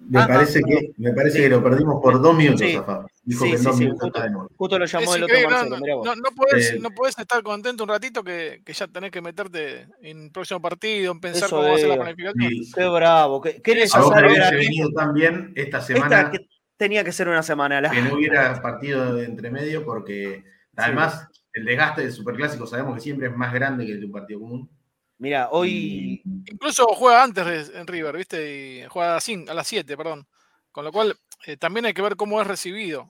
Me, 0.00 0.20
ah, 0.20 0.28
parece, 0.28 0.60
ah, 0.60 0.68
que, 0.68 0.92
me 0.96 1.12
parece 1.12 1.42
que 1.42 1.48
lo 1.48 1.62
perdimos 1.62 2.00
por 2.00 2.22
dos 2.22 2.34
minutos, 2.34 2.60
sí. 2.60 2.78
Dijo 3.24 3.44
que 3.44 3.58
dos 3.58 3.78
minutos 3.78 4.10
justo, 4.56 4.78
lo 4.78 4.86
llamó 4.86 5.14
el 5.14 5.24
otro 5.24 5.36
Marcelo, 5.50 6.04
no, 6.04 6.14
no, 6.14 6.90
podés, 6.90 7.18
estar 7.18 7.42
contento 7.42 7.82
un 7.82 7.90
ratito 7.90 8.22
que, 8.22 8.62
que, 8.64 8.72
ya 8.72 8.86
tenés 8.86 9.10
que 9.10 9.20
meterte 9.20 9.88
en 10.00 10.24
el 10.24 10.30
próximo 10.30 10.62
partido, 10.62 11.12
en 11.12 11.20
pensar 11.20 11.50
cómo 11.50 11.62
va 11.62 11.74
a 11.74 11.78
ser 11.78 11.88
la 11.88 11.96
planificación. 11.96 12.52
Qué 12.74 12.88
bravo, 12.88 13.40
qué, 13.40 13.60
qué 13.60 13.74
necesario 13.74 14.30
era 14.30 14.50
venido 14.50 14.90
también 14.92 15.52
esta 15.56 15.80
semana. 15.80 16.30
que 16.30 16.48
tenía 16.78 17.04
que 17.04 17.12
ser 17.12 17.28
una 17.28 17.42
semana. 17.42 17.80
La... 17.80 17.90
Que 17.90 18.00
no 18.00 18.14
hubiera 18.14 18.62
partido 18.62 19.14
de 19.14 19.24
entre 19.26 19.50
medio 19.50 19.84
porque 19.84 20.44
además 20.76 21.28
el 21.52 21.64
desgaste 21.64 22.02
del 22.02 22.12
superclásico 22.12 22.66
sabemos 22.66 22.94
que 22.94 23.00
siempre 23.00 23.28
es 23.28 23.36
más 23.36 23.52
grande 23.52 23.84
que 23.84 23.92
el 23.92 24.00
de 24.00 24.06
un 24.06 24.12
partido 24.12 24.40
común. 24.40 24.70
Mira, 25.18 25.48
hoy. 25.50 26.22
Incluso 26.46 26.86
juega 26.94 27.22
antes 27.22 27.70
en 27.74 27.86
River, 27.86 28.16
¿viste? 28.16 28.84
Y 28.84 28.86
juega 28.88 29.16
a, 29.16 29.54
las 29.54 29.66
7, 29.66 29.96
perdón. 29.96 30.26
Con 30.70 30.84
lo 30.84 30.92
cual, 30.92 31.16
eh, 31.46 31.56
también 31.56 31.86
hay 31.86 31.94
que 31.94 32.02
ver 32.02 32.16
cómo 32.16 32.40
es 32.40 32.46
recibido. 32.46 33.08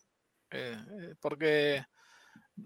Eh, 0.51 0.77
eh, 1.01 1.15
porque 1.21 1.85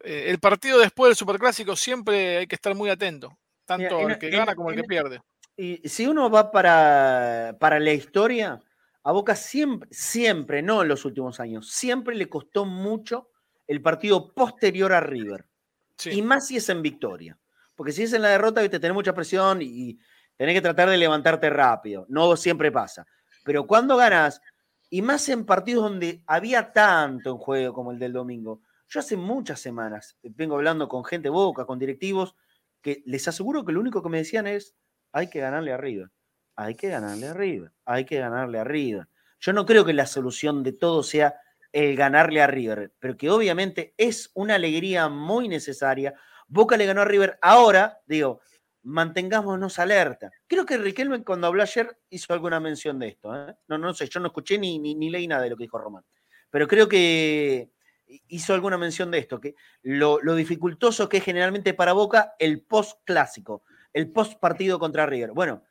el 0.05 0.39
partido 0.39 0.79
después 0.79 1.11
del 1.11 1.17
Superclásico 1.17 1.75
siempre 1.75 2.39
hay 2.39 2.47
que 2.47 2.55
estar 2.55 2.75
muy 2.75 2.89
atento. 2.89 3.37
Tanto 3.65 4.09
el 4.09 4.19
que 4.19 4.31
gana 4.31 4.55
como 4.55 4.71
el 4.71 4.77
que 4.77 4.85
pierde. 4.85 5.21
Y 5.57 5.87
si 5.89 6.07
uno 6.07 6.31
va 6.31 6.51
para, 6.51 7.57
para 7.61 7.79
la 7.79 7.93
historia, 7.93 8.63
a 9.03 9.13
Boca 9.13 9.35
siempre, 9.35 9.89
siempre, 9.93 10.63
no 10.63 10.83
en 10.83 10.89
los 10.89 11.05
últimos 11.05 11.41
años, 11.41 11.69
siempre 11.69 12.15
le 12.15 12.29
costó 12.29 12.65
mucho 12.65 13.29
el 13.67 13.83
partido 13.83 14.33
posterior 14.33 14.93
a 14.93 15.01
River. 15.01 15.47
Y 16.05 16.23
más 16.23 16.49
si 16.49 16.57
es 16.57 16.69
en 16.69 16.83
victoria. 16.83 17.39
Porque 17.75 17.93
si 17.93 18.05
es 18.05 18.13
en 18.13 18.23
la 18.23 18.29
derrota, 18.29 18.61
viste, 18.61 18.81
tenés 18.81 18.95
mucha 18.95 19.15
presión 19.15 19.61
y 19.63 19.99
tenés 20.37 20.55
que 20.55 20.63
tratar 20.63 20.89
de 20.89 20.97
levantarte 20.97 21.51
rápido. 21.51 22.07
No 22.09 22.37
siempre 22.37 22.71
pasa. 22.71 23.07
Pero 23.45 23.67
cuando 23.67 23.97
ganas, 23.97 24.41
y 24.93 25.01
más 25.01 25.27
en 25.31 25.47
partidos 25.47 25.85
donde 25.85 26.23
había 26.27 26.71
tanto 26.71 27.31
en 27.31 27.39
juego 27.39 27.73
como 27.73 27.93
el 27.93 27.99
del 27.99 28.13
domingo. 28.13 28.61
Yo 28.89 29.01
hace 29.01 29.17
muchas 29.17 29.59
semanas 29.59 30.19
vengo 30.23 30.55
hablando 30.55 30.87
con 30.87 31.03
gente 31.03 31.31
boca, 31.31 31.65
con 31.65 31.79
directivos, 31.79 32.37
que 32.83 33.03
les 33.07 33.27
aseguro 33.27 33.65
que 33.65 33.73
lo 33.73 33.81
único 33.81 34.03
que 34.03 34.11
me 34.11 34.19
decían 34.19 34.47
es, 34.47 34.77
hay 35.11 35.31
que 35.31 35.41
ganarle 35.41 35.73
arriba, 35.73 36.11
hay 36.57 36.75
que 36.75 36.89
ganarle 36.89 37.27
arriba, 37.27 37.73
hay 37.87 38.05
que 38.05 38.19
ganarle 38.19 38.59
arriba. 38.59 39.09
Yo 39.41 39.55
no 39.55 39.65
creo 39.65 39.87
que 39.87 39.95
la 39.95 40.05
solución 40.05 40.63
de 40.63 40.75
todo 40.75 41.03
sea 41.03 41.37
el 41.73 41.97
ganarle 41.97 42.43
a 42.43 42.47
River, 42.47 42.93
pero 42.99 43.17
que 43.17 43.31
obviamente 43.31 43.95
es 43.97 44.31
una 44.35 44.57
alegría 44.57 45.09
muy 45.09 45.49
necesaria. 45.49 46.13
Boca 46.53 46.77
le 46.77 46.85
ganó 46.85 47.01
a 47.01 47.07
River 47.07 47.39
ahora, 47.41 47.99
digo, 48.07 48.43
mantengámonos 48.83 49.79
alerta. 49.79 50.31
Creo 50.47 50.67
que 50.67 50.77
Riquelme 50.77 51.25
cuando 51.25 51.47
habló 51.47 51.63
ayer 51.63 51.97
hizo 52.11 52.35
alguna 52.35 52.61
mención 52.61 52.99
de 52.99 53.09
esto. 53.09 53.35
¿eh? 53.35 53.55
No, 53.69 53.79
no 53.79 53.95
sé, 53.95 54.07
yo 54.09 54.21
no 54.21 54.27
escuché 54.27 54.59
ni, 54.59 54.79
ni, 54.79 55.09
leí 55.09 55.27
nada 55.27 55.43
de 55.43 55.51
lo 55.51 55.57
que 55.57 55.65
dijo 55.65 55.79
Román. 55.79 56.05
Pero 56.51 56.69
creo 56.69 56.89
que 56.89 57.71
hizo 58.29 58.53
alguna 58.53 58.77
mención 58.77 59.11
de 59.11 59.19
esto, 59.19 59.41
que 59.41 59.55
lo, 59.81 60.21
lo 60.23 60.35
dificultoso 60.35 61.09
que 61.09 61.17
es 61.17 61.25
generalmente 61.25 61.73
para 61.73 61.95
Boca 61.95 62.35
el 62.39 62.61
post 62.61 63.01
clásico, 63.05 63.63
el 63.95 64.11
post 64.11 64.39
partido 64.39 64.79
contra 64.79 65.07
River. 65.07 65.31
Bueno, 65.33 65.63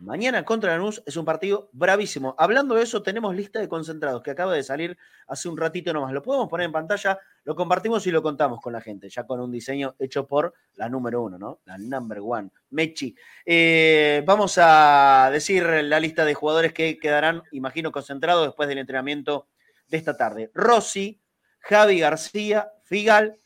Mañana 0.00 0.46
contra 0.46 0.72
Lanús 0.72 1.02
es 1.04 1.14
un 1.18 1.26
partido 1.26 1.68
bravísimo. 1.72 2.34
Hablando 2.38 2.74
de 2.74 2.84
eso, 2.84 3.02
tenemos 3.02 3.36
lista 3.36 3.60
de 3.60 3.68
concentrados 3.68 4.22
que 4.22 4.30
acaba 4.30 4.54
de 4.54 4.62
salir 4.62 4.96
hace 5.28 5.46
un 5.46 5.58
ratito 5.58 5.92
nomás. 5.92 6.14
Lo 6.14 6.22
podemos 6.22 6.48
poner 6.48 6.64
en 6.64 6.72
pantalla, 6.72 7.18
lo 7.44 7.54
compartimos 7.54 8.06
y 8.06 8.10
lo 8.10 8.22
contamos 8.22 8.62
con 8.62 8.72
la 8.72 8.80
gente, 8.80 9.10
ya 9.10 9.26
con 9.26 9.40
un 9.40 9.50
diseño 9.50 9.96
hecho 9.98 10.26
por 10.26 10.54
la 10.76 10.88
número 10.88 11.22
uno, 11.22 11.36
¿no? 11.36 11.60
La 11.66 11.76
number 11.76 12.20
one, 12.22 12.48
Mechi. 12.70 13.14
Eh, 13.44 14.22
vamos 14.24 14.56
a 14.56 15.28
decir 15.34 15.64
la 15.64 16.00
lista 16.00 16.24
de 16.24 16.32
jugadores 16.32 16.72
que 16.72 16.98
quedarán, 16.98 17.42
imagino, 17.52 17.92
concentrados 17.92 18.46
después 18.46 18.70
del 18.70 18.78
entrenamiento 18.78 19.48
de 19.86 19.98
esta 19.98 20.16
tarde. 20.16 20.50
Rossi, 20.54 21.20
Javi 21.58 22.00
García, 22.00 22.72
Figal, 22.84 23.36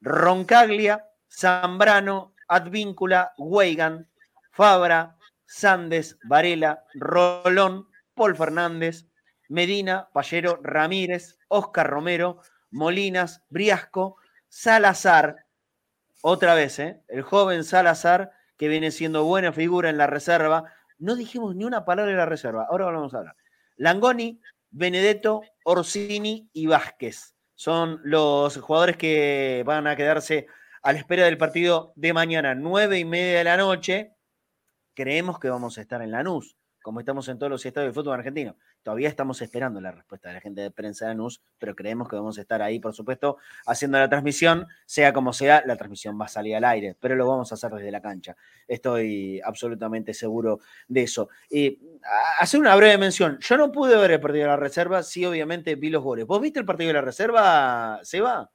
Roncaglia, 0.00 1.04
Zambrano, 1.28 2.32
Advíncula, 2.46 3.32
Weigan, 3.38 4.08
Fabra, 4.52 5.15
Sandes, 5.46 6.18
Varela, 6.24 6.84
Rolón, 6.94 7.88
Paul 8.14 8.36
Fernández, 8.36 9.06
Medina, 9.48 10.08
Pallero, 10.12 10.58
Ramírez, 10.62 11.38
Oscar 11.48 11.88
Romero, 11.88 12.40
Molinas, 12.70 13.42
Briasco, 13.48 14.16
Salazar, 14.48 15.46
otra 16.22 16.54
vez, 16.54 16.78
¿eh? 16.78 17.02
el 17.08 17.22
joven 17.22 17.62
Salazar, 17.62 18.32
que 18.56 18.68
viene 18.68 18.90
siendo 18.90 19.24
buena 19.24 19.52
figura 19.52 19.90
en 19.90 19.98
la 19.98 20.06
reserva. 20.06 20.64
No 20.98 21.14
dijimos 21.14 21.54
ni 21.54 21.64
una 21.64 21.84
palabra 21.84 22.10
de 22.10 22.16
la 22.16 22.26
reserva, 22.26 22.66
ahora 22.68 22.86
vamos 22.86 23.14
a 23.14 23.18
hablar. 23.18 23.36
Langoni, 23.76 24.40
Benedetto, 24.70 25.42
Orsini 25.64 26.48
y 26.52 26.66
Vázquez. 26.66 27.36
Son 27.54 28.00
los 28.02 28.56
jugadores 28.58 28.96
que 28.96 29.62
van 29.64 29.86
a 29.86 29.96
quedarse 29.96 30.48
a 30.82 30.92
la 30.92 30.98
espera 30.98 31.24
del 31.24 31.38
partido 31.38 31.92
de 31.96 32.12
mañana, 32.12 32.54
nueve 32.54 32.98
y 32.98 33.04
media 33.04 33.38
de 33.38 33.44
la 33.44 33.56
noche 33.56 34.15
creemos 34.96 35.38
que 35.38 35.50
vamos 35.50 35.78
a 35.78 35.82
estar 35.82 36.02
en 36.02 36.10
Lanús, 36.10 36.56
como 36.82 37.00
estamos 37.00 37.28
en 37.28 37.38
todos 37.38 37.50
los 37.50 37.66
estados 37.66 37.88
de 37.88 37.92
fútbol 37.92 38.14
argentino. 38.14 38.56
Todavía 38.82 39.08
estamos 39.08 39.42
esperando 39.42 39.80
la 39.80 39.92
respuesta 39.92 40.28
de 40.28 40.36
la 40.36 40.40
gente 40.40 40.62
de 40.62 40.70
prensa 40.70 41.04
de 41.04 41.10
Lanús, 41.10 41.42
pero 41.58 41.74
creemos 41.74 42.08
que 42.08 42.16
vamos 42.16 42.38
a 42.38 42.40
estar 42.40 42.62
ahí, 42.62 42.78
por 42.78 42.94
supuesto, 42.94 43.36
haciendo 43.66 43.98
la 43.98 44.08
transmisión, 44.08 44.66
sea 44.86 45.12
como 45.12 45.32
sea, 45.32 45.62
la 45.66 45.76
transmisión 45.76 46.18
va 46.18 46.24
a 46.24 46.28
salir 46.28 46.56
al 46.56 46.64
aire, 46.64 46.96
pero 46.98 47.14
lo 47.14 47.28
vamos 47.28 47.52
a 47.52 47.56
hacer 47.56 47.72
desde 47.72 47.90
la 47.90 48.00
cancha. 48.00 48.36
Estoy 48.66 49.40
absolutamente 49.44 50.14
seguro 50.14 50.60
de 50.88 51.02
eso. 51.02 51.28
Y 51.50 51.78
hacer 52.38 52.60
una 52.60 52.74
breve 52.74 52.96
mención, 52.98 53.38
yo 53.40 53.56
no 53.56 53.70
pude 53.70 53.96
ver 53.96 54.12
el 54.12 54.20
partido 54.20 54.44
de 54.44 54.50
la 54.50 54.56
reserva, 54.56 55.02
sí, 55.02 55.26
obviamente 55.26 55.74
vi 55.74 55.90
los 55.90 56.02
goles. 56.02 56.24
¿Vos 56.24 56.40
viste 56.40 56.60
el 56.60 56.66
partido 56.66 56.88
de 56.88 56.94
la 56.94 57.02
reserva, 57.02 58.00
Seba? 58.02 58.50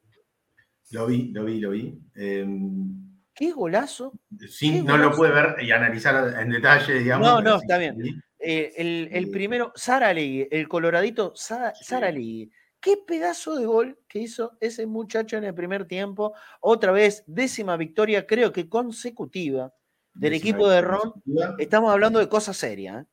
Lo 0.92 1.06
vi, 1.06 1.32
lo 1.32 1.46
vi, 1.46 1.60
lo 1.60 1.70
vi. 1.72 2.02
Em, 2.16 3.11
qué 3.42 3.52
golazo. 3.54 4.14
Sí, 4.48 4.84
no 4.84 4.98
lo 4.98 5.12
puede 5.16 5.34
ver 5.34 5.56
y 5.64 5.72
analizar 5.72 6.40
en 6.40 6.52
detalle, 6.52 7.00
digamos. 7.00 7.28
No, 7.28 7.42
no, 7.42 7.56
está 7.56 7.80
bien. 7.80 8.22
Eh, 8.38 8.72
el, 8.78 9.10
el, 9.12 9.32
primero, 9.32 9.74
Sara 9.76 10.14
Lee, 10.14 10.48
el 10.52 10.68
coloradito 10.68 11.34
Sara, 11.36 12.12
Lee. 12.12 12.52
Qué 12.80 12.98
pedazo 12.98 13.56
de 13.56 13.66
gol 13.66 14.00
que 14.08 14.20
hizo 14.20 14.58
ese 14.60 14.86
muchacho 14.86 15.38
en 15.38 15.46
el 15.46 15.56
primer 15.56 15.86
tiempo. 15.86 16.36
Otra 16.60 16.92
vez, 16.92 17.24
décima 17.26 17.78
victoria, 17.78 18.28
creo 18.28 18.52
que 18.52 18.70
consecutiva 18.70 19.74
del 20.14 20.34
equipo 20.34 20.70
de 20.70 20.82
Ron. 20.82 21.12
Estamos 21.58 21.92
hablando 21.92 22.20
de 22.20 22.30
cosas 22.30 22.56
serias. 22.56 23.04
¿eh? 23.04 23.08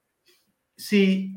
Sí. 0.76 1.34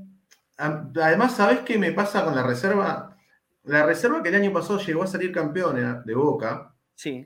Además, 0.58 1.38
¿sabes 1.38 1.60
qué 1.60 1.78
me 1.78 1.94
pasa 1.94 2.26
con 2.26 2.36
la 2.36 2.44
reserva? 2.44 3.18
La 3.64 3.86
reserva 3.86 4.22
que 4.22 4.28
el 4.28 4.36
año 4.36 4.52
pasado 4.52 4.80
llegó 4.80 5.04
a 5.04 5.08
salir 5.08 5.32
campeona 5.32 6.04
de 6.06 6.14
Boca. 6.14 6.76
Sí. 6.94 7.24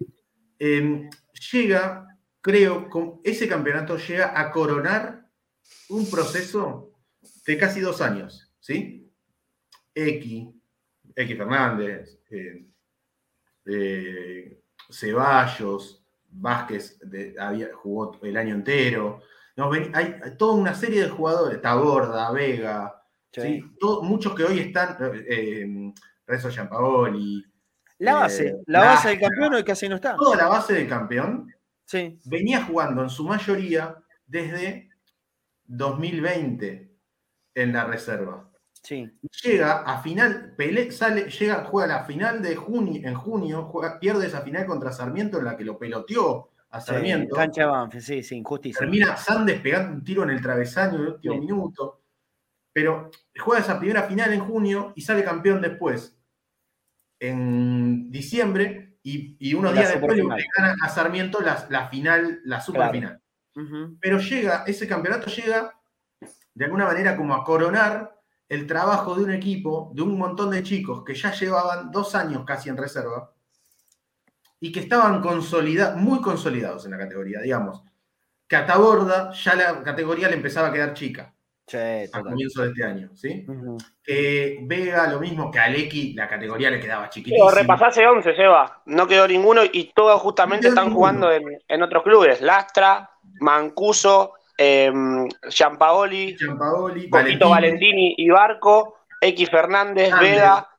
Em, 0.59 1.09
llega, 1.51 2.07
creo, 2.41 2.89
con 2.89 3.21
ese 3.23 3.47
campeonato 3.47 3.97
llega 3.97 4.39
a 4.39 4.51
coronar 4.51 5.29
un 5.89 6.09
proceso 6.09 6.91
de 7.45 7.57
casi 7.57 7.79
dos 7.79 8.01
años, 8.01 8.51
¿sí? 8.59 9.11
X, 9.93 10.47
X 11.15 11.37
Fernández, 11.37 12.19
eh, 12.29 12.65
eh, 13.65 14.61
Ceballos, 14.89 16.03
Vázquez 16.29 16.99
había, 17.39 17.69
jugó 17.73 18.19
el 18.21 18.37
año 18.37 18.55
entero. 18.55 19.21
hay, 19.93 20.15
toda 20.37 20.55
una 20.55 20.75
serie 20.75 21.03
de 21.03 21.09
jugadores, 21.09 21.61
Taborda, 21.61 22.31
Vega, 22.31 23.01
sí. 23.31 23.63
muchos 24.01 24.35
que 24.35 24.43
hoy 24.43 24.59
están, 24.59 24.97
eh, 25.27 25.93
Rezo 26.27 26.49
Giampaoli, 26.49 27.45
la 27.99 28.11
eh, 28.11 28.13
base, 28.15 28.57
la, 28.65 28.79
base 28.81 29.09
del 29.09 29.19
campeón 29.19 29.53
hoy 29.53 29.63
casi 29.63 29.89
no 29.89 29.95
está. 29.95 30.15
Toda 30.15 30.35
la 30.35 30.47
base 30.47 30.73
del 30.73 30.87
campeón 30.87 31.53
sí. 31.85 32.19
venía 32.25 32.63
jugando 32.63 33.03
en 33.03 33.09
su 33.09 33.23
mayoría 33.23 33.95
desde 34.25 34.89
2020 35.65 36.91
en 37.55 37.73
la 37.73 37.85
reserva. 37.85 38.49
Sí. 38.81 39.09
Llega 39.43 39.81
a 39.81 40.01
final, 40.01 40.53
Pelé 40.55 40.91
sale, 40.91 41.29
llega, 41.29 41.63
juega 41.63 41.87
la 41.87 42.03
final 42.03 42.41
de 42.41 42.55
junio, 42.55 43.01
en 43.03 43.15
junio, 43.15 43.71
pierde 43.99 44.27
esa 44.27 44.41
final 44.41 44.65
contra 44.67 44.91
Sarmiento 44.91 45.39
en 45.39 45.45
la 45.45 45.57
que 45.57 45.63
lo 45.63 45.79
peloteó 45.79 46.51
a 46.69 46.81
Sarmiento. 46.81 47.33
Sí, 47.33 47.41
cancha 47.41 47.65
Banfe, 47.65 48.01
sí, 48.01 48.21
sí, 48.21 48.35
injusticia. 48.35 48.79
Termina 48.79 49.17
Sandes 49.17 49.59
pegando 49.61 49.93
un 49.93 50.03
tiro 50.03 50.21
en 50.23 50.29
el 50.29 50.41
travesaño 50.41 50.97
en 50.97 51.01
el 51.01 51.07
último 51.13 51.35
minuto. 51.35 52.01
Pero 52.71 53.09
juega 53.39 53.61
esa 53.61 53.79
primera 53.79 54.03
final 54.03 54.33
en 54.33 54.41
junio 54.41 54.91
y 54.95 55.01
sale 55.01 55.23
campeón 55.23 55.61
después 55.61 56.14
en 57.29 58.11
diciembre 58.11 58.97
y, 59.03 59.53
unos 59.53 59.73
días 59.73 59.89
después 59.89 60.17
le 60.17 60.23
gana 60.23 60.75
a 60.81 60.89
Sarmiento 60.89 61.39
la, 61.41 61.89
final, 61.89 62.41
la 62.43 62.59
super 62.59 62.91
final. 62.91 63.21
Pero 63.99 64.19
llega, 64.19 64.63
ese 64.65 64.87
campeonato 64.87 65.27
llega 65.27 65.73
de 66.53 66.65
alguna 66.65 66.85
manera 66.85 67.15
como 67.15 67.35
a 67.35 67.43
coronar 67.43 68.15
el 68.49 68.65
trabajo 68.65 69.15
de 69.15 69.23
un 69.23 69.31
equipo, 69.31 69.91
de 69.93 70.01
un 70.01 70.17
montón 70.17 70.49
de 70.51 70.63
chicos 70.63 71.03
que 71.03 71.13
ya 71.13 71.31
llevaban 71.31 71.91
dos 71.91 72.15
años 72.15 72.43
casi 72.45 72.69
en 72.69 72.77
reserva 72.77 73.31
y 74.59 74.71
que 74.71 74.79
estaban 74.79 75.21
consolidados, 75.21 76.01
muy 76.01 76.21
consolidados 76.21 76.85
en 76.85 76.91
la 76.91 76.97
categoría, 76.97 77.41
digamos. 77.41 77.83
Que 78.47 78.55
a 78.55 78.65
Taborda 78.65 79.31
ya 79.33 79.55
la 79.55 79.83
categoría 79.83 80.29
le 80.29 80.35
empezaba 80.35 80.69
a 80.69 80.73
quedar 80.73 80.93
chica 80.93 81.34
a 81.73 82.21
comienzo 82.21 82.61
de 82.61 82.67
este 82.69 82.83
año, 82.83 83.09
¿sí? 83.15 83.45
Que 84.03 84.59
Vega, 84.61 85.07
lo 85.07 85.19
mismo 85.19 85.49
que 85.49 85.59
Aleki, 85.59 86.13
la 86.13 86.27
categoría 86.27 86.69
le 86.69 86.79
quedaba 86.79 87.09
chiquitita. 87.09 87.51
repasase 87.51 88.05
11, 88.05 88.35
Seba. 88.35 88.83
No 88.85 89.07
quedó 89.07 89.27
ninguno 89.27 89.61
y 89.63 89.91
todos 89.95 90.21
justamente 90.21 90.67
están 90.67 90.93
jugando 90.93 91.31
en, 91.31 91.81
otros 91.81 92.03
clubes. 92.03 92.41
Lastra, 92.41 93.09
Mancuso, 93.39 94.33
eh, 94.57 94.91
Giampaoli, 95.49 96.37
Valentini. 97.09 98.13
y 98.17 98.29
Barco, 98.29 98.99
X 99.19 99.49
Fernández, 99.49 100.13
Vega. 100.19 100.69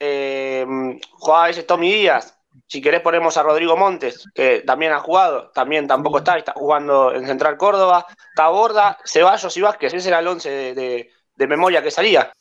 Eh, 0.00 0.66
jugaba 1.12 1.44
a 1.44 1.48
veces 1.48 1.66
Tommy 1.66 1.92
Díaz. 1.92 2.39
Si 2.70 2.80
querés 2.80 3.00
ponemos 3.00 3.36
a 3.36 3.42
Rodrigo 3.42 3.76
Montes, 3.76 4.24
que 4.32 4.62
también 4.64 4.92
ha 4.92 5.00
jugado, 5.00 5.50
también 5.52 5.88
tampoco 5.88 6.18
está, 6.18 6.38
está 6.38 6.52
jugando 6.52 7.12
en 7.12 7.26
Central 7.26 7.56
Córdoba, 7.56 8.06
Taborda, 8.36 8.96
Ceballos 9.04 9.56
y 9.56 9.60
Vázquez, 9.60 9.92
ese 9.92 10.08
era 10.08 10.20
el 10.20 10.28
11 10.28 10.74
de, 10.76 11.46
memoria 11.48 11.82
que 11.82 11.90
salía. 11.90 12.32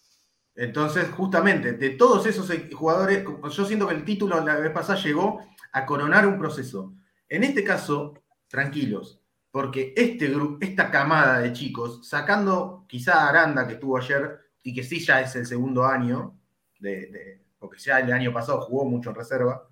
Entonces, 0.53 1.09
justamente, 1.09 1.73
de 1.73 1.89
todos 1.91 2.27
esos 2.27 2.47
jugadores, 2.75 3.25
yo 3.49 3.65
siento 3.65 3.87
que 3.87 3.95
el 3.95 4.05
título 4.05 4.39
la 4.39 4.57
vez 4.57 4.71
pasada 4.71 5.01
llegó 5.01 5.43
a 5.71 5.83
coronar 5.87 6.27
un 6.27 6.37
proceso. 6.37 6.93
En 7.27 7.43
este 7.43 7.63
caso, 7.63 8.13
tranquilos, 8.47 9.19
porque 9.49 9.95
este 9.97 10.31
esta 10.61 10.91
camada 10.91 11.39
de 11.39 11.53
chicos, 11.53 12.07
sacando 12.07 12.85
quizá 12.87 13.23
a 13.23 13.29
Aranda 13.29 13.65
que 13.65 13.73
estuvo 13.73 13.97
ayer 13.97 14.41
y 14.61 14.75
que 14.75 14.83
sí 14.83 14.99
ya 14.99 15.21
es 15.21 15.35
el 15.35 15.47
segundo 15.47 15.87
año, 15.87 16.39
de, 16.79 17.41
porque 17.57 17.79
ya 17.79 17.97
el 17.97 18.13
año 18.13 18.31
pasado 18.31 18.61
jugó 18.61 18.85
mucho 18.85 19.09
en 19.09 19.15
reserva, 19.15 19.68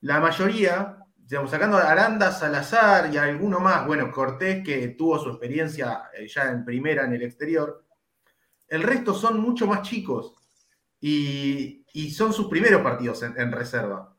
la 0.00 0.20
mayoría, 0.20 0.96
digamos, 1.16 1.50
sacando 1.50 1.76
a 1.76 1.90
Aranda, 1.90 2.30
Salazar 2.32 3.12
y 3.12 3.16
alguno 3.16 3.60
más, 3.60 3.86
bueno, 3.86 4.10
Cortés, 4.12 4.64
que 4.64 4.88
tuvo 4.88 5.18
su 5.18 5.30
experiencia 5.30 6.04
eh, 6.16 6.28
ya 6.28 6.50
en 6.50 6.64
primera 6.64 7.04
en 7.04 7.14
el 7.14 7.22
exterior, 7.22 7.84
El 8.68 8.82
resto 8.82 9.14
son 9.14 9.40
mucho 9.40 9.66
más 9.66 9.82
chicos 9.82 10.34
y, 11.00 11.84
son 12.14 12.32
sus 12.32 12.48
primeros 12.48 12.82
partidos 12.82 13.22
en, 13.22 13.52
reserva. 13.52 14.14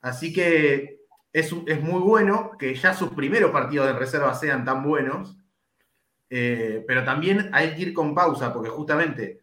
Así 0.00 0.32
que 0.32 1.00
es, 1.32 1.52
es, 1.66 1.82
muy 1.82 2.00
bueno 2.00 2.52
que 2.58 2.74
ya 2.74 2.94
sus 2.94 3.10
primeros 3.10 3.50
partidos 3.50 3.88
en 3.90 3.96
reserva 3.96 4.34
sean 4.34 4.64
tan 4.64 4.84
buenos, 4.84 5.36
eh, 6.30 6.84
pero 6.86 7.04
también 7.04 7.50
hay 7.52 7.74
que 7.74 7.82
ir 7.82 7.94
con 7.94 8.14
pausa, 8.14 8.52
porque 8.52 8.70
justamente, 8.70 9.42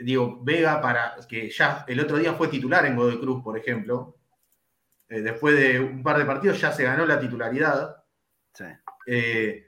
digo, 0.00 0.40
Vega, 0.42 0.80
para 0.80 1.16
que 1.28 1.50
ya 1.50 1.84
el 1.86 2.00
otro 2.00 2.18
día 2.18 2.34
fue 2.34 2.48
titular 2.48 2.84
en 2.86 2.96
Godoy 2.96 3.20
Cruz, 3.20 3.42
por 3.42 3.56
ejemplo, 3.56 4.16
eh, 5.08 5.20
después 5.20 5.56
de 5.56 5.80
un 5.80 6.02
par 6.02 6.18
de 6.18 6.24
partidos 6.24 6.60
ya 6.60 6.72
se 6.72 6.84
ganó 6.84 7.06
la 7.06 7.20
titularidad. 7.20 7.96
Eh, 9.06 9.66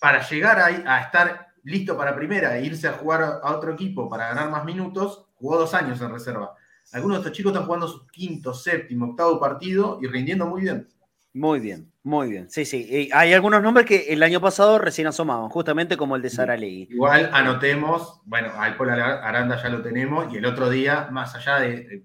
para 0.00 0.26
llegar 0.26 0.58
a, 0.58 1.00
estar 1.00 1.48
listo 1.62 1.96
para 1.96 2.16
primera 2.16 2.56
e 2.56 2.64
irse 2.64 2.88
a 2.88 2.92
jugar 2.92 3.22
a 3.42 3.54
otro 3.54 3.72
equipo 3.72 4.08
para 4.08 4.28
ganar 4.28 4.50
más 4.50 4.64
minutos, 4.64 5.26
jugó 5.34 5.58
dos 5.58 5.74
años 5.74 6.00
en 6.00 6.12
reserva. 6.12 6.54
Algunos 6.92 7.18
de 7.18 7.20
estos 7.22 7.36
chicos 7.36 7.52
están 7.52 7.66
jugando 7.66 7.88
su 7.88 8.06
quinto, 8.06 8.54
séptimo, 8.54 9.06
octavo 9.06 9.40
partido 9.40 9.98
y 10.00 10.06
rindiendo 10.06 10.46
muy 10.46 10.62
bien. 10.62 10.88
Muy 11.32 11.60
bien, 11.60 11.92
muy 12.02 12.30
bien. 12.30 12.48
Sí, 12.48 12.64
sí. 12.64 13.10
hay 13.12 13.34
algunos 13.34 13.62
nombres 13.62 13.84
que 13.84 14.06
el 14.08 14.22
año 14.22 14.40
pasado 14.40 14.78
recién 14.78 15.06
asomaban, 15.06 15.50
justamente 15.50 15.96
como 15.96 16.16
el 16.16 16.22
de 16.22 16.30
Sara 16.30 16.56
Lee. 16.56 16.88
Igual 16.90 17.28
anotemos, 17.32 18.22
bueno, 18.24 18.52
al 18.56 18.76
Polo 18.76 18.92
Aranda 18.92 19.60
ya 19.62 19.68
lo 19.68 19.82
tenemos, 19.82 20.32
y 20.32 20.38
el 20.38 20.46
otro 20.46 20.70
día, 20.70 21.08
más 21.10 21.34
allá 21.34 21.60
de, 21.60 22.04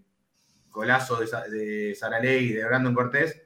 golazo 0.72 1.18
de, 1.18 1.28
de 1.50 1.96
Saraley 1.96 2.46
y 2.46 2.54
de 2.54 2.66
Brandon 2.66 2.94
Cortés, 2.94 3.42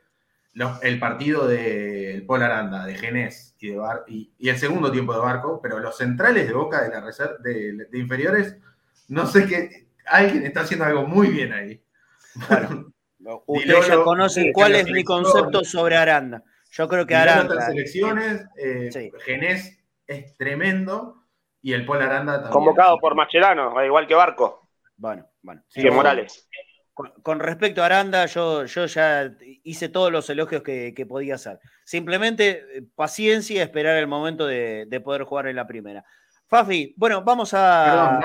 el 0.82 1.00
partido 1.00 1.48
del 1.48 2.26
Paul 2.26 2.44
Aranda, 2.44 2.86
de 2.86 2.96
Genés 2.96 3.56
y, 3.60 3.72
de 3.72 3.78
Bar, 3.78 4.06
y, 4.08 4.32
el 4.40 4.58
segundo 4.58 4.92
tiempo 4.92 5.14
de 5.14 5.20
Barco, 5.20 5.60
pero 5.62 5.80
los 5.80 5.98
centrales 5.98 6.48
de 6.48 6.54
Boca 6.54 6.82
de 6.82 6.90
la 6.90 7.02
reserva, 7.02 7.36
de, 7.40 7.88
inferiores, 7.94 8.58
no 9.10 9.26
sé 9.26 9.48
qué, 9.48 9.88
alguien 10.06 10.46
está 10.46 10.62
haciendo 10.62 10.86
algo 10.86 11.06
muy 11.06 11.28
bien 11.28 11.52
ahí. 11.52 11.84
Bueno, 12.48 12.94
ustedes 13.48 13.88
ya 13.88 14.02
conocen 14.02 14.54
cuál 14.54 14.76
es 14.76 14.90
mi 14.90 15.04
concepto 15.04 15.64
sobre 15.66 15.98
Aranda. 15.98 16.42
Yo 16.72 16.88
creo 16.88 17.06
que 17.06 17.16
Aranda. 17.16 17.56
Las 17.56 17.68
selecciones, 17.68 18.46
eh, 18.58 19.12
Genés 19.26 19.78
es 20.08 20.38
tremendo 20.38 21.24
y 21.62 21.74
el 21.74 21.86
Paul 21.86 22.02
Aranda 22.02 22.34
también. 22.36 22.52
Convocado 22.54 22.98
por 23.00 23.16
Mascherano, 23.16 23.84
igual 23.84 24.08
que 24.08 24.16
Barco. 24.16 24.70
Bueno, 24.96 25.28
bueno. 25.42 25.64
Sí, 25.68 25.90
Morales. 25.90 26.48
Con, 26.96 27.42
respecto 27.42 27.84
a 27.84 27.88
Aranda, 27.88 28.26
yo, 28.26 28.64
yo 28.64 28.86
ya 28.86 29.30
hice 29.64 29.90
todos 29.90 30.14
los 30.14 30.30
elogios 30.30 30.64
que, 30.64 31.06
podía 31.08 31.36
hacer. 31.36 31.60
Simplemente 31.84 32.64
eh, 32.78 32.84
paciencia 32.96 33.58
y 33.58 33.60
esperar 33.60 33.98
el 33.98 34.08
momento 34.08 34.48
de, 34.48 35.02
poder 35.04 35.24
jugar 35.24 35.48
en 35.48 35.58
la 35.58 35.68
primera. 35.68 36.06
Fafi, 36.48 36.94
bueno, 36.96 37.22
vamos 37.22 37.54
a, 37.54 38.22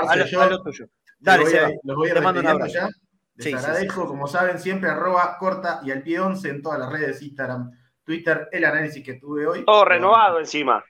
lo, 0.49 0.63
tuyo. 0.63 0.87
Dale, 1.19 1.81
los 1.83 1.97
voy 1.97 2.11
a, 2.11 2.15
te 2.15 2.21
mando 2.21 2.41
un 2.41 2.47
abrazo. 2.47 2.73
Ya. 2.73 2.89
Les 3.35 3.55
agradezco, 3.55 4.07
como 4.07 4.29
saben, 4.29 4.61
siempre 4.61 4.89
arroba 4.89 5.37
corta 5.37 5.81
y 5.83 5.91
al 5.91 6.03
pie 6.03 6.21
11 6.21 6.49
en 6.49 6.63
todas 6.63 6.79
las 6.79 6.93
redes, 6.93 7.21
Instagram, 7.23 7.73
Twitter, 8.05 8.49
el 8.53 8.65
análisis 8.65 9.05
que 9.05 9.15
tuve 9.15 9.49
hoy. 9.49 9.65
Todo 9.65 9.85
renovado 9.85 10.39
encima. 10.39 10.85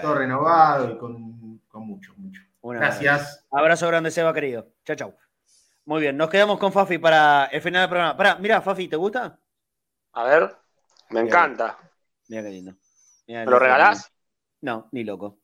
Todo 0.00 0.14
renovado 0.14 0.92
y 0.92 0.96
con, 0.96 1.58
con 1.66 1.86
mucho, 1.88 2.14
mucho. 2.16 2.40
Gracias. 2.62 3.44
Abrazo 3.50 3.88
grande, 3.88 4.12
Seba, 4.12 4.32
querido. 4.32 4.68
Chao, 4.84 4.94
chao. 4.94 5.29
Muy 5.90 6.02
bien, 6.02 6.16
nos 6.16 6.30
quedamos 6.30 6.60
con 6.60 6.72
Fafi 6.72 6.98
para 6.98 7.46
el 7.46 7.60
final 7.60 7.82
del 7.82 7.88
programa. 7.88 8.16
Pará, 8.16 8.36
mira, 8.36 8.62
Fafi, 8.62 8.86
¿te 8.86 8.94
gusta? 8.94 9.40
A 10.12 10.22
ver, 10.22 10.56
me 11.08 11.18
encanta. 11.18 11.78
Mira 12.28 12.44
qué 12.44 12.48
lindo. 12.50 12.76
¿Me 13.26 13.44
lo 13.44 13.58
regalás? 13.58 14.12
No, 14.60 14.88
ni 14.92 15.02
loco. 15.02 15.40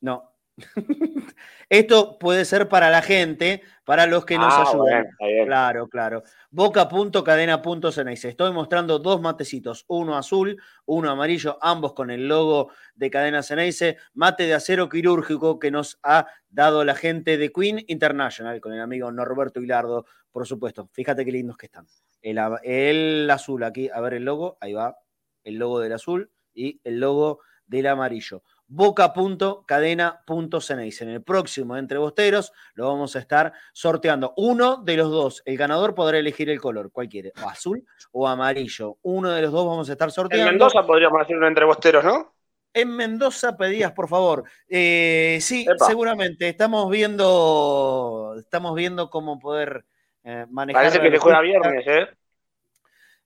No. 0.00 0.29
Esto 1.68 2.18
puede 2.18 2.44
ser 2.44 2.68
para 2.68 2.90
la 2.90 3.02
gente, 3.02 3.62
para 3.84 4.06
los 4.06 4.24
que 4.24 4.36
nos 4.36 4.52
ah, 4.52 4.64
ayudan. 4.68 5.06
claro, 5.46 5.88
claro. 5.88 6.22
Boca.cadena.ceneice. 6.50 8.28
Estoy 8.28 8.52
mostrando 8.52 8.98
dos 8.98 9.20
matecitos, 9.20 9.84
uno 9.88 10.16
azul, 10.16 10.60
uno 10.86 11.10
amarillo, 11.10 11.58
ambos 11.60 11.92
con 11.92 12.10
el 12.10 12.26
logo 12.28 12.70
de 12.94 13.10
Cadena 13.10 13.42
Ceneice. 13.42 13.98
Mate 14.14 14.44
de 14.44 14.54
acero 14.54 14.88
quirúrgico 14.88 15.58
que 15.58 15.70
nos 15.70 15.98
ha 16.02 16.26
dado 16.48 16.84
la 16.84 16.94
gente 16.94 17.38
de 17.38 17.52
Queen 17.52 17.84
International, 17.86 18.60
con 18.60 18.72
el 18.72 18.80
amigo 18.80 19.10
Norberto 19.12 19.60
Hilardo, 19.60 20.06
por 20.32 20.46
supuesto. 20.46 20.88
Fíjate 20.92 21.24
qué 21.24 21.32
lindos 21.32 21.56
que 21.56 21.66
están. 21.66 21.86
El, 22.22 22.38
el 22.64 23.30
azul 23.30 23.62
aquí, 23.64 23.88
a 23.92 24.00
ver 24.00 24.14
el 24.14 24.24
logo, 24.24 24.58
ahí 24.60 24.72
va, 24.72 24.96
el 25.44 25.56
logo 25.56 25.80
del 25.80 25.92
azul 25.92 26.30
y 26.52 26.80
el 26.84 27.00
logo 27.00 27.40
del 27.66 27.86
amarillo 27.86 28.42
boca.cadena.ceneice. 28.70 31.04
En 31.04 31.10
el 31.10 31.22
próximo 31.22 31.76
Entre 31.76 31.98
Bosteros 31.98 32.54
lo 32.74 32.88
vamos 32.88 33.14
a 33.16 33.18
estar 33.18 33.52
sorteando. 33.72 34.32
Uno 34.36 34.78
de 34.78 34.96
los 34.96 35.10
dos, 35.10 35.42
el 35.44 35.58
ganador 35.58 35.94
podrá 35.94 36.18
elegir 36.18 36.48
el 36.48 36.60
color, 36.60 36.92
¿cuál 36.92 37.08
quiere? 37.08 37.32
O 37.44 37.48
azul 37.48 37.84
o 38.12 38.28
amarillo. 38.28 38.98
Uno 39.02 39.30
de 39.30 39.42
los 39.42 39.52
dos 39.52 39.66
vamos 39.66 39.90
a 39.90 39.92
estar 39.92 40.10
sorteando. 40.10 40.46
En 40.46 40.52
Mendoza 40.52 40.86
podríamos 40.86 41.20
hacer 41.20 41.36
un 41.36 41.44
Entre 41.44 41.64
Bosteros, 41.64 42.04
¿no? 42.04 42.34
En 42.72 42.94
Mendoza 42.94 43.56
pedías, 43.56 43.90
por 43.92 44.08
favor. 44.08 44.44
Eh, 44.68 45.38
sí, 45.40 45.66
seguramente. 45.86 46.48
Estamos 46.48 46.88
viendo, 46.88 48.36
estamos 48.38 48.76
viendo 48.76 49.10
cómo 49.10 49.40
poder 49.40 49.84
eh, 50.22 50.46
manejar. 50.48 50.84
Parece 50.84 51.00
que 51.00 51.10
le 51.10 51.18
juega 51.18 51.40
viernes, 51.40 51.84
¿eh? 51.88 52.06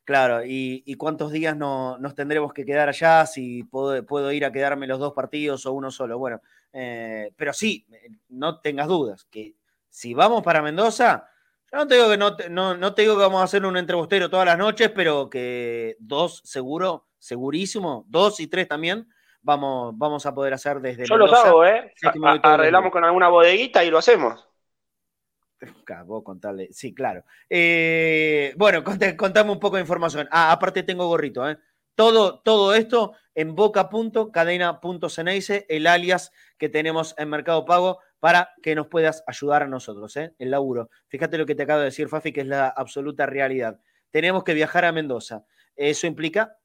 Claro, 0.05 0.43
y, 0.45 0.95
cuántos 0.97 1.33
días 1.33 1.57
no, 1.57 1.97
nos 1.99 2.15
tendremos 2.15 2.53
que 2.53 2.67
quedar 2.67 2.91
allá, 2.91 3.25
si 3.25 3.65
puedo, 3.65 4.33
ir 4.33 4.45
a 4.45 4.53
quedarme 4.53 4.87
los 4.87 4.99
dos 4.99 5.15
partidos 5.15 5.65
o 5.65 5.73
uno 5.73 5.91
solo. 5.91 6.19
Bueno, 6.19 6.43
eh, 6.75 7.33
pero 7.37 7.55
sí, 7.55 7.87
no 8.29 8.61
tengas 8.61 8.87
dudas, 8.87 9.25
que 9.31 9.55
si 9.89 10.13
vamos 10.13 10.43
para 10.43 10.61
Mendoza, 10.61 11.27
yo 11.73 11.79
no 11.79 11.87
te 11.87 11.95
digo 11.95 12.11
que 12.11 12.19
no, 12.19 12.77
no, 12.77 12.95
te 12.95 13.03
digo 13.03 13.17
que 13.17 13.23
vamos 13.23 13.41
a 13.41 13.45
hacer 13.45 13.65
un 13.65 13.79
entrebostero 13.79 14.29
todas 14.29 14.45
las 14.45 14.59
noches, 14.59 14.91
pero 14.95 15.31
que 15.31 15.97
dos 15.99 16.43
seguro, 16.45 17.07
segurísimo, 17.19 18.05
dos 18.07 18.41
y 18.41 18.47
tres 18.47 18.69
también, 18.69 19.09
vamos, 19.41 19.97
vamos 19.97 20.27
a 20.27 20.35
poder 20.35 20.53
hacer 20.53 20.81
desde 20.81 21.07
Yo 21.07 21.17
los 21.17 21.33
hago, 21.33 21.65
¿eh? 21.65 21.95
Arreglamos 22.43 22.93
con 22.93 23.05
alguna 23.05 23.29
bodeguita 23.29 23.83
y 23.83 23.91
lo 23.91 23.97
hacemos. 23.97 24.47
Vos 26.07 26.23
contarle. 26.23 26.69
Sí, 26.73 26.95
claro. 26.95 27.25
Eh, 27.49 28.55
bueno, 28.57 28.85
contame 28.85 29.51
un 29.51 29.61
poco 29.61 29.77
de 29.77 29.83
información. 29.83 30.29
Ah, 30.31 30.53
aparte 30.53 30.83
tengo 30.83 31.07
gorrito, 31.07 31.49
¿eh? 31.49 31.57
Todo, 31.95 32.41
todo 32.41 32.75
esto 32.75 33.13
en 33.35 33.55
boca.cadena.ceneice, 33.55 35.67
el 35.69 35.87
alias 35.87 36.33
que 36.59 36.69
tenemos 36.69 37.15
en 37.19 37.31
Mercado 37.31 37.65
Pago 37.65 38.01
para 38.19 38.51
que 38.63 38.75
nos 38.75 38.89
puedas 38.89 39.23
ayudar 39.27 39.63
a 39.63 39.69
nosotros, 39.69 40.17
¿eh? 40.17 40.35
El 40.39 40.51
laburo. 40.51 40.91
Fíjate 41.09 41.39
lo 41.39 41.47
que 41.47 41.55
te 41.55 41.63
acabo 41.65 41.81
de 41.81 41.87
decir, 41.87 42.09
Fafi, 42.09 42.33
que 42.33 42.41
es 42.41 42.47
la 42.47 42.69
absoluta 42.69 43.27
realidad. 43.27 43.81
Tenemos 44.11 44.45
que 44.45 44.55
viajar 44.55 44.85
a 44.85 44.93
Mendoza. 44.93 45.45
Eso 45.77 46.07
implica, 46.07 46.57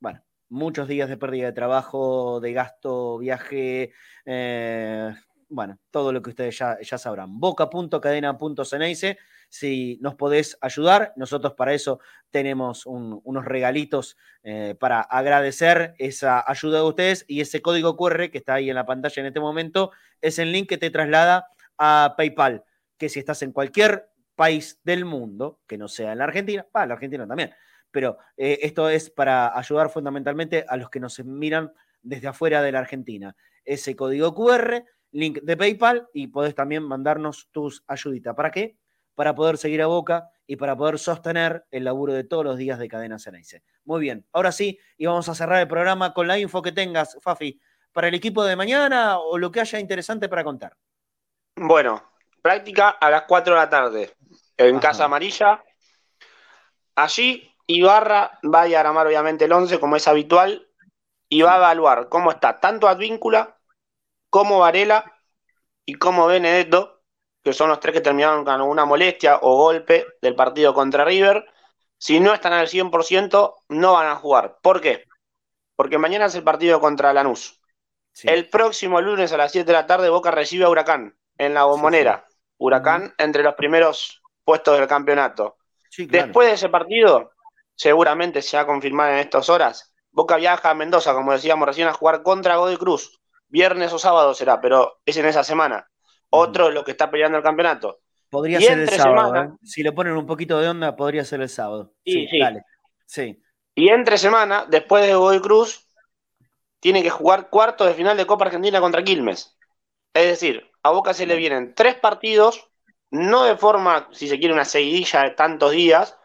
bueno, 0.00 0.22
muchos 0.48 0.88
días 0.88 1.08
de 1.08 1.16
pérdida 1.16 1.46
de 1.46 1.52
trabajo, 1.52 2.40
de 2.40 2.52
gasto, 2.52 3.18
viaje, 3.18 3.92
eh, 4.24 5.14
bueno, 5.48 5.78
todo 5.90 6.12
lo 6.12 6.22
que 6.22 6.30
ustedes 6.30 6.58
ya, 6.58 6.78
ya 6.80 6.98
sabrán. 6.98 7.38
Boca.cadena.ceneice, 7.40 9.18
si 9.48 9.98
nos 10.00 10.14
podés 10.14 10.58
ayudar, 10.60 11.12
nosotros 11.16 11.54
para 11.54 11.74
eso 11.74 12.00
tenemos 12.30 12.86
unos 12.86 13.44
regalitos 13.44 14.16
eh, 14.42 14.74
para 14.78 15.00
agradecer 15.00 15.94
esa 15.98 16.44
ayuda 16.50 16.78
de 16.78 16.84
ustedes 16.84 17.24
y 17.28 17.40
ese 17.40 17.62
código 17.62 17.96
QR 17.96 18.30
que 18.30 18.38
está 18.38 18.54
ahí 18.54 18.68
en 18.68 18.74
la 18.74 18.86
pantalla 18.86 19.20
en 19.20 19.26
este 19.26 19.40
momento 19.40 19.92
es 20.20 20.38
el 20.38 20.50
link 20.50 20.68
que 20.68 20.78
te 20.78 20.90
traslada 20.90 21.46
a 21.78 22.14
PayPal, 22.16 22.64
que 22.98 23.08
si 23.08 23.20
estás 23.20 23.42
en 23.42 23.52
cualquier 23.52 24.08
país 24.34 24.80
del 24.82 25.04
mundo, 25.04 25.60
que 25.66 25.78
no 25.78 25.88
sea 25.88 26.12
en 26.12 26.18
la 26.18 26.24
Argentina, 26.24 26.66
para 26.70 26.86
la 26.86 26.94
Argentina 26.94 27.26
también, 27.26 27.54
pero 27.90 28.18
eh, 28.36 28.58
esto 28.62 28.88
es 28.88 29.10
para 29.10 29.56
ayudar 29.56 29.88
fundamentalmente 29.90 30.64
a 30.68 30.76
los 30.76 30.90
que 30.90 31.00
nos 31.00 31.24
miran 31.24 31.72
desde 32.02 32.28
afuera 32.28 32.62
de 32.62 32.72
la 32.72 32.80
Argentina. 32.80 33.36
Ese 33.64 33.96
código 33.96 34.34
QR 34.34 34.84
link 35.14 35.38
de 35.42 35.56
PayPal 35.56 36.08
y 36.12 36.26
podés 36.26 36.54
también 36.54 36.82
mandarnos 36.82 37.48
tus 37.52 37.84
ayuditas. 37.86 38.34
¿Para 38.34 38.50
qué? 38.50 38.76
Para 39.14 39.34
poder 39.34 39.56
seguir 39.56 39.80
a 39.80 39.86
Boca 39.86 40.28
y 40.46 40.56
para 40.56 40.76
poder 40.76 40.98
sostener 40.98 41.64
el 41.70 41.84
laburo 41.84 42.12
de 42.12 42.24
todos 42.24 42.44
los 42.44 42.58
días 42.58 42.78
de 42.78 42.88
Cadena 42.88 43.18
Ceneice. 43.18 43.62
Muy 43.84 44.00
bien, 44.00 44.26
ahora 44.32 44.50
sí, 44.50 44.78
y 44.98 45.06
vamos 45.06 45.28
a 45.28 45.34
cerrar 45.34 45.60
el 45.60 45.68
programa 45.68 46.12
con 46.12 46.26
la 46.26 46.38
info 46.38 46.60
que 46.60 46.72
tengas, 46.72 47.16
Fafi, 47.22 47.60
para 47.92 48.08
el 48.08 48.14
equipo 48.14 48.44
de 48.44 48.56
mañana 48.56 49.18
o 49.18 49.38
lo 49.38 49.52
que 49.52 49.60
haya 49.60 49.78
interesante 49.78 50.28
para 50.28 50.42
contar. 50.42 50.76
Bueno, 51.54 52.02
práctica 52.42 52.90
a 52.90 53.08
las 53.08 53.22
4 53.22 53.54
de 53.54 53.60
la 53.60 53.70
tarde 53.70 54.14
en 54.56 54.80
Casa 54.80 55.04
Amarilla. 55.04 55.62
Allí 56.96 57.48
Ibarra 57.68 58.38
va 58.52 58.62
a 58.62 58.66
diagramar 58.66 59.06
obviamente 59.06 59.44
el 59.44 59.52
11 59.52 59.78
como 59.78 59.94
es 59.94 60.08
habitual 60.08 60.66
y 61.28 61.42
va 61.42 61.54
a 61.54 61.58
evaluar 61.58 62.08
cómo 62.08 62.32
está 62.32 62.58
tanto 62.58 62.88
Advíncula 62.88 63.53
como 64.34 64.58
Varela 64.58 65.04
y 65.84 65.94
como 65.94 66.26
Benedetto, 66.26 67.04
que 67.40 67.52
son 67.52 67.68
los 67.68 67.78
tres 67.78 67.94
que 67.94 68.00
terminaron 68.00 68.44
con 68.44 68.54
alguna 68.54 68.84
molestia 68.84 69.38
o 69.40 69.56
golpe 69.56 70.06
del 70.20 70.34
partido 70.34 70.74
contra 70.74 71.04
River, 71.04 71.46
si 71.98 72.18
no 72.18 72.34
están 72.34 72.52
al 72.52 72.66
100%, 72.66 73.54
no 73.68 73.92
van 73.92 74.08
a 74.08 74.16
jugar. 74.16 74.58
¿Por 74.60 74.80
qué? 74.80 75.04
Porque 75.76 75.98
mañana 75.98 76.26
es 76.26 76.34
el 76.34 76.42
partido 76.42 76.80
contra 76.80 77.12
Lanús. 77.12 77.60
El 78.24 78.48
próximo 78.48 79.00
lunes 79.00 79.32
a 79.32 79.36
las 79.36 79.52
7 79.52 79.64
de 79.64 79.72
la 79.72 79.86
tarde 79.86 80.08
Boca 80.08 80.32
recibe 80.32 80.64
a 80.64 80.68
Huracán. 80.68 81.16
en 81.38 81.54
la 81.54 81.62
bombonera. 81.62 82.26
Huracán 82.58 83.14
entre 83.18 83.44
los 83.44 83.54
primeros 83.54 84.20
puestos 84.42 84.76
del 84.76 84.88
campeonato. 84.88 85.58
Después 85.96 86.48
de 86.48 86.54
ese 86.54 86.68
partido, 86.70 87.30
seguramente 87.76 88.42
se 88.42 88.56
va 88.56 88.64
a 88.64 88.66
confirmar 88.66 89.12
en 89.12 89.18
estas 89.18 89.48
horas, 89.48 89.94
Boca 90.10 90.34
viaja 90.34 90.70
a 90.70 90.74
Mendoza, 90.74 91.14
como 91.14 91.30
decíamos 91.30 91.68
recién, 91.68 91.86
a 91.86 91.92
jugar 91.92 92.24
contra 92.24 92.56
Godoy 92.56 92.78
Cruz. 92.78 93.20
Viernes 93.54 93.92
o 93.92 94.00
sábado 94.00 94.34
será, 94.34 94.60
pero 94.60 94.98
es 95.06 95.16
en 95.16 95.26
esa 95.26 95.44
semana. 95.44 95.88
Otro 96.28 96.66
es 96.66 96.74
lo 96.74 96.82
que 96.82 96.90
está 96.90 97.08
peleando 97.08 97.38
el 97.38 97.44
campeonato. 97.44 98.00
Podría 98.28 98.60
ser 98.60 98.80
el 98.80 98.88
sábado. 98.88 99.36
¿eh? 99.36 99.48
Si 99.62 99.84
le 99.84 99.92
ponen 99.92 100.14
un 100.16 100.26
poquito 100.26 100.58
de 100.58 100.66
onda, 100.66 100.96
podría 100.96 101.24
ser 101.24 101.40
el 101.40 101.48
sábado. 101.48 101.94
Sí, 102.04 102.26
sí. 102.28 102.40
sí. 103.06 103.42
Y 103.76 103.90
entre 103.90 104.18
semana, 104.18 104.66
después 104.68 105.06
de 105.06 105.14
Godoy 105.14 105.40
Cruz, 105.40 105.86
tiene 106.80 107.00
que 107.04 107.10
jugar 107.10 107.48
cuarto 107.48 107.84
de 107.84 107.94
final 107.94 108.16
de 108.16 108.26
Copa 108.26 108.46
Argentina 108.46 108.80
contra 108.80 109.04
Quilmes. 109.04 109.56
Es 110.12 110.26
decir, 110.26 110.68
a 110.82 110.90
Boca 110.90 111.14
se 111.14 111.24
le 111.24 111.36
vienen 111.36 111.76
tres 111.76 111.94
partidos, 111.94 112.68
no 113.12 113.44
de 113.44 113.56
forma, 113.56 114.08
si 114.10 114.26
se 114.26 114.40
quiere, 114.40 114.52
una 114.52 114.64
seguidilla 114.64 115.22
de 115.22 115.30
tantos 115.30 115.70
días, 115.70 116.18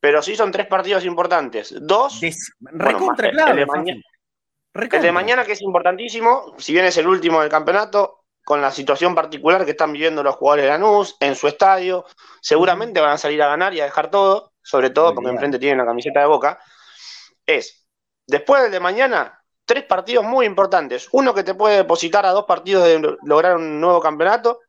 pero 0.00 0.22
sí 0.22 0.34
son 0.34 0.50
tres 0.50 0.66
partidos 0.66 1.04
importantes. 1.04 1.74
Dos. 1.78 2.22
recontra, 2.62 3.30
claro. 3.30 3.50
El 3.52 3.58
de, 3.58 3.66
mañana, 3.66 4.00
el 4.74 5.02
de 5.02 5.12
mañana, 5.12 5.44
que 5.44 5.52
es 5.52 5.62
importantísimo, 5.62 6.54
si 6.58 6.72
bien 6.72 6.84
es 6.84 6.96
el 6.96 7.06
último 7.06 7.40
del 7.40 7.50
campeonato, 7.50 8.24
con 8.44 8.60
la 8.60 8.70
situación 8.70 9.14
particular 9.14 9.64
que 9.64 9.70
están 9.70 9.92
viviendo 9.92 10.22
los 10.22 10.36
jugadores 10.36 10.64
de 10.64 10.70
Lanús 10.70 11.16
en 11.20 11.34
su 11.34 11.48
estadio, 11.48 12.04
seguramente 12.42 13.00
van 13.00 13.12
a 13.12 13.18
salir 13.18 13.42
a 13.42 13.48
ganar 13.48 13.72
y 13.72 13.80
a 13.80 13.84
dejar 13.84 14.10
todo, 14.10 14.52
sobre 14.62 14.90
todo 14.90 15.14
porque 15.14 15.30
enfrente 15.30 15.58
tienen 15.58 15.78
la 15.78 15.86
camiseta 15.86 16.20
de 16.20 16.26
Boca. 16.26 16.60
Es, 17.46 17.86
después 18.26 18.62
del 18.62 18.72
de 18.72 18.80
mañana, 18.80 19.42
tres 19.64 19.84
partidos 19.84 20.24
muy 20.24 20.44
importantes. 20.44 21.08
Uno 21.12 21.32
que 21.32 21.42
te 21.42 21.54
puede 21.54 21.76
depositar 21.76 22.26
a 22.26 22.32
dos 22.32 22.44
partidos 22.44 22.84
de 22.84 23.16
lograr 23.22 23.56
un 23.56 23.80
nuevo 23.80 24.00
campeonato 24.00 24.60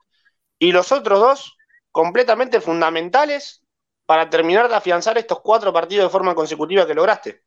y 0.58 0.72
los 0.72 0.92
otros 0.92 1.20
dos 1.20 1.58
completamente 1.92 2.62
fundamentales 2.62 3.62
para 4.06 4.30
terminar 4.30 4.70
de 4.70 4.76
afianzar 4.76 5.18
estos 5.18 5.42
cuatro 5.42 5.74
partidos 5.74 6.06
de 6.06 6.10
forma 6.10 6.36
consecutiva 6.36 6.86
que 6.88 6.94
lograste. 6.94 7.42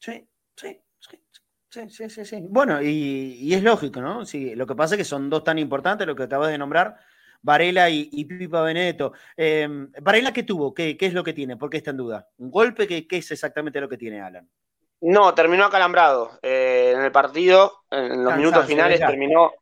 Sí, 0.00 0.28
sí, 0.56 0.80
sí, 1.70 1.90
sí, 1.90 2.10
sí, 2.10 2.24
sí. 2.24 2.38
Bueno, 2.48 2.82
y, 2.82 3.52
es 3.52 3.62
lógico, 3.62 4.00
¿no? 4.00 4.24
Sí, 4.24 4.54
lo 4.54 4.66
que 4.66 4.74
pasa 4.74 4.94
es 4.94 4.98
que 4.98 5.04
son 5.04 5.30
dos 5.30 5.44
tan 5.44 5.58
importantes, 5.58 6.06
lo 6.06 6.16
que 6.16 6.24
acabas 6.24 6.50
de 6.50 6.58
nombrar, 6.58 6.96
Varela 7.42 7.88
y, 7.90 8.24
Pipa 8.24 8.62
Benedetto. 8.62 9.12
Em, 9.36 9.90
¿Varela 10.00 10.32
qué 10.32 10.42
tuvo? 10.42 10.74
¿Qué, 10.74 10.96
es 10.98 11.14
lo 11.14 11.24
que 11.24 11.32
tiene? 11.32 11.56
¿Por 11.56 11.70
qué 11.70 11.78
está 11.78 11.90
en 11.90 11.98
duda? 11.98 12.28
¿Un 12.38 12.50
golpe? 12.50 12.86
¿Qué, 12.86 13.06
qué 13.06 13.18
es 13.18 13.30
exactamente 13.30 13.80
lo 13.80 13.88
que 13.88 13.98
tiene 13.98 14.20
Alan? 14.20 14.48
No, 15.00 15.32
terminó 15.34 15.64
acalambrado. 15.64 16.38
Eh, 16.42 16.92
en 16.96 17.02
el 17.02 17.12
partido, 17.12 17.84
en 17.90 18.24
los 18.24 18.36
minutos 18.36 18.66
finales, 18.66 18.98
terminó, 18.98 19.52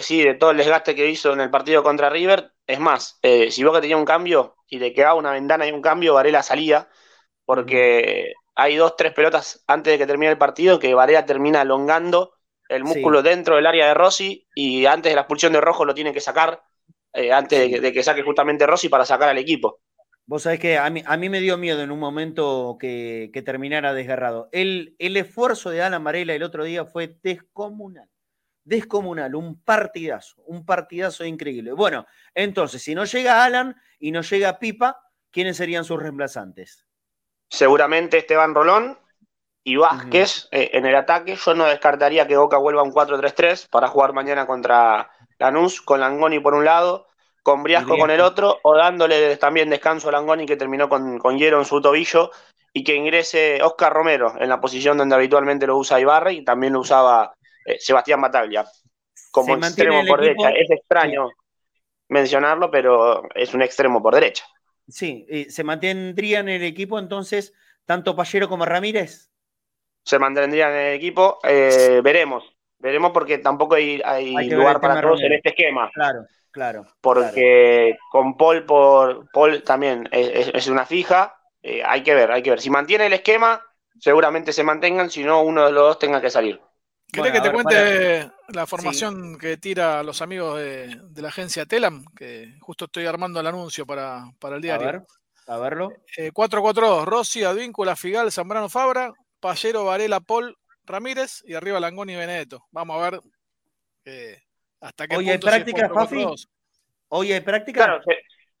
sí. 0.00 0.22
de 0.22 0.34
todo 0.34 0.50
el 0.50 0.58
desgaste 0.58 0.94
que 0.94 1.08
hizo 1.08 1.32
en 1.32 1.40
el 1.40 1.50
partido 1.50 1.82
contra 1.82 2.10
River. 2.10 2.52
Es 2.66 2.78
más, 2.78 3.18
eh, 3.22 3.50
si 3.50 3.62
que 3.62 3.80
tenía 3.80 3.96
un 3.96 4.04
cambio 4.04 4.56
y 4.68 4.78
le 4.78 4.92
quedaba 4.92 5.14
una 5.14 5.32
ventana 5.32 5.66
y 5.66 5.72
un 5.72 5.80
cambio, 5.80 6.14
Varela 6.14 6.42
salía, 6.42 6.88
porque 7.46 8.34
hay 8.56 8.76
dos, 8.76 8.96
tres 8.96 9.12
pelotas 9.12 9.62
antes 9.66 9.92
de 9.92 9.98
que 9.98 10.06
termine 10.06 10.32
el 10.32 10.38
partido 10.38 10.78
que 10.78 10.94
Varela 10.94 11.26
termina 11.26 11.60
alongando 11.60 12.32
el 12.68 12.82
músculo 12.82 13.22
dentro 13.22 13.56
del 13.56 13.66
área 13.66 13.86
de 13.86 13.94
Rossi 13.94 14.48
y 14.54 14.86
antes 14.86 15.12
de 15.12 15.14
la 15.14 15.20
expulsión 15.22 15.52
de 15.52 15.60
Rojo 15.60 15.84
lo 15.84 15.94
tiene 15.94 16.12
que 16.12 16.20
sacar, 16.20 16.62
eh, 17.12 17.32
antes 17.32 17.80
de 17.80 17.92
que 17.92 18.02
saque 18.02 18.22
justamente 18.22 18.66
Rossi 18.66 18.88
para 18.88 19.04
sacar 19.04 19.28
al 19.28 19.38
equipo. 19.38 19.80
Vos 20.24 20.42
sabés 20.42 20.58
que 20.58 20.76
a 20.76 20.90
mí, 20.90 21.04
a 21.06 21.16
mí 21.16 21.28
me 21.28 21.40
dio 21.40 21.56
miedo 21.56 21.82
en 21.82 21.92
un 21.92 22.00
momento 22.00 22.76
que, 22.80 23.30
terminara 23.44 23.92
desgarrado. 23.92 24.48
El, 24.50 24.96
el, 24.98 25.16
esfuerzo 25.16 25.70
de 25.70 25.82
Alan 25.82 26.02
Varela 26.02 26.34
el 26.34 26.42
otro 26.42 26.64
día 26.64 26.84
fue 26.84 27.18
descomunal. 27.22 28.08
Descomunal, 28.64 29.36
un 29.36 29.62
partidazo, 29.62 30.42
un 30.46 30.66
partidazo 30.66 31.24
increíble. 31.24 31.70
Bueno, 31.72 32.06
entonces, 32.34 32.82
si 32.82 32.96
no 32.96 33.04
llega 33.04 33.44
Alan 33.44 33.76
y 34.00 34.10
no 34.10 34.22
llega 34.22 34.58
Pipa, 34.58 34.98
¿quiénes 35.30 35.58
serían 35.58 35.84
sus 35.84 36.02
reemplazantes? 36.02 36.85
Seguramente 37.48 38.18
Esteban 38.18 38.54
Rolón 38.54 38.98
y 39.64 39.76
Vázquez 39.76 40.48
eh, 40.50 40.70
en 40.74 40.86
el 40.86 40.94
ataque. 40.96 41.36
Yo 41.36 41.54
no 41.54 41.64
descartaría 41.66 42.26
que 42.26 42.36
Boca 42.36 42.58
vuelva 42.58 42.80
a 42.80 42.84
un 42.84 42.92
4-3-3 42.92 43.68
para 43.68 43.88
jugar 43.88 44.12
mañana 44.12 44.46
contra 44.46 45.10
Lanús, 45.38 45.80
con 45.82 46.00
Langoni 46.00 46.40
por 46.40 46.54
un 46.54 46.64
lado, 46.64 47.06
con 47.42 47.62
Briasco 47.62 47.96
con 47.96 48.10
el 48.10 48.20
otro, 48.20 48.58
o 48.62 48.76
dándole 48.76 49.36
también 49.36 49.70
descanso 49.70 50.08
a 50.08 50.12
Langoni 50.12 50.46
que 50.46 50.56
terminó 50.56 50.88
con, 50.88 51.18
con 51.18 51.38
hielo 51.38 51.58
en 51.58 51.64
su 51.64 51.80
tobillo, 51.80 52.30
y 52.72 52.84
que 52.84 52.94
ingrese 52.94 53.62
Oscar 53.62 53.90
Romero 53.90 54.34
en 54.38 54.50
la 54.50 54.60
posición 54.60 54.98
donde 54.98 55.14
habitualmente 55.14 55.66
lo 55.66 55.78
usa 55.78 55.98
Ibarra 55.98 56.30
y 56.30 56.44
también 56.44 56.74
lo 56.74 56.80
usaba 56.80 57.32
eh, 57.64 57.78
Sebastián 57.78 58.20
Bataglia 58.20 58.66
como 59.30 59.56
extremo 59.56 60.02
por 60.06 60.20
derecha. 60.20 60.50
Es 60.50 60.70
extraño 60.70 61.30
mencionarlo, 62.08 62.70
pero 62.70 63.22
es 63.34 63.54
un 63.54 63.62
extremo 63.62 64.02
por 64.02 64.14
derecha. 64.14 64.44
Sí, 64.88 65.26
¿se 65.48 65.64
mantendría 65.64 66.40
en 66.40 66.48
el 66.48 66.62
equipo 66.62 66.98
entonces 66.98 67.52
tanto 67.84 68.14
Pallero 68.14 68.48
como 68.48 68.64
Ramírez? 68.64 69.30
Se 70.04 70.18
mantendrían 70.18 70.72
en 70.72 70.78
el 70.78 70.94
equipo, 70.94 71.38
eh, 71.42 72.00
veremos, 72.02 72.44
veremos 72.78 73.10
porque 73.10 73.38
tampoco 73.38 73.74
hay, 73.74 74.00
lugar 74.48 74.80
para 74.80 75.00
todos 75.00 75.20
en 75.22 75.32
este 75.32 75.48
esquema. 75.50 75.90
Claro. 75.92 76.26
Claro. 76.56 76.86
Porque 77.02 77.98
con 78.10 78.34
Paul 78.38 78.64
por 78.64 79.30
Paul 79.30 79.62
también 79.62 80.08
es, 80.10 80.66
una 80.68 80.86
fija. 80.86 81.36
Eh, 81.62 81.82
hay 81.84 82.02
que 82.02 82.14
ver, 82.14 82.32
hay 82.32 82.42
que 82.42 82.48
ver. 82.48 82.62
Si 82.62 82.70
mantiene 82.70 83.08
el 83.08 83.12
esquema, 83.12 83.60
seguramente 84.00 84.54
se 84.54 84.64
mantengan, 84.64 85.10
si 85.10 85.22
no, 85.22 85.42
uno 85.42 85.66
de 85.66 85.72
los 85.72 85.82
dos 85.82 85.98
tenga 85.98 86.18
que 86.18 86.30
salir. 86.30 86.58
¿Querés 87.12 87.32
que 87.32 87.40
te 87.40 87.52
cuente 87.52 88.30
la 88.48 88.66
formación 88.66 89.38
que 89.38 89.56
tira 89.56 90.02
los 90.02 90.20
amigos 90.22 90.58
de, 90.58 91.00
la 91.14 91.28
agencia 91.28 91.66
Telam? 91.66 92.04
Que 92.16 92.54
justo 92.60 92.86
estoy 92.86 93.06
armando 93.06 93.40
el 93.40 93.46
anuncio 93.46 93.86
para, 93.86 94.24
el 94.42 94.60
diario. 94.60 94.88
A, 94.88 94.92
ver, 94.92 95.02
a 95.46 95.58
verlo. 95.58 95.92
4-4-2, 96.16 97.02
eh, 97.02 97.04
Rossi, 97.06 97.44
Advíncula, 97.44 97.96
Figal, 97.96 98.32
Zambrano 98.32 98.68
Fabra, 98.68 99.12
Pallero, 99.40 99.84
Varela, 99.84 100.20
Paul, 100.20 100.56
Ramírez 100.84 101.42
y 101.46 101.54
arriba 101.54 101.80
Langoni 101.80 102.12
y 102.12 102.16
Benedetto. 102.16 102.66
Vamos 102.70 103.00
a 103.00 103.10
ver 103.10 103.20
eh, 104.04 104.42
¿Hasta 104.80 105.08
qué 105.08 105.16
Hoy 105.16 105.30
hay 105.30 105.38
prácticas, 105.38 105.90
Fafi. 105.92 106.24
Hoy 107.08 107.32
hay 107.32 107.40
prácticas. 107.40 107.86
Claro, 107.86 108.02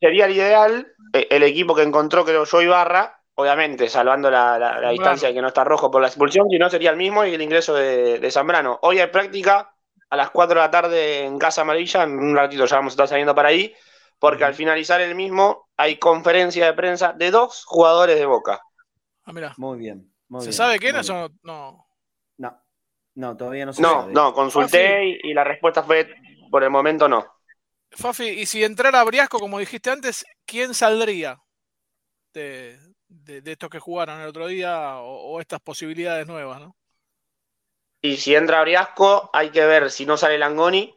sería 0.00 0.26
el 0.26 0.32
ideal 0.32 0.92
eh, 1.12 1.28
el 1.30 1.42
equipo 1.42 1.74
que 1.74 1.82
encontró, 1.82 2.24
creo 2.24 2.44
yo, 2.44 2.62
Ibarra, 2.62 3.22
obviamente, 3.36 3.88
salvando 3.88 4.30
la, 4.30 4.90
distancia 4.90 5.28
de 5.28 5.34
que 5.34 5.40
no 5.40 5.48
está 5.48 5.64
rojo 5.64 5.90
por 5.90 6.02
la 6.02 6.08
expulsión, 6.08 6.48
si 6.50 6.58
no 6.58 6.68
sería 6.68 6.90
el 6.90 6.96
mismo 6.96 7.24
y 7.24 7.34
el 7.34 7.42
ingreso 7.42 7.74
de, 7.74 8.30
Zambrano. 8.30 8.78
Hoy 8.82 8.98
hay 8.98 9.08
práctica 9.08 9.72
a 10.10 10.16
las 10.16 10.30
4 10.30 10.54
de 10.54 10.60
la 10.60 10.70
tarde 10.70 11.24
en 11.24 11.38
Casa 11.38 11.62
Amarilla, 11.62 12.02
en 12.02 12.18
un 12.18 12.36
ratito 12.36 12.66
ya 12.66 12.76
vamos 12.76 12.92
a 12.92 12.94
estar 12.94 13.08
saliendo 13.08 13.34
para 13.34 13.48
ahí, 13.48 13.74
porque 14.18 14.44
al 14.44 14.54
finalizar 14.54 15.00
el 15.00 15.14
mismo 15.14 15.68
hay 15.76 15.98
conferencia 15.98 16.66
de 16.66 16.72
prensa 16.72 17.12
de 17.12 17.30
dos 17.30 17.64
jugadores 17.66 18.18
de 18.18 18.26
Boca. 18.26 18.60
Ah, 19.24 19.32
mira. 19.32 19.54
Muy 19.56 19.78
bien. 19.78 20.12
¿Se 20.40 20.52
sabe 20.52 20.78
quiénes 20.78 21.08
o 21.10 21.28
no? 21.42 21.86
No. 22.38 22.62
No, 23.16 23.34
todavía 23.34 23.64
no 23.64 23.72
se 23.72 23.80
No, 23.80 24.06
no, 24.08 24.34
consulté 24.34 25.18
y, 25.22 25.32
la 25.32 25.42
respuesta 25.42 25.82
fue 25.82 26.14
por 26.50 26.62
el 26.62 26.70
momento 26.70 27.08
no. 27.08 27.26
Fafi, 27.90 28.28
y 28.28 28.44
si 28.44 28.62
entrara 28.62 29.02
Briasco, 29.04 29.38
como 29.38 29.58
dijiste 29.58 29.90
antes, 29.90 30.26
¿quién 30.44 30.74
saldría 30.74 31.40
de, 32.34 32.78
estos 33.26 33.70
que 33.70 33.78
jugaron 33.78 34.20
el 34.20 34.28
otro 34.28 34.46
día 34.46 34.98
o, 34.98 35.40
estas 35.40 35.60
posibilidades 35.60 36.26
nuevas, 36.26 36.60
no? 36.60 36.76
Y 38.02 38.16
si 38.16 38.34
entra 38.34 38.62
Briasco, 38.62 39.30
hay 39.32 39.50
que 39.50 39.64
ver 39.64 39.90
si 39.90 40.06
no 40.06 40.16
sale 40.16 40.38
Langoni 40.38 40.94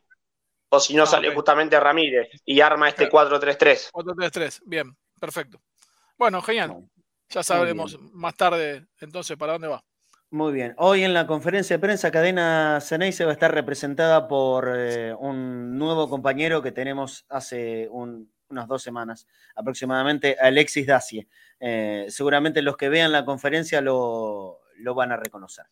o 0.69 0.79
si 0.79 0.93
no 0.93 1.03
ah, 1.03 1.07
sale 1.07 1.33
justamente 1.33 1.79
Ramírez 1.79 2.29
y 2.45 2.61
arma 2.61 2.89
este 2.89 3.09
4-3-3. 3.09 3.91
4-3-3, 3.91 4.61
bien, 4.65 4.95
perfecto. 5.19 5.59
Bueno, 6.17 6.41
genial. 6.41 6.83
Ya 7.29 7.43
sabremos 7.43 7.99
más 8.11 8.35
tarde 8.35 8.87
entonces 8.99 9.37
para 9.37 9.53
dónde 9.53 9.67
va. 9.67 9.83
Muy 10.31 10.53
bien. 10.53 10.75
Hoy 10.77 11.03
en 11.03 11.13
la 11.15 11.25
conferencia 11.25 11.75
de 11.75 11.81
prensa, 11.81 12.11
Cadena 12.11 12.79
se 12.81 13.25
va 13.25 13.31
a 13.31 13.33
estar 13.33 13.51
representada 13.51 14.27
por 14.27 14.71
eh, 14.75 15.13
un 15.15 15.75
nuevo 15.77 16.07
compañero 16.07 16.61
que 16.61 16.71
tenemos 16.71 17.25
hace 17.29 17.87
unas 18.49 18.67
dos 18.67 18.81
semanas 18.81 19.27
aproximadamente, 19.55 20.37
Alexis 20.39 20.87
Dacie. 20.87 21.27
Eh, 21.59 22.05
seguramente 22.09 22.61
los 22.61 22.77
que 22.77 22.89
vean 22.89 23.11
la 23.11 23.25
conferencia 23.25 23.81
lo, 23.81 24.59
van 24.95 25.11
a 25.11 25.17
reconocer. 25.17 25.65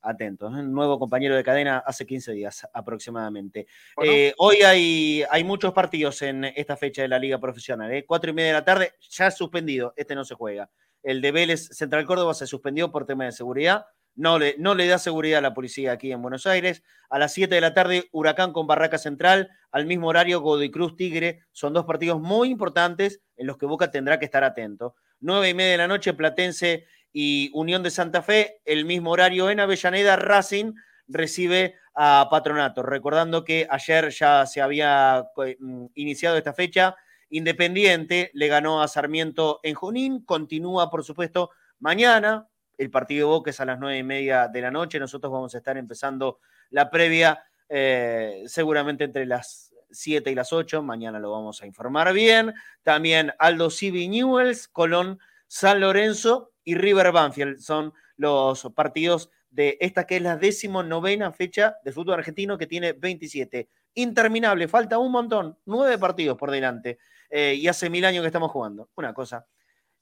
Atentos, 0.00 0.52
un 0.52 0.72
nuevo 0.72 0.98
compañero 0.98 1.34
de 1.34 1.42
cadena 1.42 1.78
hace 1.78 2.06
15 2.06 2.32
días 2.32 2.66
aproximadamente. 2.72 3.66
Eh, 4.02 4.32
hoy 4.38 4.58
hay, 4.58 5.24
hay 5.28 5.42
muchos 5.42 5.72
partidos 5.72 6.22
en 6.22 6.44
esta 6.44 6.76
fecha 6.76 7.02
de 7.02 7.08
la 7.08 7.18
Liga 7.18 7.38
Profesional. 7.38 8.04
Cuatro 8.06 8.30
y 8.30 8.34
media 8.34 8.48
de 8.48 8.54
la 8.54 8.64
tarde, 8.64 8.92
ya 9.10 9.30
suspendido, 9.30 9.92
este 9.96 10.14
no 10.14 10.24
se 10.24 10.34
juega. 10.34 10.70
El 11.02 11.20
de 11.20 11.32
Vélez 11.32 11.68
Central 11.72 12.06
Córdoba 12.06 12.34
se 12.34 12.46
suspendió 12.46 12.90
por 12.90 13.06
tema 13.06 13.24
de 13.24 13.32
seguridad 13.32 13.86
no 14.14 14.38
le, 14.38 14.86
da 14.86 14.98
seguridad 14.98 15.38
a 15.38 15.42
la 15.42 15.54
policía 15.54 15.92
aquí 15.92 16.12
en 16.12 16.22
Buenos 16.22 16.46
Aires. 16.46 16.82
A 17.08 17.18
las 17.18 17.32
7 17.32 17.54
de 17.54 17.60
la 17.60 17.74
tarde, 17.74 18.08
Huracán 18.12 18.52
con 18.52 18.66
Barraca 18.66 18.98
Central. 18.98 19.50
Al 19.70 19.86
mismo 19.86 20.08
horario, 20.08 20.40
Godoy 20.40 20.70
Cruz 20.70 20.96
Tigre. 20.96 21.40
Son 21.52 21.72
dos 21.72 21.84
partidos 21.84 22.20
muy 22.20 22.50
importantes 22.50 23.20
en 23.36 23.46
los 23.46 23.58
que 23.58 23.66
Boca 23.66 23.90
tendrá 23.90 24.18
que 24.18 24.24
estar 24.24 24.44
atento. 24.44 24.94
9 25.20 25.50
y 25.50 25.54
media 25.54 25.72
de 25.72 25.78
la 25.78 25.88
noche, 25.88 26.14
Platense 26.14 26.86
y 27.12 27.50
Unión 27.54 27.82
de 27.82 27.90
Santa 27.90 28.22
Fe. 28.22 28.60
El 28.64 28.84
mismo 28.84 29.10
horario 29.10 29.50
en 29.50 29.60
Avellaneda, 29.60 30.16
Racing 30.16 30.74
recibe 31.06 31.76
a 31.94 32.28
Patronato. 32.30 32.82
Recordando 32.82 33.44
que 33.44 33.66
ayer 33.70 34.10
ya 34.10 34.46
se 34.46 34.60
había 34.60 35.26
mm, 35.58 35.86
iniciado 35.94 36.36
esta 36.36 36.52
fecha, 36.52 36.96
Independiente 37.30 38.30
le 38.32 38.48
ganó 38.48 38.82
a 38.82 38.88
Sarmiento 38.88 39.60
en 39.62 39.74
Junín, 39.74 40.24
continúa 40.24 40.90
por 40.90 41.04
supuesto 41.04 41.50
mañana, 41.78 42.48
el 42.78 42.90
partido 42.90 43.28
de 43.28 43.34
Boca 43.34 43.50
a 43.58 43.64
las 43.64 43.78
nueve 43.78 43.98
y 43.98 44.02
media 44.02 44.48
de 44.48 44.60
la 44.62 44.70
noche, 44.70 44.98
nosotros 44.98 45.32
vamos 45.32 45.54
a 45.54 45.58
estar 45.58 45.76
empezando 45.76 46.38
la 46.70 46.90
previa 46.90 47.44
eh, 47.68 48.44
seguramente 48.46 49.04
entre 49.04 49.26
las 49.26 49.74
7 49.90 50.30
y 50.30 50.34
las 50.34 50.52
8, 50.52 50.82
mañana 50.82 51.18
lo 51.18 51.30
vamos 51.30 51.62
a 51.62 51.66
informar 51.66 52.12
bien. 52.12 52.54
También 52.82 53.32
Aldo 53.38 53.70
Civi 53.70 54.08
Newells, 54.08 54.68
Colón, 54.68 55.18
San 55.46 55.80
Lorenzo 55.80 56.52
y 56.64 56.74
River 56.74 57.12
Banfield 57.12 57.58
son 57.58 57.92
los 58.16 58.68
partidos 58.74 59.30
de 59.50 59.78
esta 59.80 60.06
que 60.06 60.16
es 60.16 60.22
la 60.22 60.36
decimonovena 60.36 61.32
fecha 61.32 61.76
del 61.84 61.94
fútbol 61.94 62.14
argentino 62.14 62.58
que 62.58 62.66
tiene 62.66 62.92
27. 62.92 63.68
Interminable, 63.94 64.68
falta 64.68 64.98
un 64.98 65.10
montón, 65.10 65.58
nueve 65.64 65.98
partidos 65.98 66.36
por 66.36 66.50
delante. 66.50 66.98
Eh, 67.30 67.54
y 67.54 67.68
hace 67.68 67.90
mil 67.90 68.04
años 68.04 68.22
que 68.22 68.28
estamos 68.28 68.50
jugando. 68.50 68.90
Una 68.96 69.12
cosa 69.12 69.46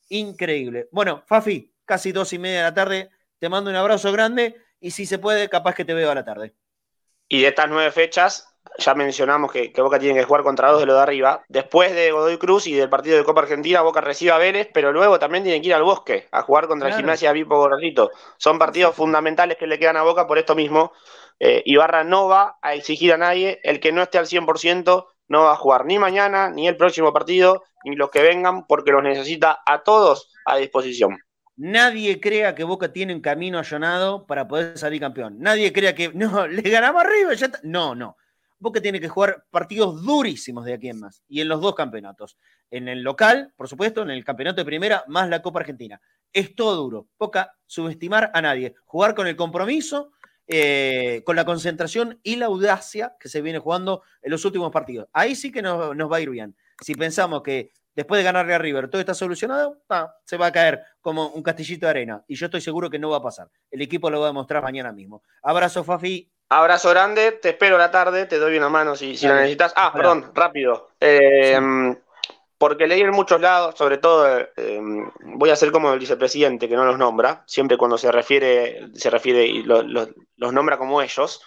increíble. 0.08 0.88
Bueno, 0.92 1.22
Fafi, 1.26 1.72
casi 1.86 2.12
dos 2.12 2.32
y 2.32 2.38
media 2.38 2.58
de 2.58 2.64
la 2.64 2.74
tarde, 2.74 3.10
te 3.38 3.48
mando 3.48 3.70
un 3.70 3.76
abrazo 3.76 4.12
grande 4.12 4.56
y 4.80 4.90
si 4.90 5.06
se 5.06 5.18
puede, 5.18 5.48
capaz 5.48 5.74
que 5.74 5.84
te 5.84 5.94
veo 5.94 6.10
a 6.10 6.14
la 6.14 6.24
tarde. 6.24 6.54
Y 7.28 7.40
de 7.40 7.48
estas 7.48 7.68
nueve 7.68 7.90
fechas, 7.90 8.56
ya 8.78 8.94
mencionamos 8.94 9.50
que, 9.50 9.72
Boca 9.76 9.98
tiene 9.98 10.18
que 10.18 10.24
jugar 10.24 10.42
contra 10.42 10.70
dos 10.70 10.80
de 10.80 10.86
los 10.86 10.96
de 10.96 11.02
arriba. 11.02 11.44
Después 11.48 11.94
de 11.94 12.12
Godoy 12.12 12.38
Cruz 12.38 12.66
y 12.66 12.74
del 12.74 12.88
partido 12.88 13.16
de 13.16 13.24
Copa 13.24 13.40
Argentina, 13.40 13.82
Boca 13.82 14.00
recibe 14.00 14.32
a 14.32 14.38
Vélez, 14.38 14.68
pero 14.72 14.92
luego 14.92 15.18
también 15.18 15.44
tiene 15.44 15.60
que 15.60 15.68
ir 15.68 15.74
al 15.74 15.82
Bosque 15.82 16.28
a 16.30 16.42
jugar 16.42 16.66
contra 16.66 16.88
el 16.88 16.94
Gimnasia 16.94 17.32
Vipo 17.32 17.56
Gorrito. 17.56 18.10
Son 18.36 18.58
partidos 18.58 18.94
fundamentales 18.94 19.56
que 19.56 19.66
le 19.66 19.78
quedan 19.78 19.96
a 19.96 20.02
Boca 20.02 20.26
por 20.26 20.38
esto 20.38 20.54
mismo. 20.54 20.92
Eh, 21.38 21.62
Ibarra 21.66 22.04
no 22.04 22.28
va 22.28 22.58
a 22.62 22.74
exigir 22.74 23.12
a 23.12 23.16
nadie, 23.16 23.60
el 23.62 23.80
que 23.80 23.92
no 23.92 24.02
esté 24.02 24.18
al 24.18 24.26
100% 24.26 25.06
no 25.28 25.42
va 25.42 25.52
a 25.52 25.56
jugar 25.56 25.84
ni 25.84 25.98
mañana, 25.98 26.50
ni 26.50 26.68
el 26.68 26.76
próximo 26.76 27.12
partido, 27.12 27.64
ni 27.84 27.96
los 27.96 28.10
que 28.10 28.22
vengan, 28.22 28.66
porque 28.66 28.92
los 28.92 29.02
necesita 29.02 29.62
a 29.66 29.82
todos 29.82 30.32
a 30.44 30.56
disposición. 30.56 31.18
Nadie 31.56 32.20
crea 32.20 32.54
que 32.54 32.64
Boca 32.64 32.92
tiene 32.92 33.14
un 33.14 33.20
camino 33.20 33.58
allanado 33.58 34.26
para 34.26 34.46
poder 34.46 34.76
salir 34.76 35.00
campeón. 35.00 35.38
Nadie 35.38 35.72
crea 35.72 35.94
que, 35.94 36.08
no, 36.14 36.46
le 36.46 36.62
ganamos 36.62 37.02
arriba, 37.02 37.32
No, 37.62 37.94
no. 37.94 38.16
Boca 38.58 38.80
tiene 38.80 39.00
que 39.00 39.08
jugar 39.08 39.44
partidos 39.50 40.02
durísimos 40.02 40.64
de 40.64 40.74
aquí 40.74 40.88
en 40.88 41.00
más. 41.00 41.22
Y 41.28 41.40
en 41.40 41.48
los 41.48 41.60
dos 41.60 41.74
campeonatos. 41.74 42.38
En 42.70 42.88
el 42.88 43.02
local, 43.02 43.52
por 43.56 43.68
supuesto, 43.68 44.02
en 44.02 44.10
el 44.10 44.24
campeonato 44.24 44.60
de 44.60 44.64
primera, 44.64 45.04
más 45.08 45.28
la 45.28 45.42
Copa 45.42 45.60
Argentina. 45.60 46.00
Es 46.32 46.54
todo 46.54 46.76
duro. 46.76 47.08
Boca 47.18 47.54
subestimar 47.66 48.30
a 48.32 48.40
nadie. 48.42 48.74
Jugar 48.84 49.14
con 49.14 49.26
el 49.26 49.36
compromiso, 49.36 50.12
eh, 50.46 51.22
con 51.24 51.36
la 51.36 51.44
concentración 51.44 52.18
y 52.22 52.36
la 52.36 52.46
audacia 52.46 53.16
que 53.18 53.28
se 53.28 53.42
viene 53.42 53.58
jugando 53.58 54.02
en 54.22 54.30
los 54.30 54.44
últimos 54.44 54.70
partidos. 54.72 55.08
Ahí 55.12 55.34
sí 55.34 55.52
que 55.52 55.62
nos 55.62 56.12
va 56.12 56.16
a 56.16 56.20
ir 56.20 56.30
bien. 56.30 56.56
Si 56.80 56.94
pensamos 56.94 57.42
que 57.42 57.72
después 57.96 58.18
de 58.18 58.24
ganarle 58.24 58.54
a 58.54 58.58
River 58.58 58.88
todo 58.88 59.00
está 59.00 59.14
solucionado, 59.14 59.78
se 60.24 60.36
va 60.36 60.46
a 60.46 60.52
caer 60.52 60.82
como 61.00 61.28
un 61.28 61.42
castillito 61.42 61.86
de 61.86 61.90
arena. 61.90 62.22
Y 62.28 62.36
yo 62.36 62.46
estoy 62.46 62.60
seguro 62.60 62.90
que 62.90 62.98
no 62.98 63.10
va 63.10 63.16
a 63.16 63.22
pasar. 63.22 63.48
El 63.70 63.82
equipo 63.82 64.10
lo 64.10 64.20
va 64.20 64.26
a 64.26 64.28
demostrar 64.28 64.62
mañana 64.62 64.92
mismo. 64.92 65.22
Abrazo, 65.42 65.82
Fafi. 65.82 66.30
Abrazo 66.48 66.90
grande, 66.90 67.32
te 67.32 67.48
espero 67.48 67.76
la 67.76 67.90
tarde, 67.90 68.26
te 68.26 68.38
doy 68.38 68.56
una 68.56 68.68
mano 68.68 68.94
si, 68.94 69.16
si 69.16 69.26
la 69.26 69.34
necesitas. 69.34 69.72
Ah, 69.74 69.92
perdón, 69.92 70.30
rápido. 70.32 70.90
Eh, 71.00 71.58
porque 72.58 72.86
leí 72.86 73.00
en 73.00 73.10
muchos 73.10 73.40
lados, 73.40 73.74
sobre 73.76 73.98
todo, 73.98 74.38
eh, 74.56 74.80
voy 75.22 75.50
a 75.50 75.56
ser 75.56 75.72
como 75.72 75.92
el 75.92 75.98
vicepresidente 75.98 76.68
que 76.68 76.76
no 76.76 76.84
los 76.84 76.98
nombra, 76.98 77.42
siempre 77.46 77.76
cuando 77.76 77.98
se 77.98 78.12
refiere, 78.12 78.88
se 78.94 79.10
refiere 79.10 79.44
y 79.44 79.62
los 79.64 80.52
nombra 80.52 80.78
como 80.78 81.02
ellos. 81.02 81.42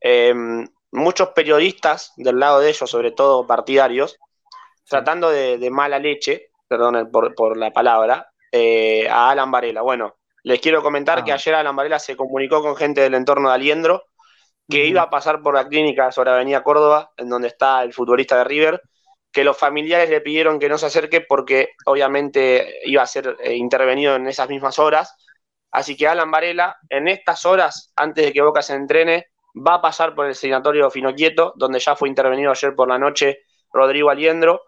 Eh, 0.00 0.34
muchos 0.90 1.28
periodistas 1.28 2.12
del 2.16 2.38
lado 2.38 2.60
de 2.60 2.70
ellos, 2.70 2.90
sobre 2.90 3.12
todo 3.12 3.46
partidarios, 3.46 4.18
tratando 4.90 5.30
de, 5.30 5.70
mala 5.70 5.98
leche, 5.98 6.50
perdón 6.68 7.10
por, 7.10 7.56
la 7.56 7.72
palabra, 7.72 8.30
a 9.10 9.30
Alan 9.30 9.50
Varela. 9.50 9.82
Bueno, 9.82 10.16
les 10.42 10.60
quiero 10.60 10.82
comentar 10.82 11.24
que 11.24 11.32
ah. 11.32 11.36
ayer 11.36 11.54
Alan 11.54 11.76
Varela 11.76 11.98
se 11.98 12.16
comunicó 12.16 12.60
con 12.60 12.76
gente 12.76 13.00
del 13.00 13.14
entorno 13.14 13.48
de 13.48 13.54
Aliendro 13.54 14.04
que 14.70 14.86
iba 14.86 15.02
a 15.02 15.10
pasar 15.10 15.42
por 15.42 15.54
la 15.54 15.68
clínica 15.68 16.12
sobre 16.12 16.30
Avenida 16.30 16.62
Córdoba, 16.62 17.10
en 17.16 17.28
donde 17.28 17.48
está 17.48 17.82
el 17.82 17.92
futbolista 17.92 18.38
de 18.38 18.44
River, 18.44 18.82
que 19.32 19.44
los 19.44 19.58
familiares 19.58 20.08
le 20.08 20.20
pidieron 20.20 20.58
que 20.58 20.68
no 20.68 20.78
se 20.78 20.86
acerque 20.86 21.20
porque 21.20 21.70
obviamente 21.86 22.78
iba 22.84 23.02
a 23.02 23.06
ser 23.06 23.36
eh, 23.40 23.54
intervenido 23.56 24.14
en 24.14 24.26
esas 24.26 24.48
mismas 24.48 24.78
horas. 24.78 25.14
Así 25.72 25.96
que 25.96 26.08
Alan 26.08 26.30
Varela, 26.30 26.76
en 26.88 27.08
estas 27.08 27.44
horas, 27.44 27.92
antes 27.96 28.24
de 28.24 28.32
que 28.32 28.42
Boca 28.42 28.62
se 28.62 28.74
entrene, 28.74 29.26
va 29.54 29.74
a 29.74 29.82
pasar 29.82 30.14
por 30.14 30.26
el 30.26 30.34
senatorio 30.34 30.90
Finoquieto, 30.90 31.52
donde 31.56 31.80
ya 31.80 31.96
fue 31.96 32.08
intervenido 32.08 32.50
ayer 32.50 32.74
por 32.74 32.88
la 32.88 32.98
noche 32.98 33.40
Rodrigo 33.72 34.10
Aliendro. 34.10 34.62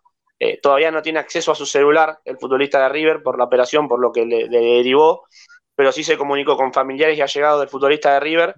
Eh, 0.45 0.59
todavía 0.61 0.91
no 0.91 1.03
tiene 1.03 1.21
acceso 1.21 1.53
a 1.53 1.55
su 1.55 1.65
celular 1.65 2.19
el 2.25 2.37
futbolista 2.37 2.83
de 2.83 2.89
River 2.89 3.23
por 3.23 3.39
la 3.39 3.45
operación, 3.45 3.87
por 3.87 4.01
lo 4.01 4.11
que 4.11 4.27
le, 4.27 4.49
derivó, 4.49 5.23
pero 5.77 5.93
sí 5.93 6.03
se 6.03 6.19
comunicó 6.19 6.57
con 6.57 6.73
familiares 6.73 7.17
y 7.17 7.21
allegados 7.21 7.61
del 7.61 7.69
futbolista 7.69 8.15
de 8.15 8.19
River 8.19 8.55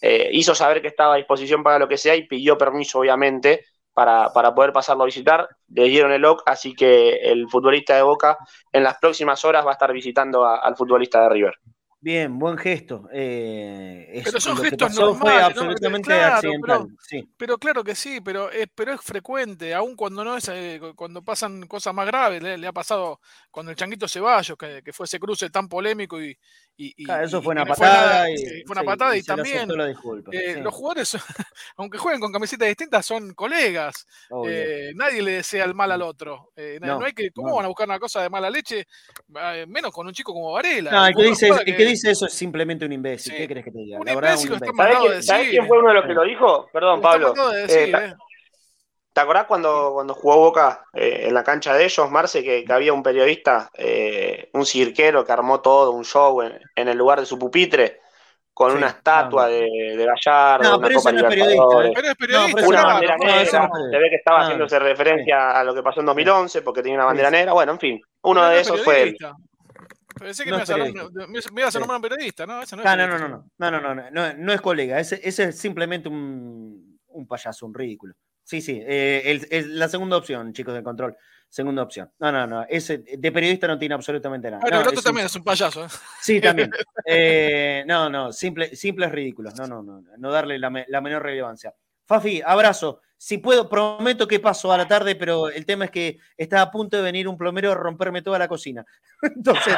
eh, 0.00 0.30
hizo 0.30 0.54
saber 0.54 0.80
que 0.80 0.86
estaba 0.86 1.14
a 1.14 1.16
disposición 1.16 1.64
para 1.64 1.80
lo 1.80 1.88
que 1.88 1.98
sea 1.98 2.14
y 2.14 2.28
pidió 2.28 2.56
permiso, 2.56 3.00
obviamente, 3.00 3.64
para, 3.92 4.30
poder 4.54 4.72
pasarlo 4.72 5.02
a 5.02 5.06
visitar. 5.06 5.48
Le 5.66 5.88
dieron 5.88 6.12
el 6.12 6.24
OK, 6.24 6.42
así 6.46 6.72
que 6.72 7.16
el 7.16 7.48
futbolista 7.48 7.96
de 7.96 8.02
Boca 8.02 8.38
en 8.70 8.84
las 8.84 8.96
próximas 8.98 9.44
horas 9.44 9.66
va 9.66 9.70
a 9.70 9.72
estar 9.72 9.92
visitando 9.92 10.46
al 10.46 10.76
futbolista 10.76 11.20
de 11.22 11.30
River. 11.30 11.54
Bien, 12.00 12.38
buen 12.38 12.56
gesto. 12.56 13.08
Eh, 13.12 14.22
pero 14.24 14.40
son 14.40 14.56
gestos 14.58 14.94
normales. 14.94 15.18
Fue 15.18 15.42
absolutamente 15.42 16.14
accidental. 16.14 16.86
Pero, 17.36 17.58
claro 17.58 17.82
que 17.82 17.96
sí, 17.96 18.20
pero 18.20 18.50
es, 18.52 18.68
pero 18.72 18.92
es 18.92 19.00
frecuente, 19.00 19.74
aun 19.74 19.96
cuando 19.96 20.24
no 20.24 20.36
es, 20.36 20.48
eh, 20.48 20.80
cuando 20.94 21.22
pasan 21.22 21.66
cosas 21.66 21.92
más 21.92 22.06
graves. 22.06 22.40
Le, 22.40 22.66
ha 22.66 22.72
pasado 22.72 23.20
cuando 23.50 23.70
el 23.70 23.76
Changuito 23.76 24.06
Ceballos, 24.06 24.56
que, 24.56 24.82
que, 24.84 24.92
fue 24.92 25.06
ese 25.06 25.18
cruce 25.18 25.50
tan 25.50 25.68
polémico 25.68 26.22
y. 26.22 26.38
eso 26.78 27.42
fue 27.42 27.52
una 27.52 27.66
patada. 27.66 28.30
y, 28.30 28.62
fue 28.64 28.74
una 28.74 28.84
patada 28.84 29.16
y, 29.16 29.22
también. 29.22 29.68
Eh, 30.32 30.60
los 30.62 30.74
jugadores, 30.74 31.16
aunque 31.76 31.98
jueguen 31.98 32.20
con 32.20 32.32
camisetas 32.32 32.68
distintas, 32.68 33.04
son 33.04 33.34
colegas. 33.34 34.06
nadie 34.94 35.22
le 35.22 35.32
desea 35.32 35.64
el 35.64 35.74
mal 35.74 35.90
al 35.92 36.02
otro. 36.02 36.52
No, 36.80 37.04
hay 37.04 37.12
que, 37.12 37.30
¿Cómo 37.30 37.56
van 37.56 37.64
a 37.64 37.68
buscar 37.68 37.88
una 37.88 37.98
cosa 37.98 38.22
de 38.22 38.30
mala 38.30 38.50
leche? 38.50 38.86
Menos 39.66 39.92
con 39.92 40.06
un 40.06 40.12
chico 40.12 40.32
como 40.32 40.52
Varela. 40.52 40.90
No, 40.90 41.16
que 41.16 41.24
dice, 41.24 41.50
dice 41.64 42.10
eso 42.10 42.26
es 42.26 42.32
simplemente 42.32 42.84
un 42.84 42.92
imbécil. 42.92 43.34
¿Qué 43.34 43.48
crees 43.48 43.64
que 43.64 43.70
te 43.70 43.78
diga? 43.78 43.98
Un 43.98 44.08
imbécil, 44.08 44.52
¿Sabes, 45.22 45.50
quién 45.50 45.66
fue 45.66 45.78
uno 45.78 45.88
de 45.88 45.94
los 45.94 46.06
que 46.06 46.14
lo 46.14 46.24
dijo? 46.24 46.68
Perdón, 46.72 47.00
Pablo. 47.00 47.34
Eh, 47.54 47.66
eh. 47.68 48.14
¿Te 49.18 49.22
acordás 49.22 49.46
cuando, 49.46 49.90
cuando 49.94 50.14
jugó 50.14 50.36
Boca 50.36 50.84
eh, 50.92 51.24
en 51.26 51.34
la 51.34 51.42
cancha 51.42 51.74
de 51.74 51.84
ellos, 51.84 52.08
Marce, 52.08 52.40
que, 52.44 52.64
había 52.68 52.92
un 52.92 53.02
periodista, 53.02 53.68
un 54.52 54.64
cirquero 54.64 55.24
que 55.24 55.32
armó 55.32 55.60
todo 55.60 55.90
un 55.90 56.04
show 56.04 56.40
en, 56.40 56.88
el 56.88 56.96
lugar 56.96 57.18
de 57.18 57.26
su 57.26 57.36
pupitre? 57.36 58.00
Con 58.54 58.76
una 58.76 58.86
estatua 58.86 59.48
de, 59.48 59.96
de 59.96 60.06
Gallardo, 60.06 60.70
no, 60.70 60.80
pero 60.80 61.00
una 61.00 61.12
no 61.12 61.18
es 61.18 61.24
periodista. 61.34 61.64
Pero 61.94 62.08
es 62.08 62.14
periodista. 62.14 62.66
una 62.68 62.84
bandera 62.84 63.16
negra. 63.16 63.70
se 63.90 63.98
ve 63.98 64.10
que 64.10 64.16
estaba 64.16 64.40
haciéndose 64.42 64.78
referencia 64.78 65.50
a 65.50 65.64
lo 65.64 65.74
que 65.74 65.82
pasó 65.82 65.98
en 65.98 66.06
2011 66.06 66.62
porque 66.62 66.82
tenía 66.82 66.98
una 66.98 67.06
bandera 67.06 67.30
negra. 67.32 67.52
Bueno, 67.52 67.72
en 67.72 67.78
fin, 67.80 68.00
uno 68.22 68.48
de 68.48 68.60
esos 68.60 68.84
fue 68.84 69.02
él. 69.02 69.16
Pensé 70.16 70.44
que 70.44 70.52
me, 70.52 70.58
ibas 70.58 71.74
a 71.74 71.78
nombrar 71.80 71.96
un 71.96 72.02
periodista, 72.02 72.46
¿no? 72.46 72.60
no, 72.60 72.96
no, 72.96 73.06
no, 73.06 73.18
no, 73.18 73.28
no, 73.28 73.70
no, 73.70 73.94
no, 73.94 74.10
no, 74.12 74.34
no, 74.34 74.52
es 74.52 74.60
colega, 74.60 75.00
ese, 75.00 75.20
ese 75.24 75.44
es 75.44 75.58
simplemente 75.58 76.08
un, 76.08 77.00
un, 77.08 77.26
payaso, 77.26 77.66
un 77.66 77.74
ridículo. 77.74 78.14
Sí, 78.48 78.62
sí, 78.62 78.80
eh, 78.82 79.42
el, 79.50 79.78
la 79.78 79.90
segunda 79.90 80.16
opción, 80.16 80.54
chicos 80.54 80.72
del 80.72 80.82
control, 80.82 81.14
segunda 81.50 81.82
opción. 81.82 82.10
No, 82.18 82.32
no, 82.32 82.46
no, 82.46 82.64
ese 82.66 82.96
de 82.96 83.30
periodista 83.30 83.66
no 83.66 83.78
tiene 83.78 83.94
absolutamente 83.94 84.50
nada. 84.50 84.62
Pero 84.64 84.80
el 84.80 84.88
otro 84.88 85.02
también 85.02 85.26
es 85.26 85.36
un 85.36 85.44
payaso. 85.44 85.84
¿eh? 85.84 85.88
Sí, 86.22 86.40
también. 86.40 86.70
Eh, 87.10 87.84
no, 87.86 88.08
no, 88.08 88.32
simple, 88.32 88.74
simples 88.74 89.12
ridículos, 89.12 89.54
no, 89.54 89.66
no, 89.66 89.82
no, 89.82 90.02
no 90.16 90.30
darle 90.30 90.58
la, 90.58 90.84
la 90.88 91.00
menor 91.02 91.22
relevancia. 91.22 91.74
Fafi, 92.06 92.40
abrazo. 92.44 93.02
Si 93.18 93.36
puedo, 93.36 93.68
prometo 93.68 94.26
que 94.26 94.40
paso 94.40 94.72
a 94.72 94.78
la 94.78 94.88
tarde, 94.88 95.14
pero 95.14 95.50
el 95.50 95.66
tema 95.66 95.84
es 95.84 95.90
que 95.90 96.18
está 96.34 96.62
a 96.62 96.70
punto 96.70 96.96
de 96.96 97.02
venir 97.02 97.28
un 97.28 97.36
plomero 97.36 97.70
a 97.70 97.74
romperme 97.74 98.22
toda 98.22 98.38
la 98.38 98.48
cocina. 98.48 98.86
Entonces, 99.22 99.74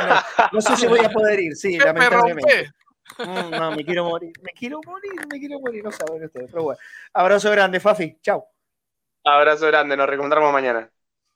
no, 0.53 0.61
sé 0.61 0.77
si 0.77 0.87
voy 0.87 1.01
a 1.01 1.11
poder 1.11 1.41
ir, 1.41 1.57
sí, 1.57 1.77
lamentablemente. 1.79 2.71
Mm, 3.19 3.51
no, 3.51 3.73
me 3.73 3.85
quiero 3.85 4.05
morir, 4.05 4.33
me 4.43 4.53
quiero 4.53 4.81
morir, 4.87 5.27
me 5.33 5.41
quiero 5.41 5.59
morir, 5.59 5.83
no 5.83 5.91
saben 5.91 6.23
ustedes. 6.23 6.51
Pero 6.53 6.63
bueno, 6.63 6.79
abrazo 7.13 7.51
grande, 7.51 7.81
Fafi, 7.81 8.17
chao. 8.23 8.47
Abrazo 9.25 9.67
grande, 9.67 9.97
nos 9.97 10.07
reencontramos 10.09 10.53
mañana. 10.53 10.91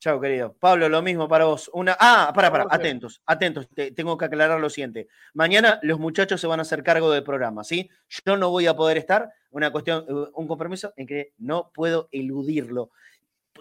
Chao, 0.05 0.21
querido. 0.21 0.55
Pablo, 0.61 0.89
lo 0.91 1.01
mismo 1.01 1.29
para 1.29 1.47
vos. 1.47 1.71
Una... 1.73 1.97
Ah, 1.99 2.31
para, 2.35 2.51
para, 2.51 2.67
atentos, 2.69 3.23
atentos. 3.25 3.69
tengo 3.97 4.19
que 4.19 4.27
aclarar 4.27 4.61
lo 4.61 4.69
siguiente. 4.69 5.09
Mañana 5.33 5.79
los 5.83 5.99
muchachos 5.99 6.41
se 6.43 6.47
van 6.47 6.59
a 6.59 6.63
hacer 6.63 6.83
cargo 6.83 7.11
del 7.11 7.25
programa, 7.25 7.65
¿sí? 7.65 7.89
Yo 8.27 8.37
no 8.37 8.51
voy 8.51 8.67
a 8.67 8.77
poder 8.77 8.99
estar, 8.99 9.31
una 9.51 9.71
cuestión, 9.71 10.05
eh, 10.07 10.31
un 10.35 10.47
compromiso 10.47 10.93
en 10.97 11.07
que 11.07 11.33
no 11.39 11.71
puedo 11.73 12.09
eludirlo. 12.13 12.91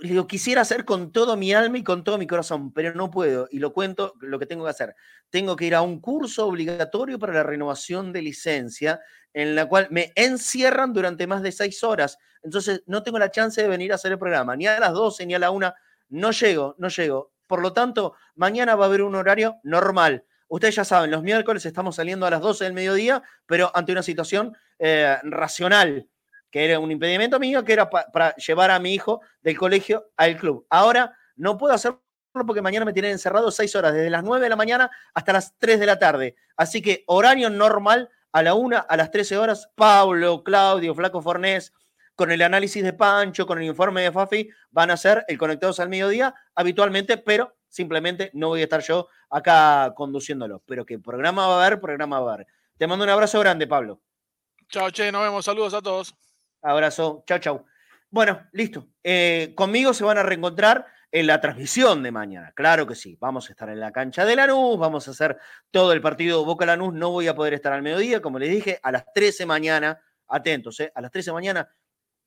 Lo 0.02 0.28
quisiera 0.28 0.62
hacer 0.62 0.86
con 0.86 1.12
todo 1.12 1.38
mi 1.38 1.54
alma 1.54 1.78
y 1.78 1.84
con 1.84 2.04
todo 2.04 2.18
mi 2.18 2.28
corazón, 2.28 2.74
pero 2.74 2.94
no 2.94 3.12
puedo. 3.12 3.48
Y 3.52 3.60
lo 3.60 3.74
cuento 3.74 4.16
lo 4.20 4.40
que 4.40 4.46
tengo 4.46 4.64
que 4.64 4.72
hacer. 4.72 4.96
Tengo 5.30 5.56
que 5.56 5.66
ir 5.66 5.76
a 5.76 5.82
un 5.82 6.00
curso 6.02 6.48
obligatorio 6.48 7.20
para 7.20 7.34
la 7.34 7.44
renovación 7.44 8.12
de 8.12 8.22
licencia, 8.22 9.00
en 9.34 9.56
la 9.56 9.68
cual 9.68 9.88
me 9.92 10.12
encierran 10.16 10.94
durante 10.94 11.28
más 11.28 11.42
de 11.42 11.52
seis 11.52 11.84
horas. 11.84 12.18
Entonces 12.42 12.84
no 12.86 13.04
tengo 13.04 13.20
la 13.20 13.32
chance 13.32 13.62
de 13.62 13.68
venir 13.68 13.92
a 13.92 13.96
hacer 13.96 14.12
el 14.12 14.20
programa, 14.20 14.56
ni 14.56 14.68
a 14.68 14.80
las 14.80 14.94
12 14.94 15.26
ni 15.26 15.36
a 15.36 15.40
la 15.40 15.52
1. 15.52 15.74
No 16.10 16.32
llego, 16.32 16.76
no 16.78 16.90
llego. 16.90 17.32
Por 17.48 17.62
lo 17.62 17.74
tanto, 17.74 18.16
mañana 18.36 18.76
va 18.76 18.86
a 18.86 18.88
haber 18.88 19.04
un 19.04 19.16
horario 19.16 19.58
normal. 19.64 20.26
Ustedes 20.48 20.76
ya 20.76 20.86
saben, 20.86 21.12
los 21.12 21.24
miércoles 21.24 21.66
estamos 21.66 21.96
saliendo 21.96 22.26
a 22.26 22.30
las 22.30 22.42
12 22.42 22.66
del 22.66 22.74
mediodía, 22.74 23.24
pero 23.46 23.72
ante 23.74 23.92
una 23.92 24.04
situación 24.04 24.56
eh, 24.80 25.18
racional 25.24 26.08
que 26.54 26.64
era 26.64 26.78
un 26.78 26.92
impedimento 26.92 27.40
mío, 27.40 27.66
que 27.66 27.74
era 27.74 27.90
para 27.90 28.36
llevar 28.36 28.70
a 28.70 28.78
mi 28.78 28.94
hijo 28.94 29.22
del 29.42 29.58
colegio 29.58 30.12
al 30.16 30.38
club. 30.38 30.68
Ahora 30.70 31.18
no 31.36 31.58
puedo 31.58 31.74
hacerlo 31.74 32.04
porque 32.32 32.62
mañana 32.62 32.86
me 32.86 32.94
tienen 32.94 33.12
encerrado 33.12 33.50
seis 33.50 33.76
horas, 33.76 33.92
desde 33.92 34.12
las 34.12 34.24
9 34.24 34.44
de 34.44 34.50
la 34.52 34.56
mañana 34.56 34.92
hasta 35.16 35.34
las 35.34 35.58
3 35.58 35.80
de 35.80 35.88
la 35.88 35.98
tarde. 35.98 36.36
Así 36.56 36.84
que 36.84 37.06
horario 37.08 37.50
normal 37.50 38.12
a 38.32 38.44
la 38.44 38.54
1, 38.54 38.86
a 38.88 38.98
las 38.98 39.10
13 39.10 39.36
horas, 39.36 39.72
Pablo, 39.74 40.44
Claudio, 40.44 40.94
Flaco 40.94 41.24
Fornés, 41.24 41.74
con 42.14 42.32
el 42.32 42.44
análisis 42.44 42.84
de 42.84 42.94
Pancho, 42.94 43.48
con 43.48 43.58
el 43.58 43.64
informe 43.64 44.04
de 44.04 44.12
Fafi, 44.12 44.48
van 44.70 44.92
a 44.92 44.98
ser 44.98 45.26
el 45.28 45.40
Conectados 45.40 45.80
al 45.80 45.90
Mediodía 45.90 46.36
habitualmente, 46.54 47.18
pero 47.18 47.56
simplemente 47.68 48.30
no 48.36 48.50
voy 48.50 48.62
a 48.62 48.66
estar 48.66 48.82
yo 48.82 49.08
acá 49.32 49.92
conduciéndolo. 49.96 50.62
Pero 50.68 50.86
que 50.86 51.00
programa 51.00 51.48
va 51.48 51.64
a 51.64 51.66
haber, 51.66 51.82
programa 51.82 52.20
va 52.20 52.30
a 52.30 52.34
haber. 52.36 52.48
Te 52.78 52.86
mando 52.86 53.06
un 53.06 53.10
abrazo 53.10 53.40
grande, 53.40 53.66
Pablo. 53.66 54.02
Chao, 54.70 54.92
Che, 54.92 55.12
nos 55.12 55.24
vemos. 55.24 55.46
Saludos 55.46 55.74
a 55.74 55.82
todos. 55.82 56.16
Abrazo. 56.64 57.24
Chau, 57.28 57.40
chau. 57.40 57.66
Bueno, 58.10 58.48
listo. 58.54 58.88
Eh, 59.04 59.54
conmigo 59.56 59.94
se 59.94 60.04
van 60.04 60.18
a 60.18 60.24
reencontrar 60.24 60.86
en 61.12 61.28
la 61.28 61.42
transmisión 61.42 62.02
de 62.02 62.12
mañana. 62.12 62.52
Claro 62.56 62.88
que 62.88 62.96
sí. 62.96 63.18
Vamos 63.20 63.50
a 63.50 63.52
estar 63.52 63.70
en 63.70 63.80
la 63.80 63.92
cancha 63.92 64.26
de 64.26 64.36
Lanús, 64.36 64.80
vamos 64.80 65.08
a 65.08 65.12
hacer 65.12 65.38
todo 65.70 65.92
el 65.94 66.02
partido 66.02 66.44
Boca 66.46 66.66
Lanús. 66.66 66.94
No 66.94 67.12
voy 67.12 67.28
a 67.28 67.36
poder 67.36 67.54
estar 67.54 67.74
al 67.74 67.84
mediodía, 67.84 68.22
como 68.22 68.40
les 68.40 68.50
dije, 68.50 68.80
a 68.82 68.92
las 68.92 69.06
13 69.14 69.46
mañana. 69.46 70.00
Atentos, 70.28 70.80
¿eh? 70.80 70.92
A 70.96 71.02
las 71.02 71.12
13 71.12 71.34
mañana. 71.34 71.70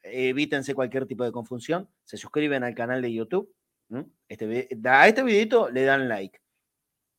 Evítense 0.02 0.74
cualquier 0.74 1.06
tipo 1.06 1.24
de 1.24 1.32
confusión. 1.32 1.88
Se 2.04 2.16
suscriben 2.16 2.62
al 2.62 2.74
canal 2.74 3.00
de 3.02 3.12
YouTube. 3.12 3.52
Este, 4.28 4.68
a 4.84 5.08
este 5.08 5.22
videito 5.22 5.70
le 5.70 5.84
dan 5.84 6.08
like 6.08 6.40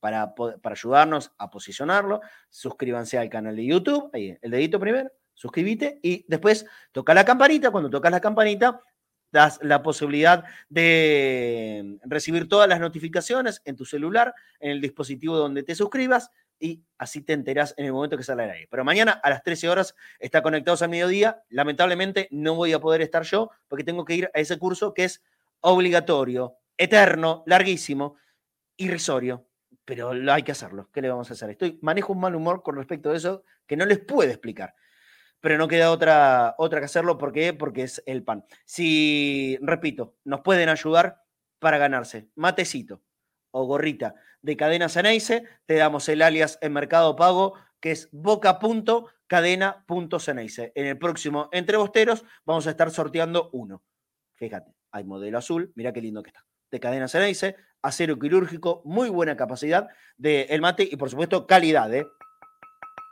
para, 0.00 0.34
para 0.34 0.72
ayudarnos 0.72 1.32
a 1.36 1.50
posicionarlo. 1.50 2.20
Suscríbanse 2.48 3.18
al 3.18 3.28
canal 3.28 3.56
de 3.56 3.66
YouTube. 3.66 4.10
Ahí, 4.12 4.38
el 4.40 4.50
dedito 4.50 4.78
primero 4.78 5.10
suscríbete 5.38 6.00
y 6.02 6.24
después 6.28 6.66
toca 6.90 7.14
la 7.14 7.24
campanita. 7.24 7.70
Cuando 7.70 7.88
tocas 7.88 8.10
la 8.10 8.20
campanita, 8.20 8.82
das 9.30 9.60
la 9.62 9.82
posibilidad 9.82 10.44
de 10.68 11.98
recibir 12.02 12.48
todas 12.48 12.68
las 12.68 12.80
notificaciones 12.80 13.62
en 13.64 13.76
tu 13.76 13.84
celular, 13.84 14.34
en 14.58 14.72
el 14.72 14.80
dispositivo 14.80 15.36
donde 15.36 15.62
te 15.62 15.76
suscribas 15.76 16.30
y 16.58 16.82
así 16.98 17.22
te 17.22 17.34
enterás 17.34 17.72
en 17.76 17.86
el 17.86 17.92
momento 17.92 18.16
que 18.16 18.24
sale 18.24 18.50
ahí. 18.50 18.66
Pero 18.68 18.84
mañana 18.84 19.12
a 19.12 19.30
las 19.30 19.44
13 19.44 19.68
horas 19.68 19.94
está 20.18 20.42
conectados 20.42 20.82
al 20.82 20.88
mediodía. 20.88 21.40
Lamentablemente 21.50 22.26
no 22.32 22.56
voy 22.56 22.72
a 22.72 22.80
poder 22.80 23.00
estar 23.00 23.22
yo 23.22 23.50
porque 23.68 23.84
tengo 23.84 24.04
que 24.04 24.14
ir 24.14 24.30
a 24.34 24.40
ese 24.40 24.58
curso 24.58 24.92
que 24.92 25.04
es 25.04 25.22
obligatorio, 25.60 26.56
eterno, 26.76 27.44
larguísimo, 27.46 28.16
irrisorio. 28.76 29.46
Pero 29.84 30.10
hay 30.10 30.42
que 30.42 30.52
hacerlo. 30.52 30.90
¿Qué 30.92 31.00
le 31.00 31.08
vamos 31.08 31.30
a 31.30 31.34
hacer? 31.34 31.50
Estoy, 31.50 31.78
manejo 31.80 32.12
un 32.12 32.20
mal 32.20 32.34
humor 32.34 32.64
con 32.64 32.74
respecto 32.74 33.10
a 33.10 33.16
eso 33.16 33.44
que 33.68 33.76
no 33.76 33.86
les 33.86 34.00
puedo 34.00 34.28
explicar 34.28 34.74
pero 35.40 35.58
no 35.58 35.68
queda 35.68 35.90
otra, 35.90 36.54
otra 36.58 36.80
que 36.80 36.86
hacerlo. 36.86 37.18
¿Por 37.18 37.32
qué? 37.32 37.52
Porque 37.52 37.82
es 37.82 38.02
el 38.06 38.24
pan. 38.24 38.44
Si, 38.64 39.58
repito, 39.60 40.16
nos 40.24 40.40
pueden 40.40 40.68
ayudar 40.68 41.22
para 41.58 41.78
ganarse 41.78 42.30
matecito 42.34 43.02
o 43.50 43.66
gorrita 43.66 44.14
de 44.42 44.56
cadena 44.56 44.88
Ceneice, 44.88 45.44
te 45.66 45.74
damos 45.74 46.08
el 46.08 46.22
alias 46.22 46.58
en 46.60 46.72
Mercado 46.72 47.14
Pago, 47.16 47.54
que 47.80 47.90
es 47.92 48.08
boca.cadena.ceneice. 48.12 50.72
En 50.74 50.86
el 50.86 50.98
próximo 50.98 51.48
Entre 51.52 51.76
Bosteros 51.76 52.24
vamos 52.44 52.66
a 52.66 52.70
estar 52.70 52.90
sorteando 52.90 53.50
uno. 53.52 53.84
Fíjate, 54.34 54.74
hay 54.92 55.04
modelo 55.04 55.38
azul, 55.38 55.72
mira 55.74 55.92
qué 55.92 56.00
lindo 56.00 56.22
que 56.22 56.30
está. 56.30 56.46
De 56.70 56.80
cadena 56.80 57.08
Ceneice, 57.08 57.56
acero 57.82 58.18
quirúrgico, 58.18 58.82
muy 58.84 59.08
buena 59.08 59.36
capacidad 59.36 59.88
de 60.16 60.42
el 60.50 60.60
mate 60.60 60.88
y 60.90 60.96
por 60.96 61.10
supuesto 61.10 61.46
calidad, 61.46 61.94
¿eh? 61.94 62.06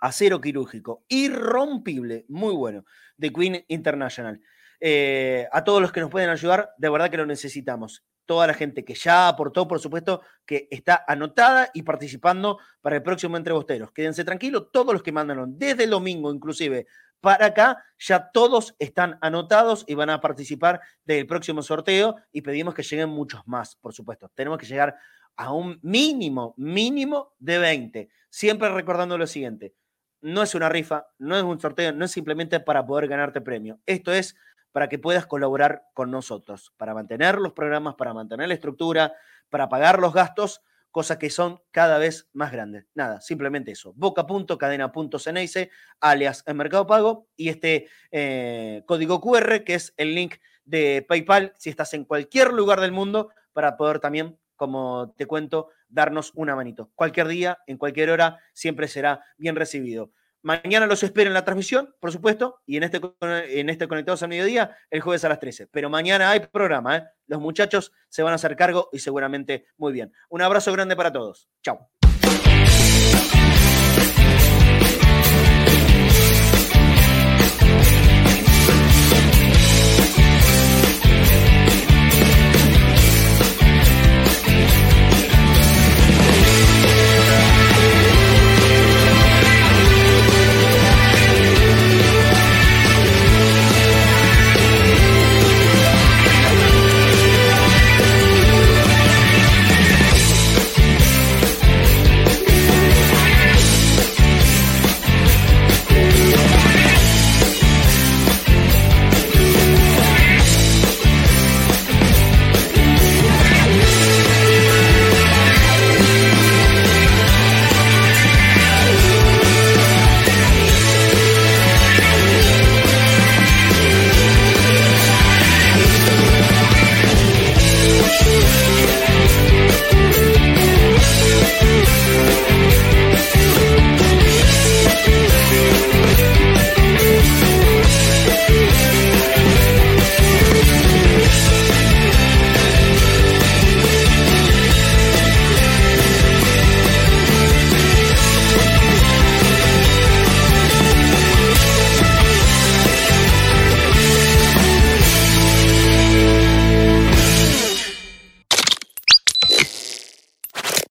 Acero 0.01 0.41
quirúrgico, 0.41 1.05
irrompible, 1.09 2.25
muy 2.29 2.55
bueno, 2.55 2.85
de 3.17 3.33
Queen 3.33 3.65
International. 3.69 4.41
Eh, 4.81 5.47
a 5.53 5.65
todos 5.65 5.81
los 5.81 5.93
que 5.93 6.01
nos 6.01 6.11
pueden 6.11 6.31
ayudar, 6.31 6.71
de 6.77 6.89
verdad 6.89 7.11
que 7.11 7.17
lo 7.17 7.27
necesitamos. 7.27 8.05
Toda 8.27 8.49
la 8.49 8.55
gente 8.55 8.85
que 8.85 8.95
ya 8.95 9.29
aportó, 9.29 9.69
por 9.69 9.79
supuesto, 9.79 10.21
que 10.45 10.67
está 10.71 11.05
anotada 11.07 11.71
y 11.73 11.83
participando 11.83 12.59
para 12.81 12.97
el 12.97 13.03
próximo 13.03 13.37
Entre 13.37 13.53
Bosteros. 13.53 13.93
Quédense 13.93 14.25
tranquilos, 14.25 14.67
todos 14.73 14.93
los 14.93 15.03
que 15.03 15.13
mandaron 15.13 15.57
desde 15.57 15.85
el 15.85 15.91
domingo, 15.91 16.33
inclusive 16.33 16.87
para 17.21 17.47
acá, 17.47 17.85
ya 17.99 18.31
todos 18.31 18.75
están 18.79 19.19
anotados 19.21 19.85
y 19.89 19.95
van 19.95 20.11
a 20.11 20.21
participar 20.21 20.81
del 21.05 21.27
próximo 21.27 21.63
sorteo 21.63 22.17
y 22.31 22.43
pedimos 22.43 22.75
que 22.75 22.83
lleguen 22.83 23.09
muchos 23.09 23.41
más, 23.47 23.77
por 23.77 23.93
supuesto. 23.93 24.31
Tenemos 24.35 24.59
que 24.59 24.67
llegar 24.67 24.97
a 25.37 25.53
un 25.53 25.79
mínimo, 25.83 26.55
mínimo 26.57 27.35
de 27.39 27.59
20. 27.59 28.09
Siempre 28.31 28.69
recordando 28.69 29.19
lo 29.19 29.27
siguiente, 29.27 29.75
no 30.21 30.43
es 30.43 30.55
una 30.55 30.69
rifa, 30.69 31.07
no 31.19 31.37
es 31.37 31.43
un 31.43 31.61
sorteo, 31.61 31.93
no 31.93 32.05
es 32.05 32.11
simplemente 32.11 32.61
para 32.61 32.85
poder 32.87 33.09
ganarte 33.09 33.41
premio. 33.41 33.81
Esto 33.87 34.13
es 34.13 34.37
para 34.73 34.89
que 34.89 34.99
puedas 34.99 35.27
colaborar 35.27 35.85
con 35.95 36.11
nosotros, 36.11 36.73
para 36.77 36.93
mantener 36.93 37.39
los 37.39 37.53
programas, 37.53 37.95
para 37.95 38.13
mantener 38.13 38.49
la 38.49 38.55
estructura, 38.55 39.15
para 39.49 39.69
pagar 39.69 39.99
los 39.99 40.13
gastos, 40.13 40.63
cosas 40.91 41.19
que 41.19 41.31
son 41.31 41.61
cada 41.71 41.99
vez 41.99 42.29
más 42.33 42.53
grandes. 42.53 42.87
Nada, 42.95 43.21
simplemente 43.21 43.73
eso. 43.73 43.93
Boca.cadena.ceneice, 43.97 45.71
alias 46.01 46.43
en 46.47 46.57
Mercado 46.57 46.87
Pago, 46.87 47.29
y 47.37 47.49
este 47.49 47.89
eh, 48.11 48.83
código 48.87 49.21
QR, 49.21 49.65
que 49.65 49.75
es 49.75 49.95
el 49.97 50.15
link 50.15 50.37
de 50.65 51.05
PayPal, 51.09 51.53
si 51.57 51.71
estás 51.71 51.95
en 51.95 52.05
cualquier 52.05 52.53
lugar 52.53 52.81
del 52.81 52.93
mundo, 52.93 53.31
para 53.53 53.77
poder 53.77 54.01
también 54.01 54.39
como 54.57 55.15
te 55.17 55.27
cuento, 55.27 55.69
darnos 55.89 56.33
una 56.35 56.57
manito. 56.57 56.91
Cualquier 56.95 57.29
día, 57.29 57.59
en 57.67 57.79
cualquier 57.79 58.11
hora, 58.11 58.39
siempre 58.53 58.89
será 58.89 59.25
bien 59.37 59.57
recibido. 59.57 60.11
Mañana 60.43 60.87
los 60.87 61.03
espero 61.03 61.29
en 61.29 61.35
la 61.35 61.45
transmisión, 61.45 61.93
por 61.99 62.13
supuesto, 62.13 62.61
y 62.67 62.77
en 62.77 62.85
este, 62.85 63.01
en 63.21 63.69
este 63.69 63.89
Conectados 63.89 64.23
al 64.23 64.29
Mediodía, 64.29 64.77
el 64.91 65.01
jueves 65.01 65.25
a 65.25 65.29
las 65.29 65.41
13. 65.41 65.67
Pero 65.67 65.91
mañana 65.91 66.31
hay 66.31 66.39
programa, 66.39 66.97
¿eh? 66.99 67.05
Los 67.27 67.41
muchachos 67.41 67.93
se 68.09 68.23
van 68.23 68.33
a 68.33 68.37
hacer 68.37 68.55
cargo 68.55 68.89
y 68.93 69.01
seguramente 69.01 69.67
muy 69.77 69.93
bien. 69.93 70.13
Un 70.29 70.43
abrazo 70.43 70.73
grande 70.73 70.95
para 70.95 71.13
todos. 71.13 71.49
Chao. 71.63 71.91